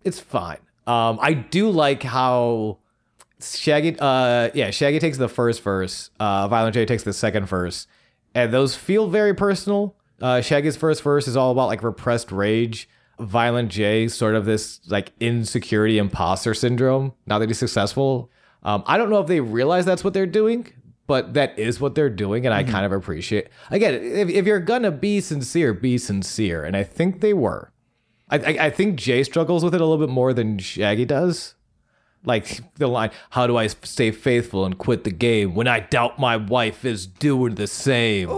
it's 0.03 0.19
fine. 0.19 0.61
Um, 0.87 1.19
I 1.21 1.35
do 1.35 1.69
like 1.69 2.03
how 2.03 2.79
Shaggy, 3.41 3.97
uh, 3.99 4.51
yeah, 4.55 4.71
Shaggy 4.71 4.99
takes 4.99 5.19
the 5.19 5.29
first 5.29 5.63
verse. 5.63 6.11
Uh, 6.19 6.49
Violent 6.49 6.75
J 6.75 6.85
takes 6.85 7.05
the 7.05 7.13
second 7.13 7.47
verse, 7.47 7.87
and 8.35 8.53
those 8.53 8.75
feel 8.75 9.09
very 9.09 9.35
personal. 9.35 9.95
Uh, 10.21 10.41
Shaggy's 10.41 10.77
first 10.77 11.03
verse 11.03 11.29
is 11.29 11.37
all 11.37 11.53
about 11.53 11.69
like 11.69 11.83
repressed 11.83 12.33
rage. 12.33 12.89
Violent 13.21 13.71
J, 13.71 14.09
sort 14.09 14.35
of 14.35 14.45
this 14.45 14.81
like 14.89 15.13
insecurity 15.21 15.99
imposter 15.99 16.55
syndrome. 16.55 17.13
Now 17.27 17.39
that 17.39 17.49
he's 17.49 17.59
successful, 17.59 18.31
um, 18.63 18.83
I 18.87 18.97
don't 18.97 19.11
know 19.11 19.21
if 19.21 19.27
they 19.27 19.41
realize 19.41 19.85
that's 19.85 20.05
what 20.05 20.15
they're 20.15 20.27
doing, 20.27 20.73
but 21.07 21.35
that 21.35 21.59
is 21.59 21.81
what 21.81 21.95
they're 21.95 22.11
doing, 22.11 22.45
and 22.45 22.55
I 22.55 22.63
kind 22.65 22.85
of 22.87 22.93
appreciate. 22.93 23.49
Again, 23.71 23.95
if, 23.95 24.29
if 24.29 24.47
you're 24.47 24.61
gonna 24.61 24.91
be 24.91 25.21
sincere, 25.21 25.73
be 25.75 25.99
sincere, 25.99 26.65
and 26.65 26.77
I 26.77 26.85
think 26.85 27.21
they 27.21 27.35
were. 27.35 27.73
I, 28.31 28.37
I, 28.39 28.67
I 28.67 28.71
think 28.71 28.97
Jay 28.97 29.23
struggles 29.25 29.65
with 29.65 29.75
it 29.75 29.81
a 29.81 29.85
little 29.85 30.05
bit 30.05 30.13
more 30.13 30.33
than 30.33 30.59
Shaggy 30.59 31.05
does. 31.05 31.55
Like 32.25 32.61
the 32.75 32.89
line, 32.89 33.11
how 33.31 33.47
do 33.47 33.57
I 33.57 33.69
stay 33.69 34.11
faithful 34.11 34.65
and 34.65 34.77
quit 34.77 35.05
the 35.05 35.11
game 35.11 35.55
when 35.55 35.69
I 35.69 35.81
doubt 35.81 36.19
my 36.19 36.37
wife 36.37 36.85
is 36.85 37.07
doing 37.07 37.55
the 37.55 37.67
same? 37.67 38.29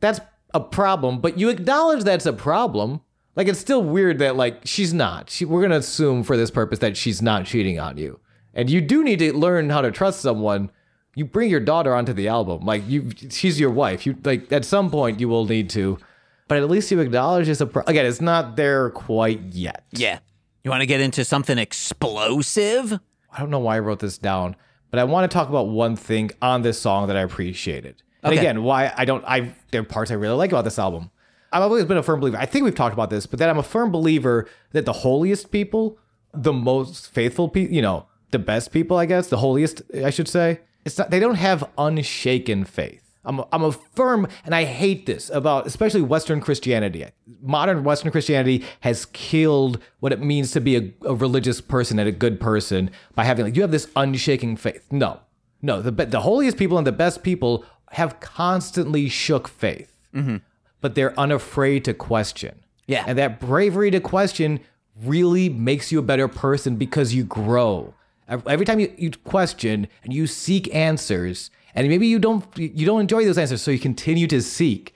That's 0.00 0.20
a 0.54 0.60
problem, 0.60 1.20
but 1.20 1.38
you 1.38 1.48
acknowledge 1.48 2.04
that's 2.04 2.24
a 2.26 2.32
problem. 2.32 3.00
Like 3.36 3.48
it's 3.48 3.58
still 3.60 3.82
weird 3.82 4.18
that 4.20 4.36
like 4.36 4.60
she's 4.64 4.94
not. 4.94 5.30
She, 5.30 5.44
we're 5.44 5.62
gonna 5.62 5.76
assume 5.76 6.22
for 6.22 6.36
this 6.36 6.50
purpose 6.50 6.78
that 6.80 6.96
she's 6.96 7.20
not 7.20 7.46
cheating 7.46 7.78
on 7.78 7.96
you, 7.96 8.20
and 8.54 8.70
you 8.70 8.80
do 8.80 9.04
need 9.04 9.18
to 9.20 9.32
learn 9.32 9.70
how 9.70 9.80
to 9.80 9.90
trust 9.90 10.20
someone. 10.20 10.70
You 11.14 11.24
bring 11.24 11.50
your 11.50 11.60
daughter 11.60 11.94
onto 11.94 12.12
the 12.12 12.28
album, 12.28 12.64
like 12.64 12.88
you, 12.88 13.10
she's 13.30 13.58
your 13.58 13.70
wife. 13.70 14.06
You 14.06 14.16
like 14.24 14.52
at 14.52 14.64
some 14.64 14.90
point 14.90 15.20
you 15.20 15.28
will 15.28 15.46
need 15.46 15.68
to, 15.70 15.98
but 16.46 16.58
at 16.58 16.70
least 16.70 16.90
you 16.90 17.00
acknowledge 17.00 17.48
it's 17.48 17.60
a 17.60 17.66
pro- 17.66 17.84
again. 17.86 18.06
It's 18.06 18.20
not 18.20 18.56
there 18.56 18.90
quite 18.90 19.40
yet. 19.50 19.84
Yeah. 19.92 20.20
You 20.68 20.70
want 20.70 20.82
to 20.82 20.86
get 20.86 21.00
into 21.00 21.24
something 21.24 21.56
explosive? 21.56 22.92
I 23.32 23.38
don't 23.38 23.48
know 23.48 23.58
why 23.58 23.76
I 23.76 23.78
wrote 23.78 24.00
this 24.00 24.18
down, 24.18 24.54
but 24.90 25.00
I 25.00 25.04
want 25.04 25.30
to 25.30 25.34
talk 25.34 25.48
about 25.48 25.68
one 25.68 25.96
thing 25.96 26.30
on 26.42 26.60
this 26.60 26.78
song 26.78 27.08
that 27.08 27.16
I 27.16 27.22
appreciated. 27.22 28.02
And 28.22 28.32
Okay. 28.34 28.38
again, 28.40 28.62
why 28.62 28.92
I 28.94 29.06
don't 29.06 29.24
I 29.26 29.54
there 29.70 29.80
are 29.80 29.84
parts 29.84 30.10
I 30.10 30.14
really 30.14 30.34
like 30.36 30.52
about 30.52 30.64
this 30.64 30.78
album. 30.78 31.10
I've 31.54 31.62
always 31.62 31.86
been 31.86 31.96
a 31.96 32.02
firm 32.02 32.20
believer. 32.20 32.36
I 32.36 32.44
think 32.44 32.66
we've 32.66 32.74
talked 32.74 32.92
about 32.92 33.08
this, 33.08 33.24
but 33.24 33.38
that 33.38 33.48
I'm 33.48 33.56
a 33.56 33.62
firm 33.62 33.90
believer 33.90 34.46
that 34.72 34.84
the 34.84 34.92
holiest 34.92 35.50
people, 35.50 35.96
the 36.34 36.52
most 36.52 37.10
faithful 37.14 37.48
people, 37.48 37.74
you 37.74 37.80
know, 37.80 38.04
the 38.32 38.38
best 38.38 38.70
people, 38.70 38.98
I 38.98 39.06
guess, 39.06 39.28
the 39.28 39.38
holiest, 39.38 39.80
I 40.04 40.10
should 40.10 40.28
say, 40.28 40.60
it's 40.84 40.98
not 40.98 41.10
they 41.10 41.18
don't 41.18 41.36
have 41.36 41.66
unshaken 41.78 42.66
faith. 42.66 43.07
I'm 43.24 43.40
a, 43.40 43.48
I'm 43.52 43.62
a 43.62 43.72
firm, 43.72 44.26
and 44.44 44.54
I 44.54 44.64
hate 44.64 45.06
this 45.06 45.30
about 45.30 45.66
especially 45.66 46.02
Western 46.02 46.40
Christianity. 46.40 47.04
Modern 47.42 47.84
Western 47.84 48.10
Christianity 48.10 48.64
has 48.80 49.06
killed 49.06 49.78
what 50.00 50.12
it 50.12 50.20
means 50.20 50.52
to 50.52 50.60
be 50.60 50.76
a, 50.76 50.92
a 51.04 51.14
religious 51.14 51.60
person 51.60 51.98
and 51.98 52.08
a 52.08 52.12
good 52.12 52.40
person 52.40 52.90
by 53.14 53.24
having 53.24 53.44
like 53.44 53.56
you 53.56 53.62
have 53.62 53.70
this 53.70 53.88
unshaking 53.96 54.56
faith. 54.56 54.86
No, 54.90 55.20
no, 55.62 55.82
the 55.82 55.90
the 55.90 56.20
holiest 56.20 56.56
people 56.56 56.78
and 56.78 56.86
the 56.86 56.92
best 56.92 57.22
people 57.22 57.64
have 57.92 58.20
constantly 58.20 59.08
shook 59.08 59.48
faith, 59.48 59.96
mm-hmm. 60.14 60.36
but 60.80 60.94
they're 60.94 61.18
unafraid 61.18 61.84
to 61.86 61.94
question. 61.94 62.60
Yeah. 62.86 63.04
and 63.06 63.18
that 63.18 63.38
bravery 63.38 63.90
to 63.90 64.00
question 64.00 64.60
really 65.04 65.48
makes 65.48 65.92
you 65.92 65.98
a 65.98 66.02
better 66.02 66.26
person 66.26 66.76
because 66.76 67.14
you 67.14 67.22
grow. 67.22 67.94
Every 68.28 68.66
time 68.66 68.80
you, 68.80 68.92
you 68.96 69.10
question 69.24 69.88
and 70.02 70.12
you 70.12 70.26
seek 70.26 70.74
answers, 70.74 71.50
and 71.78 71.88
maybe 71.88 72.08
you 72.08 72.18
don't 72.18 72.44
you 72.56 72.84
don't 72.84 73.00
enjoy 73.00 73.24
those 73.24 73.38
answers, 73.38 73.62
so 73.62 73.70
you 73.70 73.78
continue 73.78 74.26
to 74.26 74.42
seek. 74.42 74.94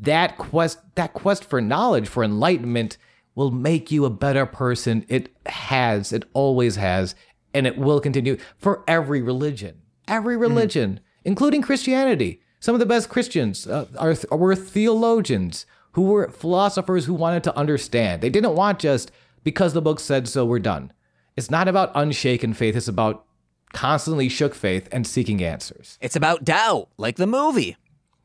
That 0.00 0.38
quest 0.38 0.78
that 0.94 1.12
quest 1.12 1.44
for 1.44 1.60
knowledge, 1.60 2.08
for 2.08 2.24
enlightenment, 2.24 2.96
will 3.34 3.50
make 3.50 3.90
you 3.90 4.06
a 4.06 4.10
better 4.10 4.46
person. 4.46 5.04
It 5.08 5.30
has, 5.44 6.10
it 6.10 6.24
always 6.32 6.76
has, 6.76 7.14
and 7.52 7.66
it 7.66 7.76
will 7.76 8.00
continue 8.00 8.38
for 8.56 8.82
every 8.88 9.20
religion. 9.20 9.82
Every 10.08 10.36
religion, 10.38 11.00
including 11.22 11.60
Christianity. 11.60 12.40
Some 12.60 12.74
of 12.74 12.78
the 12.78 12.86
best 12.86 13.10
Christians 13.10 13.66
uh, 13.66 13.86
are 13.98 14.16
were 14.34 14.56
theologians 14.56 15.66
who 15.92 16.02
were 16.02 16.30
philosophers 16.30 17.04
who 17.04 17.12
wanted 17.12 17.44
to 17.44 17.56
understand. 17.56 18.22
They 18.22 18.30
didn't 18.30 18.54
want 18.54 18.78
just 18.78 19.12
because 19.44 19.74
the 19.74 19.82
book 19.82 20.00
said 20.00 20.28
so, 20.28 20.46
we're 20.46 20.60
done. 20.60 20.92
It's 21.36 21.50
not 21.50 21.68
about 21.68 21.92
unshaken 21.94 22.54
faith, 22.54 22.74
it's 22.74 22.88
about 22.88 23.26
constantly 23.72 24.28
shook 24.28 24.54
faith 24.54 24.88
and 24.92 25.06
seeking 25.06 25.42
answers. 25.42 25.98
It's 26.00 26.16
about 26.16 26.44
doubt, 26.44 26.88
like 26.96 27.16
the 27.16 27.26
movie. 27.26 27.76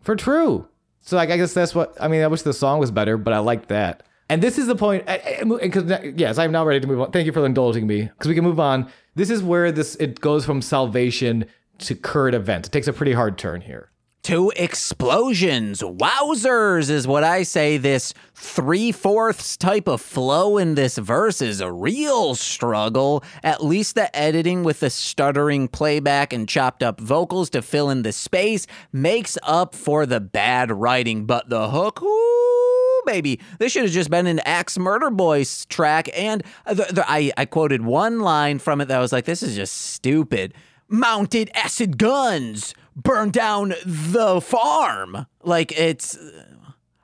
For 0.02 0.16
true. 0.16 0.68
So 1.02 1.16
like, 1.16 1.30
I 1.30 1.38
guess 1.38 1.54
that's 1.54 1.74
what 1.74 1.96
I 2.00 2.08
mean. 2.08 2.22
I 2.22 2.28
wish 2.28 2.42
the 2.42 2.54
song 2.54 2.80
was 2.80 2.92
better, 2.92 3.18
but 3.18 3.34
I 3.34 3.40
like 3.40 3.68
that. 3.68 4.04
And 4.30 4.44
this 4.44 4.58
is 4.58 4.68
the 4.68 4.76
point. 4.76 5.06
Because 5.06 5.92
yes, 6.16 6.38
I'm 6.38 6.52
now 6.52 6.66
ready 6.66 6.82
to 6.82 6.88
move 6.88 7.00
on. 7.00 7.12
Thank 7.12 7.26
you 7.26 7.32
for 7.32 7.46
indulging 7.46 7.88
me. 7.88 8.04
Because 8.04 8.28
we 8.28 8.36
can 8.36 8.44
move 8.44 8.60
on. 8.60 8.90
This 9.16 9.30
is 9.30 9.42
where 9.42 9.72
this 9.72 9.96
it 9.96 10.20
goes 10.20 10.46
from 10.46 10.62
salvation 10.62 11.46
to 11.80 11.96
current 11.96 12.36
events. 12.36 12.68
It 12.68 12.72
takes 12.72 12.88
a 12.88 12.94
pretty 12.94 13.14
hard 13.14 13.38
turn 13.38 13.62
here. 13.62 13.90
Two 14.28 14.52
explosions. 14.58 15.82
Wowzers 15.82 16.90
is 16.90 17.08
what 17.08 17.24
I 17.24 17.44
say. 17.44 17.78
This 17.78 18.14
three 18.36 18.92
fourths 18.92 19.56
type 19.56 19.88
of 19.88 20.02
flow 20.02 20.58
in 20.58 20.76
this 20.76 20.98
verse 20.98 21.42
is 21.42 21.62
a 21.62 21.72
real 21.72 22.36
struggle. 22.36 23.24
At 23.42 23.64
least 23.64 23.96
the 23.96 24.14
editing 24.14 24.66
with 24.66 24.82
the 24.82 24.90
stuttering 24.90 25.70
playback 25.70 26.34
and 26.34 26.46
chopped 26.46 26.84
up 26.84 27.00
vocals 27.00 27.50
to 27.52 27.62
fill 27.62 27.90
in 27.90 28.02
the 28.02 28.12
space 28.12 28.68
makes 28.92 29.38
up 29.44 29.74
for 29.74 30.06
the 30.06 30.20
bad 30.20 30.74
writing. 30.74 31.26
But 31.26 31.48
the 31.48 31.70
hook, 31.70 32.02
ooh, 32.04 33.02
baby, 33.06 33.40
this 33.60 33.72
should 33.72 33.84
have 33.84 33.94
just 33.94 34.10
been 34.10 34.28
an 34.28 34.40
Axe 34.40 34.78
Murder 34.78 35.10
Boyz 35.10 35.66
track. 35.70 36.10
And 36.14 36.44
the, 36.66 36.86
the, 36.92 37.06
I, 37.10 37.32
I 37.38 37.46
quoted 37.46 37.82
one 37.82 38.20
line 38.20 38.60
from 38.60 38.82
it 38.82 38.90
that 38.90 39.00
was 39.00 39.14
like, 39.14 39.24
this 39.24 39.42
is 39.42 39.56
just 39.56 39.74
stupid. 39.74 40.54
Mounted 40.90 41.52
acid 41.54 41.98
guns 41.98 42.74
burn 42.96 43.30
down 43.30 43.74
the 43.86 44.40
farm. 44.42 45.26
Like 45.44 45.78
it's 45.78 46.18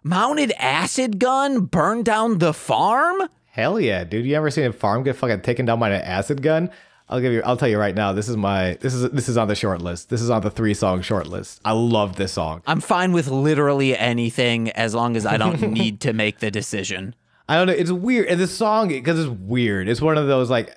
mounted 0.03 0.53
acid 0.57 1.19
gun 1.19 1.65
burn 1.65 2.03
down 2.03 2.37
the 2.37 2.53
farm. 2.53 3.23
Hell 3.45 3.79
yeah, 3.79 4.03
dude! 4.03 4.25
You 4.25 4.35
ever 4.35 4.49
seen 4.49 4.65
a 4.65 4.73
farm 4.73 5.03
get 5.03 5.15
fucking 5.15 5.41
taken 5.41 5.65
down 5.65 5.79
by 5.79 5.89
an 5.89 6.01
acid 6.01 6.41
gun? 6.41 6.71
I'll 7.09 7.19
give 7.19 7.33
you. 7.33 7.41
I'll 7.43 7.57
tell 7.57 7.67
you 7.67 7.77
right 7.77 7.93
now. 7.93 8.13
This 8.13 8.29
is 8.29 8.37
my. 8.37 8.75
This 8.79 8.93
is 8.93 9.09
this 9.11 9.29
is 9.29 9.37
on 9.37 9.47
the 9.47 9.55
short 9.55 9.81
list. 9.81 10.09
This 10.09 10.21
is 10.21 10.29
on 10.29 10.41
the 10.41 10.49
three 10.49 10.73
song 10.73 11.01
short 11.01 11.27
list. 11.27 11.61
I 11.65 11.73
love 11.73 12.15
this 12.15 12.31
song. 12.31 12.61
I'm 12.65 12.79
fine 12.79 13.11
with 13.11 13.27
literally 13.27 13.97
anything 13.97 14.69
as 14.71 14.95
long 14.95 15.15
as 15.15 15.25
I 15.25 15.37
don't 15.37 15.61
need 15.73 15.99
to 16.01 16.13
make 16.13 16.39
the 16.39 16.49
decision. 16.49 17.15
I 17.47 17.57
don't 17.57 17.67
know. 17.67 17.73
It's 17.73 17.91
weird. 17.91 18.27
And 18.27 18.39
this 18.39 18.55
song, 18.55 18.87
because 18.87 19.19
it's 19.19 19.29
weird. 19.29 19.89
It's 19.89 20.01
one 20.01 20.17
of 20.17 20.27
those 20.27 20.49
like, 20.49 20.75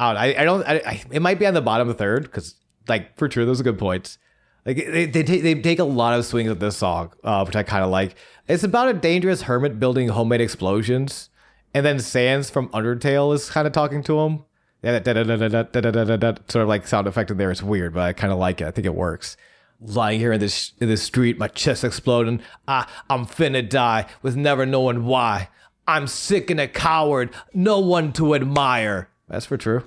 I 0.00 0.12
don't. 0.14 0.16
I, 0.16 0.40
I 0.40 0.44
don't. 0.44 0.62
I, 0.66 0.74
I, 0.86 1.02
it 1.10 1.20
might 1.20 1.38
be 1.38 1.46
on 1.46 1.54
the 1.54 1.60
bottom 1.60 1.92
third 1.94 2.22
because, 2.22 2.54
like, 2.88 3.16
for 3.18 3.30
sure, 3.30 3.44
those 3.44 3.60
are 3.60 3.64
good 3.64 3.78
points. 3.78 4.18
Like 4.64 4.76
they 4.76 5.06
they 5.06 5.22
take, 5.22 5.42
they 5.42 5.54
take 5.54 5.78
a 5.78 5.84
lot 5.84 6.18
of 6.18 6.24
swings 6.24 6.50
at 6.50 6.60
this 6.60 6.76
song, 6.76 7.12
uh, 7.24 7.44
which 7.44 7.56
I 7.56 7.62
kind 7.62 7.84
of 7.84 7.90
like. 7.90 8.14
It's 8.48 8.64
about 8.64 8.88
a 8.88 8.94
dangerous 8.94 9.42
hermit 9.42 9.78
building 9.78 10.08
homemade 10.08 10.40
explosions, 10.40 11.30
and 11.72 11.84
then 11.84 11.98
Sans 11.98 12.50
from 12.50 12.68
Undertale 12.70 13.34
is 13.34 13.50
kind 13.50 13.66
of 13.66 13.72
talking 13.72 14.02
to 14.04 14.20
him. 14.20 14.44
Yeah, 14.82 14.98
that 14.98 16.40
sort 16.48 16.62
of 16.62 16.68
like 16.68 16.86
sound 16.86 17.06
effect 17.06 17.30
in 17.30 17.36
there. 17.36 17.50
It's 17.50 17.62
weird, 17.62 17.92
but 17.94 18.02
I 18.02 18.12
kind 18.14 18.32
of 18.32 18.38
like 18.38 18.60
it. 18.60 18.66
I 18.66 18.70
think 18.70 18.86
it 18.86 18.94
works. 18.94 19.36
Lying 19.80 20.20
here 20.20 20.32
in 20.32 20.40
this 20.40 20.72
in 20.80 20.88
this 20.88 21.02
street, 21.02 21.38
my 21.38 21.48
chest 21.48 21.84
exploding. 21.84 22.40
I 22.66 22.86
I'm 23.08 23.26
finna 23.26 23.66
die 23.66 24.06
with 24.22 24.36
never 24.36 24.64
knowing 24.64 25.04
why. 25.04 25.48
I'm 25.86 26.06
sick 26.06 26.50
and 26.50 26.60
a 26.60 26.68
coward, 26.68 27.30
no 27.52 27.80
one 27.80 28.12
to 28.14 28.34
admire. 28.34 29.08
That's 29.30 29.46
for 29.46 29.56
true. 29.56 29.84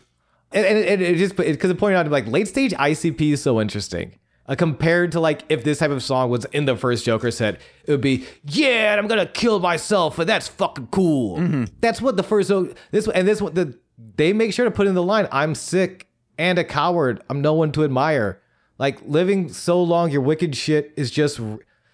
And, 0.51 0.65
and 0.65 0.77
it, 0.77 1.01
it 1.01 1.17
just 1.17 1.35
because 1.35 1.69
it 1.69 1.77
pointed 1.77 1.97
out 1.97 2.07
like 2.09 2.27
late 2.27 2.47
stage 2.47 2.71
ICP 2.71 3.33
is 3.33 3.41
so 3.41 3.59
interesting. 3.59 4.17
Uh, 4.45 4.55
compared 4.55 5.13
to 5.13 5.21
like 5.21 5.43
if 5.47 5.63
this 5.63 5.79
type 5.79 5.91
of 5.91 6.03
song 6.03 6.29
was 6.29 6.45
in 6.45 6.65
the 6.65 6.75
first 6.75 7.05
Joker 7.05 7.31
set, 7.31 7.61
it 7.85 7.91
would 7.91 8.01
be 8.01 8.25
yeah, 8.45 8.91
and 8.91 8.99
I'm 8.99 9.07
gonna 9.07 9.25
kill 9.25 9.59
myself, 9.59 10.19
and 10.19 10.27
that's 10.27 10.47
fucking 10.47 10.87
cool. 10.87 11.65
That's 11.79 12.01
what 12.01 12.17
the 12.17 12.23
first 12.23 12.49
so 12.49 12.73
this 12.91 13.07
and 13.07 13.27
this 13.27 13.41
what 13.41 13.55
the 13.55 13.77
they 14.15 14.33
make 14.33 14.53
sure 14.53 14.65
to 14.65 14.71
put 14.71 14.87
in 14.87 14.95
the 14.95 15.03
line. 15.03 15.27
I'm 15.31 15.55
sick 15.55 16.07
and 16.37 16.59
a 16.59 16.63
coward. 16.63 17.23
I'm 17.29 17.41
no 17.41 17.53
one 17.53 17.71
to 17.73 17.83
admire. 17.83 18.41
Like 18.77 18.99
living 19.05 19.49
so 19.49 19.81
long, 19.81 20.11
your 20.11 20.21
wicked 20.21 20.55
shit 20.55 20.93
is 20.97 21.09
just 21.09 21.39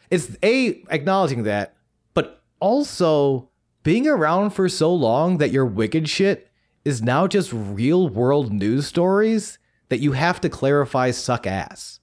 it's 0.10 0.36
a 0.42 0.84
acknowledging 0.90 1.44
that, 1.44 1.76
but 2.14 2.42
also 2.60 3.50
being 3.84 4.08
around 4.08 4.52
for 4.52 4.68
so 4.68 4.94
long 4.94 5.38
that 5.38 5.52
your 5.52 5.66
wicked 5.66 6.10
shit 6.10 6.49
is 6.86 7.02
now 7.02 7.28
just 7.28 7.52
real 7.54 8.08
world 8.08 8.52
news 8.52 8.88
stories 8.88 9.60
that 9.90 10.00
you 10.00 10.14
have 10.14 10.40
to 10.42 10.50
clarify 10.50 11.12
suck 11.12 11.46
ass. 11.46 12.00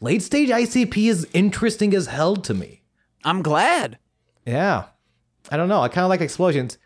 Late 0.00 0.22
stage 0.22 0.48
ICP 0.48 1.08
is 1.08 1.26
interesting 1.32 1.94
as 1.94 2.06
hell 2.06 2.36
to 2.36 2.54
me. 2.54 2.82
I'm 3.24 3.42
glad. 3.42 3.98
Yeah. 4.46 4.84
I 5.50 5.56
don't 5.56 5.68
know. 5.68 5.80
I 5.80 5.88
kind 5.88 6.04
of 6.04 6.08
like 6.08 6.20
explosions, 6.20 6.78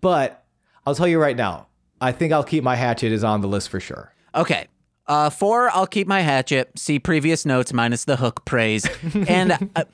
but 0.00 0.44
I'll 0.86 0.94
tell 0.94 1.08
you 1.08 1.20
right 1.20 1.36
now, 1.36 1.68
I 2.00 2.12
think 2.12 2.32
I'll 2.32 2.44
keep 2.44 2.64
my 2.64 2.74
hatchet 2.74 3.12
is 3.12 3.24
on 3.24 3.40
the 3.40 3.48
list 3.48 3.68
for 3.68 3.80
sure. 3.80 4.12
Okay. 4.34 4.66
Uh, 5.06 5.30
four, 5.30 5.70
I'll 5.70 5.86
keep 5.86 6.06
my 6.06 6.20
hatchet. 6.20 6.78
See 6.78 6.98
previous 6.98 7.46
notes 7.46 7.72
minus 7.72 8.04
the 8.04 8.16
hook 8.16 8.44
praise. 8.44 8.86
and 9.28 9.70
uh, 9.76 9.84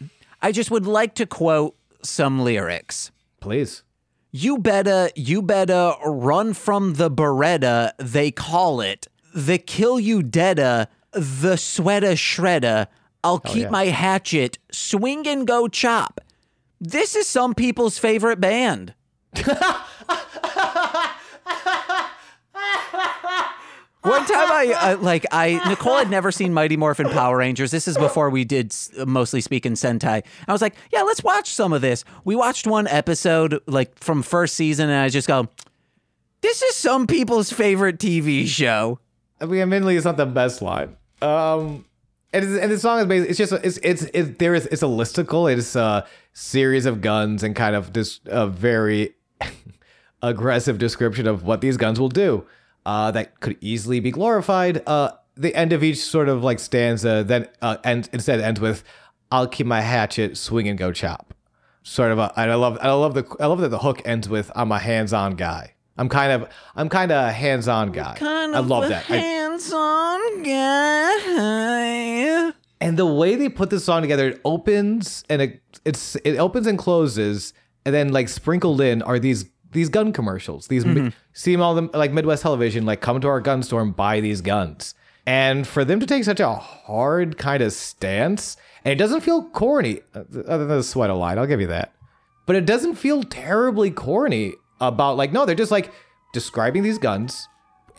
I 0.41 0.53
just 0.53 0.71
would 0.71 0.87
like 0.87 1.15
to 1.17 1.27
quote 1.27 1.77
some 2.03 2.41
lyrics. 2.41 3.11
Please. 3.41 3.83
You 4.31 4.59
better, 4.59 5.11
you 5.17 5.41
better 5.41 5.95
run 6.05 6.53
from 6.53 6.95
the 6.95 7.11
Beretta, 7.11 7.93
they 7.99 8.31
call 8.31 8.81
it. 8.83 9.09
The 9.35 9.57
kill 9.59 9.99
you 9.99 10.21
deada, 10.21 10.89
the 11.13 11.57
sweater 11.57 12.13
shredder. 12.13 12.89
I'll 13.25 13.39
keep 13.39 13.65
yeah. 13.65 13.71
my 13.71 13.87
hatchet, 13.87 14.59
swing 14.71 15.27
and 15.27 15.47
go 15.47 15.67
chop. 15.67 16.21
This 16.81 17.17
is 17.17 17.27
some 17.27 17.55
people's 17.55 17.99
favorite 17.99 18.41
band. 18.41 18.95
One 24.03 24.25
time 24.27 24.51
I 24.53 24.75
uh, 24.81 24.97
like 25.01 25.27
I 25.33 25.61
Nicole 25.69 25.97
had 25.97 26.11
never 26.11 26.31
seen 26.31 26.55
Mighty 26.55 26.77
Morphin 26.77 27.09
Power 27.09 27.37
Rangers. 27.39 27.71
This 27.71 27.89
is 27.89 27.99
before 27.99 28.31
we 28.31 28.45
did 28.45 28.75
mostly 29.07 29.41
speakin' 29.41 29.75
Sentai. 29.75 30.23
I 30.47 30.53
was 30.53 30.63
like, 30.63 30.75
yeah, 30.93 31.03
let's 31.03 31.23
watch 31.23 31.51
some 31.53 31.73
of 31.73 31.81
this. 31.83 32.05
We 32.25 32.37
watched 32.37 32.67
one 32.67 32.87
episode 32.87 33.61
like 33.67 33.99
from 33.99 34.23
first 34.23 34.55
season, 34.55 34.89
and 34.89 35.01
I 35.01 35.09
just 35.09 35.27
go, 35.29 35.49
this 36.41 36.63
is 36.63 36.77
some 36.77 37.07
people's 37.07 37.53
favorite 37.53 37.99
TV 37.99 38.47
show. 38.47 39.01
I 39.41 39.47
mean, 39.47 39.61
admittedly, 39.61 39.97
it's 39.97 40.05
not 40.05 40.17
the 40.17 40.27
best 40.27 40.63
line. 40.63 40.97
Um, 41.23 41.85
And, 42.33 42.45
and 42.59 42.71
the 42.71 42.79
song 42.79 43.01
is 43.01 43.07
basically, 43.07 43.31
it's 43.31 43.39
just, 43.39 43.53
it's, 43.65 43.79
it's, 43.83 44.03
it's, 44.15 44.39
there 44.39 44.55
is, 44.55 44.67
it's 44.67 44.83
a 44.83 44.87
listicle. 44.87 45.51
It's 45.53 45.75
a 45.75 46.07
series 46.35 46.87
of 46.87 47.01
guns 47.01 47.43
and 47.43 47.57
kind 47.57 47.75
of 47.75 47.93
this 47.93 48.21
a 48.27 48.47
very 48.47 49.15
aggressive 50.23 50.79
description 50.79 51.27
of 51.27 51.43
what 51.45 51.61
these 51.61 51.77
guns 51.77 51.99
will 51.99 52.09
do. 52.09 52.45
Uh, 52.89 53.11
that 53.11 53.39
could 53.41 53.59
easily 53.61 54.01
be 54.01 54.11
glorified. 54.11 54.83
Uh, 54.87 55.11
the 55.37 55.55
end 55.55 55.75
of 55.75 55.85
each 55.85 55.99
sort 55.99 56.27
of 56.27 56.43
like 56.43 56.59
stanza 56.59 57.23
then 57.23 57.47
uh, 57.61 57.77
and 57.85 58.09
instead 58.15 58.41
ends 58.41 58.61
with, 58.61 58.83
"I'll 59.31 59.47
keep 59.47 59.67
my 59.67 59.83
hatchet, 59.83 60.39
swing 60.39 60.69
and 60.69 60.79
go 60.79 60.91
chop." 60.91 61.35
Sort 61.83 62.13
of 62.13 62.19
a, 62.19 62.33
and 62.35 62.51
I 62.51 62.55
love, 62.55 62.79
I 62.81 62.91
love 62.93 63.13
the, 63.13 63.27
I 63.41 63.45
love 63.45 63.61
that 63.61 63.69
the 63.69 63.81
hook 63.81 64.01
ends 64.07 64.27
with, 64.27 64.51
"I'm 64.57 64.73
a 64.73 64.79
hands-on 64.79 65.37
guy." 65.37 65.75
I'm 65.99 66.09
kind 66.09 66.33
of, 66.33 66.49
I'm 66.77 66.89
kind 66.89 67.13
of 67.13 67.29
a 67.29 67.33
hands-on 67.33 67.93
guy. 67.93 68.17
I 68.23 68.61
love 68.61 68.89
that. 68.89 69.05
I- 69.11 69.17
hands-on 69.17 70.43
guy. 70.45 72.53
and 72.81 72.97
the 72.97 73.05
way 73.07 73.37
they 73.37 73.51
put 73.51 73.69
this 73.69 73.85
song 73.85 74.01
together 74.01 74.29
it 74.29 74.41
opens 74.47 75.25
and 75.29 75.43
it 75.43 75.61
it's 75.85 76.17
it 76.25 76.39
opens 76.39 76.67
and 76.67 76.79
closes 76.79 77.53
and 77.85 77.95
then 77.95 78.13
like 78.13 78.29
sprinkled 78.29 78.81
in 78.81 79.03
are 79.03 79.19
these 79.19 79.45
these 79.73 79.89
gun 79.89 80.13
commercials 80.13 80.67
these 80.69 80.85
mi- 80.85 81.13
see 81.33 81.57
all 81.57 81.75
them 81.75 81.91
like 81.93 82.13
midwest 82.13 82.43
television 82.43 82.87
like 82.87 83.01
come 83.01 83.21
to 83.21 83.29
our 83.29 83.41
gun 83.41 83.63
store 83.63 83.83
and 83.83 83.95
buy 83.95 84.21
these 84.21 84.41
guns. 84.41 84.95
And 85.27 85.67
for 85.67 85.85
them 85.85 86.01
to 86.01 86.07
take 86.07 86.25
such 86.25 86.41
a 86.41 86.55
hard 86.55 87.37
kind 87.37 87.63
of 87.63 87.73
stance 87.73 88.57
and 88.85 88.93
it 88.93 88.97
doesn't 88.97 89.21
feel 89.21 89.43
corny 89.51 90.01
uh, 90.15 90.21
other 90.47 90.67
than 90.67 90.79
the 90.79 90.83
sweat 90.83 91.11
line 91.15 91.39
i'll 91.39 91.47
give 91.47 91.61
you 91.61 91.67
that. 91.69 91.93
But 92.47 92.57
it 92.57 92.65
doesn't 92.67 92.95
feel 92.95 93.23
terribly 93.25 93.91
corny 93.91 94.55
about 94.81 95.17
like 95.17 95.33
no 95.33 95.45
they're 95.45 95.55
just 95.55 95.71
like 95.73 95.93
describing 96.33 96.83
these 96.83 96.99
guns 96.99 97.49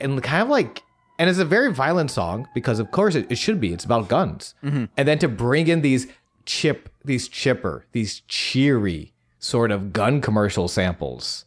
and 0.02 0.22
kind 0.24 0.42
of 0.44 0.50
like 0.50 0.82
and 1.20 1.30
it's 1.30 1.40
a 1.40 1.46
very 1.46 1.72
violent 1.72 2.10
song 2.10 2.48
because 2.56 2.80
of 2.80 2.92
course 2.92 3.14
it, 3.14 3.30
it 3.30 3.38
should 3.38 3.60
be. 3.60 3.74
It's 3.74 3.84
about 3.84 4.08
guns. 4.08 4.56
And 4.64 4.90
then 5.08 5.20
to 5.20 5.28
bring 5.28 5.68
in 5.68 5.82
these 5.82 6.08
chip 6.46 6.90
these 7.06 7.28
chipper 7.28 7.86
these 7.92 8.22
cheery 8.22 9.14
sort 9.38 9.70
of 9.72 9.94
gun 9.94 10.20
commercial 10.22 10.68
samples 10.68 11.46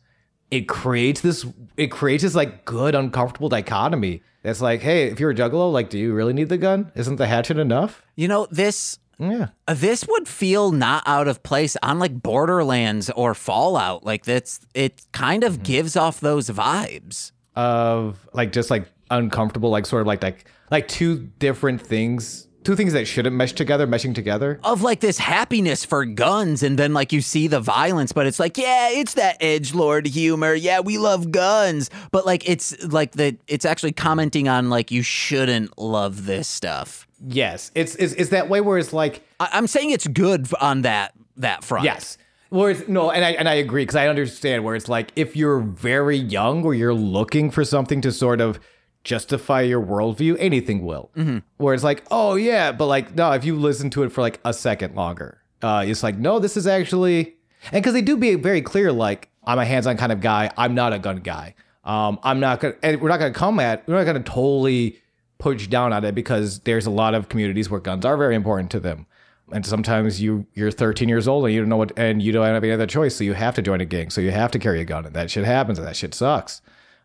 it 0.53 0.69
creates 0.69 1.21
this 1.23 1.45
it 1.77 1.89
creates 1.91 2.23
this 2.23 2.35
like 2.37 2.65
good 2.65 2.95
uncomfortable 2.95 3.49
dichotomy 3.49 4.23
that's 4.45 4.61
like 4.61 4.81
hey 4.83 5.01
if 5.13 5.19
you're 5.19 5.31
a 5.31 5.35
juggalo 5.35 5.73
like 5.73 5.89
do 5.91 5.99
you 5.99 6.13
really 6.13 6.33
need 6.35 6.49
the 6.49 6.59
gun 6.59 6.93
isn't 6.95 7.17
the 7.17 7.27
hatchet 7.27 7.59
enough 7.59 8.03
You 8.17 8.29
know, 8.29 8.47
this 8.51 8.99
yeah 9.19 9.49
Uh, 9.69 9.75
This 9.75 10.05
would 10.09 10.27
feel 10.29 10.71
not 10.73 11.03
out 11.07 11.29
of 11.29 11.43
place 11.43 11.77
on 11.83 11.99
like 11.99 12.15
Borderlands 12.23 13.09
or 13.11 13.35
Fallout. 13.35 14.05
Like 14.05 14.25
that's 14.25 14.61
it 14.75 14.95
kind 15.13 15.43
Mm-hmm. 15.43 15.55
of 15.61 15.63
gives 15.73 15.97
off 15.97 16.21
those 16.21 16.51
vibes. 16.51 17.33
of 17.57 18.27
like 18.33 18.53
just 18.53 18.71
like 18.71 18.85
uncomfortable 19.11 19.71
like 19.71 19.87
sort 19.87 20.01
of 20.03 20.07
like 20.07 20.23
like 20.23 20.45
like 20.71 20.89
two 20.89 21.19
different 21.39 21.81
things 21.81 22.49
two 22.65 22.77
things 22.77 22.93
that 22.93 23.07
shouldn't 23.07 23.35
mesh 23.35 23.53
together 23.53 23.87
meshing 23.87 24.15
together 24.15 24.61
Of 24.65 24.83
like 24.83 25.01
this 25.01 25.19
happiness 25.19 25.85
for 25.85 26.05
guns, 26.05 26.63
and 26.63 26.79
then 26.79 26.93
like 26.95 27.13
you 27.13 27.21
see 27.21 27.47
the 27.47 27.61
violence, 27.61 28.13
but 28.13 28.27
it's 28.27 28.39
like, 28.39 28.57
yeah, 28.59 28.91
it's 28.91 29.15
that 29.15 29.37
edge 29.41 29.75
lord 29.75 30.07
humor. 30.07 30.55
Yeah, 30.55 30.81
we 30.81 30.99
love 30.99 31.31
guns, 31.31 31.91
but 32.11 32.27
like 32.27 32.49
it's 32.49 32.83
like 32.85 33.13
the 33.13 33.37
it's 33.47 33.65
actually 33.65 33.93
commenting 33.93 34.49
on 34.49 34.71
like 34.71 34.91
you 34.91 35.03
shouldn't 35.03 35.77
love 35.79 36.27
this 36.27 36.49
stuff. 36.49 37.07
yes 37.29 37.71
it's 37.75 37.95
it's, 37.97 38.13
it's 38.15 38.31
that 38.31 38.49
way 38.49 38.61
where 38.61 38.79
it's 38.79 38.93
like 38.93 39.23
I, 39.41 39.51
I'm 39.53 39.67
saying 39.67 39.91
it's 39.91 40.07
good 40.07 40.49
on 40.61 40.83
that 40.83 41.13
that 41.37 41.65
front. 41.65 41.85
Yes. 41.85 42.19
Where 42.51 42.71
it's, 42.73 42.87
no, 42.87 43.11
and 43.11 43.25
I 43.25 43.31
and 43.31 43.49
I 43.49 43.55
agree 43.55 43.83
because 43.83 43.97
I 43.97 44.09
understand 44.09 44.63
where 44.63 44.75
it's 44.75 44.89
like 44.89 45.11
if 45.17 45.35
you're 45.35 45.61
very 45.61 46.19
young 46.19 46.65
or 46.65 46.75
you're 46.75 46.93
looking 46.93 47.51
for 47.51 47.65
something 47.65 48.03
to 48.03 48.13
sort 48.13 48.43
of 48.43 48.61
justify 49.05 49.63
your 49.63 49.81
worldview, 49.85 50.37
anything 50.39 50.85
will. 50.85 51.11
Where 51.57 51.75
it's 51.75 51.85
like, 51.85 52.05
oh 52.11 52.35
yeah, 52.37 52.73
but 52.73 52.87
like 52.87 53.15
no, 53.15 53.33
if 53.33 53.45
you 53.45 53.57
listen 53.57 53.91
to 53.91 54.03
it 54.05 54.11
for 54.13 54.21
like 54.21 54.41
a 54.45 54.53
second 54.53 54.95
longer, 54.95 55.41
uh, 55.63 55.85
it's 55.87 56.03
like 56.03 56.17
no, 56.19 56.39
this 56.39 56.57
is 56.57 56.67
actually, 56.67 57.35
and 57.73 57.83
because 57.83 57.93
they 57.95 58.03
do 58.03 58.17
be 58.17 58.35
very 58.35 58.63
clear, 58.63 58.93
like 58.93 59.29
I'm 59.45 59.59
a 59.59 59.65
hands-on 59.65 59.97
kind 59.97 60.13
of 60.13 60.21
guy, 60.21 60.51
I'm 60.57 60.75
not 60.75 60.93
a 60.93 60.99
gun 60.99 61.17
guy. 61.17 61.55
Um, 61.85 62.21
I'm 62.23 62.39
not 62.39 62.61
gonna, 62.61 62.75
and 62.83 63.01
we're 63.01 63.09
not 63.09 63.19
gonna 63.19 63.33
come 63.35 63.59
at, 63.59 63.87
we're 63.89 63.97
not 63.97 64.05
gonna 64.05 64.21
totally 64.23 64.99
push 65.39 65.67
down 65.67 65.93
on 65.93 66.05
it 66.05 66.15
because 66.15 66.61
there's 66.61 66.87
a 66.87 66.91
lot 66.91 67.15
of 67.15 67.29
communities 67.29 67.69
where 67.69 67.81
guns 67.81 68.05
are 68.05 68.17
very 68.17 68.37
important 68.37 68.71
to 68.71 68.79
them. 68.81 69.07
And 69.51 69.67
sometimes 69.67 70.23
you 70.23 70.47
you're 70.55 70.71
13 70.71 71.09
years 71.09 71.27
old 71.27 71.45
and 71.45 71.53
you 71.53 71.61
don't 71.61 71.69
know 71.69 71.77
what 71.77 71.93
and 71.99 72.23
you 72.23 72.31
don't 72.31 72.47
have 72.47 72.63
any 72.63 72.73
other 72.73 72.87
choice, 72.87 73.17
so 73.17 73.25
you 73.25 73.33
have 73.35 73.57
to 73.57 73.63
join 73.63 73.81
a 73.81 73.85
gang, 73.85 74.11
so 74.11 74.21
you 74.21 74.31
have 74.31 74.53
to 74.53 74.61
carry 74.61 74.81
a 74.81 74.85
gun, 74.85 75.05
and 75.05 75.15
that 75.15 75.31
shit 75.31 75.45
happens, 75.45 75.79
and 75.79 75.87
that 75.87 75.97
shit 75.97 76.15
sucks. 76.15 76.63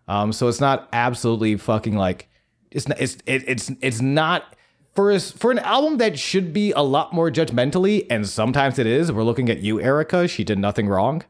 Um, 0.07 0.31
so 0.33 0.47
it's 0.47 0.61
not 0.61 0.87
absolutely 0.93 1.57
fucking 1.57 1.95
like 1.95 2.29
it's 2.71 2.87
not, 2.87 2.99
it's 2.99 3.17
it, 3.25 3.43
it's 3.47 3.71
it's 3.81 4.01
not 4.01 4.55
for 4.95 5.11
us 5.11 5.31
for 5.31 5.51
an 5.51 5.59
album 5.59 5.97
that 5.97 6.17
should 6.17 6.53
be 6.53 6.71
a 6.71 6.81
lot 6.81 7.13
more 7.13 7.29
judgmentally, 7.29 8.05
and 8.09 8.27
sometimes 8.27 8.79
it 8.79 8.87
is. 8.87 9.11
We're 9.11 9.23
looking 9.23 9.49
at 9.49 9.59
you, 9.59 9.81
Erica. 9.81 10.27
She 10.27 10.43
did 10.43 10.59
nothing 10.59 10.87
wrong. 10.87 11.23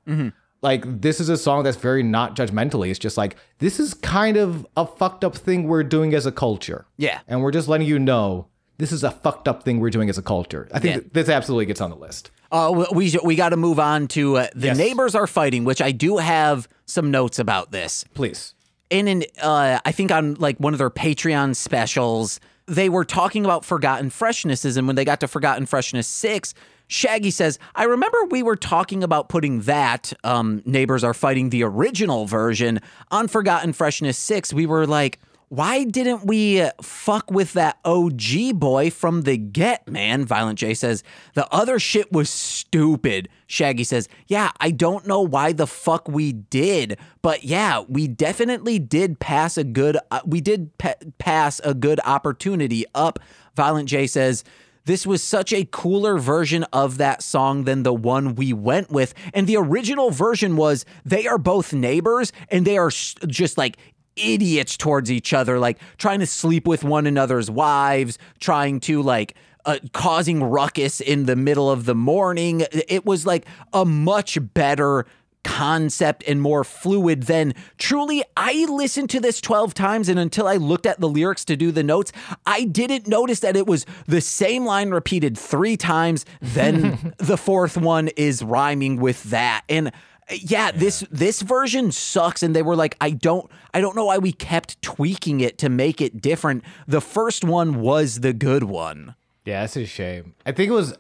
Like 0.64 1.02
this 1.02 1.20
is 1.20 1.30
a 1.30 1.38
song 1.38 1.64
that's 1.64 1.78
very 1.78 2.02
not 2.02 2.36
judgmentally. 2.36 2.90
It's 2.90 2.98
just 3.00 3.16
like 3.18 3.36
this 3.60 3.80
is 3.80 3.94
kind 3.94 4.38
of 4.38 4.66
a 4.76 4.86
fucked 4.88 5.24
up 5.24 5.36
thing 5.36 5.68
we're 5.68 5.84
doing 5.84 6.14
as 6.16 6.26
a 6.26 6.32
culture. 6.32 6.86
Yeah. 6.98 7.20
and 7.28 7.44
we're 7.44 7.52
just 7.52 7.68
letting 7.68 7.88
you 7.88 8.00
know 8.00 8.48
this 8.80 8.92
is 8.92 9.04
a 9.04 9.12
fucked 9.12 9.48
up 9.48 9.64
thing 9.64 9.80
we're 9.80 9.90
doing 9.92 10.10
as 10.10 10.18
a 10.18 10.22
culture. 10.24 10.68
I 10.74 10.80
think 10.80 10.96
Yeah. 10.96 11.02
that 11.02 11.14
this 11.14 11.30
absolutely 11.30 11.66
gets 11.68 11.80
on 11.82 11.90
the 11.92 11.96
list. 11.96 12.32
Uh, 12.52 12.86
we 12.92 13.14
we 13.24 13.36
got 13.36 13.50
to 13.50 13.58
move 13.58 13.80
on 13.80 14.08
to 14.10 14.38
uh, 14.38 14.48
the 14.56 14.68
Yes. 14.68 14.78
neighbors 14.78 15.14
are 15.14 15.28
fighting, 15.28 15.64
which 15.64 15.82
I 15.82 15.92
do 15.92 16.18
have 16.18 16.68
some 16.86 17.12
notes 17.12 17.38
about 17.40 17.72
this. 17.72 18.04
Please. 18.16 18.54
In 18.90 19.08
an 19.08 19.24
uh 19.42 19.80
I 19.86 19.92
think 19.92 20.12
on 20.12 20.36
like 20.36 20.58
one 20.58 20.74
of 20.74 20.80
their 20.80 20.90
Patreon 20.90 21.56
specials, 21.56 22.40
they 22.68 22.90
were 22.90 23.06
talking 23.06 23.46
about 23.46 23.66
forgotten 23.66 24.10
freshnesses 24.10 24.78
and 24.78 24.88
when 24.88 24.96
they 24.96 25.06
got 25.06 25.20
to 25.22 25.28
forgotten 25.28 25.66
freshness 25.66 26.08
6, 26.08 26.54
Shaggy 26.88 27.32
says, 27.32 27.60
"I 27.76 27.84
remember 27.84 28.18
we 28.26 28.44
were 28.44 28.56
talking 28.56 29.04
about 29.04 29.30
putting 29.30 29.62
that 29.62 30.14
um 30.24 30.62
neighbors 30.66 31.04
are 31.04 31.14
fighting 31.14 31.50
the 31.50 31.64
original 31.64 32.26
version 32.26 32.80
on 33.12 33.28
forgotten 33.28 33.74
freshness 33.74 34.18
6. 34.18 34.54
We 34.54 34.66
were 34.66 34.88
like 34.88 35.20
why 35.50 35.86
didn't 35.86 36.26
we 36.26 36.68
fuck 36.82 37.32
with 37.32 37.54
that 37.54 37.78
OG 37.86 38.60
boy 38.60 38.90
from 38.90 39.22
the 39.22 39.38
get, 39.38 39.88
man? 39.88 40.26
Violent 40.26 40.60
J 40.60 40.74
says, 40.74 41.04
the 41.36 41.52
other 41.54 41.80
shit 41.80 42.12
was 42.12 42.30
stupid. 42.30 43.30
Shaggy 43.48 43.86
says, 43.86 44.10
yeah, 44.28 44.52
I 44.60 44.72
don't 44.72 45.08
know 45.08 45.22
why 45.22 45.54
the 45.54 45.68
fuck 45.68 46.10
we 46.10 46.34
did, 46.34 46.98
but 47.22 47.46
yeah, 47.46 47.82
we 47.88 48.10
definitely 48.10 48.78
did 48.78 49.20
pass 49.20 49.58
a 49.58 49.64
good, 49.64 49.98
uh, 50.12 50.20
we 50.26 50.42
did 50.42 50.78
pa- 50.78 50.96
pass 51.18 51.62
a 51.64 51.74
good 51.74 52.02
opportunity 52.04 52.86
up. 52.94 53.20
Violent 53.56 53.88
J 53.88 54.06
says, 54.08 54.44
this 54.84 55.06
was 55.06 55.22
such 55.22 55.52
a 55.52 55.66
cooler 55.66 56.18
version 56.18 56.64
of 56.72 56.98
that 56.98 57.22
song 57.22 57.66
than 57.66 57.84
the 57.84 57.94
one 57.94 58.36
we 58.36 58.54
went 58.54 58.90
with. 58.90 59.14
And 59.34 59.46
the 59.46 59.58
original 59.58 60.12
version 60.12 60.56
was 60.56 60.86
they 61.04 61.28
are 61.28 61.38
both 61.38 61.74
neighbors 61.74 62.32
and 62.50 62.66
they 62.66 62.78
are 62.78 62.90
just 62.90 63.58
like 63.58 63.78
idiots 64.18 64.78
towards 64.78 65.12
each 65.12 65.34
other, 65.34 65.60
like 65.60 65.78
trying 65.98 66.20
to 66.20 66.26
sleep 66.26 66.68
with 66.68 66.84
one 66.84 67.08
another's 67.08 67.50
wives, 67.50 68.18
trying 68.40 68.80
to 68.82 69.02
like 69.02 69.36
uh, 69.66 69.80
causing 69.94 70.44
ruckus 70.44 71.02
in 71.02 71.26
the 71.26 71.36
middle 71.36 71.70
of 71.70 71.86
the 71.86 71.96
morning. 71.96 72.66
It 72.72 73.06
was 73.06 73.26
like 73.26 73.46
a 73.74 73.86
much 73.86 74.38
better 74.54 75.06
concept 75.44 76.26
and 76.28 76.42
more 76.42 76.66
fluid 76.66 77.24
than 77.24 77.54
truly 77.78 78.22
I 78.36 78.66
listened 78.66 79.10
to 79.12 79.22
this 79.22 79.40
12 79.40 79.74
times 79.74 80.10
and 80.10 80.20
until 80.20 80.46
I 80.46 80.58
looked 80.58 80.86
at 80.86 81.00
the 81.00 81.08
lyrics 81.08 81.46
to 81.46 81.56
do 81.56 81.72
the 81.72 81.84
notes 81.84 82.12
I 82.46 82.66
didn't 82.66 83.08
notice 83.08 83.40
that 83.40 83.56
it 83.56 83.66
was 83.66 83.86
the 84.08 84.20
same 84.20 84.66
line 84.66 84.90
repeated 84.90 85.38
3 85.38 85.78
times 85.78 86.26
then 86.42 87.14
the 87.18 87.38
fourth 87.38 87.78
one 87.78 88.10
is 88.10 88.44
rhyming 88.44 88.98
with 88.98 89.24
that 89.26 89.64
and 89.70 89.94
yeah, 90.32 90.72
this 90.72 91.06
this 91.12 91.42
version 91.42 91.92
sucks 91.92 92.44
and 92.44 92.56
they 92.56 92.62
were 92.62 92.76
like 92.76 92.98
I 93.00 93.12
don't 93.12 93.50
I 93.74 93.82
don't 93.82 93.96
know 93.96 94.06
why 94.06 94.18
we 94.18 94.32
kept 94.32 94.82
tweaking 94.82 95.40
it 95.40 95.58
to 95.60 95.70
make 95.70 96.02
it 96.02 96.22
different. 96.22 96.64
The 96.88 97.02
first 97.02 97.44
one 97.44 97.80
was 97.82 98.20
the 98.20 98.34
good 98.34 98.64
one. 98.66 99.16
Yeah, 99.46 99.64
it's 99.64 99.78
a 99.78 99.86
shame. 99.86 100.36
I 100.46 100.52
think 100.52 100.70
it 100.70 100.74
was. 100.74 100.94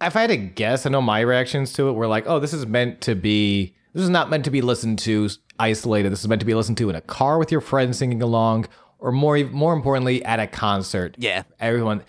If 0.00 0.16
I 0.16 0.22
had 0.22 0.30
to 0.30 0.36
guess, 0.36 0.84
I 0.84 0.90
know 0.90 1.02
my 1.02 1.20
reactions 1.20 1.72
to 1.74 1.88
it 1.88 1.92
were 1.92 2.06
like, 2.06 2.26
"Oh, 2.26 2.40
this 2.40 2.52
is 2.52 2.66
meant 2.66 3.00
to 3.02 3.14
be. 3.14 3.76
This 3.92 4.02
is 4.02 4.08
not 4.08 4.30
meant 4.30 4.44
to 4.46 4.50
be 4.50 4.62
listened 4.62 4.98
to 5.00 5.28
isolated. 5.58 6.10
This 6.10 6.20
is 6.20 6.28
meant 6.28 6.40
to 6.40 6.46
be 6.46 6.54
listened 6.54 6.78
to 6.78 6.88
in 6.88 6.96
a 6.96 7.00
car 7.02 7.38
with 7.38 7.52
your 7.52 7.60
friends 7.60 7.98
singing 7.98 8.22
along, 8.22 8.66
or 8.98 9.12
more 9.12 9.38
more 9.44 9.74
importantly, 9.74 10.24
at 10.24 10.40
a 10.40 10.46
concert. 10.46 11.14
Yeah. 11.18 11.42
everyone. 11.60 12.02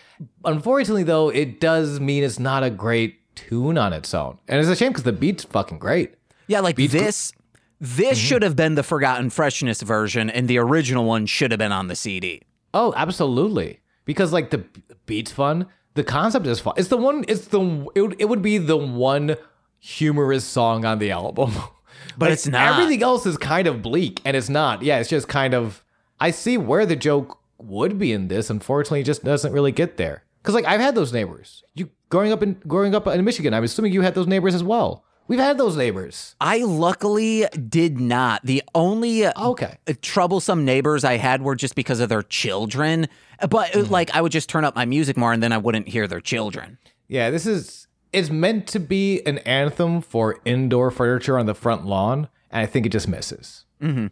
Unfortunately, 0.45 1.03
though, 1.03 1.29
it 1.29 1.59
does 1.59 1.99
mean 1.99 2.23
it's 2.23 2.39
not 2.39 2.63
a 2.63 2.69
great 2.69 3.35
tune 3.35 3.77
on 3.77 3.91
its 3.93 4.13
own, 4.13 4.39
and 4.47 4.59
it's 4.59 4.69
a 4.69 4.75
shame 4.75 4.91
because 4.91 5.03
the 5.03 5.11
beat's 5.11 5.43
fucking 5.43 5.79
great. 5.79 6.15
Yeah, 6.47 6.59
like 6.61 6.75
this 6.75 6.91
this 6.91 7.33
Mm-hmm. 7.79 8.13
should 8.13 8.43
have 8.43 8.55
been 8.55 8.75
the 8.75 8.83
Forgotten 8.83 9.29
Freshness 9.29 9.81
version 9.81 10.29
and 10.29 10.47
the 10.47 10.57
original 10.57 11.03
one 11.05 11.25
should 11.25 11.51
have 11.51 11.57
been 11.57 11.71
on 11.73 11.87
the 11.87 11.95
CD. 11.95 12.41
Oh, 12.73 12.93
absolutely. 12.95 13.79
Because 14.05 14.31
like 14.33 14.49
the 14.51 14.65
beat's 15.05 15.31
fun, 15.31 15.67
the 15.95 16.03
concept 16.03 16.47
is 16.47 16.59
fun. 16.59 16.73
It's 16.77 16.87
the 16.89 16.97
one. 16.97 17.23
It's 17.27 17.47
the. 17.47 17.59
It 17.95 18.01
would, 18.01 18.15
it 18.21 18.25
would 18.29 18.41
be 18.41 18.57
the 18.57 18.77
one 18.77 19.35
humorous 19.79 20.43
song 20.45 20.85
on 20.85 20.99
the 20.99 21.11
album, 21.11 21.51
But 22.17 22.27
Like, 22.27 22.33
it's 22.33 22.47
not. 22.47 22.73
Everything 22.79 23.03
else 23.03 23.25
is 23.25 23.37
kind 23.37 23.67
of 23.67 23.81
bleak, 23.81 24.21
and 24.25 24.35
it's 24.35 24.49
not. 24.49 24.81
Yeah, 24.81 24.99
it's 24.99 25.09
just 25.09 25.27
kind 25.27 25.53
of. 25.53 25.83
I 26.19 26.31
see 26.31 26.57
where 26.57 26.85
the 26.85 26.95
joke 26.95 27.39
would 27.59 27.97
be 27.97 28.11
in 28.11 28.27
this. 28.27 28.49
Unfortunately, 28.49 29.01
it 29.01 29.05
just 29.05 29.23
doesn't 29.23 29.51
really 29.53 29.71
get 29.71 29.97
there. 29.97 30.23
Because 30.41 30.55
like 30.55 30.65
I've 30.65 30.81
had 30.81 30.95
those 30.95 31.13
neighbors. 31.13 31.63
You 31.75 31.89
growing 32.09 32.31
up 32.31 32.43
in 32.43 32.53
growing 32.67 32.93
up 32.95 33.07
in 33.07 33.23
Michigan, 33.23 33.53
I'm 33.53 33.63
assuming 33.63 33.93
you 33.93 34.01
had 34.01 34.15
those 34.15 34.27
neighbors 34.27 34.55
as 34.55 34.63
well. 34.63 35.05
We've 35.27 35.39
had 35.39 35.57
those 35.57 35.77
neighbors. 35.77 36.35
I 36.41 36.59
luckily 36.59 37.45
did 37.69 37.99
not. 37.99 38.41
The 38.43 38.61
only 38.75 39.25
uh, 39.25 39.31
Okay. 39.49 39.77
troublesome 40.01 40.65
neighbors 40.65 41.03
I 41.03 41.17
had 41.17 41.41
were 41.41 41.55
just 41.55 41.75
because 41.75 41.99
of 42.01 42.09
their 42.09 42.23
children. 42.23 43.07
But 43.49 43.75
uh, 43.75 43.83
like 43.85 44.13
I 44.15 44.21
would 44.21 44.31
just 44.33 44.49
turn 44.49 44.65
up 44.65 44.75
my 44.75 44.85
music 44.85 45.15
more 45.17 45.31
and 45.33 45.41
then 45.41 45.53
I 45.53 45.57
wouldn't 45.57 45.87
hear 45.87 46.07
their 46.07 46.21
children. 46.21 46.77
Yeah, 47.07 47.29
this 47.29 47.45
is 47.45 47.87
it's 48.11 48.29
meant 48.29 48.67
to 48.67 48.79
be 48.79 49.21
an 49.25 49.39
anthem 49.39 50.01
for 50.01 50.39
indoor 50.45 50.91
furniture 50.91 51.39
on 51.39 51.45
the 51.47 51.55
front 51.55 51.85
lawn, 51.85 52.27
and 52.51 52.61
I 52.61 52.65
think 52.65 52.85
it 52.85 52.89
just 52.89 53.07
misses. 53.07 53.65
Mm-hmm. 53.81 54.07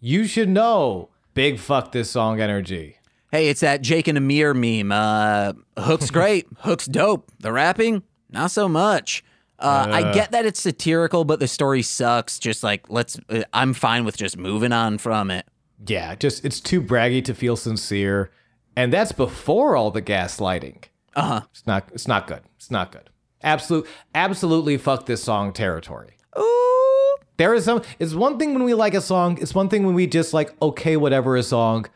You 0.00 0.26
should 0.26 0.48
know, 0.48 1.08
big 1.34 1.58
fuck 1.58 1.92
this 1.92 2.10
song 2.10 2.40
energy. 2.40 2.96
Hey, 3.32 3.48
it's 3.48 3.60
that 3.60 3.80
Jake 3.82 4.06
and 4.08 4.16
Amir 4.18 4.54
meme. 4.54 4.92
Uh, 4.92 5.52
Hook's 5.78 6.10
great. 6.12 6.46
Hook's 6.58 6.86
dope. 6.86 7.30
The 7.40 7.52
rapping, 7.52 8.02
not 8.30 8.50
so 8.50 8.68
much. 8.68 9.24
Uh, 9.58 9.88
I 9.90 10.12
get 10.12 10.30
that 10.30 10.46
it's 10.46 10.60
satirical, 10.60 11.24
but 11.24 11.40
the 11.40 11.48
story 11.48 11.82
sucks. 11.82 12.38
Just 12.38 12.62
like 12.62 12.88
let's, 12.88 13.18
uh, 13.28 13.42
I'm 13.52 13.74
fine 13.74 14.04
with 14.04 14.16
just 14.16 14.36
moving 14.36 14.72
on 14.72 14.98
from 14.98 15.30
it. 15.30 15.46
Yeah, 15.86 16.14
just 16.14 16.44
it's 16.44 16.60
too 16.60 16.80
braggy 16.80 17.24
to 17.24 17.34
feel 17.34 17.56
sincere, 17.56 18.30
and 18.76 18.92
that's 18.92 19.12
before 19.12 19.76
all 19.76 19.90
the 19.90 20.02
gaslighting. 20.02 20.84
Uh 21.14 21.22
huh. 21.22 21.40
It's 21.50 21.66
not. 21.66 21.88
It's 21.92 22.06
not 22.06 22.26
good. 22.26 22.42
It's 22.56 22.70
not 22.70 22.92
good. 22.92 23.10
Absolute. 23.42 23.86
Absolutely 24.14 24.76
fuck 24.76 25.06
this 25.06 25.22
song 25.22 25.52
territory. 25.52 26.16
Ooh. 26.38 27.16
There 27.36 27.54
is 27.54 27.64
some. 27.64 27.82
It's 27.98 28.14
one 28.14 28.38
thing 28.38 28.54
when 28.54 28.62
we 28.62 28.74
like 28.74 28.94
a 28.94 29.00
song. 29.00 29.38
It's 29.40 29.54
one 29.54 29.68
thing 29.68 29.84
when 29.84 29.94
we 29.94 30.06
just 30.06 30.32
like 30.32 30.54
okay, 30.62 30.96
whatever 30.96 31.36
a 31.36 31.42
song. 31.42 31.86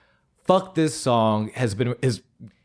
Fuck 0.44 0.74
this 0.74 0.94
song 0.94 1.50
has 1.54 1.74
been 1.74 1.94
is. 2.02 2.22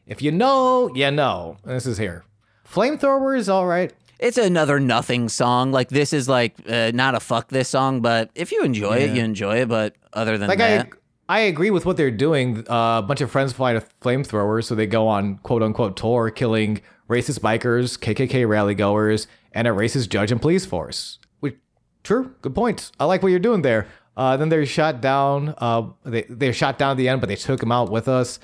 If 0.07 0.21
you 0.21 0.31
know, 0.31 0.89
you 0.95 1.11
know. 1.11 1.57
And 1.63 1.73
this 1.73 1.85
is 1.85 1.97
here. 1.97 2.23
Flamethrower 2.67 3.37
is 3.37 3.49
all 3.49 3.65
right. 3.65 3.93
It's 4.19 4.37
another 4.37 4.79
nothing 4.79 5.29
song. 5.29 5.71
Like 5.71 5.89
this 5.89 6.13
is 6.13 6.27
like 6.27 6.55
uh, 6.67 6.91
not 6.93 7.15
a 7.15 7.19
fuck 7.19 7.49
this 7.49 7.69
song, 7.69 8.01
but 8.01 8.29
if 8.35 8.51
you 8.51 8.63
enjoy 8.63 8.97
it, 8.97 9.15
you 9.15 9.23
enjoy 9.23 9.61
it. 9.61 9.69
But 9.69 9.95
other 10.13 10.37
than 10.37 10.47
Like 10.47 10.57
that, 10.57 10.89
I, 11.29 11.37
I 11.37 11.39
agree 11.41 11.71
with 11.71 11.85
what 11.85 11.97
they're 11.97 12.11
doing. 12.11 12.65
Uh, 12.69 12.99
a 12.99 13.05
bunch 13.07 13.21
of 13.21 13.29
friends 13.29 13.53
fly 13.53 13.73
a 13.73 13.81
flamethrower, 14.01 14.63
so 14.63 14.75
they 14.75 14.87
go 14.87 15.07
on 15.07 15.37
quote 15.39 15.61
unquote 15.61 15.97
tour, 15.97 16.31
killing 16.31 16.81
racist 17.09 17.39
bikers, 17.39 17.97
KKK 17.99 18.47
rally 18.47 18.75
goers, 18.75 19.27
and 19.51 19.67
a 19.67 19.71
racist 19.71 20.09
judge 20.09 20.31
and 20.31 20.41
police 20.41 20.65
force. 20.65 21.19
Which, 21.39 21.55
true, 22.03 22.33
good 22.41 22.55
point. 22.55 22.91
I 22.99 23.05
like 23.05 23.21
what 23.21 23.29
you're 23.29 23.39
doing 23.39 23.61
there. 23.61 23.87
Uh, 24.15 24.35
then 24.35 24.49
they're 24.49 24.65
shot 24.65 24.99
down. 24.99 25.53
Uh, 25.59 25.89
they 26.03 26.25
they're 26.27 26.53
shot 26.53 26.79
down 26.79 26.91
at 26.91 26.97
the 26.97 27.07
end, 27.07 27.21
but 27.21 27.27
they 27.27 27.35
took 27.35 27.61
him 27.61 27.71
out 27.71 27.91
with 27.91 28.07
us. 28.07 28.39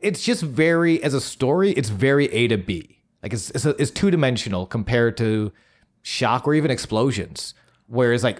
It's 0.00 0.22
just 0.22 0.44
very, 0.44 1.02
as 1.02 1.12
a 1.12 1.20
story, 1.20 1.72
it's 1.72 1.88
very 1.88 2.26
A 2.32 2.46
to 2.48 2.56
B. 2.56 2.97
Like 3.22 3.32
it's 3.32 3.50
it's, 3.50 3.64
it's 3.64 3.90
two 3.90 4.10
dimensional 4.10 4.66
compared 4.66 5.16
to 5.18 5.52
shock 6.02 6.46
or 6.46 6.54
even 6.54 6.70
explosions. 6.70 7.54
Whereas 7.86 8.22
like 8.22 8.38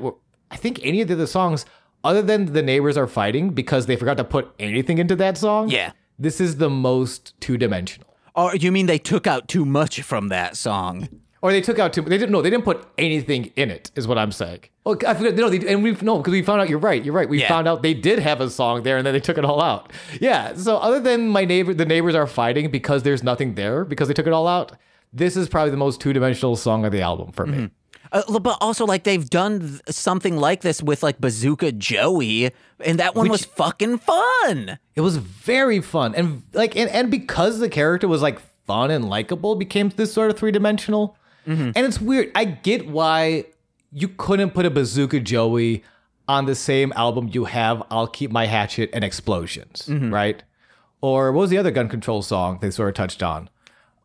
I 0.50 0.56
think 0.56 0.80
any 0.82 1.00
of 1.00 1.08
the 1.08 1.14
other 1.14 1.26
songs, 1.26 1.66
other 2.04 2.22
than 2.22 2.52
the 2.52 2.62
neighbors 2.62 2.96
are 2.96 3.06
fighting 3.06 3.50
because 3.50 3.86
they 3.86 3.96
forgot 3.96 4.16
to 4.18 4.24
put 4.24 4.52
anything 4.58 4.98
into 4.98 5.16
that 5.16 5.36
song. 5.36 5.68
Yeah. 5.68 5.92
this 6.18 6.40
is 6.40 6.56
the 6.56 6.70
most 6.70 7.38
two 7.40 7.56
dimensional. 7.56 8.08
or 8.34 8.52
oh, 8.52 8.54
you 8.54 8.72
mean 8.72 8.86
they 8.86 8.98
took 8.98 9.26
out 9.26 9.48
too 9.48 9.64
much 9.64 10.02
from 10.02 10.28
that 10.28 10.56
song? 10.56 11.08
Or 11.40 11.52
they 11.52 11.60
took 11.60 11.78
out 11.78 11.92
too. 11.92 12.02
They 12.02 12.18
didn't. 12.18 12.32
No, 12.32 12.42
they 12.42 12.50
didn't 12.50 12.64
put 12.64 12.84
anything 12.98 13.52
in 13.54 13.70
it. 13.70 13.90
Is 13.94 14.08
what 14.08 14.18
I'm 14.18 14.32
saying. 14.32 14.60
Oh, 14.84 14.96
I 15.06 15.14
forgot. 15.14 15.34
No, 15.34 15.48
they, 15.48 15.68
and 15.72 15.82
we 15.84 15.92
no 16.02 16.18
because 16.18 16.32
we 16.32 16.42
found 16.42 16.60
out. 16.60 16.68
You're 16.68 16.80
right. 16.80 17.04
You're 17.04 17.14
right. 17.14 17.28
We 17.28 17.40
Yeah. 17.40 17.48
found 17.48 17.68
out 17.68 17.82
they 17.82 17.94
did 17.94 18.18
have 18.18 18.40
a 18.40 18.50
song 18.50 18.82
there, 18.82 18.96
and 18.96 19.06
then 19.06 19.14
they 19.14 19.20
took 19.20 19.38
it 19.38 19.44
all 19.44 19.62
out. 19.62 19.92
Yeah. 20.20 20.54
So 20.54 20.78
other 20.78 20.98
than 20.98 21.28
my 21.28 21.44
neighbor, 21.44 21.72
the 21.74 21.86
neighbors 21.86 22.16
are 22.16 22.26
fighting 22.26 22.70
because 22.72 23.04
there's 23.04 23.22
nothing 23.22 23.54
there 23.54 23.84
because 23.84 24.08
they 24.08 24.14
took 24.14 24.26
it 24.26 24.32
all 24.32 24.48
out. 24.48 24.72
This 25.12 25.36
is 25.36 25.48
probably 25.48 25.70
the 25.70 25.76
most 25.76 26.00
two 26.00 26.12
dimensional 26.12 26.56
song 26.56 26.84
of 26.84 26.90
the 26.92 27.02
album 27.02 27.30
for 27.32 27.46
me. 27.46 27.70
Uh, 28.10 28.38
but 28.40 28.56
also, 28.60 28.84
like 28.86 29.04
they've 29.04 29.28
done 29.30 29.60
th- 29.60 29.80
something 29.90 30.36
like 30.38 30.62
this 30.62 30.82
with 30.82 31.02
like 31.02 31.20
Bazooka 31.20 31.72
Joey, 31.72 32.50
and 32.80 32.98
that 32.98 33.14
one 33.14 33.28
was 33.28 33.44
fucking 33.44 33.98
fun. 33.98 34.78
It 34.96 35.02
was 35.02 35.18
very 35.18 35.80
fun 35.80 36.14
and 36.14 36.42
like 36.52 36.74
and, 36.74 36.90
and 36.90 37.10
because 37.10 37.58
the 37.60 37.68
character 37.68 38.08
was 38.08 38.22
like 38.22 38.40
fun 38.66 38.90
and 38.90 39.08
likable, 39.08 39.54
became 39.56 39.90
this 39.90 40.12
sort 40.12 40.30
of 40.30 40.38
three 40.38 40.50
dimensional. 40.50 41.16
Mm-hmm. 41.48 41.70
And 41.74 41.78
it's 41.78 42.00
weird. 42.00 42.30
I 42.34 42.44
get 42.44 42.88
why 42.88 43.46
you 43.90 44.08
couldn't 44.08 44.50
put 44.50 44.66
a 44.66 44.70
Bazooka 44.70 45.20
Joey 45.20 45.82
on 46.28 46.44
the 46.44 46.54
same 46.54 46.92
album 46.94 47.30
you 47.32 47.46
have 47.46 47.82
I'll 47.90 48.06
Keep 48.06 48.30
My 48.30 48.46
Hatchet 48.46 48.90
and 48.92 49.02
Explosions, 49.02 49.86
mm-hmm. 49.88 50.12
right? 50.12 50.42
Or 51.00 51.32
what 51.32 51.42
was 51.42 51.50
the 51.50 51.58
other 51.58 51.70
gun 51.70 51.88
control 51.88 52.22
song 52.22 52.58
they 52.60 52.70
sort 52.70 52.90
of 52.90 52.94
touched 52.94 53.22
on? 53.22 53.48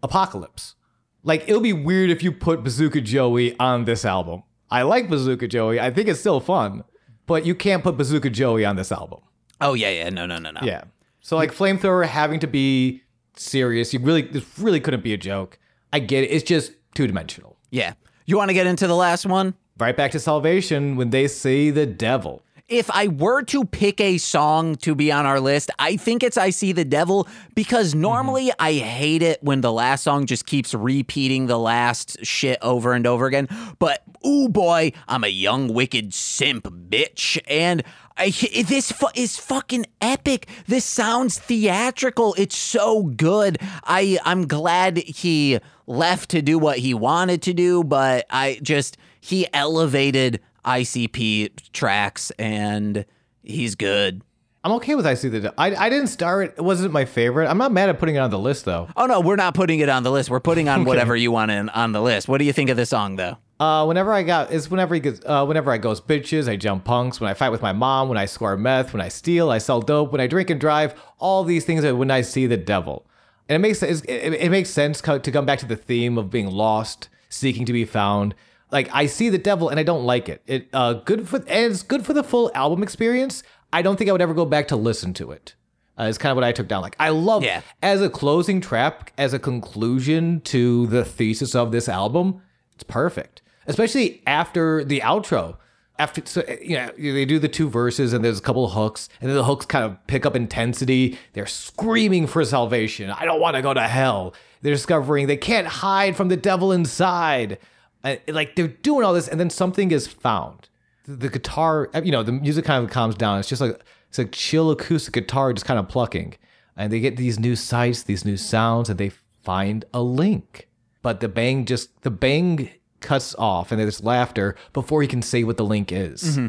Apocalypse. 0.01 0.75
Like 1.23 1.43
it'll 1.47 1.61
be 1.61 1.73
weird 1.73 2.09
if 2.09 2.23
you 2.23 2.31
put 2.31 2.63
Bazooka 2.63 3.01
Joey 3.01 3.57
on 3.59 3.85
this 3.85 4.05
album. 4.05 4.43
I 4.69 4.83
like 4.83 5.09
Bazooka 5.09 5.47
Joey. 5.47 5.79
I 5.79 5.91
think 5.91 6.07
it's 6.07 6.19
still 6.19 6.39
fun, 6.39 6.83
but 7.25 7.45
you 7.45 7.55
can't 7.55 7.83
put 7.83 7.97
Bazooka 7.97 8.29
Joey 8.29 8.65
on 8.65 8.75
this 8.75 8.91
album. 8.91 9.19
Oh 9.61 9.73
yeah, 9.73 9.89
yeah, 9.89 10.09
no, 10.09 10.25
no, 10.25 10.37
no, 10.37 10.51
no. 10.51 10.61
Yeah. 10.63 10.85
So 11.21 11.35
like 11.35 11.53
flamethrower 11.53 12.05
having 12.05 12.39
to 12.39 12.47
be 12.47 13.03
serious, 13.35 13.93
you 13.93 13.99
really 13.99 14.23
this 14.23 14.45
really 14.59 14.79
couldn't 14.79 15.03
be 15.03 15.13
a 15.13 15.17
joke. 15.17 15.59
I 15.91 15.99
get 15.99 16.23
it. 16.23 16.27
It's 16.27 16.43
just 16.43 16.73
two 16.93 17.07
dimensional. 17.07 17.57
yeah. 17.71 17.93
You 18.25 18.37
want 18.37 18.49
to 18.49 18.53
get 18.53 18.67
into 18.67 18.87
the 18.87 18.95
last 18.95 19.25
one? 19.25 19.53
Right 19.77 19.97
back 19.97 20.11
to 20.11 20.19
salvation 20.19 20.95
when 20.95 21.09
they 21.09 21.27
see 21.27 21.71
the 21.71 21.85
devil. 21.85 22.41
If 22.73 22.89
I 22.89 23.07
were 23.07 23.43
to 23.43 23.65
pick 23.65 24.01
a 24.01 24.17
song 24.17 24.77
to 24.77 24.95
be 24.95 25.11
on 25.11 25.27
our 25.27 25.39
list, 25.39 25.69
I 25.77 25.95
think 25.95 26.23
it's 26.23 26.37
I 26.37 26.49
See 26.49 26.71
the 26.71 26.83
Devil 26.83 27.27
because 27.53 27.91
mm-hmm. 27.91 28.01
normally 28.01 28.51
I 28.57 28.73
hate 28.73 29.21
it 29.21 29.43
when 29.43 29.61
the 29.61 29.71
last 29.71 30.03
song 30.03 30.25
just 30.25 30.47
keeps 30.47 30.73
repeating 30.73 31.45
the 31.45 31.59
last 31.59 32.25
shit 32.25 32.57
over 32.63 32.93
and 32.93 33.05
over 33.05 33.27
again. 33.27 33.47
But 33.77 34.01
ooh 34.25 34.49
boy, 34.49 34.93
I'm 35.07 35.23
a 35.23 35.27
young 35.27 35.71
wicked 35.71 36.15
simp 36.15 36.63
bitch 36.63 37.39
and 37.47 37.83
I, 38.17 38.31
this 38.67 38.91
fu- 38.91 39.05
is 39.13 39.37
fucking 39.37 39.85
epic. 40.01 40.47
This 40.65 40.83
sounds 40.83 41.37
theatrical. 41.37 42.33
It's 42.39 42.57
so 42.57 43.03
good. 43.03 43.59
I 43.83 44.17
I'm 44.25 44.47
glad 44.47 44.97
he 44.97 45.59
left 45.85 46.31
to 46.31 46.41
do 46.41 46.57
what 46.57 46.79
he 46.79 46.95
wanted 46.95 47.43
to 47.43 47.53
do, 47.53 47.83
but 47.83 48.25
I 48.31 48.59
just 48.63 48.97
he 49.21 49.47
elevated 49.53 50.39
ICP 50.65 51.72
tracks 51.72 52.31
and 52.40 53.06
he's 53.41 53.76
good. 53.76 54.22
I'm 54.65 54.72
okay 54.73 54.95
with 54.95 55.06
I 55.06 55.15
see 55.15 55.27
the 55.27 55.41
devil. 55.41 55.56
I, 55.57 55.76
I 55.76 55.90
didn't 55.90 56.07
start. 56.07 56.53
It 56.57 56.61
wasn't 56.61 56.94
my 56.94 57.03
favorite. 57.03 57.49
I'm 57.49 57.57
not 57.57 57.73
mad 57.73 57.90
at 57.90 57.99
putting 57.99 58.15
it 58.15 58.19
on 58.19 58.30
the 58.30 58.40
list 58.40 58.64
though. 58.64 58.88
Oh 58.95 59.06
no, 59.06 59.19
we're 59.19 59.35
not 59.35 59.53
putting 59.56 59.81
it 59.81 59.90
on 59.90 60.03
the 60.03 60.11
list. 60.11 60.30
We're 60.30 60.40
putting 60.40 60.69
on 60.69 60.85
whatever 60.85 61.15
you 61.15 61.31
want 61.31 61.52
in, 61.52 61.68
on 61.69 61.91
the 61.91 62.02
list. 62.02 62.30
What 62.30 62.38
do 62.38 62.45
you 62.45 62.53
think 62.53 62.69
of 62.69 62.77
the 62.77 62.85
song 62.85 63.18
though? 63.18 63.38
Uh, 63.60 63.85
whenever 63.85 64.14
I 64.14 64.23
got 64.23 64.52
is 64.52 64.69
whenever 64.69 64.95
he 64.95 65.02
gets 65.02 65.19
uh, 65.26 65.45
whenever 65.45 65.72
I 65.72 65.77
ghost 65.77 66.07
bitches, 66.07 66.49
I 66.49 66.56
jump 66.56 66.85
punks. 66.85 67.19
When 67.19 67.30
I 67.30 67.34
fight 67.34 67.49
with 67.49 67.61
my 67.61 67.73
mom, 67.73 68.07
when 68.07 68.18
I 68.18 68.26
score 68.26 68.56
meth, 68.56 68.94
when 68.94 69.02
I 69.02 69.10
steal, 69.10 69.49
I 69.49 69.57
sell 69.57 69.81
dope. 69.81 70.11
When 70.11 70.22
I 70.22 70.27
drink 70.27 70.49
and 70.49 70.60
drive, 70.60 70.95
all 71.19 71.44
these 71.44 71.65
things. 71.65 71.84
When 71.85 72.10
I 72.10 72.22
see 72.22 72.48
the 72.48 72.57
devil, 72.57 73.06
and 73.49 73.57
it 73.57 73.60
makes 73.60 73.84
it, 73.84 74.03
it, 74.10 74.34
it 74.34 74.49
makes 74.49 74.69
sense 74.69 75.02
to 75.02 75.19
come 75.19 75.45
back 75.45 75.60
to 75.60 75.65
the 75.65 75.76
theme 75.76 76.18
of 76.18 76.30
being 76.30 76.49
lost, 76.49 77.10
seeking 77.30 77.65
to 77.65 77.73
be 77.73 77.85
found. 77.85 78.34
Like 78.73 78.89
I 78.91 79.05
see 79.05 79.29
the 79.29 79.37
devil 79.37 79.69
and 79.69 79.79
I 79.79 79.83
don't 79.83 80.03
like 80.03 80.27
it. 80.27 80.41
It 80.47 80.67
uh 80.73 80.93
good 80.93 81.29
for 81.29 81.37
and 81.37 81.71
it's 81.71 81.83
good 81.83 82.05
for 82.05 82.11
the 82.13 82.23
full 82.23 82.51
album 82.53 82.83
experience. 82.83 83.43
I 83.71 83.81
don't 83.81 83.95
think 83.97 84.09
I 84.09 84.11
would 84.11 84.21
ever 84.21 84.33
go 84.33 84.45
back 84.45 84.67
to 84.69 84.75
listen 84.75 85.13
to 85.15 85.31
it. 85.31 85.55
Uh, 85.97 86.03
is 86.05 86.17
kind 86.17 86.31
of 86.31 86.35
what 86.37 86.43
I 86.43 86.51
took 86.51 86.67
down. 86.67 86.81
Like 86.81 86.95
I 86.99 87.09
love 87.09 87.43
Yeah. 87.43 87.61
as 87.83 88.01
a 88.01 88.09
closing 88.09 88.59
track, 88.59 89.13
as 89.17 89.31
a 89.33 89.39
conclusion 89.39 90.41
to 90.45 90.87
the 90.87 91.05
thesis 91.05 91.53
of 91.55 91.71
this 91.71 91.87
album, 91.87 92.41
it's 92.73 92.83
perfect. 92.83 93.41
Especially 93.67 94.21
after 94.27 94.83
the 94.83 94.99
outro. 95.01 95.57
After 95.99 96.23
so 96.25 96.43
you 96.59 96.75
know 96.75 96.89
they 96.97 97.23
do 97.25 97.37
the 97.37 97.47
two 97.47 97.69
verses 97.69 98.11
and 98.13 98.25
there's 98.25 98.39
a 98.39 98.41
couple 98.41 98.65
of 98.65 98.71
hooks 98.71 99.07
and 99.21 99.29
then 99.29 99.37
the 99.37 99.43
hooks 99.43 99.67
kind 99.67 99.85
of 99.85 99.95
pick 100.07 100.25
up 100.25 100.35
intensity. 100.35 101.19
They're 101.33 101.45
screaming 101.45 102.25
for 102.25 102.43
salvation. 102.43 103.11
I 103.11 103.25
don't 103.25 103.39
want 103.39 103.55
to 103.55 103.61
go 103.61 103.75
to 103.75 103.87
hell. 103.87 104.33
They're 104.63 104.73
discovering 104.73 105.27
they 105.27 105.37
can't 105.37 105.67
hide 105.67 106.15
from 106.15 106.29
the 106.29 106.37
devil 106.37 106.71
inside. 106.71 107.59
And, 108.03 108.19
like 108.27 108.55
they're 108.55 108.67
doing 108.67 109.05
all 109.05 109.13
this 109.13 109.27
and 109.27 109.39
then 109.39 109.49
something 109.49 109.91
is 109.91 110.07
found. 110.07 110.69
The, 111.05 111.15
the 111.15 111.30
guitar, 111.30 111.89
you 112.03 112.11
know, 112.11 112.23
the 112.23 112.31
music 112.31 112.65
kind 112.65 112.84
of 112.84 112.91
calms 112.91 113.15
down. 113.15 113.39
It's 113.39 113.49
just 113.49 113.61
like 113.61 113.80
it's 114.09 114.19
a 114.19 114.25
chill 114.25 114.71
acoustic 114.71 115.13
guitar 115.13 115.53
just 115.53 115.65
kind 115.65 115.80
of 115.80 115.88
plucking 115.88 116.35
and 116.75 116.91
they 116.91 116.99
get 116.99 117.17
these 117.17 117.39
new 117.39 117.55
sights, 117.55 118.03
these 118.03 118.25
new 118.25 118.38
sounds, 118.38 118.89
and 118.89 118.97
they 118.97 119.11
find 119.43 119.85
a 119.93 120.01
link. 120.01 120.69
But 121.01 121.19
the 121.19 121.27
bang 121.27 121.65
just 121.65 122.01
the 122.03 122.11
bang 122.11 122.69
cuts 122.99 123.35
off, 123.35 123.71
and 123.71 123.80
there's 123.80 124.03
laughter 124.03 124.55
before 124.71 125.01
he 125.01 125.07
can 125.07 125.21
say 125.21 125.43
what 125.43 125.57
the 125.57 125.65
link 125.65 125.91
is. 125.91 126.23
Mm-hmm. 126.23 126.47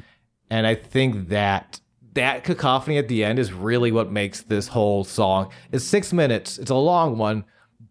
And 0.51 0.66
I 0.66 0.74
think 0.74 1.28
that 1.28 1.81
that 2.14 2.44
cacophony 2.44 2.97
at 2.97 3.09
the 3.09 3.24
end 3.24 3.39
is 3.39 3.52
really 3.52 3.90
what 3.90 4.12
makes 4.12 4.43
this 4.43 4.68
whole 4.68 5.02
song. 5.05 5.51
It's 5.72 5.85
six 5.85 6.12
minutes. 6.12 6.59
It's 6.59 6.70
a 6.70 6.76
long 6.76 7.18
one, 7.18 7.44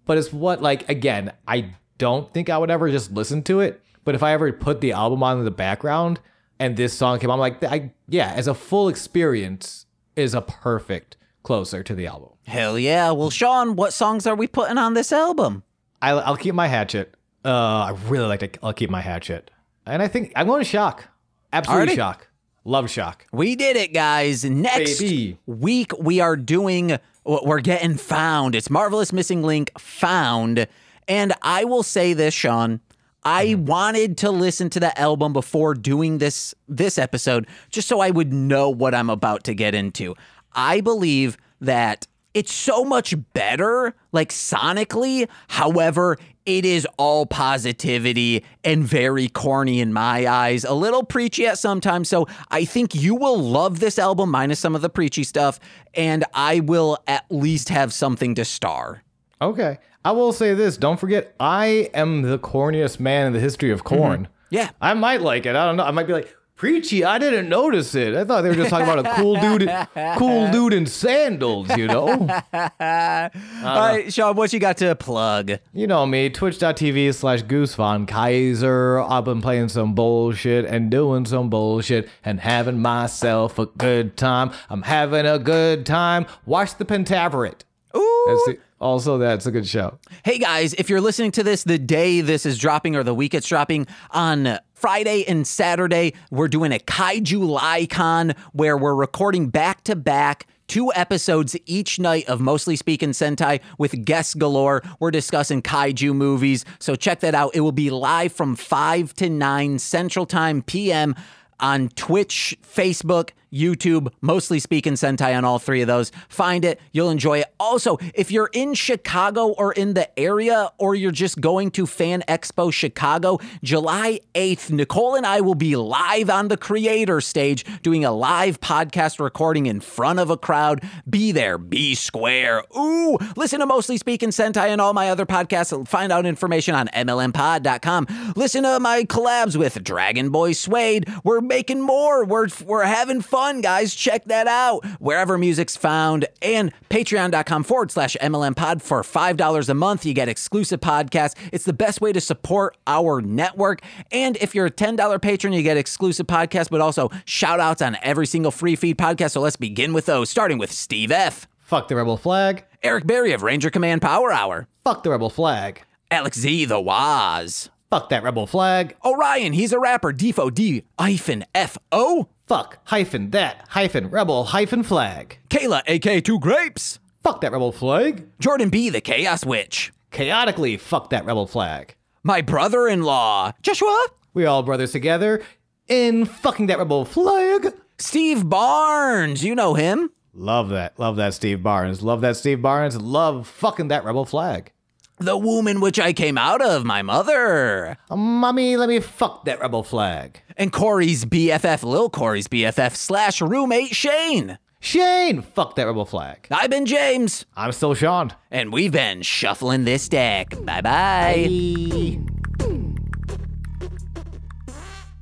but 0.06 0.18
it's 0.18 0.32
what 0.32 0.62
like 0.62 0.88
again. 0.90 1.34
I 1.48 1.76
don't 2.04 2.34
think 2.34 2.50
I 2.50 2.58
would 2.58 2.70
ever 2.70 2.92
just 2.92 3.14
listen 3.14 3.44
to 3.44 3.62
it. 3.62 3.82
But 4.04 4.14
if 4.14 4.24
I 4.24 4.34
ever 4.34 4.52
put 4.52 4.82
the 4.82 4.92
album 4.92 5.24
on 5.24 5.40
in 5.40 5.46
the 5.46 5.52
background 5.52 6.20
and 6.60 6.76
this 6.76 6.94
song 6.94 7.20
came 7.20 7.30
on, 7.30 7.36
I'm 7.36 7.40
like, 7.40 7.64
I 7.64 7.92
yeah, 8.10 8.34
as 8.36 8.48
a 8.48 8.54
full 8.54 8.90
experience 8.90 9.86
is 10.18 10.34
a 10.34 10.42
perfect 10.42 11.16
closer 11.44 11.82
to 11.84 11.96
the 11.96 12.06
album. 12.06 12.32
Hell 12.46 12.78
yeah. 12.78 13.12
Well, 13.12 13.30
Sean, 13.30 13.78
what 13.78 13.94
songs 13.94 14.28
are 14.28 14.36
we 14.36 14.48
putting 14.48 14.78
on 14.78 14.94
this 14.96 15.14
album? 15.14 15.64
I'll, 16.02 16.20
I'll 16.20 16.36
keep 16.36 16.54
my 16.54 16.68
hatchet. 16.68 17.16
Uh, 17.46 17.50
I 17.50 17.96
really 18.10 18.28
like 18.28 18.42
to. 18.42 18.50
I'll 18.62 18.74
keep 18.74 18.90
my 18.90 19.00
hatchet, 19.00 19.50
and 19.86 20.02
I 20.02 20.10
think 20.10 20.34
I'm 20.36 20.48
going 20.48 20.62
to 20.62 20.70
shock. 20.70 21.08
Absolutely 21.54 21.80
Already? 21.80 21.96
shock. 21.96 22.28
Love 22.66 22.90
shock. 22.90 23.26
We 23.32 23.56
did 23.56 23.78
it, 23.78 23.94
guys. 23.94 24.44
Next 24.44 25.00
Baby. 25.00 25.38
week, 25.46 25.92
we 26.00 26.20
are 26.20 26.36
doing, 26.38 26.98
we're 27.26 27.60
getting 27.60 27.96
found. 27.96 28.56
It's 28.56 28.70
Marvelous 28.70 29.12
Missing 29.14 29.44
Link 29.44 29.72
found. 29.78 30.68
And 31.08 31.34
I 31.42 31.66
will 31.66 31.84
say 31.84 32.14
this, 32.14 32.34
Sean. 32.34 32.80
I 33.26 33.48
mm-hmm. 33.48 33.66
wanted 33.66 34.18
to 34.20 34.32
listen 34.32 34.70
to 34.72 34.80
the 34.80 34.98
album 35.00 35.34
before 35.34 35.74
doing 35.74 36.18
this 36.18 36.54
this 36.68 36.98
episode 36.98 37.48
just 37.70 37.88
so 37.88 38.00
I 38.00 38.12
would 38.12 38.34
know 38.34 38.70
what 38.70 38.94
I'm 38.94 39.10
about 39.10 39.46
to 39.46 39.54
get 39.54 39.74
into. 39.74 40.16
I 40.54 40.82
believe 40.82 41.38
that 41.62 42.06
it's 42.34 42.52
so 42.52 42.84
much 42.84 43.14
better 43.34 43.96
like 44.12 44.30
sonically. 44.30 45.30
However, 45.48 46.18
it 46.46 46.66
is 46.66 46.86
all 46.98 47.26
positivity 47.26 48.44
and 48.64 48.84
very 48.84 49.30
corny 49.30 49.80
in 49.80 49.94
my 49.94 50.28
eyes, 50.28 50.64
a 50.66 50.74
little 50.74 51.04
preachy 51.04 51.46
at 51.48 51.58
sometimes. 51.58 52.10
So 52.10 52.28
I 52.52 52.66
think 52.66 52.96
you 52.96 53.16
will 53.16 53.38
love 53.38 53.80
this 53.80 53.98
album 53.98 54.32
minus 54.32 54.60
some 54.60 54.76
of 54.76 54.82
the 54.82 54.90
preachy 54.90 55.24
stuff 55.24 55.60
and 55.94 56.26
I 56.34 56.60
will 56.60 56.98
at 57.08 57.26
least 57.30 57.70
have 57.70 57.94
something 57.94 58.36
to 58.36 58.46
star. 58.46 59.04
Okay. 59.42 59.78
I 60.06 60.12
will 60.12 60.34
say 60.34 60.54
this. 60.54 60.78
Don't 60.78 61.00
forget, 61.00 61.34
I 61.40 61.90
am 61.94 62.24
the 62.24 62.40
corniest 62.40 63.00
man 63.00 63.28
in 63.28 63.34
the 63.34 63.40
history 63.40 63.72
of 63.72 63.84
mm-hmm. 63.84 63.96
corn. 63.96 64.28
Yeah. 64.50 64.70
I 64.82 64.94
might 64.94 65.22
like 65.22 65.46
it. 65.46 65.56
I 65.56 65.66
don't 65.66 65.78
know. 65.78 65.84
I 65.84 65.92
might 65.92 66.08
be 66.08 66.14
like, 66.14 66.36
preachy. 66.64 67.04
I 67.04 67.18
didn't 67.18 67.50
notice 67.50 67.94
it. 67.94 68.16
I 68.16 68.24
thought 68.24 68.42
they 68.42 68.50
were 68.50 68.56
just 68.56 68.70
talking 68.70 68.88
about 68.88 69.06
a 69.06 69.16
cool 69.16 69.36
dude, 69.36 69.70
cool 70.18 70.50
dude 70.50 70.74
in 70.74 70.86
sandals. 70.86 71.76
You 71.76 71.88
know. 71.88 72.08
All 72.54 73.30
right, 73.60 74.06
Sean, 74.08 74.36
what 74.36 74.54
you 74.54 74.60
got 74.60 74.78
to 74.78 74.96
plug? 74.96 75.52
You 75.74 75.88
know 75.88 76.06
me, 76.06 76.30
twitch.tv 76.30 77.14
slash 77.16 77.42
Goose 77.42 77.76
Von 77.76 78.06
Kaiser. 78.06 79.02
I've 79.02 79.26
been 79.26 79.42
playing 79.42 79.70
some 79.70 79.94
bullshit 79.94 80.66
and 80.66 80.90
doing 80.90 81.26
some 81.26 81.50
bullshit 81.50 82.08
and 82.24 82.40
having 82.40 82.80
myself 82.80 83.60
a 83.60 83.66
good 83.66 84.16
time. 84.16 84.52
I'm 84.70 84.84
having 84.84 85.26
a 85.26 85.40
good 85.40 85.86
time. 85.86 86.26
Watch 86.46 86.78
the 86.78 86.86
Pentaverate. 86.86 87.62
Ooh. 87.96 88.58
Also, 88.84 89.18
that's 89.18 89.46
a 89.46 89.52
good 89.52 89.66
show. 89.66 89.98
Hey 90.26 90.38
guys, 90.38 90.74
if 90.74 90.90
you're 90.90 91.00
listening 91.00 91.32
to 91.32 91.44
this 91.44 91.64
the 91.64 91.78
day 91.78 92.20
this 92.20 92.46
is 92.46 92.58
dropping 92.58 92.98
or 92.98 93.04
the 93.04 93.14
week 93.14 93.34
it's 93.34 93.48
dropping 93.48 93.88
on 94.12 94.60
Friday 94.74 95.24
and 95.26 95.48
Saturday, 95.48 96.14
we're 96.32 96.50
doing 96.50 96.74
a 96.74 96.80
Kaiju 96.80 97.48
Lycon 97.48 98.36
where 98.52 98.76
we're 98.76 98.94
recording 98.94 99.48
back 99.48 99.86
to 99.86 99.96
back 99.96 100.48
two 100.68 100.92
episodes 100.96 101.56
each 101.66 101.98
night 101.98 102.28
of 102.28 102.42
Mostly 102.42 102.76
Speakin' 102.76 103.12
Sentai 103.12 103.62
with 103.78 104.04
guests 104.04 104.34
galore. 104.34 104.84
We're 105.00 105.12
discussing 105.12 105.62
kaiju 105.62 106.14
movies, 106.14 106.66
so 106.80 106.96
check 106.96 107.22
that 107.22 107.34
out. 107.34 107.56
It 107.56 107.62
will 107.62 107.72
be 107.72 107.90
live 107.90 108.34
from 108.34 108.58
5 108.58 109.14
to 109.14 109.30
9 109.30 109.80
Central 109.80 110.26
Time 110.26 110.62
PM 110.62 111.16
on 111.62 111.88
Twitch, 111.88 112.58
Facebook, 112.62 113.30
YouTube, 113.54 114.12
mostly 114.22 114.60
speakin' 114.60 114.96
Sentai 114.96 115.38
on 115.38 115.46
all 115.46 115.60
three 115.60 115.82
of 115.82 115.88
those. 115.88 116.12
Find 116.30 116.66
it, 116.66 116.80
you'll 116.92 117.10
enjoy 117.10 117.40
it. 117.40 117.54
Also, 117.60 117.98
if 118.14 118.32
you're 118.32 118.50
in 118.54 118.74
Chicago 118.74 119.50
or 119.50 119.74
in 119.74 119.94
the 119.94 120.20
area, 120.20 120.72
or 120.78 120.96
you're 120.96 121.12
just 121.12 121.40
going 121.40 121.72
to 121.72 121.86
Fan 121.86 122.24
Expo 122.28 122.74
Chicago, 122.74 123.40
July 123.64 124.20
8th, 124.34 124.72
Nicole 124.72 125.16
and 125.16 125.26
I 125.26 125.42
will 125.42 125.56
be 125.56 125.76
live 125.76 126.30
on 126.30 126.48
the 126.48 126.58
creator 126.58 127.22
stage 127.22 127.66
doing 127.82 128.04
a 128.04 128.12
live 128.12 128.60
podcast 128.60 129.20
recording 129.20 129.68
in 129.68 129.80
front 129.80 130.20
of 130.20 130.30
a 130.30 130.38
crowd. 130.38 130.82
Be 131.10 131.32
there, 131.32 131.58
be 131.58 131.96
square. 131.96 132.64
Ooh, 132.78 133.18
listen 133.36 133.60
to 133.60 133.66
Mostly 133.66 133.98
Speakin' 133.98 134.32
Sentai 134.32 134.70
and 134.70 134.82
all 134.82 134.94
my 134.94 135.10
other 135.10 135.26
podcasts. 135.26 135.88
Find 135.88 136.12
out 136.12 136.26
information 136.26 136.76
on 136.76 136.88
MLMpod.com. 136.88 138.34
Listen 138.36 138.64
to 138.64 138.80
my 138.80 139.04
collabs 139.04 139.56
with 139.56 139.84
Dragon 139.84 140.30
Boy 140.30 140.54
Suede. 140.54 141.08
We're 141.24 141.42
making 141.42 141.82
more. 141.82 142.26
We're, 142.26 142.48
we're 142.66 142.86
having 142.86 143.22
fun, 143.22 143.43
guys. 143.62 143.94
Check 143.94 144.26
that 144.26 144.48
out. 144.48 144.86
Wherever 145.00 145.38
music's 145.38 145.76
found. 145.76 146.26
And 146.42 146.72
patreon.com 146.90 147.64
forward 147.64 147.92
slash 147.92 148.16
MLM 148.22 148.56
pod 148.56 148.82
for 148.82 149.02
$5 149.02 149.70
a 149.70 149.74
month. 149.74 150.06
You 150.06 150.14
get 150.14 150.30
exclusive 150.30 150.80
podcasts. 150.80 151.36
It's 151.52 151.66
the 151.66 151.74
best 151.74 152.02
way 152.02 152.14
to 152.14 152.22
support 152.22 152.78
our 152.88 153.22
network. 153.22 153.82
And 154.12 154.38
if 154.38 154.56
you're 154.56 154.68
a 154.68 154.72
$10 154.72 155.22
patron, 155.22 155.54
you 155.54 155.64
get 155.64 155.78
exclusive 155.78 156.28
podcasts, 156.28 156.70
but 156.70 156.82
also 156.82 157.10
shout 157.26 157.60
outs 157.60 157.82
on 157.82 157.98
every 158.02 158.26
single 158.28 158.52
free 158.52 158.76
feed 158.76 158.98
podcast. 158.98 159.32
So 159.32 159.42
let's 159.42 159.56
begin 159.58 159.94
with 159.94 160.06
those, 160.06 160.30
starting 160.30 160.58
with 160.58 160.72
Steve 160.72 161.12
F., 161.12 161.48
Fuck 161.60 161.88
the 161.88 161.96
rebel 161.96 162.18
flag. 162.18 162.66
Eric 162.84 163.08
Berry 163.08 163.32
of 163.32 163.42
Ranger 163.42 163.70
Command 163.72 164.02
Power 164.02 164.32
Hour, 164.32 164.68
Fuck 164.84 165.02
the 165.04 165.10
rebel 165.10 165.30
flag. 165.30 165.82
Alex 166.12 166.38
Z, 166.40 166.66
The 166.66 166.80
Waz, 166.80 167.70
Fuck 167.90 168.10
that 168.10 168.22
rebel 168.24 168.46
flag. 168.46 168.96
Orion, 169.04 169.54
he's 169.54 169.72
a 169.74 169.80
rapper, 169.80 170.12
Defo 170.14 170.54
D 170.54 170.84
hyphen 171.00 171.46
F 171.56 171.78
O, 171.92 172.28
Fuck 172.46 172.80
hyphen 172.86 173.30
that 173.32 173.66
hyphen 173.70 174.10
rebel 174.10 174.44
hyphen 174.46 174.84
flag. 174.84 175.40
Kayla, 175.50 175.82
aka 175.88 176.20
Two 176.22 176.40
Grapes, 176.40 177.00
Fuck 177.24 177.40
that 177.42 177.52
rebel 177.54 177.72
flag. 177.72 178.28
Jordan 178.40 178.70
B, 178.70 178.90
the 178.90 179.00
Chaos 179.02 179.46
Witch, 179.46 179.94
Chaotically 180.12 180.76
fuck 180.78 181.10
that 181.12 181.26
rebel 181.26 181.48
flag. 181.48 181.96
my 182.22 182.42
brother 182.42 182.88
in 182.88 183.04
law, 183.04 183.54
Joshua, 183.62 184.08
We 184.34 184.46
all 184.46 184.62
brothers 184.64 184.92
together 184.92 185.42
in 185.88 186.26
fucking 186.26 186.68
that 186.68 186.80
rebel 186.80 187.06
flag. 187.06 187.74
Steve 187.98 188.50
Barnes, 188.50 189.44
you 189.44 189.56
know 189.56 189.74
him, 189.76 190.10
Love 190.36 190.70
that. 190.70 190.98
Love 191.00 191.16
that 191.18 191.34
Steve 191.36 191.62
Barnes. 191.64 192.02
Love 192.02 192.22
that 192.22 192.36
Steve 192.36 192.60
Barnes. 192.62 193.00
Love 193.00 193.48
fucking 193.48 193.88
that 193.90 194.04
rebel 194.04 194.26
flag. 194.26 194.72
The 195.20 195.38
womb 195.38 195.68
in 195.68 195.80
which 195.80 196.00
I 196.00 196.12
came 196.12 196.38
out 196.38 196.62
of, 196.62 196.84
my 196.84 197.02
mother, 197.02 197.98
Uh, 198.10 198.16
mommy, 198.16 198.76
let 198.78 198.90
me 198.90 199.00
fuck 199.00 199.46
that 199.46 199.62
rebel 199.62 199.84
flag. 199.84 200.42
and 200.58 200.72
Corey's 200.72 201.26
BFF, 201.26 201.84
Lil 201.84 202.10
Corey's 202.10 202.48
BFF 202.48 202.96
slash 202.96 203.42
roommate 203.42 203.96
Shane. 203.96 204.58
Shane, 204.80 205.42
fuck 205.42 205.76
that 205.76 205.86
rebel 205.88 206.06
flag. 206.06 206.46
I've 206.52 206.70
been 206.70 206.86
James, 206.86 207.46
I'm 207.56 207.72
still 207.72 207.94
Sean. 207.94 208.34
and 208.52 208.74
we've 208.74 208.92
been 208.92 209.22
shuffling 209.22 209.86
this 209.86 210.10
deck. 210.10 210.56
Bye 210.66 210.82
bye. 210.82 212.20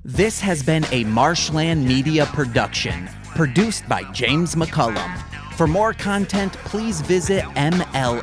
This 0.03 0.39
has 0.41 0.63
been 0.63 0.85
a 0.91 1.03
Marsh 1.03 1.51
Land 1.51 1.85
Media 1.87 2.25
production, 2.27 3.07
produced 3.35 3.87
by 3.87 4.03
James 4.11 4.55
McCollum. 4.55 5.21
For 5.61 5.67
more 5.67 5.93
content, 5.93 6.53
please 6.53 7.01
visit 7.01 7.43
MLMpod.com. 7.43 8.15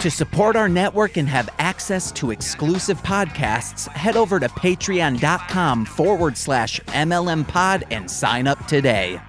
To 0.00 0.10
support 0.10 0.56
our 0.56 0.70
network 0.70 1.18
and 1.18 1.28
have 1.28 1.50
access 1.58 2.10
to 2.12 2.30
exclusive 2.30 2.96
podcasts, 3.02 3.88
head 3.88 4.16
over 4.16 4.40
to 4.40 4.48
patreon.com 4.48 5.84
forward 5.84 6.38
slash 6.38 6.80
MLMpod 6.80 7.82
and 7.90 8.10
sign 8.10 8.46
up 8.46 8.66
today. 8.66 9.20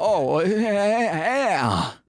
Oh, 0.00 0.40
yeah. 0.40 1.92